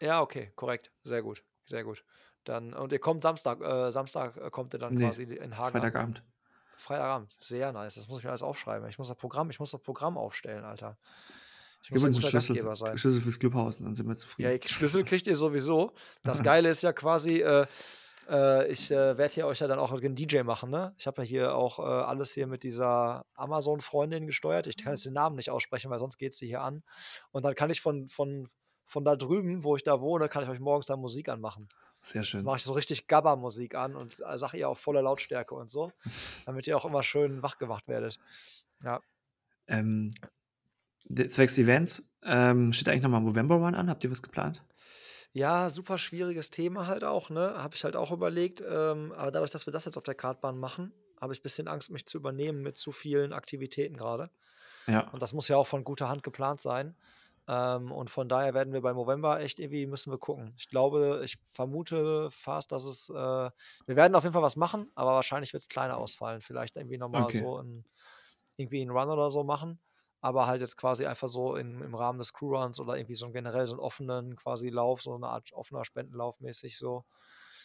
ja, 0.00 0.20
okay, 0.22 0.52
korrekt. 0.54 0.92
Sehr 1.02 1.22
gut. 1.22 1.42
Sehr 1.66 1.82
gut. 1.84 2.04
Dann, 2.44 2.74
und 2.74 2.92
ihr 2.92 3.00
kommt 3.00 3.24
Samstag, 3.24 3.60
äh, 3.60 3.90
Samstag 3.90 4.36
äh, 4.36 4.50
kommt 4.50 4.72
ihr 4.72 4.78
dann 4.78 4.94
Nee, 4.94 5.06
quasi 5.06 5.24
in 5.24 5.58
Hagen 5.58 5.96
an. 5.96 6.20
Freitagabend. 6.76 7.34
Sehr 7.38 7.72
nice. 7.72 7.94
Das 7.96 8.08
muss 8.08 8.18
ich 8.18 8.24
mir 8.24 8.30
alles 8.30 8.42
aufschreiben. 8.42 8.88
Ich 8.88 8.98
muss 8.98 9.08
das 9.08 9.16
Programm, 9.16 9.50
ich 9.50 9.58
muss 9.58 9.70
das 9.70 9.80
Programm 9.82 10.16
aufstellen, 10.18 10.64
Alter. 10.64 10.98
Ich 11.82 11.88
Gib 11.88 11.94
muss 11.96 12.04
ein 12.04 12.06
uns 12.08 12.16
einen 12.16 12.20
guter 12.22 12.30
Schlüssel, 12.40 12.74
sein. 12.74 12.98
Schlüssel 12.98 13.22
fürs 13.22 13.38
Clubhaus 13.38 13.78
dann 13.78 13.94
sind 13.94 14.06
wir 14.06 14.12
Ja, 14.12 14.16
zufrieden. 14.18 14.50
ihr- 14.62 14.68
Schlüssel 14.68 15.04
kriegt 15.04 15.26
ihr 15.26 15.36
sowieso. 15.36 15.92
Das 16.24 16.42
Geile 16.42 16.68
ist 16.70 16.82
ja 16.82 16.92
quasi, 16.92 17.40
äh, 17.42 17.66
äh, 18.28 18.66
ich 18.72 18.90
äh, 18.90 19.16
werde 19.16 19.32
hier 19.34 19.46
euch 19.46 19.60
ja 19.60 19.68
dann 19.68 19.78
auch 19.78 19.92
einen 19.92 20.16
DJ 20.16 20.42
machen, 20.42 20.70
ne? 20.70 20.94
Ich 20.98 21.06
habe 21.06 21.22
ja 21.22 21.28
hier 21.28 21.54
auch 21.54 21.78
äh, 21.78 21.82
alles 21.82 22.32
hier 22.32 22.48
mit 22.48 22.64
dieser 22.64 23.24
Amazon-Freundin 23.34 24.26
gesteuert. 24.26 24.66
Ich 24.66 24.76
kann 24.76 24.92
jetzt 24.94 25.06
den 25.06 25.12
Namen 25.12 25.36
nicht 25.36 25.50
aussprechen, 25.50 25.90
weil 25.90 25.98
sonst 26.00 26.16
geht 26.18 26.34
sie 26.34 26.46
hier 26.48 26.60
an. 26.62 26.82
Und 27.30 27.44
dann 27.44 27.54
kann 27.54 27.70
ich 27.70 27.80
von, 27.80 28.08
von, 28.08 28.48
von 28.84 29.04
da 29.04 29.14
drüben, 29.14 29.62
wo 29.62 29.76
ich 29.76 29.84
da 29.84 30.00
wohne, 30.00 30.28
kann 30.28 30.42
ich 30.42 30.48
euch 30.48 30.58
morgens 30.60 30.86
da 30.86 30.96
Musik 30.96 31.28
anmachen. 31.28 31.68
Sehr 32.06 32.22
schön. 32.22 32.44
Mache 32.44 32.58
ich 32.58 32.62
so 32.62 32.72
richtig 32.72 33.08
Gabba-Musik 33.08 33.74
an 33.74 33.96
und 33.96 34.20
äh, 34.20 34.38
sage 34.38 34.58
ihr 34.58 34.68
auf 34.68 34.78
voller 34.78 35.02
Lautstärke 35.02 35.56
und 35.56 35.68
so, 35.68 35.90
damit 36.44 36.68
ihr 36.68 36.76
auch 36.76 36.84
immer 36.84 37.02
schön 37.02 37.42
wach 37.42 37.58
gemacht 37.58 37.88
werdet. 37.88 38.20
Ja. 38.84 39.00
Ähm, 39.66 40.12
zwecks 41.28 41.58
Events, 41.58 42.08
ähm, 42.22 42.72
steht 42.72 42.90
eigentlich 42.90 43.02
nochmal 43.02 43.22
November 43.22 43.56
One 43.56 43.76
an? 43.76 43.90
Habt 43.90 44.04
ihr 44.04 44.10
was 44.12 44.22
geplant? 44.22 44.62
Ja, 45.32 45.68
super 45.68 45.98
schwieriges 45.98 46.52
Thema 46.52 46.86
halt 46.86 47.02
auch, 47.02 47.28
ne? 47.28 47.54
Habe 47.56 47.74
ich 47.74 47.82
halt 47.82 47.96
auch 47.96 48.12
überlegt. 48.12 48.60
Ähm, 48.60 49.10
aber 49.16 49.32
dadurch, 49.32 49.50
dass 49.50 49.66
wir 49.66 49.72
das 49.72 49.84
jetzt 49.84 49.96
auf 49.96 50.04
der 50.04 50.14
Kartbahn 50.14 50.56
machen, 50.60 50.92
habe 51.20 51.32
ich 51.32 51.40
ein 51.40 51.42
bisschen 51.42 51.66
Angst, 51.66 51.90
mich 51.90 52.06
zu 52.06 52.18
übernehmen 52.18 52.62
mit 52.62 52.76
zu 52.76 52.92
vielen 52.92 53.32
Aktivitäten 53.32 53.96
gerade. 53.96 54.30
Ja. 54.86 55.08
Und 55.10 55.22
das 55.22 55.32
muss 55.32 55.48
ja 55.48 55.56
auch 55.56 55.66
von 55.66 55.82
guter 55.82 56.08
Hand 56.08 56.22
geplant 56.22 56.60
sein. 56.60 56.94
Ähm, 57.48 57.92
und 57.92 58.10
von 58.10 58.28
daher 58.28 58.54
werden 58.54 58.72
wir 58.72 58.80
bei 58.82 58.92
November 58.92 59.40
echt 59.40 59.60
irgendwie, 59.60 59.86
müssen 59.86 60.10
wir 60.12 60.18
gucken. 60.18 60.54
Ich 60.58 60.68
glaube, 60.68 61.22
ich 61.24 61.38
vermute 61.46 62.30
fast, 62.30 62.72
dass 62.72 62.84
es, 62.84 63.08
äh, 63.10 63.14
wir 63.14 63.96
werden 63.96 64.14
auf 64.16 64.24
jeden 64.24 64.32
Fall 64.32 64.42
was 64.42 64.56
machen, 64.56 64.90
aber 64.94 65.12
wahrscheinlich 65.14 65.52
wird 65.52 65.62
es 65.62 65.68
kleiner 65.68 65.98
ausfallen. 65.98 66.40
Vielleicht 66.40 66.76
irgendwie 66.76 66.98
nochmal 66.98 67.30
Okay. 67.30 67.32
so 67.32 67.58
ein, 67.62 67.86
irgendwie 68.56 68.80
einen 68.82 68.90
Run 68.90 69.10
oder 69.10 69.30
so 69.30 69.44
machen. 69.44 69.80
Aber 70.20 70.46
halt 70.46 70.60
jetzt 70.60 70.76
quasi 70.76 71.06
einfach 71.06 71.28
so 71.28 71.54
in, 71.56 71.80
im 71.82 71.94
Rahmen 71.94 72.18
des 72.18 72.32
Crewruns 72.32 72.80
oder 72.80 72.96
irgendwie 72.96 73.14
so 73.14 73.26
einen 73.26 73.34
generell 73.34 73.66
so 73.66 73.74
einen 73.74 73.80
offenen 73.80 74.34
quasi 74.36 74.70
Lauf, 74.70 75.02
so 75.02 75.14
eine 75.14 75.28
Art 75.28 75.52
offener 75.52 75.84
Spendenlauf 75.84 76.40
mäßig 76.40 76.78
so 76.78 77.04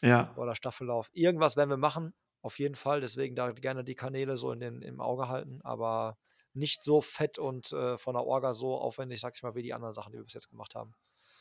Ja. 0.01 0.35
oder 0.35 0.55
Staffellauf. 0.55 1.09
Irgendwas 1.13 1.57
werden 1.57 1.69
wir 1.69 1.77
machen, 1.77 2.13
auf 2.41 2.59
jeden 2.59 2.75
Fall. 2.75 3.01
Deswegen 3.01 3.35
da 3.35 3.51
gerne 3.51 3.83
die 3.83 3.95
Kanäle 3.95 4.37
so 4.37 4.51
in 4.51 4.59
den, 4.59 4.81
im 4.81 4.99
Auge 5.01 5.27
halten, 5.29 5.61
aber 5.63 6.17
nicht 6.53 6.83
so 6.83 7.01
fett 7.01 7.39
und 7.39 7.71
äh, 7.73 7.97
von 7.97 8.13
der 8.15 8.23
Orga 8.23 8.53
so 8.53 8.77
aufwendig, 8.77 9.21
sag 9.21 9.35
ich 9.35 9.43
mal, 9.43 9.55
wie 9.55 9.63
die 9.63 9.73
anderen 9.73 9.93
Sachen, 9.93 10.11
die 10.11 10.17
wir 10.19 10.23
bis 10.25 10.33
jetzt 10.33 10.49
gemacht 10.49 10.75
haben. 10.75 10.93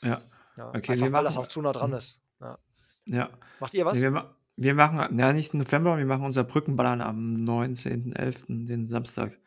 Ja. 0.02 0.20
Ja, 0.56 0.68
Okay, 0.68 0.92
einfach 0.92 1.06
wir 1.06 1.12
weil 1.12 1.24
das 1.24 1.36
auch 1.36 1.46
zu 1.46 1.60
nah 1.62 1.72
dran 1.72 1.90
Mhm. 1.90 1.96
ist. 1.96 2.20
Ja. 2.40 2.58
Ja. 3.06 3.30
Macht 3.60 3.74
ihr 3.74 3.84
was? 3.84 3.96
Nee, 3.96 4.02
wir, 4.02 4.10
ma- 4.12 4.34
wir 4.56 4.74
machen, 4.74 5.18
ja, 5.18 5.32
nicht 5.32 5.52
im 5.54 5.60
November, 5.60 5.96
wir 5.98 6.04
machen 6.06 6.24
unser 6.24 6.44
Brückenballern 6.44 7.00
am 7.00 7.44
19.11., 7.44 8.66
den 8.66 8.86
Samstag. 8.86 9.38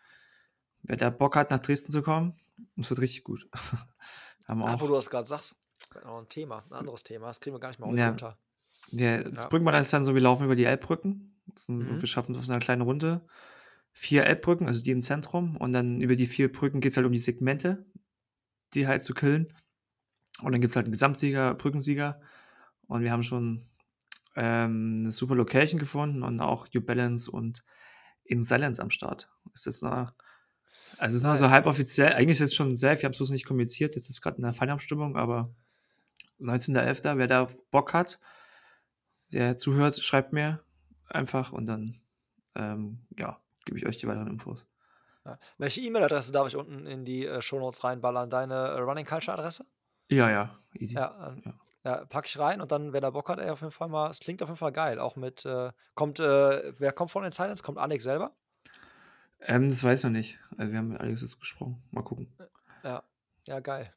Wer 0.81 0.97
da 0.97 1.09
Bock 1.09 1.35
hat, 1.35 1.51
nach 1.51 1.59
Dresden 1.59 1.91
zu 1.91 2.01
kommen, 2.01 2.39
das 2.75 2.89
wird 2.89 2.99
richtig 2.99 3.23
gut. 3.23 3.47
Haben 4.47 4.59
wir 4.59 4.65
ah, 4.67 4.79
wo 4.79 4.85
auch. 4.85 4.87
du 4.89 4.93
das 4.95 5.09
gerade 5.09 5.27
sagst, 5.27 5.55
noch 6.03 6.19
ein 6.19 6.27
Thema, 6.29 6.63
ein 6.69 6.73
anderes 6.73 7.03
Thema. 7.03 7.27
Das 7.27 7.39
kriegen 7.39 7.55
wir 7.55 7.59
gar 7.59 7.69
nicht 7.69 7.79
mal 7.79 7.87
heute 7.89 7.99
Ja. 7.99 8.09
unter. 8.09 8.37
Der, 8.91 9.23
das 9.29 9.43
Ja. 9.43 9.49
Brückenballern 9.49 9.81
ist 9.81 9.93
dann 9.93 10.03
so, 10.05 10.13
wir 10.13 10.21
laufen 10.21 10.43
über 10.45 10.55
die 10.55 10.65
Elbbrücken. 10.65 11.39
Sind, 11.55 11.77
Mhm. 11.79 12.01
Wir 12.01 12.07
schaffen 12.07 12.35
auf 12.35 12.45
so 12.45 12.51
einer 12.53 12.59
kleinen 12.59 12.81
Runde 12.81 13.25
vier 13.93 14.25
Elbbrücken, 14.25 14.67
also 14.67 14.83
die 14.83 14.91
im 14.91 15.01
Zentrum. 15.01 15.55
Und 15.55 15.73
dann 15.73 16.01
über 16.01 16.15
die 16.15 16.25
vier 16.25 16.51
Brücken 16.51 16.81
geht 16.81 16.91
es 16.91 16.97
halt 16.97 17.05
um 17.05 17.13
die 17.13 17.19
Segmente, 17.19 17.85
die 18.73 18.87
halt 18.87 19.03
zu 19.03 19.13
killen. 19.13 19.53
Und 20.41 20.51
dann 20.51 20.61
gibt 20.61 20.71
es 20.71 20.75
halt 20.75 20.87
einen 20.87 20.93
Gesamtsieger, 20.93 21.53
Brückensieger. 21.53 22.19
Und 22.87 23.03
wir 23.03 23.11
haben 23.11 23.23
schon 23.23 23.69
ähm, 24.35 24.95
eine 24.99 25.11
super 25.11 25.35
Location 25.35 25.79
gefunden 25.79 26.23
und 26.23 26.39
auch 26.41 26.67
New 26.73 26.81
Balance 26.81 27.29
und 27.29 27.63
In 28.23 28.43
Silence 28.43 28.81
am 28.81 28.89
Start. 28.89 29.29
Ist 29.53 29.65
jetzt 29.65 29.83
eine, 29.83 30.13
Also 30.97 31.13
es 31.15 31.21
ist 31.21 31.23
nur 31.23 31.37
so 31.37 31.43
Nice. 31.43 31.53
halboffiziell. 31.53 32.13
Eigentlich 32.13 32.39
ist 32.39 32.51
es 32.51 32.55
schon 32.55 32.75
safe, 32.75 32.97
ich 32.97 33.05
habe 33.05 33.15
es 33.15 33.29
nicht 33.29 33.45
kommuniziert. 33.45 33.95
Jetzt 33.95 34.09
ist 34.09 34.21
gerade 34.21 34.37
in 34.37 34.43
der 34.43 34.53
Feinabstimmung, 34.53 35.15
aber 35.17 35.53
19.11., 36.39 37.17
wer 37.17 37.27
da 37.27 37.47
Bock 37.69 37.93
hat, 37.93 38.19
der 39.31 39.55
zuhört, 39.55 40.03
schreibt 40.03 40.33
mir 40.33 40.63
einfach 41.09 41.51
und 41.51 41.65
dann, 41.67 42.01
ähm, 42.55 43.05
ja, 43.17 43.39
gebe 43.65 43.77
ich 43.77 43.85
euch 43.87 43.97
die 43.97 44.07
weiteren 44.07 44.27
Infos. 44.27 44.65
Ja. 45.25 45.37
Welche 45.57 45.81
E-Mail-Adresse 45.81 46.31
darf 46.31 46.47
ich 46.47 46.55
unten 46.55 46.85
in 46.85 47.05
die 47.05 47.25
äh, 47.25 47.41
Shownotes 47.41 47.83
reinballern? 47.83 48.29
Deine 48.29 48.55
äh, 48.55 48.79
Running 48.79 49.05
Culture 49.05 49.37
Adresse? 49.37 49.65
Ja, 50.09 50.29
ja, 50.29 50.59
easy. 50.73 50.95
Ja, 50.95 51.29
ähm, 51.29 51.41
Ja. 51.45 51.53
ja, 51.85 52.05
packe 52.05 52.27
ich 52.27 52.37
rein 52.37 52.59
und 52.59 52.71
dann, 52.71 52.91
wer 52.91 52.99
da 53.01 53.09
Bock 53.09 53.29
hat, 53.29 53.39
ey, 53.39 53.49
auf 53.49 53.61
jeden 53.61 53.71
Fall 53.71 53.87
mal, 53.87 54.09
es 54.09 54.19
klingt 54.19 54.43
auf 54.43 54.49
jeden 54.49 54.57
Fall 54.57 54.73
geil. 54.73 54.99
Auch 54.99 55.15
mit, 55.15 55.45
äh, 55.45 55.71
kommt, 55.95 56.19
äh, 56.19 56.73
wer 56.77 56.91
kommt 56.91 57.11
von 57.11 57.23
den 57.23 57.31
Silence? 57.31 57.63
Kommt 57.63 57.77
Alex 57.77 58.03
selber? 58.03 58.35
Ähm, 59.39 59.69
das 59.69 59.83
weiß 59.83 59.99
ich 59.99 60.03
noch 60.03 60.11
nicht. 60.11 60.39
Also 60.57 60.71
wir 60.71 60.79
haben 60.79 60.89
mit 60.89 60.99
Alex 60.99 61.21
jetzt 61.21 61.39
gesprochen. 61.39 61.81
Mal 61.91 62.03
gucken. 62.03 62.35
Ja, 62.83 63.03
ja, 63.45 63.59
geil. 63.59 63.93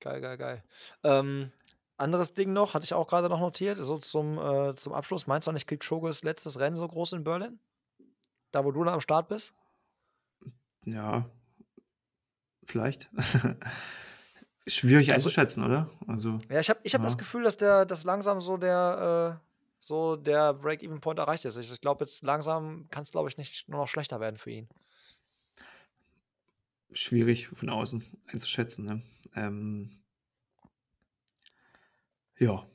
Geil, 0.00 0.20
geil, 0.20 0.38
geil. 0.38 0.64
Ähm, 1.02 1.52
anderes 1.96 2.34
Ding 2.34 2.52
noch, 2.52 2.74
hatte 2.74 2.84
ich 2.84 2.94
auch 2.94 3.08
gerade 3.08 3.28
noch 3.28 3.40
notiert, 3.40 3.78
so 3.78 3.98
zum, 3.98 4.38
äh, 4.38 4.74
zum 4.76 4.92
Abschluss. 4.92 5.26
Meinst 5.26 5.46
du 5.46 5.50
auch 5.50 5.54
nicht, 5.54 5.66
Kipchoges 5.66 6.22
letztes 6.22 6.58
Rennen 6.60 6.76
so 6.76 6.86
groß 6.86 7.12
in 7.14 7.24
Berlin? 7.24 7.58
Da, 8.50 8.64
wo 8.64 8.72
du 8.72 8.84
dann 8.84 8.94
am 8.94 9.00
Start 9.00 9.28
bist? 9.28 9.54
Ja, 10.84 11.28
vielleicht. 12.64 13.10
Schwierig 14.66 15.12
Also, 15.12 15.28
einzuschätzen, 15.28 15.64
oder? 15.64 15.90
Also, 16.06 16.38
ja, 16.50 16.60
ich 16.60 16.68
habe 16.68 16.80
ich 16.82 16.94
hab 16.94 17.02
das 17.02 17.14
ja. 17.14 17.18
Gefühl, 17.18 17.42
dass 17.42 17.56
der, 17.56 17.86
dass 17.86 18.04
langsam 18.04 18.40
so 18.40 18.56
der, 18.58 19.40
äh, 19.40 19.48
so 19.80 20.16
der 20.16 20.52
Break-Even-Point 20.54 21.18
erreicht 21.18 21.44
ist. 21.46 21.56
Ich, 21.56 21.72
ich 21.72 21.80
glaube, 21.80 22.04
jetzt 22.04 22.22
langsam 22.22 22.86
kann 22.90 23.02
es, 23.02 23.10
glaube 23.10 23.28
ich, 23.28 23.38
nicht 23.38 23.68
nur 23.68 23.80
noch 23.80 23.88
schlechter 23.88 24.20
werden 24.20 24.36
für 24.36 24.50
ihn. 24.50 24.68
Schwierig 26.90 27.48
von 27.48 27.70
außen 27.70 28.04
einzuschätzen, 28.26 28.84
ne? 28.84 29.02
Ähm, 29.34 30.02
ja. 32.38 32.66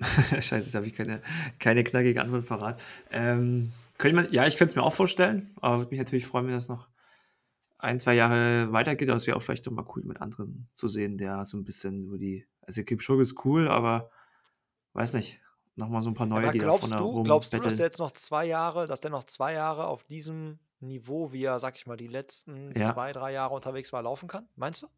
Scheiße, 0.00 0.56
jetzt 0.56 0.74
habe 0.74 0.86
ich 0.86 0.94
keine, 0.94 1.22
keine 1.58 1.84
knackige 1.84 2.20
Antwort 2.20 2.46
parat. 2.46 2.80
Ähm, 3.10 3.72
könnte 3.98 4.16
man, 4.16 4.32
ja, 4.32 4.46
ich 4.46 4.56
könnte 4.56 4.72
es 4.72 4.76
mir 4.76 4.82
auch 4.82 4.92
vorstellen, 4.92 5.54
aber 5.60 5.78
würde 5.78 5.90
mich 5.90 5.98
natürlich 5.98 6.26
freuen, 6.26 6.46
wenn 6.46 6.54
das 6.54 6.68
noch 6.68 6.88
ein, 7.78 7.98
zwei 7.98 8.14
Jahre 8.14 8.72
weitergeht. 8.72 9.08
Aber 9.08 9.16
es 9.16 9.26
wäre 9.26 9.36
auch 9.36 9.42
vielleicht 9.42 9.66
doch 9.66 9.72
mal 9.72 9.86
cool, 9.94 10.02
mit 10.04 10.20
anderen 10.20 10.68
zu 10.72 10.88
sehen, 10.88 11.18
der 11.18 11.44
so 11.44 11.56
ein 11.56 11.64
bisschen 11.64 12.04
über 12.04 12.18
die. 12.18 12.46
Also 12.62 12.82
Kipchoge 12.82 13.22
ist 13.22 13.44
cool, 13.44 13.68
aber 13.68 14.10
weiß 14.94 15.14
nicht, 15.14 15.40
nochmal 15.76 16.02
so 16.02 16.10
ein 16.10 16.14
paar 16.14 16.26
neue, 16.26 16.44
Aber 16.44 16.52
die 16.52 16.58
da 16.58 16.64
glaubst 16.64 16.88
vorne 16.88 16.96
du, 16.96 17.22
glaubst 17.24 17.52
du, 17.52 17.58
dass 17.58 17.76
der 17.76 17.86
jetzt 17.86 17.98
noch 17.98 18.12
zwei 18.12 18.46
Jahre, 18.46 18.86
dass 18.86 19.00
der 19.00 19.10
noch 19.10 19.24
zwei 19.24 19.52
Jahre 19.52 19.86
auf 19.86 20.04
diesem 20.04 20.58
Niveau, 20.80 21.32
wie 21.32 21.44
er, 21.44 21.58
sag 21.58 21.76
ich 21.76 21.86
mal, 21.86 21.96
die 21.96 22.06
letzten 22.08 22.72
Ja, 22.76 22.92
zwei, 22.92 23.12
drei 23.12 23.32
Jahre 23.32 23.54
unterwegs 23.54 23.92
war, 23.92 24.02
laufen 24.02 24.28
kann? 24.28 24.48
Meinst 24.56 24.82
du? 24.82 24.88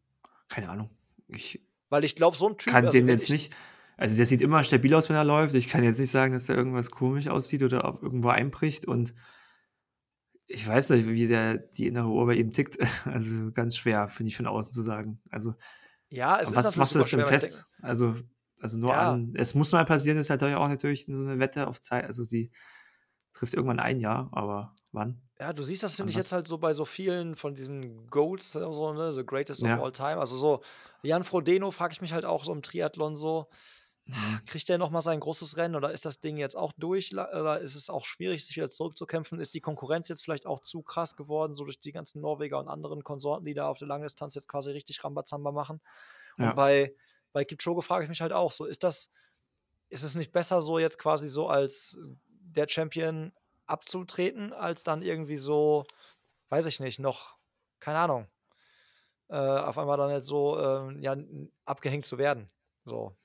keine 0.49 0.69
Ahnung. 0.69 0.89
Ich 1.27 1.61
Weil 1.89 2.03
ich 2.05 2.15
glaube, 2.15 2.37
so 2.37 2.47
ein 2.47 2.57
Typ, 2.57 2.71
kann 2.71 2.85
also 2.85 2.97
den 2.97 3.07
jetzt 3.07 3.25
ich, 3.25 3.29
nicht. 3.29 3.55
Also 3.97 4.15
der 4.15 4.25
sieht 4.25 4.41
immer 4.41 4.63
stabil 4.63 4.93
aus, 4.93 5.09
wenn 5.09 5.15
er 5.15 5.23
läuft. 5.23 5.55
Ich 5.55 5.67
kann 5.67 5.83
jetzt 5.83 5.99
nicht 5.99 6.11
sagen, 6.11 6.33
dass 6.33 6.49
er 6.49 6.55
irgendwas 6.55 6.91
komisch 6.91 7.27
aussieht 7.27 7.63
oder 7.63 7.83
irgendwo 8.01 8.29
einbricht. 8.29 8.85
Und 8.85 9.15
ich 10.45 10.65
weiß 10.67 10.91
nicht, 10.91 11.07
wie 11.07 11.27
der 11.27 11.57
die 11.57 11.87
innere 11.87 12.07
Uhr 12.07 12.25
bei 12.27 12.35
ihm 12.35 12.51
tickt. 12.51 12.77
Also 13.05 13.51
ganz 13.51 13.75
schwer, 13.75 14.07
finde 14.07 14.29
ich 14.29 14.37
von 14.37 14.47
außen 14.47 14.71
zu 14.71 14.81
sagen. 14.81 15.19
Also, 15.31 15.55
ja, 16.09 16.39
es 16.39 16.55
was 16.55 16.75
machst 16.75 16.95
du 16.95 16.99
das 16.99 17.09
denn 17.09 17.25
fest? 17.25 17.65
Also, 17.81 18.15
also 18.61 18.79
nur 18.79 18.91
ja, 18.91 19.13
an, 19.13 19.33
es 19.35 19.55
muss 19.55 19.71
mal 19.71 19.85
passieren, 19.85 20.17
ist 20.17 20.29
halt 20.29 20.43
auch 20.43 20.67
natürlich 20.67 21.05
so 21.07 21.13
eine 21.13 21.39
Wette 21.39 21.67
auf 21.67 21.81
Zeit. 21.81 22.05
Also 22.05 22.25
die 22.25 22.51
trifft 23.33 23.55
irgendwann 23.55 23.79
ein 23.79 23.99
Jahr, 23.99 24.29
aber 24.31 24.75
wann? 24.91 25.21
ja, 25.39 25.53
du 25.53 25.63
siehst 25.63 25.83
das, 25.83 25.95
finde 25.95 26.09
ich, 26.09 26.15
jetzt 26.15 26.31
halt 26.31 26.47
so 26.47 26.57
bei 26.57 26.73
so 26.73 26.85
vielen 26.85 27.35
von 27.35 27.53
diesen 27.53 28.07
Goats, 28.09 28.55
äh, 28.55 28.59
so, 28.71 28.93
ne, 28.93 29.13
the 29.13 29.25
greatest 29.25 29.61
of 29.61 29.69
Ja. 29.69 29.81
all 29.81 29.91
time. 29.91 30.17
Also 30.17 30.35
so, 30.35 30.61
Jan 31.03 31.23
Frodeno 31.23 31.71
frage 31.71 31.93
ich 31.93 32.01
mich 32.01 32.13
halt 32.13 32.25
auch 32.25 32.43
so 32.43 32.51
im 32.53 32.61
Triathlon 32.61 33.15
so. 33.15 33.47
Kriegt 34.45 34.69
der 34.69 34.77
nochmal 34.77 35.01
sein 35.01 35.19
großes 35.19 35.57
Rennen 35.57 35.75
oder 35.75 35.91
ist 35.91 36.05
das 36.05 36.19
Ding 36.19 36.37
jetzt 36.37 36.55
auch 36.55 36.71
durch 36.77 37.13
oder 37.13 37.59
ist 37.59 37.75
es 37.75 37.89
auch 37.89 38.05
schwierig, 38.05 38.45
sich 38.45 38.55
wieder 38.55 38.69
zurückzukämpfen? 38.69 39.39
Ist 39.39 39.53
die 39.53 39.61
Konkurrenz 39.61 40.07
jetzt 40.07 40.23
vielleicht 40.23 40.45
auch 40.45 40.59
zu 40.59 40.81
krass 40.81 41.15
geworden, 41.15 41.53
so 41.53 41.63
durch 41.65 41.79
die 41.79 41.91
ganzen 41.91 42.21
Norweger 42.21 42.59
und 42.59 42.67
anderen 42.69 43.03
Konsorten, 43.03 43.45
die 43.45 43.53
da 43.53 43.67
auf 43.69 43.79
der 43.79 43.87
Langdistanz 43.87 44.35
jetzt 44.35 44.47
quasi 44.47 44.71
richtig 44.71 45.03
Rambazamba 45.03 45.51
machen? 45.51 45.81
Und 46.39 46.45
Ja. 46.45 46.55
bei, 46.55 46.95
bei 47.33 47.45
Kipchoge 47.45 47.81
frage 47.81 48.03
ich 48.03 48.09
mich 48.09 48.21
halt 48.21 48.33
auch 48.33 48.51
so, 48.51 48.65
ist 48.65 48.83
das, 48.83 49.11
ist 49.89 50.03
es 50.03 50.15
nicht 50.15 50.31
besser 50.31 50.61
so 50.61 50.79
jetzt 50.79 50.99
quasi 50.99 51.27
so 51.29 51.47
als 51.49 51.97
der 52.27 52.67
Champion 52.69 53.33
abzutreten, 53.65 54.53
als 54.53 54.83
dann 54.83 55.01
irgendwie 55.01 55.37
so, 55.37 55.85
weiß 56.49 56.65
ich 56.67 56.79
nicht, 56.79 56.99
noch, 56.99 57.37
keine 57.79 57.99
Ahnung, 57.99 58.27
äh, 59.29 59.35
auf 59.35 59.77
einmal 59.77 59.97
dann 59.97 60.11
jetzt 60.11 60.27
so 60.27 60.59
ähm, 60.59 61.01
ja, 61.01 61.15
abgehängt 61.65 62.05
zu 62.05 62.17
werden. 62.17 62.49
So. 62.85 63.15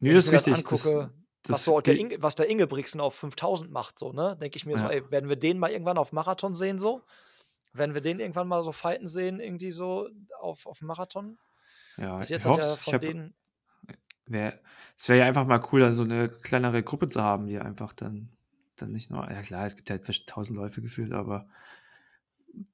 Nee, 0.00 0.10
Wenn 0.10 0.16
ich 0.18 0.24
das 0.24 0.26
ist 0.26 0.32
das 0.32 0.46
richtig. 0.48 0.68
Das, 0.68 0.86
angucke, 0.86 1.10
was 1.46 1.58
das 1.58 1.64
so 1.64 1.80
der. 1.80 1.96
Inge, 1.98 2.22
was 2.22 2.34
der 2.34 2.48
Ingebrigtsen 2.48 3.00
auf 3.00 3.14
5000 3.14 3.70
macht, 3.70 3.98
so, 3.98 4.12
ne, 4.12 4.36
denke 4.40 4.56
ich 4.56 4.66
mir 4.66 4.76
so, 4.76 4.86
Ja. 4.86 4.90
ey, 4.90 5.10
werden 5.10 5.28
wir 5.28 5.36
den 5.36 5.58
mal 5.58 5.70
irgendwann 5.70 5.98
auf 5.98 6.12
Marathon 6.12 6.54
sehen, 6.54 6.78
so? 6.78 7.02
Werden 7.72 7.94
wir 7.94 8.00
den 8.00 8.20
irgendwann 8.20 8.48
mal 8.48 8.62
so 8.62 8.72
fighten 8.72 9.08
sehen, 9.08 9.40
irgendwie 9.40 9.72
so 9.72 10.08
auf, 10.40 10.66
auf 10.66 10.80
Marathon? 10.80 11.38
Ja, 11.96 12.18
Bis 12.18 12.26
ich 12.26 12.30
jetzt 12.30 12.46
hat 12.46 12.52
hoffe 12.52 12.62
er 12.62 12.72
es. 12.72 12.76
Ich 12.76 12.82
von 12.84 13.00
denen, 13.00 13.34
Wär, 14.26 14.58
es 14.96 15.08
wäre 15.08 15.20
ja 15.20 15.26
einfach 15.26 15.46
mal 15.46 15.62
cool, 15.72 15.92
so 15.92 16.02
eine 16.02 16.28
kleinere 16.28 16.82
Gruppe 16.82 17.08
zu 17.08 17.22
haben, 17.22 17.46
die 17.46 17.58
einfach 17.58 17.92
dann, 17.92 18.30
dann 18.76 18.90
nicht 18.90 19.10
nur, 19.10 19.30
ja 19.30 19.42
klar, 19.42 19.66
es 19.66 19.76
gibt 19.76 19.90
halt 19.90 20.04
vielleicht 20.04 20.28
tausend 20.28 20.56
Läufe 20.56 20.80
gefühlt, 20.80 21.12
aber 21.12 21.46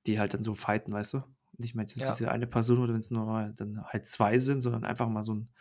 die 0.07 0.21
halt 0.21 0.35
dann 0.35 0.43
so 0.43 0.55
fighten, 0.55 0.93
weißt 0.93 1.15
du? 1.15 1.23
Nicht 1.59 1.75
mehr 1.75 1.87
ja, 1.95 2.11
diese 2.11 2.31
eine 2.31 2.47
Person 2.47 2.79
oder 2.79 2.93
wenn 2.93 3.01
es 3.01 3.11
nur 3.11 3.53
dann 3.57 3.85
halt 3.85 4.07
zwei 4.07 4.39
sind, 4.39 4.61
sondern 4.61 4.85
einfach 4.85 5.09
mal 5.09 5.25
so 5.25 5.33
einen 5.33 5.53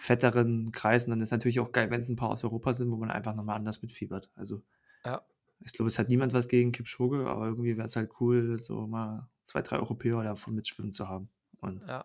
fetteren 0.00 0.72
Kreis. 0.72 1.04
Und 1.04 1.10
dann 1.10 1.20
ist 1.20 1.30
natürlich 1.30 1.60
auch 1.60 1.72
geil, 1.72 1.90
wenn 1.90 2.00
es 2.00 2.08
ein 2.08 2.16
paar 2.16 2.30
aus 2.30 2.42
Europa 2.42 2.72
sind, 2.72 2.90
wo 2.90 2.96
man 2.96 3.10
einfach 3.10 3.34
nochmal 3.34 3.56
anders 3.56 3.82
mitfiebert. 3.82 4.30
Also 4.34 4.62
ja. 5.04 5.22
ich 5.64 5.72
glaube, 5.72 5.88
es 5.88 5.98
hat 5.98 6.08
niemand 6.08 6.32
was 6.32 6.48
gegen 6.48 6.72
Kipchoge, 6.72 7.26
aber 7.26 7.46
irgendwie 7.46 7.76
wäre 7.76 7.86
es 7.86 7.96
halt 7.96 8.10
cool, 8.20 8.58
so 8.58 8.86
mal 8.86 9.28
zwei, 9.42 9.60
drei 9.62 9.78
Europäer 9.78 10.22
davon 10.22 10.54
mitschwimmen 10.54 10.92
zu 10.92 11.08
haben. 11.08 11.28
Und 11.60 11.82
Ja. 11.86 12.04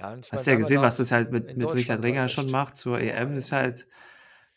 Ja, 0.00 0.12
und 0.12 0.24
Hast 0.24 0.32
meine, 0.32 0.44
ja 0.46 0.52
ja 0.54 0.58
gesehen, 0.58 0.82
was 0.82 0.96
das 0.96 1.12
halt 1.12 1.30
mit, 1.30 1.56
mit 1.56 1.72
Richard 1.72 2.02
Ringer 2.02 2.22
halt 2.22 2.30
schon 2.32 2.50
macht 2.50 2.76
zur 2.76 2.98
EM, 2.98 3.36
ist 3.36 3.52
halt, 3.52 3.86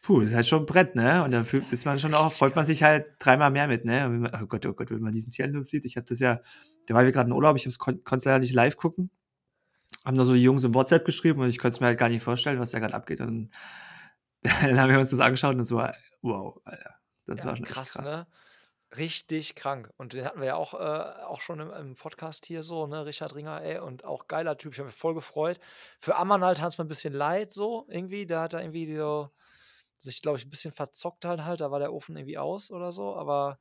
puh, 0.01 0.21
ist 0.21 0.33
halt 0.33 0.47
schon 0.47 0.63
ein 0.63 0.65
Brett, 0.65 0.95
ne? 0.95 1.23
Und 1.23 1.29
dann 1.29 1.45
fühlt, 1.45 1.71
ist 1.71 1.85
man 1.85 1.99
schon 1.99 2.15
auch, 2.15 2.33
freut 2.33 2.55
man 2.55 2.65
sich 2.65 2.81
halt 2.81 3.05
dreimal 3.19 3.51
mehr 3.51 3.67
mit, 3.67 3.85
ne? 3.85 4.09
Man, 4.09 4.31
oh 4.41 4.47
Gott, 4.47 4.65
oh 4.65 4.73
Gott, 4.73 4.89
wenn 4.89 5.01
man 5.01 5.11
diesen 5.11 5.29
Cielo 5.29 5.61
sieht, 5.61 5.85
ich 5.85 5.95
habe 5.95 6.07
das 6.07 6.19
ja, 6.19 6.41
da 6.87 6.95
war 6.95 7.05
wir 7.05 7.11
gerade 7.11 7.29
in 7.29 7.33
Urlaub, 7.35 7.55
ich 7.55 7.77
kon 7.77 8.03
konnte 8.03 8.21
es 8.21 8.25
leider 8.25 8.39
nicht 8.39 8.53
live 8.55 8.77
gucken, 8.77 9.11
haben 10.07 10.17
da 10.17 10.25
so 10.25 10.33
die 10.33 10.41
Jungs 10.43 10.63
im 10.63 10.73
WhatsApp 10.73 11.05
geschrieben 11.05 11.41
und 11.41 11.49
ich 11.49 11.59
konnte 11.59 11.75
es 11.75 11.79
mir 11.81 11.87
halt 11.87 11.99
gar 11.99 12.09
nicht 12.09 12.23
vorstellen, 12.23 12.59
was 12.59 12.71
da 12.71 12.79
gerade 12.79 12.93
abgeht. 12.95 13.21
Und 13.21 13.51
dann 14.43 14.79
haben 14.79 14.91
wir 14.91 14.99
uns 14.99 15.11
das 15.11 15.19
angeschaut 15.19 15.55
und 15.55 15.65
so, 15.65 15.77
wow, 16.21 16.59
Alter, 16.65 16.95
das 17.25 17.43
Ja, 17.43 17.45
war 17.45 17.57
schon 17.57 17.65
krass, 17.65 17.93
krass. 17.93 18.11
ne? 18.11 18.27
Richtig 18.95 19.55
krank. 19.55 19.91
Und 19.97 20.13
den 20.13 20.23
hatten 20.25 20.39
wir 20.39 20.47
ja 20.47 20.55
auch, 20.55 20.73
äh, 20.73 20.77
auch 21.25 21.41
schon 21.41 21.59
im, 21.59 21.71
im 21.71 21.95
Podcast 21.95 22.45
hier 22.45 22.63
so, 22.63 22.87
ne? 22.87 23.05
Richard 23.05 23.35
Ringer, 23.35 23.61
ey, 23.61 23.79
und 23.79 24.05
auch 24.05 24.27
geiler 24.27 24.57
Typ. 24.57 24.73
Ich 24.73 24.79
habe 24.79 24.87
mich 24.87 24.95
voll 24.95 25.13
gefreut. 25.13 25.59
Für 25.99 26.15
Ammann 26.15 26.43
halt 26.45 26.61
hat 26.61 26.71
es 26.71 26.77
mir 26.77 26.85
ein 26.85 26.89
bisschen 26.89 27.13
leid, 27.13 27.51
so 27.53 27.85
irgendwie. 27.89 28.25
Der 28.25 28.41
hat 28.41 28.53
da 28.53 28.61
irgendwie 28.61 28.95
so, 28.95 29.29
sich, 29.99 30.21
glaube 30.21 30.37
ich, 30.37 30.45
ein 30.45 30.49
bisschen 30.49 30.71
verzockt 30.71 31.25
halt 31.25 31.43
halt. 31.43 31.61
Da 31.61 31.71
war 31.71 31.79
der 31.79 31.91
Ofen 31.93 32.15
irgendwie 32.15 32.37
aus 32.37 32.71
oder 32.71 32.91
so. 32.93 33.15
Aber 33.15 33.59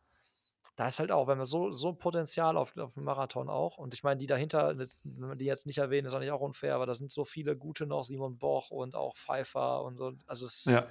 da 0.77 0.89
ist 0.89 0.99
halt 0.99 1.13
auch, 1.13 1.29
wenn 1.29 1.39
wir 1.39 1.45
so, 1.47 1.71
so 1.73 1.93
Potenzial 1.95 2.57
auf, 2.57 2.77
auf 2.77 2.95
dem 2.95 3.05
Marathon 3.05 3.49
auch. 3.49 3.79
Und 3.79 3.95
ich 3.95 4.03
meine, 4.03 4.19
die 4.19 4.27
dahinter, 4.27 4.75
jetzt, 4.79 5.05
wenn 5.07 5.29
man 5.29 5.39
die 5.39 5.45
jetzt 5.47 5.67
nicht 5.67 5.79
erwähnen, 5.79 6.07
ist 6.07 6.15
auch 6.15 6.19
nicht 6.21 6.31
auch 6.33 6.41
unfair, 6.41 6.75
aber 6.75 6.87
da 6.87 6.95
sind 6.95 7.11
so 7.13 7.25
viele 7.25 7.57
gute 7.57 7.87
noch, 7.87 8.05
Simon 8.05 8.39
Boch 8.39 8.71
und 8.71 8.95
auch 8.95 9.17
Pfeiffer 9.17 9.83
und 9.85 9.97
so. 9.97 10.13
Also 10.27 10.47
es 10.47 10.65
Ja, 10.65 10.91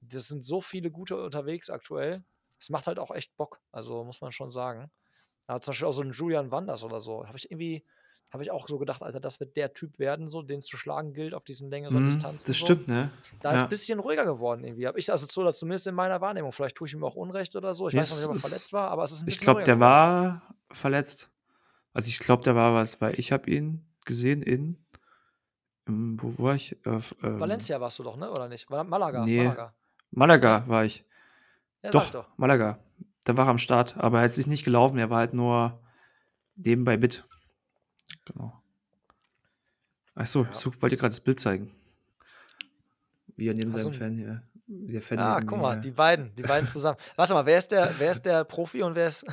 das 0.00 0.28
sind 0.28 0.44
so 0.44 0.60
viele 0.60 0.90
gute 0.90 1.22
unterwegs 1.22 1.70
aktuell. 1.70 2.24
Es 2.60 2.70
macht 2.70 2.86
halt 2.86 2.98
auch 2.98 3.10
echt 3.10 3.36
Bock, 3.36 3.60
also 3.72 4.04
muss 4.04 4.20
man 4.20 4.32
schon 4.32 4.50
sagen. 4.50 4.90
Ja, 5.48 5.60
zum 5.60 5.72
Beispiel 5.72 5.88
auch 5.88 5.92
so 5.92 6.02
ein 6.02 6.12
Julian 6.12 6.50
Wanders 6.52 6.84
oder 6.84 7.00
so. 7.00 7.26
Habe 7.26 7.38
ich 7.38 7.50
irgendwie, 7.50 7.84
habe 8.30 8.42
ich 8.42 8.50
auch 8.50 8.66
so 8.68 8.78
gedacht, 8.78 9.02
Alter, 9.02 9.20
das 9.20 9.40
wird 9.40 9.56
der 9.56 9.72
Typ 9.72 9.98
werden, 9.98 10.26
so, 10.26 10.42
den 10.42 10.58
es 10.58 10.66
zu 10.66 10.76
schlagen 10.76 11.12
gilt 11.14 11.32
auf 11.32 11.44
diesen 11.44 11.70
längeren 11.70 12.02
mhm, 12.02 12.06
Distanzen 12.06 12.46
das 12.46 12.58
so. 12.58 12.66
stimmt, 12.66 12.88
ne? 12.88 13.10
Da 13.40 13.52
ist 13.52 13.58
ein 13.60 13.62
Ja. 13.64 13.66
bisschen 13.68 13.98
ruhiger 14.00 14.24
geworden 14.24 14.64
irgendwie. 14.64 14.86
Habe 14.86 14.98
ich 14.98 15.10
also 15.10 15.26
so, 15.30 15.50
zumindest 15.52 15.86
in 15.86 15.94
meiner 15.94 16.20
Wahrnehmung. 16.20 16.52
Vielleicht 16.52 16.76
tue 16.76 16.88
ich 16.88 16.92
ihm 16.94 17.04
auch 17.04 17.14
Unrecht 17.14 17.54
oder 17.56 17.72
so. 17.72 17.88
Ich 17.88 17.94
Nee, 17.94 18.00
weiß 18.00 18.10
noch 18.10 18.16
nicht, 18.18 18.26
ob 18.28 18.34
er 18.36 18.40
verletzt 18.40 18.72
war, 18.72 18.90
aber 18.90 19.04
es 19.04 19.12
ist 19.12 19.22
ein 19.22 19.28
ich 19.28 19.34
bisschen 19.34 19.44
glaube, 19.44 19.60
ruhiger 19.60 19.64
der 19.66 19.74
geworden. 19.76 19.90
war 19.92 20.54
verletzt. 20.70 21.30
Also 21.92 22.08
ich 22.08 22.18
glaube, 22.18 22.42
der 22.42 22.54
war 22.56 22.74
was, 22.74 23.00
weil 23.00 23.18
ich 23.18 23.32
habe 23.32 23.48
ihn 23.50 23.86
gesehen 24.04 24.42
in, 24.42 24.76
wo 25.86 26.36
war 26.44 26.54
ich? 26.56 26.76
Auf, 26.84 27.14
ähm, 27.22 27.38
Valencia 27.40 27.80
warst 27.80 27.98
du 27.98 28.02
doch, 28.02 28.16
ne? 28.18 28.30
Oder 28.30 28.48
nicht? 28.48 28.68
Mal- 28.70 28.84
Malaga, 28.84 29.24
nee, 29.24 29.44
Malaga. 29.44 29.62
Ja, 29.62 29.74
Malaga 30.10 30.64
war 30.68 30.84
ich. 30.84 31.04
ja, 31.82 31.88
ich 31.88 31.92
Doch, 31.92 32.10
doch. 32.10 32.26
Malaga. 32.36 32.78
Da 33.24 33.36
war 33.36 33.46
er 33.46 33.50
am 33.50 33.58
Start, 33.58 33.96
aber 33.96 34.20
er 34.20 34.26
ist 34.26 34.34
sich 34.36 34.46
nicht 34.46 34.64
gelaufen, 34.64 34.98
er 34.98 35.10
war 35.10 35.18
halt 35.18 35.32
nur 35.32 35.80
nebenbei 36.56 36.96
mit. 36.96 37.24
Genau. 38.26 38.52
Achso, 40.14 40.42
ich 40.42 40.48
Ja. 40.48 40.54
such, 40.54 40.80
wollte 40.82 40.96
gerade 40.96 41.10
das 41.10 41.20
Bild 41.20 41.40
zeigen. 41.40 41.70
Wie 43.36 43.48
er 43.48 43.54
neben 43.54 43.70
seinem 43.70 43.88
ein, 43.88 43.92
Fan 43.92 44.14
hier 44.16 44.42
Wir 44.66 45.02
finden 45.02 45.22
Ah, 45.22 45.40
guck 45.40 45.58
mal, 45.60 45.76
äh, 45.76 45.80
die 45.80 45.90
beiden, 45.90 46.34
die 46.34 46.42
beiden 46.42 46.66
zusammen. 46.68 46.96
Warte 47.16 47.34
mal, 47.34 47.44
wer 47.46 47.58
ist 47.58 47.70
der, 47.70 47.92
wer 47.98 48.10
ist 48.12 48.22
der 48.22 48.44
Profi 48.44 48.82
und 48.82 48.94
wer 48.94 49.08
ist. 49.08 49.24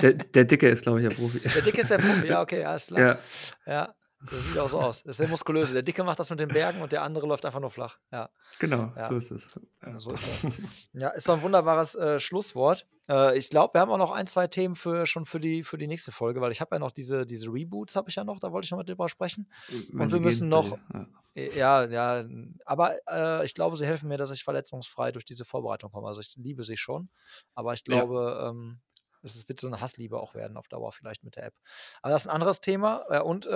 der, 0.00 0.14
der 0.14 0.44
Dicke 0.44 0.68
ist, 0.68 0.82
glaube 0.82 1.00
ich, 1.02 1.08
der 1.08 1.14
Profi. 1.14 1.40
Der 1.40 1.62
Dicke 1.62 1.80
ist 1.80 1.90
der 1.90 1.98
Profi, 1.98 2.26
ja, 2.28 2.40
okay, 2.40 2.64
alles 2.64 2.86
klar. 2.86 3.00
ja, 3.00 3.18
Ja, 3.66 3.94
das 4.22 4.44
sieht 4.44 4.58
auch 4.58 4.68
so 4.68 4.80
aus. 4.80 5.02
Das 5.02 5.12
ist 5.14 5.20
der 5.20 5.28
Muskulöse. 5.28 5.72
Der 5.72 5.82
Dicke 5.82 6.04
macht 6.04 6.18
das 6.18 6.28
mit 6.30 6.40
den 6.40 6.48
Bergen 6.48 6.82
und 6.82 6.92
der 6.92 7.02
andere 7.02 7.26
läuft 7.26 7.44
einfach 7.46 7.60
nur 7.60 7.70
flach. 7.70 7.98
Ja, 8.12 8.28
genau, 8.58 8.92
Ja. 8.96 9.02
so 9.08 9.14
ist 9.14 9.30
es. 9.30 9.60
Ja. 9.84 9.98
so 9.98 10.12
ist 10.12 10.26
das. 10.44 10.52
Ja, 10.92 11.08
ist 11.08 11.28
doch 11.28 11.34
ein 11.36 11.42
wunderbares 11.42 11.94
äh, 11.94 12.20
Schlusswort. 12.20 12.86
Äh, 13.08 13.38
ich 13.38 13.48
glaube, 13.50 13.74
wir 13.74 13.80
haben 13.80 13.90
auch 13.90 13.96
noch 13.98 14.10
ein, 14.10 14.26
zwei 14.26 14.46
Themen 14.46 14.74
für, 14.74 15.06
schon 15.06 15.24
für 15.24 15.40
die, 15.40 15.64
für 15.64 15.78
die 15.78 15.86
nächste 15.86 16.12
Folge, 16.12 16.40
weil 16.40 16.52
ich 16.52 16.60
habe 16.60 16.74
ja 16.74 16.78
noch 16.78 16.90
diese, 16.92 17.24
diese 17.24 17.48
Reboots, 17.48 17.96
habe 17.96 18.10
ich 18.10 18.16
ja 18.16 18.24
noch, 18.24 18.38
da 18.38 18.52
wollte 18.52 18.66
ich 18.66 18.70
noch 18.70 18.78
mit 18.78 18.88
drüber 18.88 19.08
sprechen. 19.08 19.50
Wenn 19.92 20.02
Und 20.02 20.12
wir 20.12 20.20
müssen 20.20 20.48
noch- 20.48 20.70
dir, 20.70 20.78
ja. 20.94 21.06
Äh, 21.34 21.56
Ja, 21.58 21.84
ja, 21.84 22.24
aber 22.66 22.96
äh, 23.08 23.44
ich 23.46 23.54
glaube, 23.54 23.76
sie 23.76 23.86
helfen 23.86 24.08
mir, 24.08 24.16
dass 24.16 24.30
ich 24.32 24.42
verletzungsfrei 24.44 25.12
durch 25.12 25.24
diese 25.24 25.44
Vorbereitung 25.44 25.90
komme. 25.92 26.08
Also 26.08 26.20
ich 26.20 26.34
liebe 26.36 26.64
sie 26.64 26.76
schon, 26.76 27.08
aber 27.54 27.72
ich 27.72 27.84
glaube, 27.84 28.48
ähm, 28.50 28.80
es 29.22 29.36
ist- 29.36 29.48
wird 29.48 29.60
so 29.60 29.66
eine 29.66 29.80
Hassliebe 29.80 30.20
auch 30.20 30.34
werden 30.34 30.56
auf 30.56 30.68
Dauer 30.68 30.92
vielleicht 30.92 31.24
mit 31.24 31.36
der 31.36 31.44
App. 31.46 31.54
Aber 32.02 32.12
das 32.12 32.22
ist 32.22 32.28
ein 32.28 32.34
anderes 32.34 32.60
Thema 32.60 33.04
äh, 33.08 33.20
und 33.20 33.46
äh, 33.46 33.50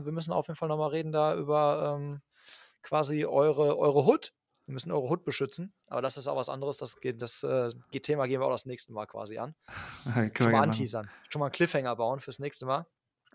wir 0.00 0.12
müssen 0.12 0.32
auf 0.32 0.48
jeden 0.48 0.56
Fall 0.56 0.68
nochmal 0.68 0.90
reden 0.90 1.12
da 1.12 1.34
über 1.36 1.96
ähm, 1.98 2.20
quasi 2.82 3.24
eure, 3.24 3.76
eure 3.78 4.04
Hood. 4.04 4.32
Wir 4.66 4.72
müssen 4.72 4.90
eure 4.90 5.08
Hood 5.08 5.24
beschützen, 5.24 5.72
aber 5.86 6.02
das 6.02 6.16
ist 6.16 6.26
auch 6.26 6.36
was 6.36 6.48
anderes. 6.48 6.78
Das, 6.78 6.96
geht, 6.96 7.22
das 7.22 7.44
äh, 7.44 7.70
Thema 8.00 8.26
gehen 8.26 8.40
wir 8.40 8.46
auch 8.46 8.50
das 8.50 8.66
nächste 8.66 8.92
Mal 8.92 9.06
quasi 9.06 9.38
an. 9.38 9.54
Wir 10.04 10.30
Schon 10.36 10.50
mal 10.50 10.62
anteasern. 10.62 11.08
Schon 11.28 11.38
mal 11.40 11.46
einen 11.46 11.52
Cliffhanger 11.52 11.94
bauen 11.94 12.18
fürs 12.18 12.40
nächste 12.40 12.66
Mal. 12.66 12.84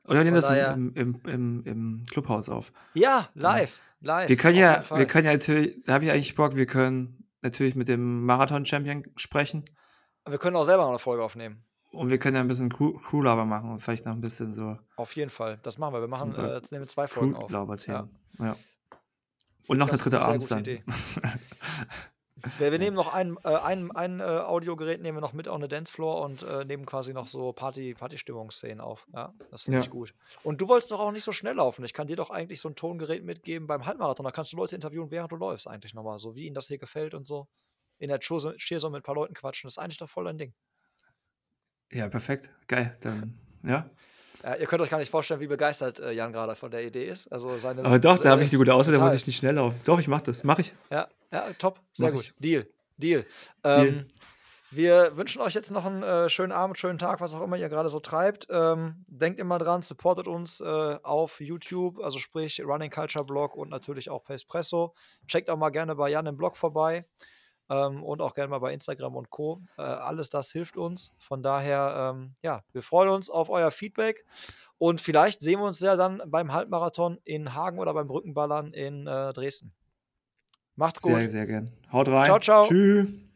Oder 0.03 0.15
wir 0.19 0.23
nehmen 0.25 0.41
Von 0.41 0.55
das 0.55 0.75
im, 0.75 0.93
im, 0.95 1.21
im, 1.27 1.63
im 1.65 2.03
Clubhaus 2.09 2.49
auf. 2.49 2.73
Ja, 2.95 3.29
live. 3.35 3.79
Live. 4.01 4.29
Wir 4.29 4.35
können 4.35 4.57
ja, 4.57 4.83
wir 4.89 5.05
können 5.05 5.25
ja 5.27 5.33
natürlich, 5.33 5.83
da 5.83 5.93
habe 5.93 6.05
ich 6.05 6.11
eigentlich 6.11 6.33
Bock, 6.35 6.55
wir 6.55 6.65
können 6.65 7.29
natürlich 7.41 7.75
mit 7.75 7.87
dem 7.87 8.25
Marathon-Champion 8.25 9.03
sprechen 9.15 9.63
wir 10.27 10.37
können 10.37 10.55
auch 10.55 10.63
selber 10.63 10.83
noch 10.83 10.89
eine 10.89 10.99
Folge 10.99 11.23
aufnehmen. 11.23 11.63
und 11.91 12.09
wir 12.09 12.17
können 12.19 12.35
ja 12.35 12.41
ein 12.41 12.47
bisschen 12.47 12.69
Crew- 12.69 12.97
Crew-Laber 12.99 13.45
machen 13.45 13.71
und 13.71 13.79
vielleicht 13.79 14.05
noch 14.05 14.13
ein 14.13 14.21
bisschen 14.21 14.53
so 14.53 14.77
Auf 14.95 15.13
jeden 15.15 15.29
Fall. 15.31 15.59
Das 15.63 15.77
machen 15.77 15.93
wir. 15.93 16.01
Wir 16.01 16.07
machen 16.07 16.35
äh, 16.35 16.53
jetzt 16.55 16.71
nehmen 16.71 16.83
wir 16.83 16.87
zwei 16.89 17.07
Folgen 17.07 17.35
auf. 17.35 17.47
Crew-Laber-Themen. 17.47 18.09
Ja. 18.39 18.55
Und 19.67 19.77
noch 19.77 19.89
Das 19.89 20.05
eine 20.07 20.17
dritte 20.17 20.37
gute 20.39 20.47
dann. 20.49 20.59
Idee. 20.59 20.83
Wir, 22.57 22.71
wir 22.71 22.79
nehmen 22.79 22.95
noch 22.95 23.13
ein, 23.13 23.37
äh, 23.43 23.49
ein, 23.55 23.91
ein 23.91 24.19
äh, 24.19 24.23
Audiogerät, 24.23 24.99
nehmen 24.99 25.17
wir 25.17 25.21
noch 25.21 25.33
mit 25.33 25.47
auf 25.47 25.53
eine 25.57 25.67
Dancefloor 25.67 26.21
und 26.21 26.41
äh, 26.41 26.65
nehmen 26.65 26.87
quasi 26.87 27.13
noch 27.13 27.27
so 27.27 27.53
Party, 27.53 27.93
Party-Stimmungsszenen 27.93 28.81
auf. 28.81 29.05
Ja, 29.13 29.31
das 29.51 29.61
finde 29.61 29.77
Ja. 29.77 29.83
ich 29.83 29.91
gut. 29.91 30.15
Und 30.41 30.59
du 30.59 30.67
wolltest 30.67 30.91
doch 30.91 30.99
auch 30.99 31.11
nicht 31.11 31.23
so 31.23 31.33
schnell 31.33 31.53
laufen. 31.53 31.85
Ich 31.85 31.93
kann 31.93 32.07
dir 32.07 32.15
doch 32.15 32.31
eigentlich 32.31 32.59
so 32.59 32.67
ein 32.67 32.75
Tongerät 32.75 33.23
mitgeben 33.23 33.67
beim 33.67 33.85
Halbmarathon. 33.85 34.23
Da 34.23 34.31
kannst 34.31 34.53
du 34.53 34.57
Leute 34.57 34.73
interviewen, 34.73 35.11
während 35.11 35.31
du 35.31 35.35
läufst, 35.35 35.67
eigentlich 35.67 35.93
nochmal. 35.93 36.17
So 36.17 36.33
wie 36.33 36.47
ihnen 36.47 36.55
das 36.55 36.65
hier 36.67 36.79
gefällt 36.79 37.13
und 37.13 37.27
so. 37.27 37.47
In 38.01 38.09
der 38.09 38.19
Cheerso 38.19 38.89
mit 38.89 39.01
ein 39.01 39.03
paar 39.03 39.13
Leuten 39.13 39.35
quatschen. 39.35 39.67
Das 39.67 39.73
ist 39.73 39.77
eigentlich 39.77 39.99
doch 39.99 40.09
voll 40.09 40.25
dein 40.25 40.39
Ding. 40.39 40.53
Ja, 41.91 42.09
perfekt. 42.09 42.49
Geil. 42.67 42.97
Dann, 43.01 43.37
ja. 43.63 43.87
Ja, 44.43 44.55
ihr 44.55 44.65
könnt 44.65 44.81
euch 44.81 44.89
gar 44.89 44.97
nicht 44.97 45.11
vorstellen, 45.11 45.39
wie 45.39 45.45
begeistert 45.45 45.99
äh, 45.99 46.11
Jan 46.13 46.33
gerade 46.33 46.55
von 46.55 46.71
der 46.71 46.83
Idee 46.83 47.07
ist. 47.07 47.31
Also 47.31 47.59
seine, 47.59 47.85
Aber 47.85 47.99
doch, 47.99 48.17
da 48.17 48.31
habe 48.31 48.41
ich 48.41 48.49
die 48.49 48.55
ist 48.55 48.59
gute 48.59 48.73
Auswahl, 48.73 48.95
da 48.95 48.99
muss 48.99 49.13
ich 49.13 49.27
nicht 49.27 49.37
schnell 49.37 49.53
laufen. 49.53 49.79
Doch, 49.85 49.99
ich 49.99 50.07
mach 50.07 50.21
das. 50.21 50.43
Mach 50.43 50.57
ich. 50.57 50.73
Ja, 50.89 51.07
ja, 51.31 51.45
top. 51.59 51.79
Sehr 51.93 52.07
Mach 52.07 52.15
gut. 52.15 52.25
ich. 52.25 52.33
Deal. 52.39 52.67
Deal. 52.97 53.25
Deal. 53.63 53.87
Ähm, 53.87 54.05
wir 54.71 55.15
wünschen 55.15 55.43
euch 55.43 55.53
jetzt 55.53 55.69
noch 55.69 55.85
einen 55.85 56.01
äh, 56.01 56.27
schönen 56.27 56.53
Abend, 56.53 56.79
schönen 56.79 56.97
Tag, 56.97 57.21
was 57.21 57.35
auch 57.35 57.41
immer 57.41 57.57
ihr 57.57 57.69
gerade 57.69 57.89
so 57.89 57.99
treibt. 57.99 58.47
Ähm, 58.49 59.05
denkt 59.07 59.39
immer 59.39 59.59
dran, 59.59 59.83
supportet 59.83 60.27
uns 60.27 60.59
äh, 60.59 60.97
auf 61.03 61.39
YouTube, 61.39 61.99
also 61.99 62.17
sprich 62.17 62.63
Running 62.65 62.89
Culture 62.89 63.25
Blog 63.25 63.55
und 63.55 63.69
natürlich 63.69 64.09
auch 64.09 64.23
Pacepresso. 64.23 64.95
Checkt 65.27 65.51
auch 65.51 65.57
mal 65.57 65.69
gerne 65.69 65.95
bei 65.95 66.09
Jan 66.09 66.25
im 66.25 66.37
Blog 66.37 66.57
vorbei 66.57 67.05
ähm, 67.71 68.03
und 68.03 68.21
auch 68.21 68.33
gerne 68.33 68.49
mal 68.49 68.59
bei 68.59 68.73
Instagram 68.73 69.15
und 69.15 69.29
Co. 69.29 69.61
Äh, 69.77 69.81
alles 69.81 70.29
das 70.29 70.51
hilft 70.51 70.77
uns. 70.77 71.13
Von 71.17 71.41
daher, 71.41 72.13
ähm, 72.13 72.35
ja, 72.43 72.61
wir 72.73 72.83
freuen 72.83 73.09
uns 73.09 73.29
auf 73.29 73.49
euer 73.49 73.71
Feedback 73.71 74.25
und 74.77 74.99
vielleicht 74.99 75.41
sehen 75.41 75.59
wir 75.59 75.67
uns 75.67 75.79
ja 75.79 75.95
dann 75.95 76.21
beim 76.25 76.51
Halbmarathon 76.51 77.17
in 77.23 77.53
Hagen 77.53 77.79
oder 77.79 77.93
beim 77.93 78.07
Brückenballern 78.07 78.73
in 78.73 79.07
äh, 79.07 79.31
Dresden. 79.31 79.73
Macht's 80.75 81.01
gut. 81.01 81.15
Sehr, 81.15 81.29
sehr 81.29 81.47
gern. 81.47 81.71
Haut 81.91 82.09
rein. 82.09 82.25
Ciao, 82.25 82.39
ciao. 82.39 82.63
Tschüss. 82.65 83.30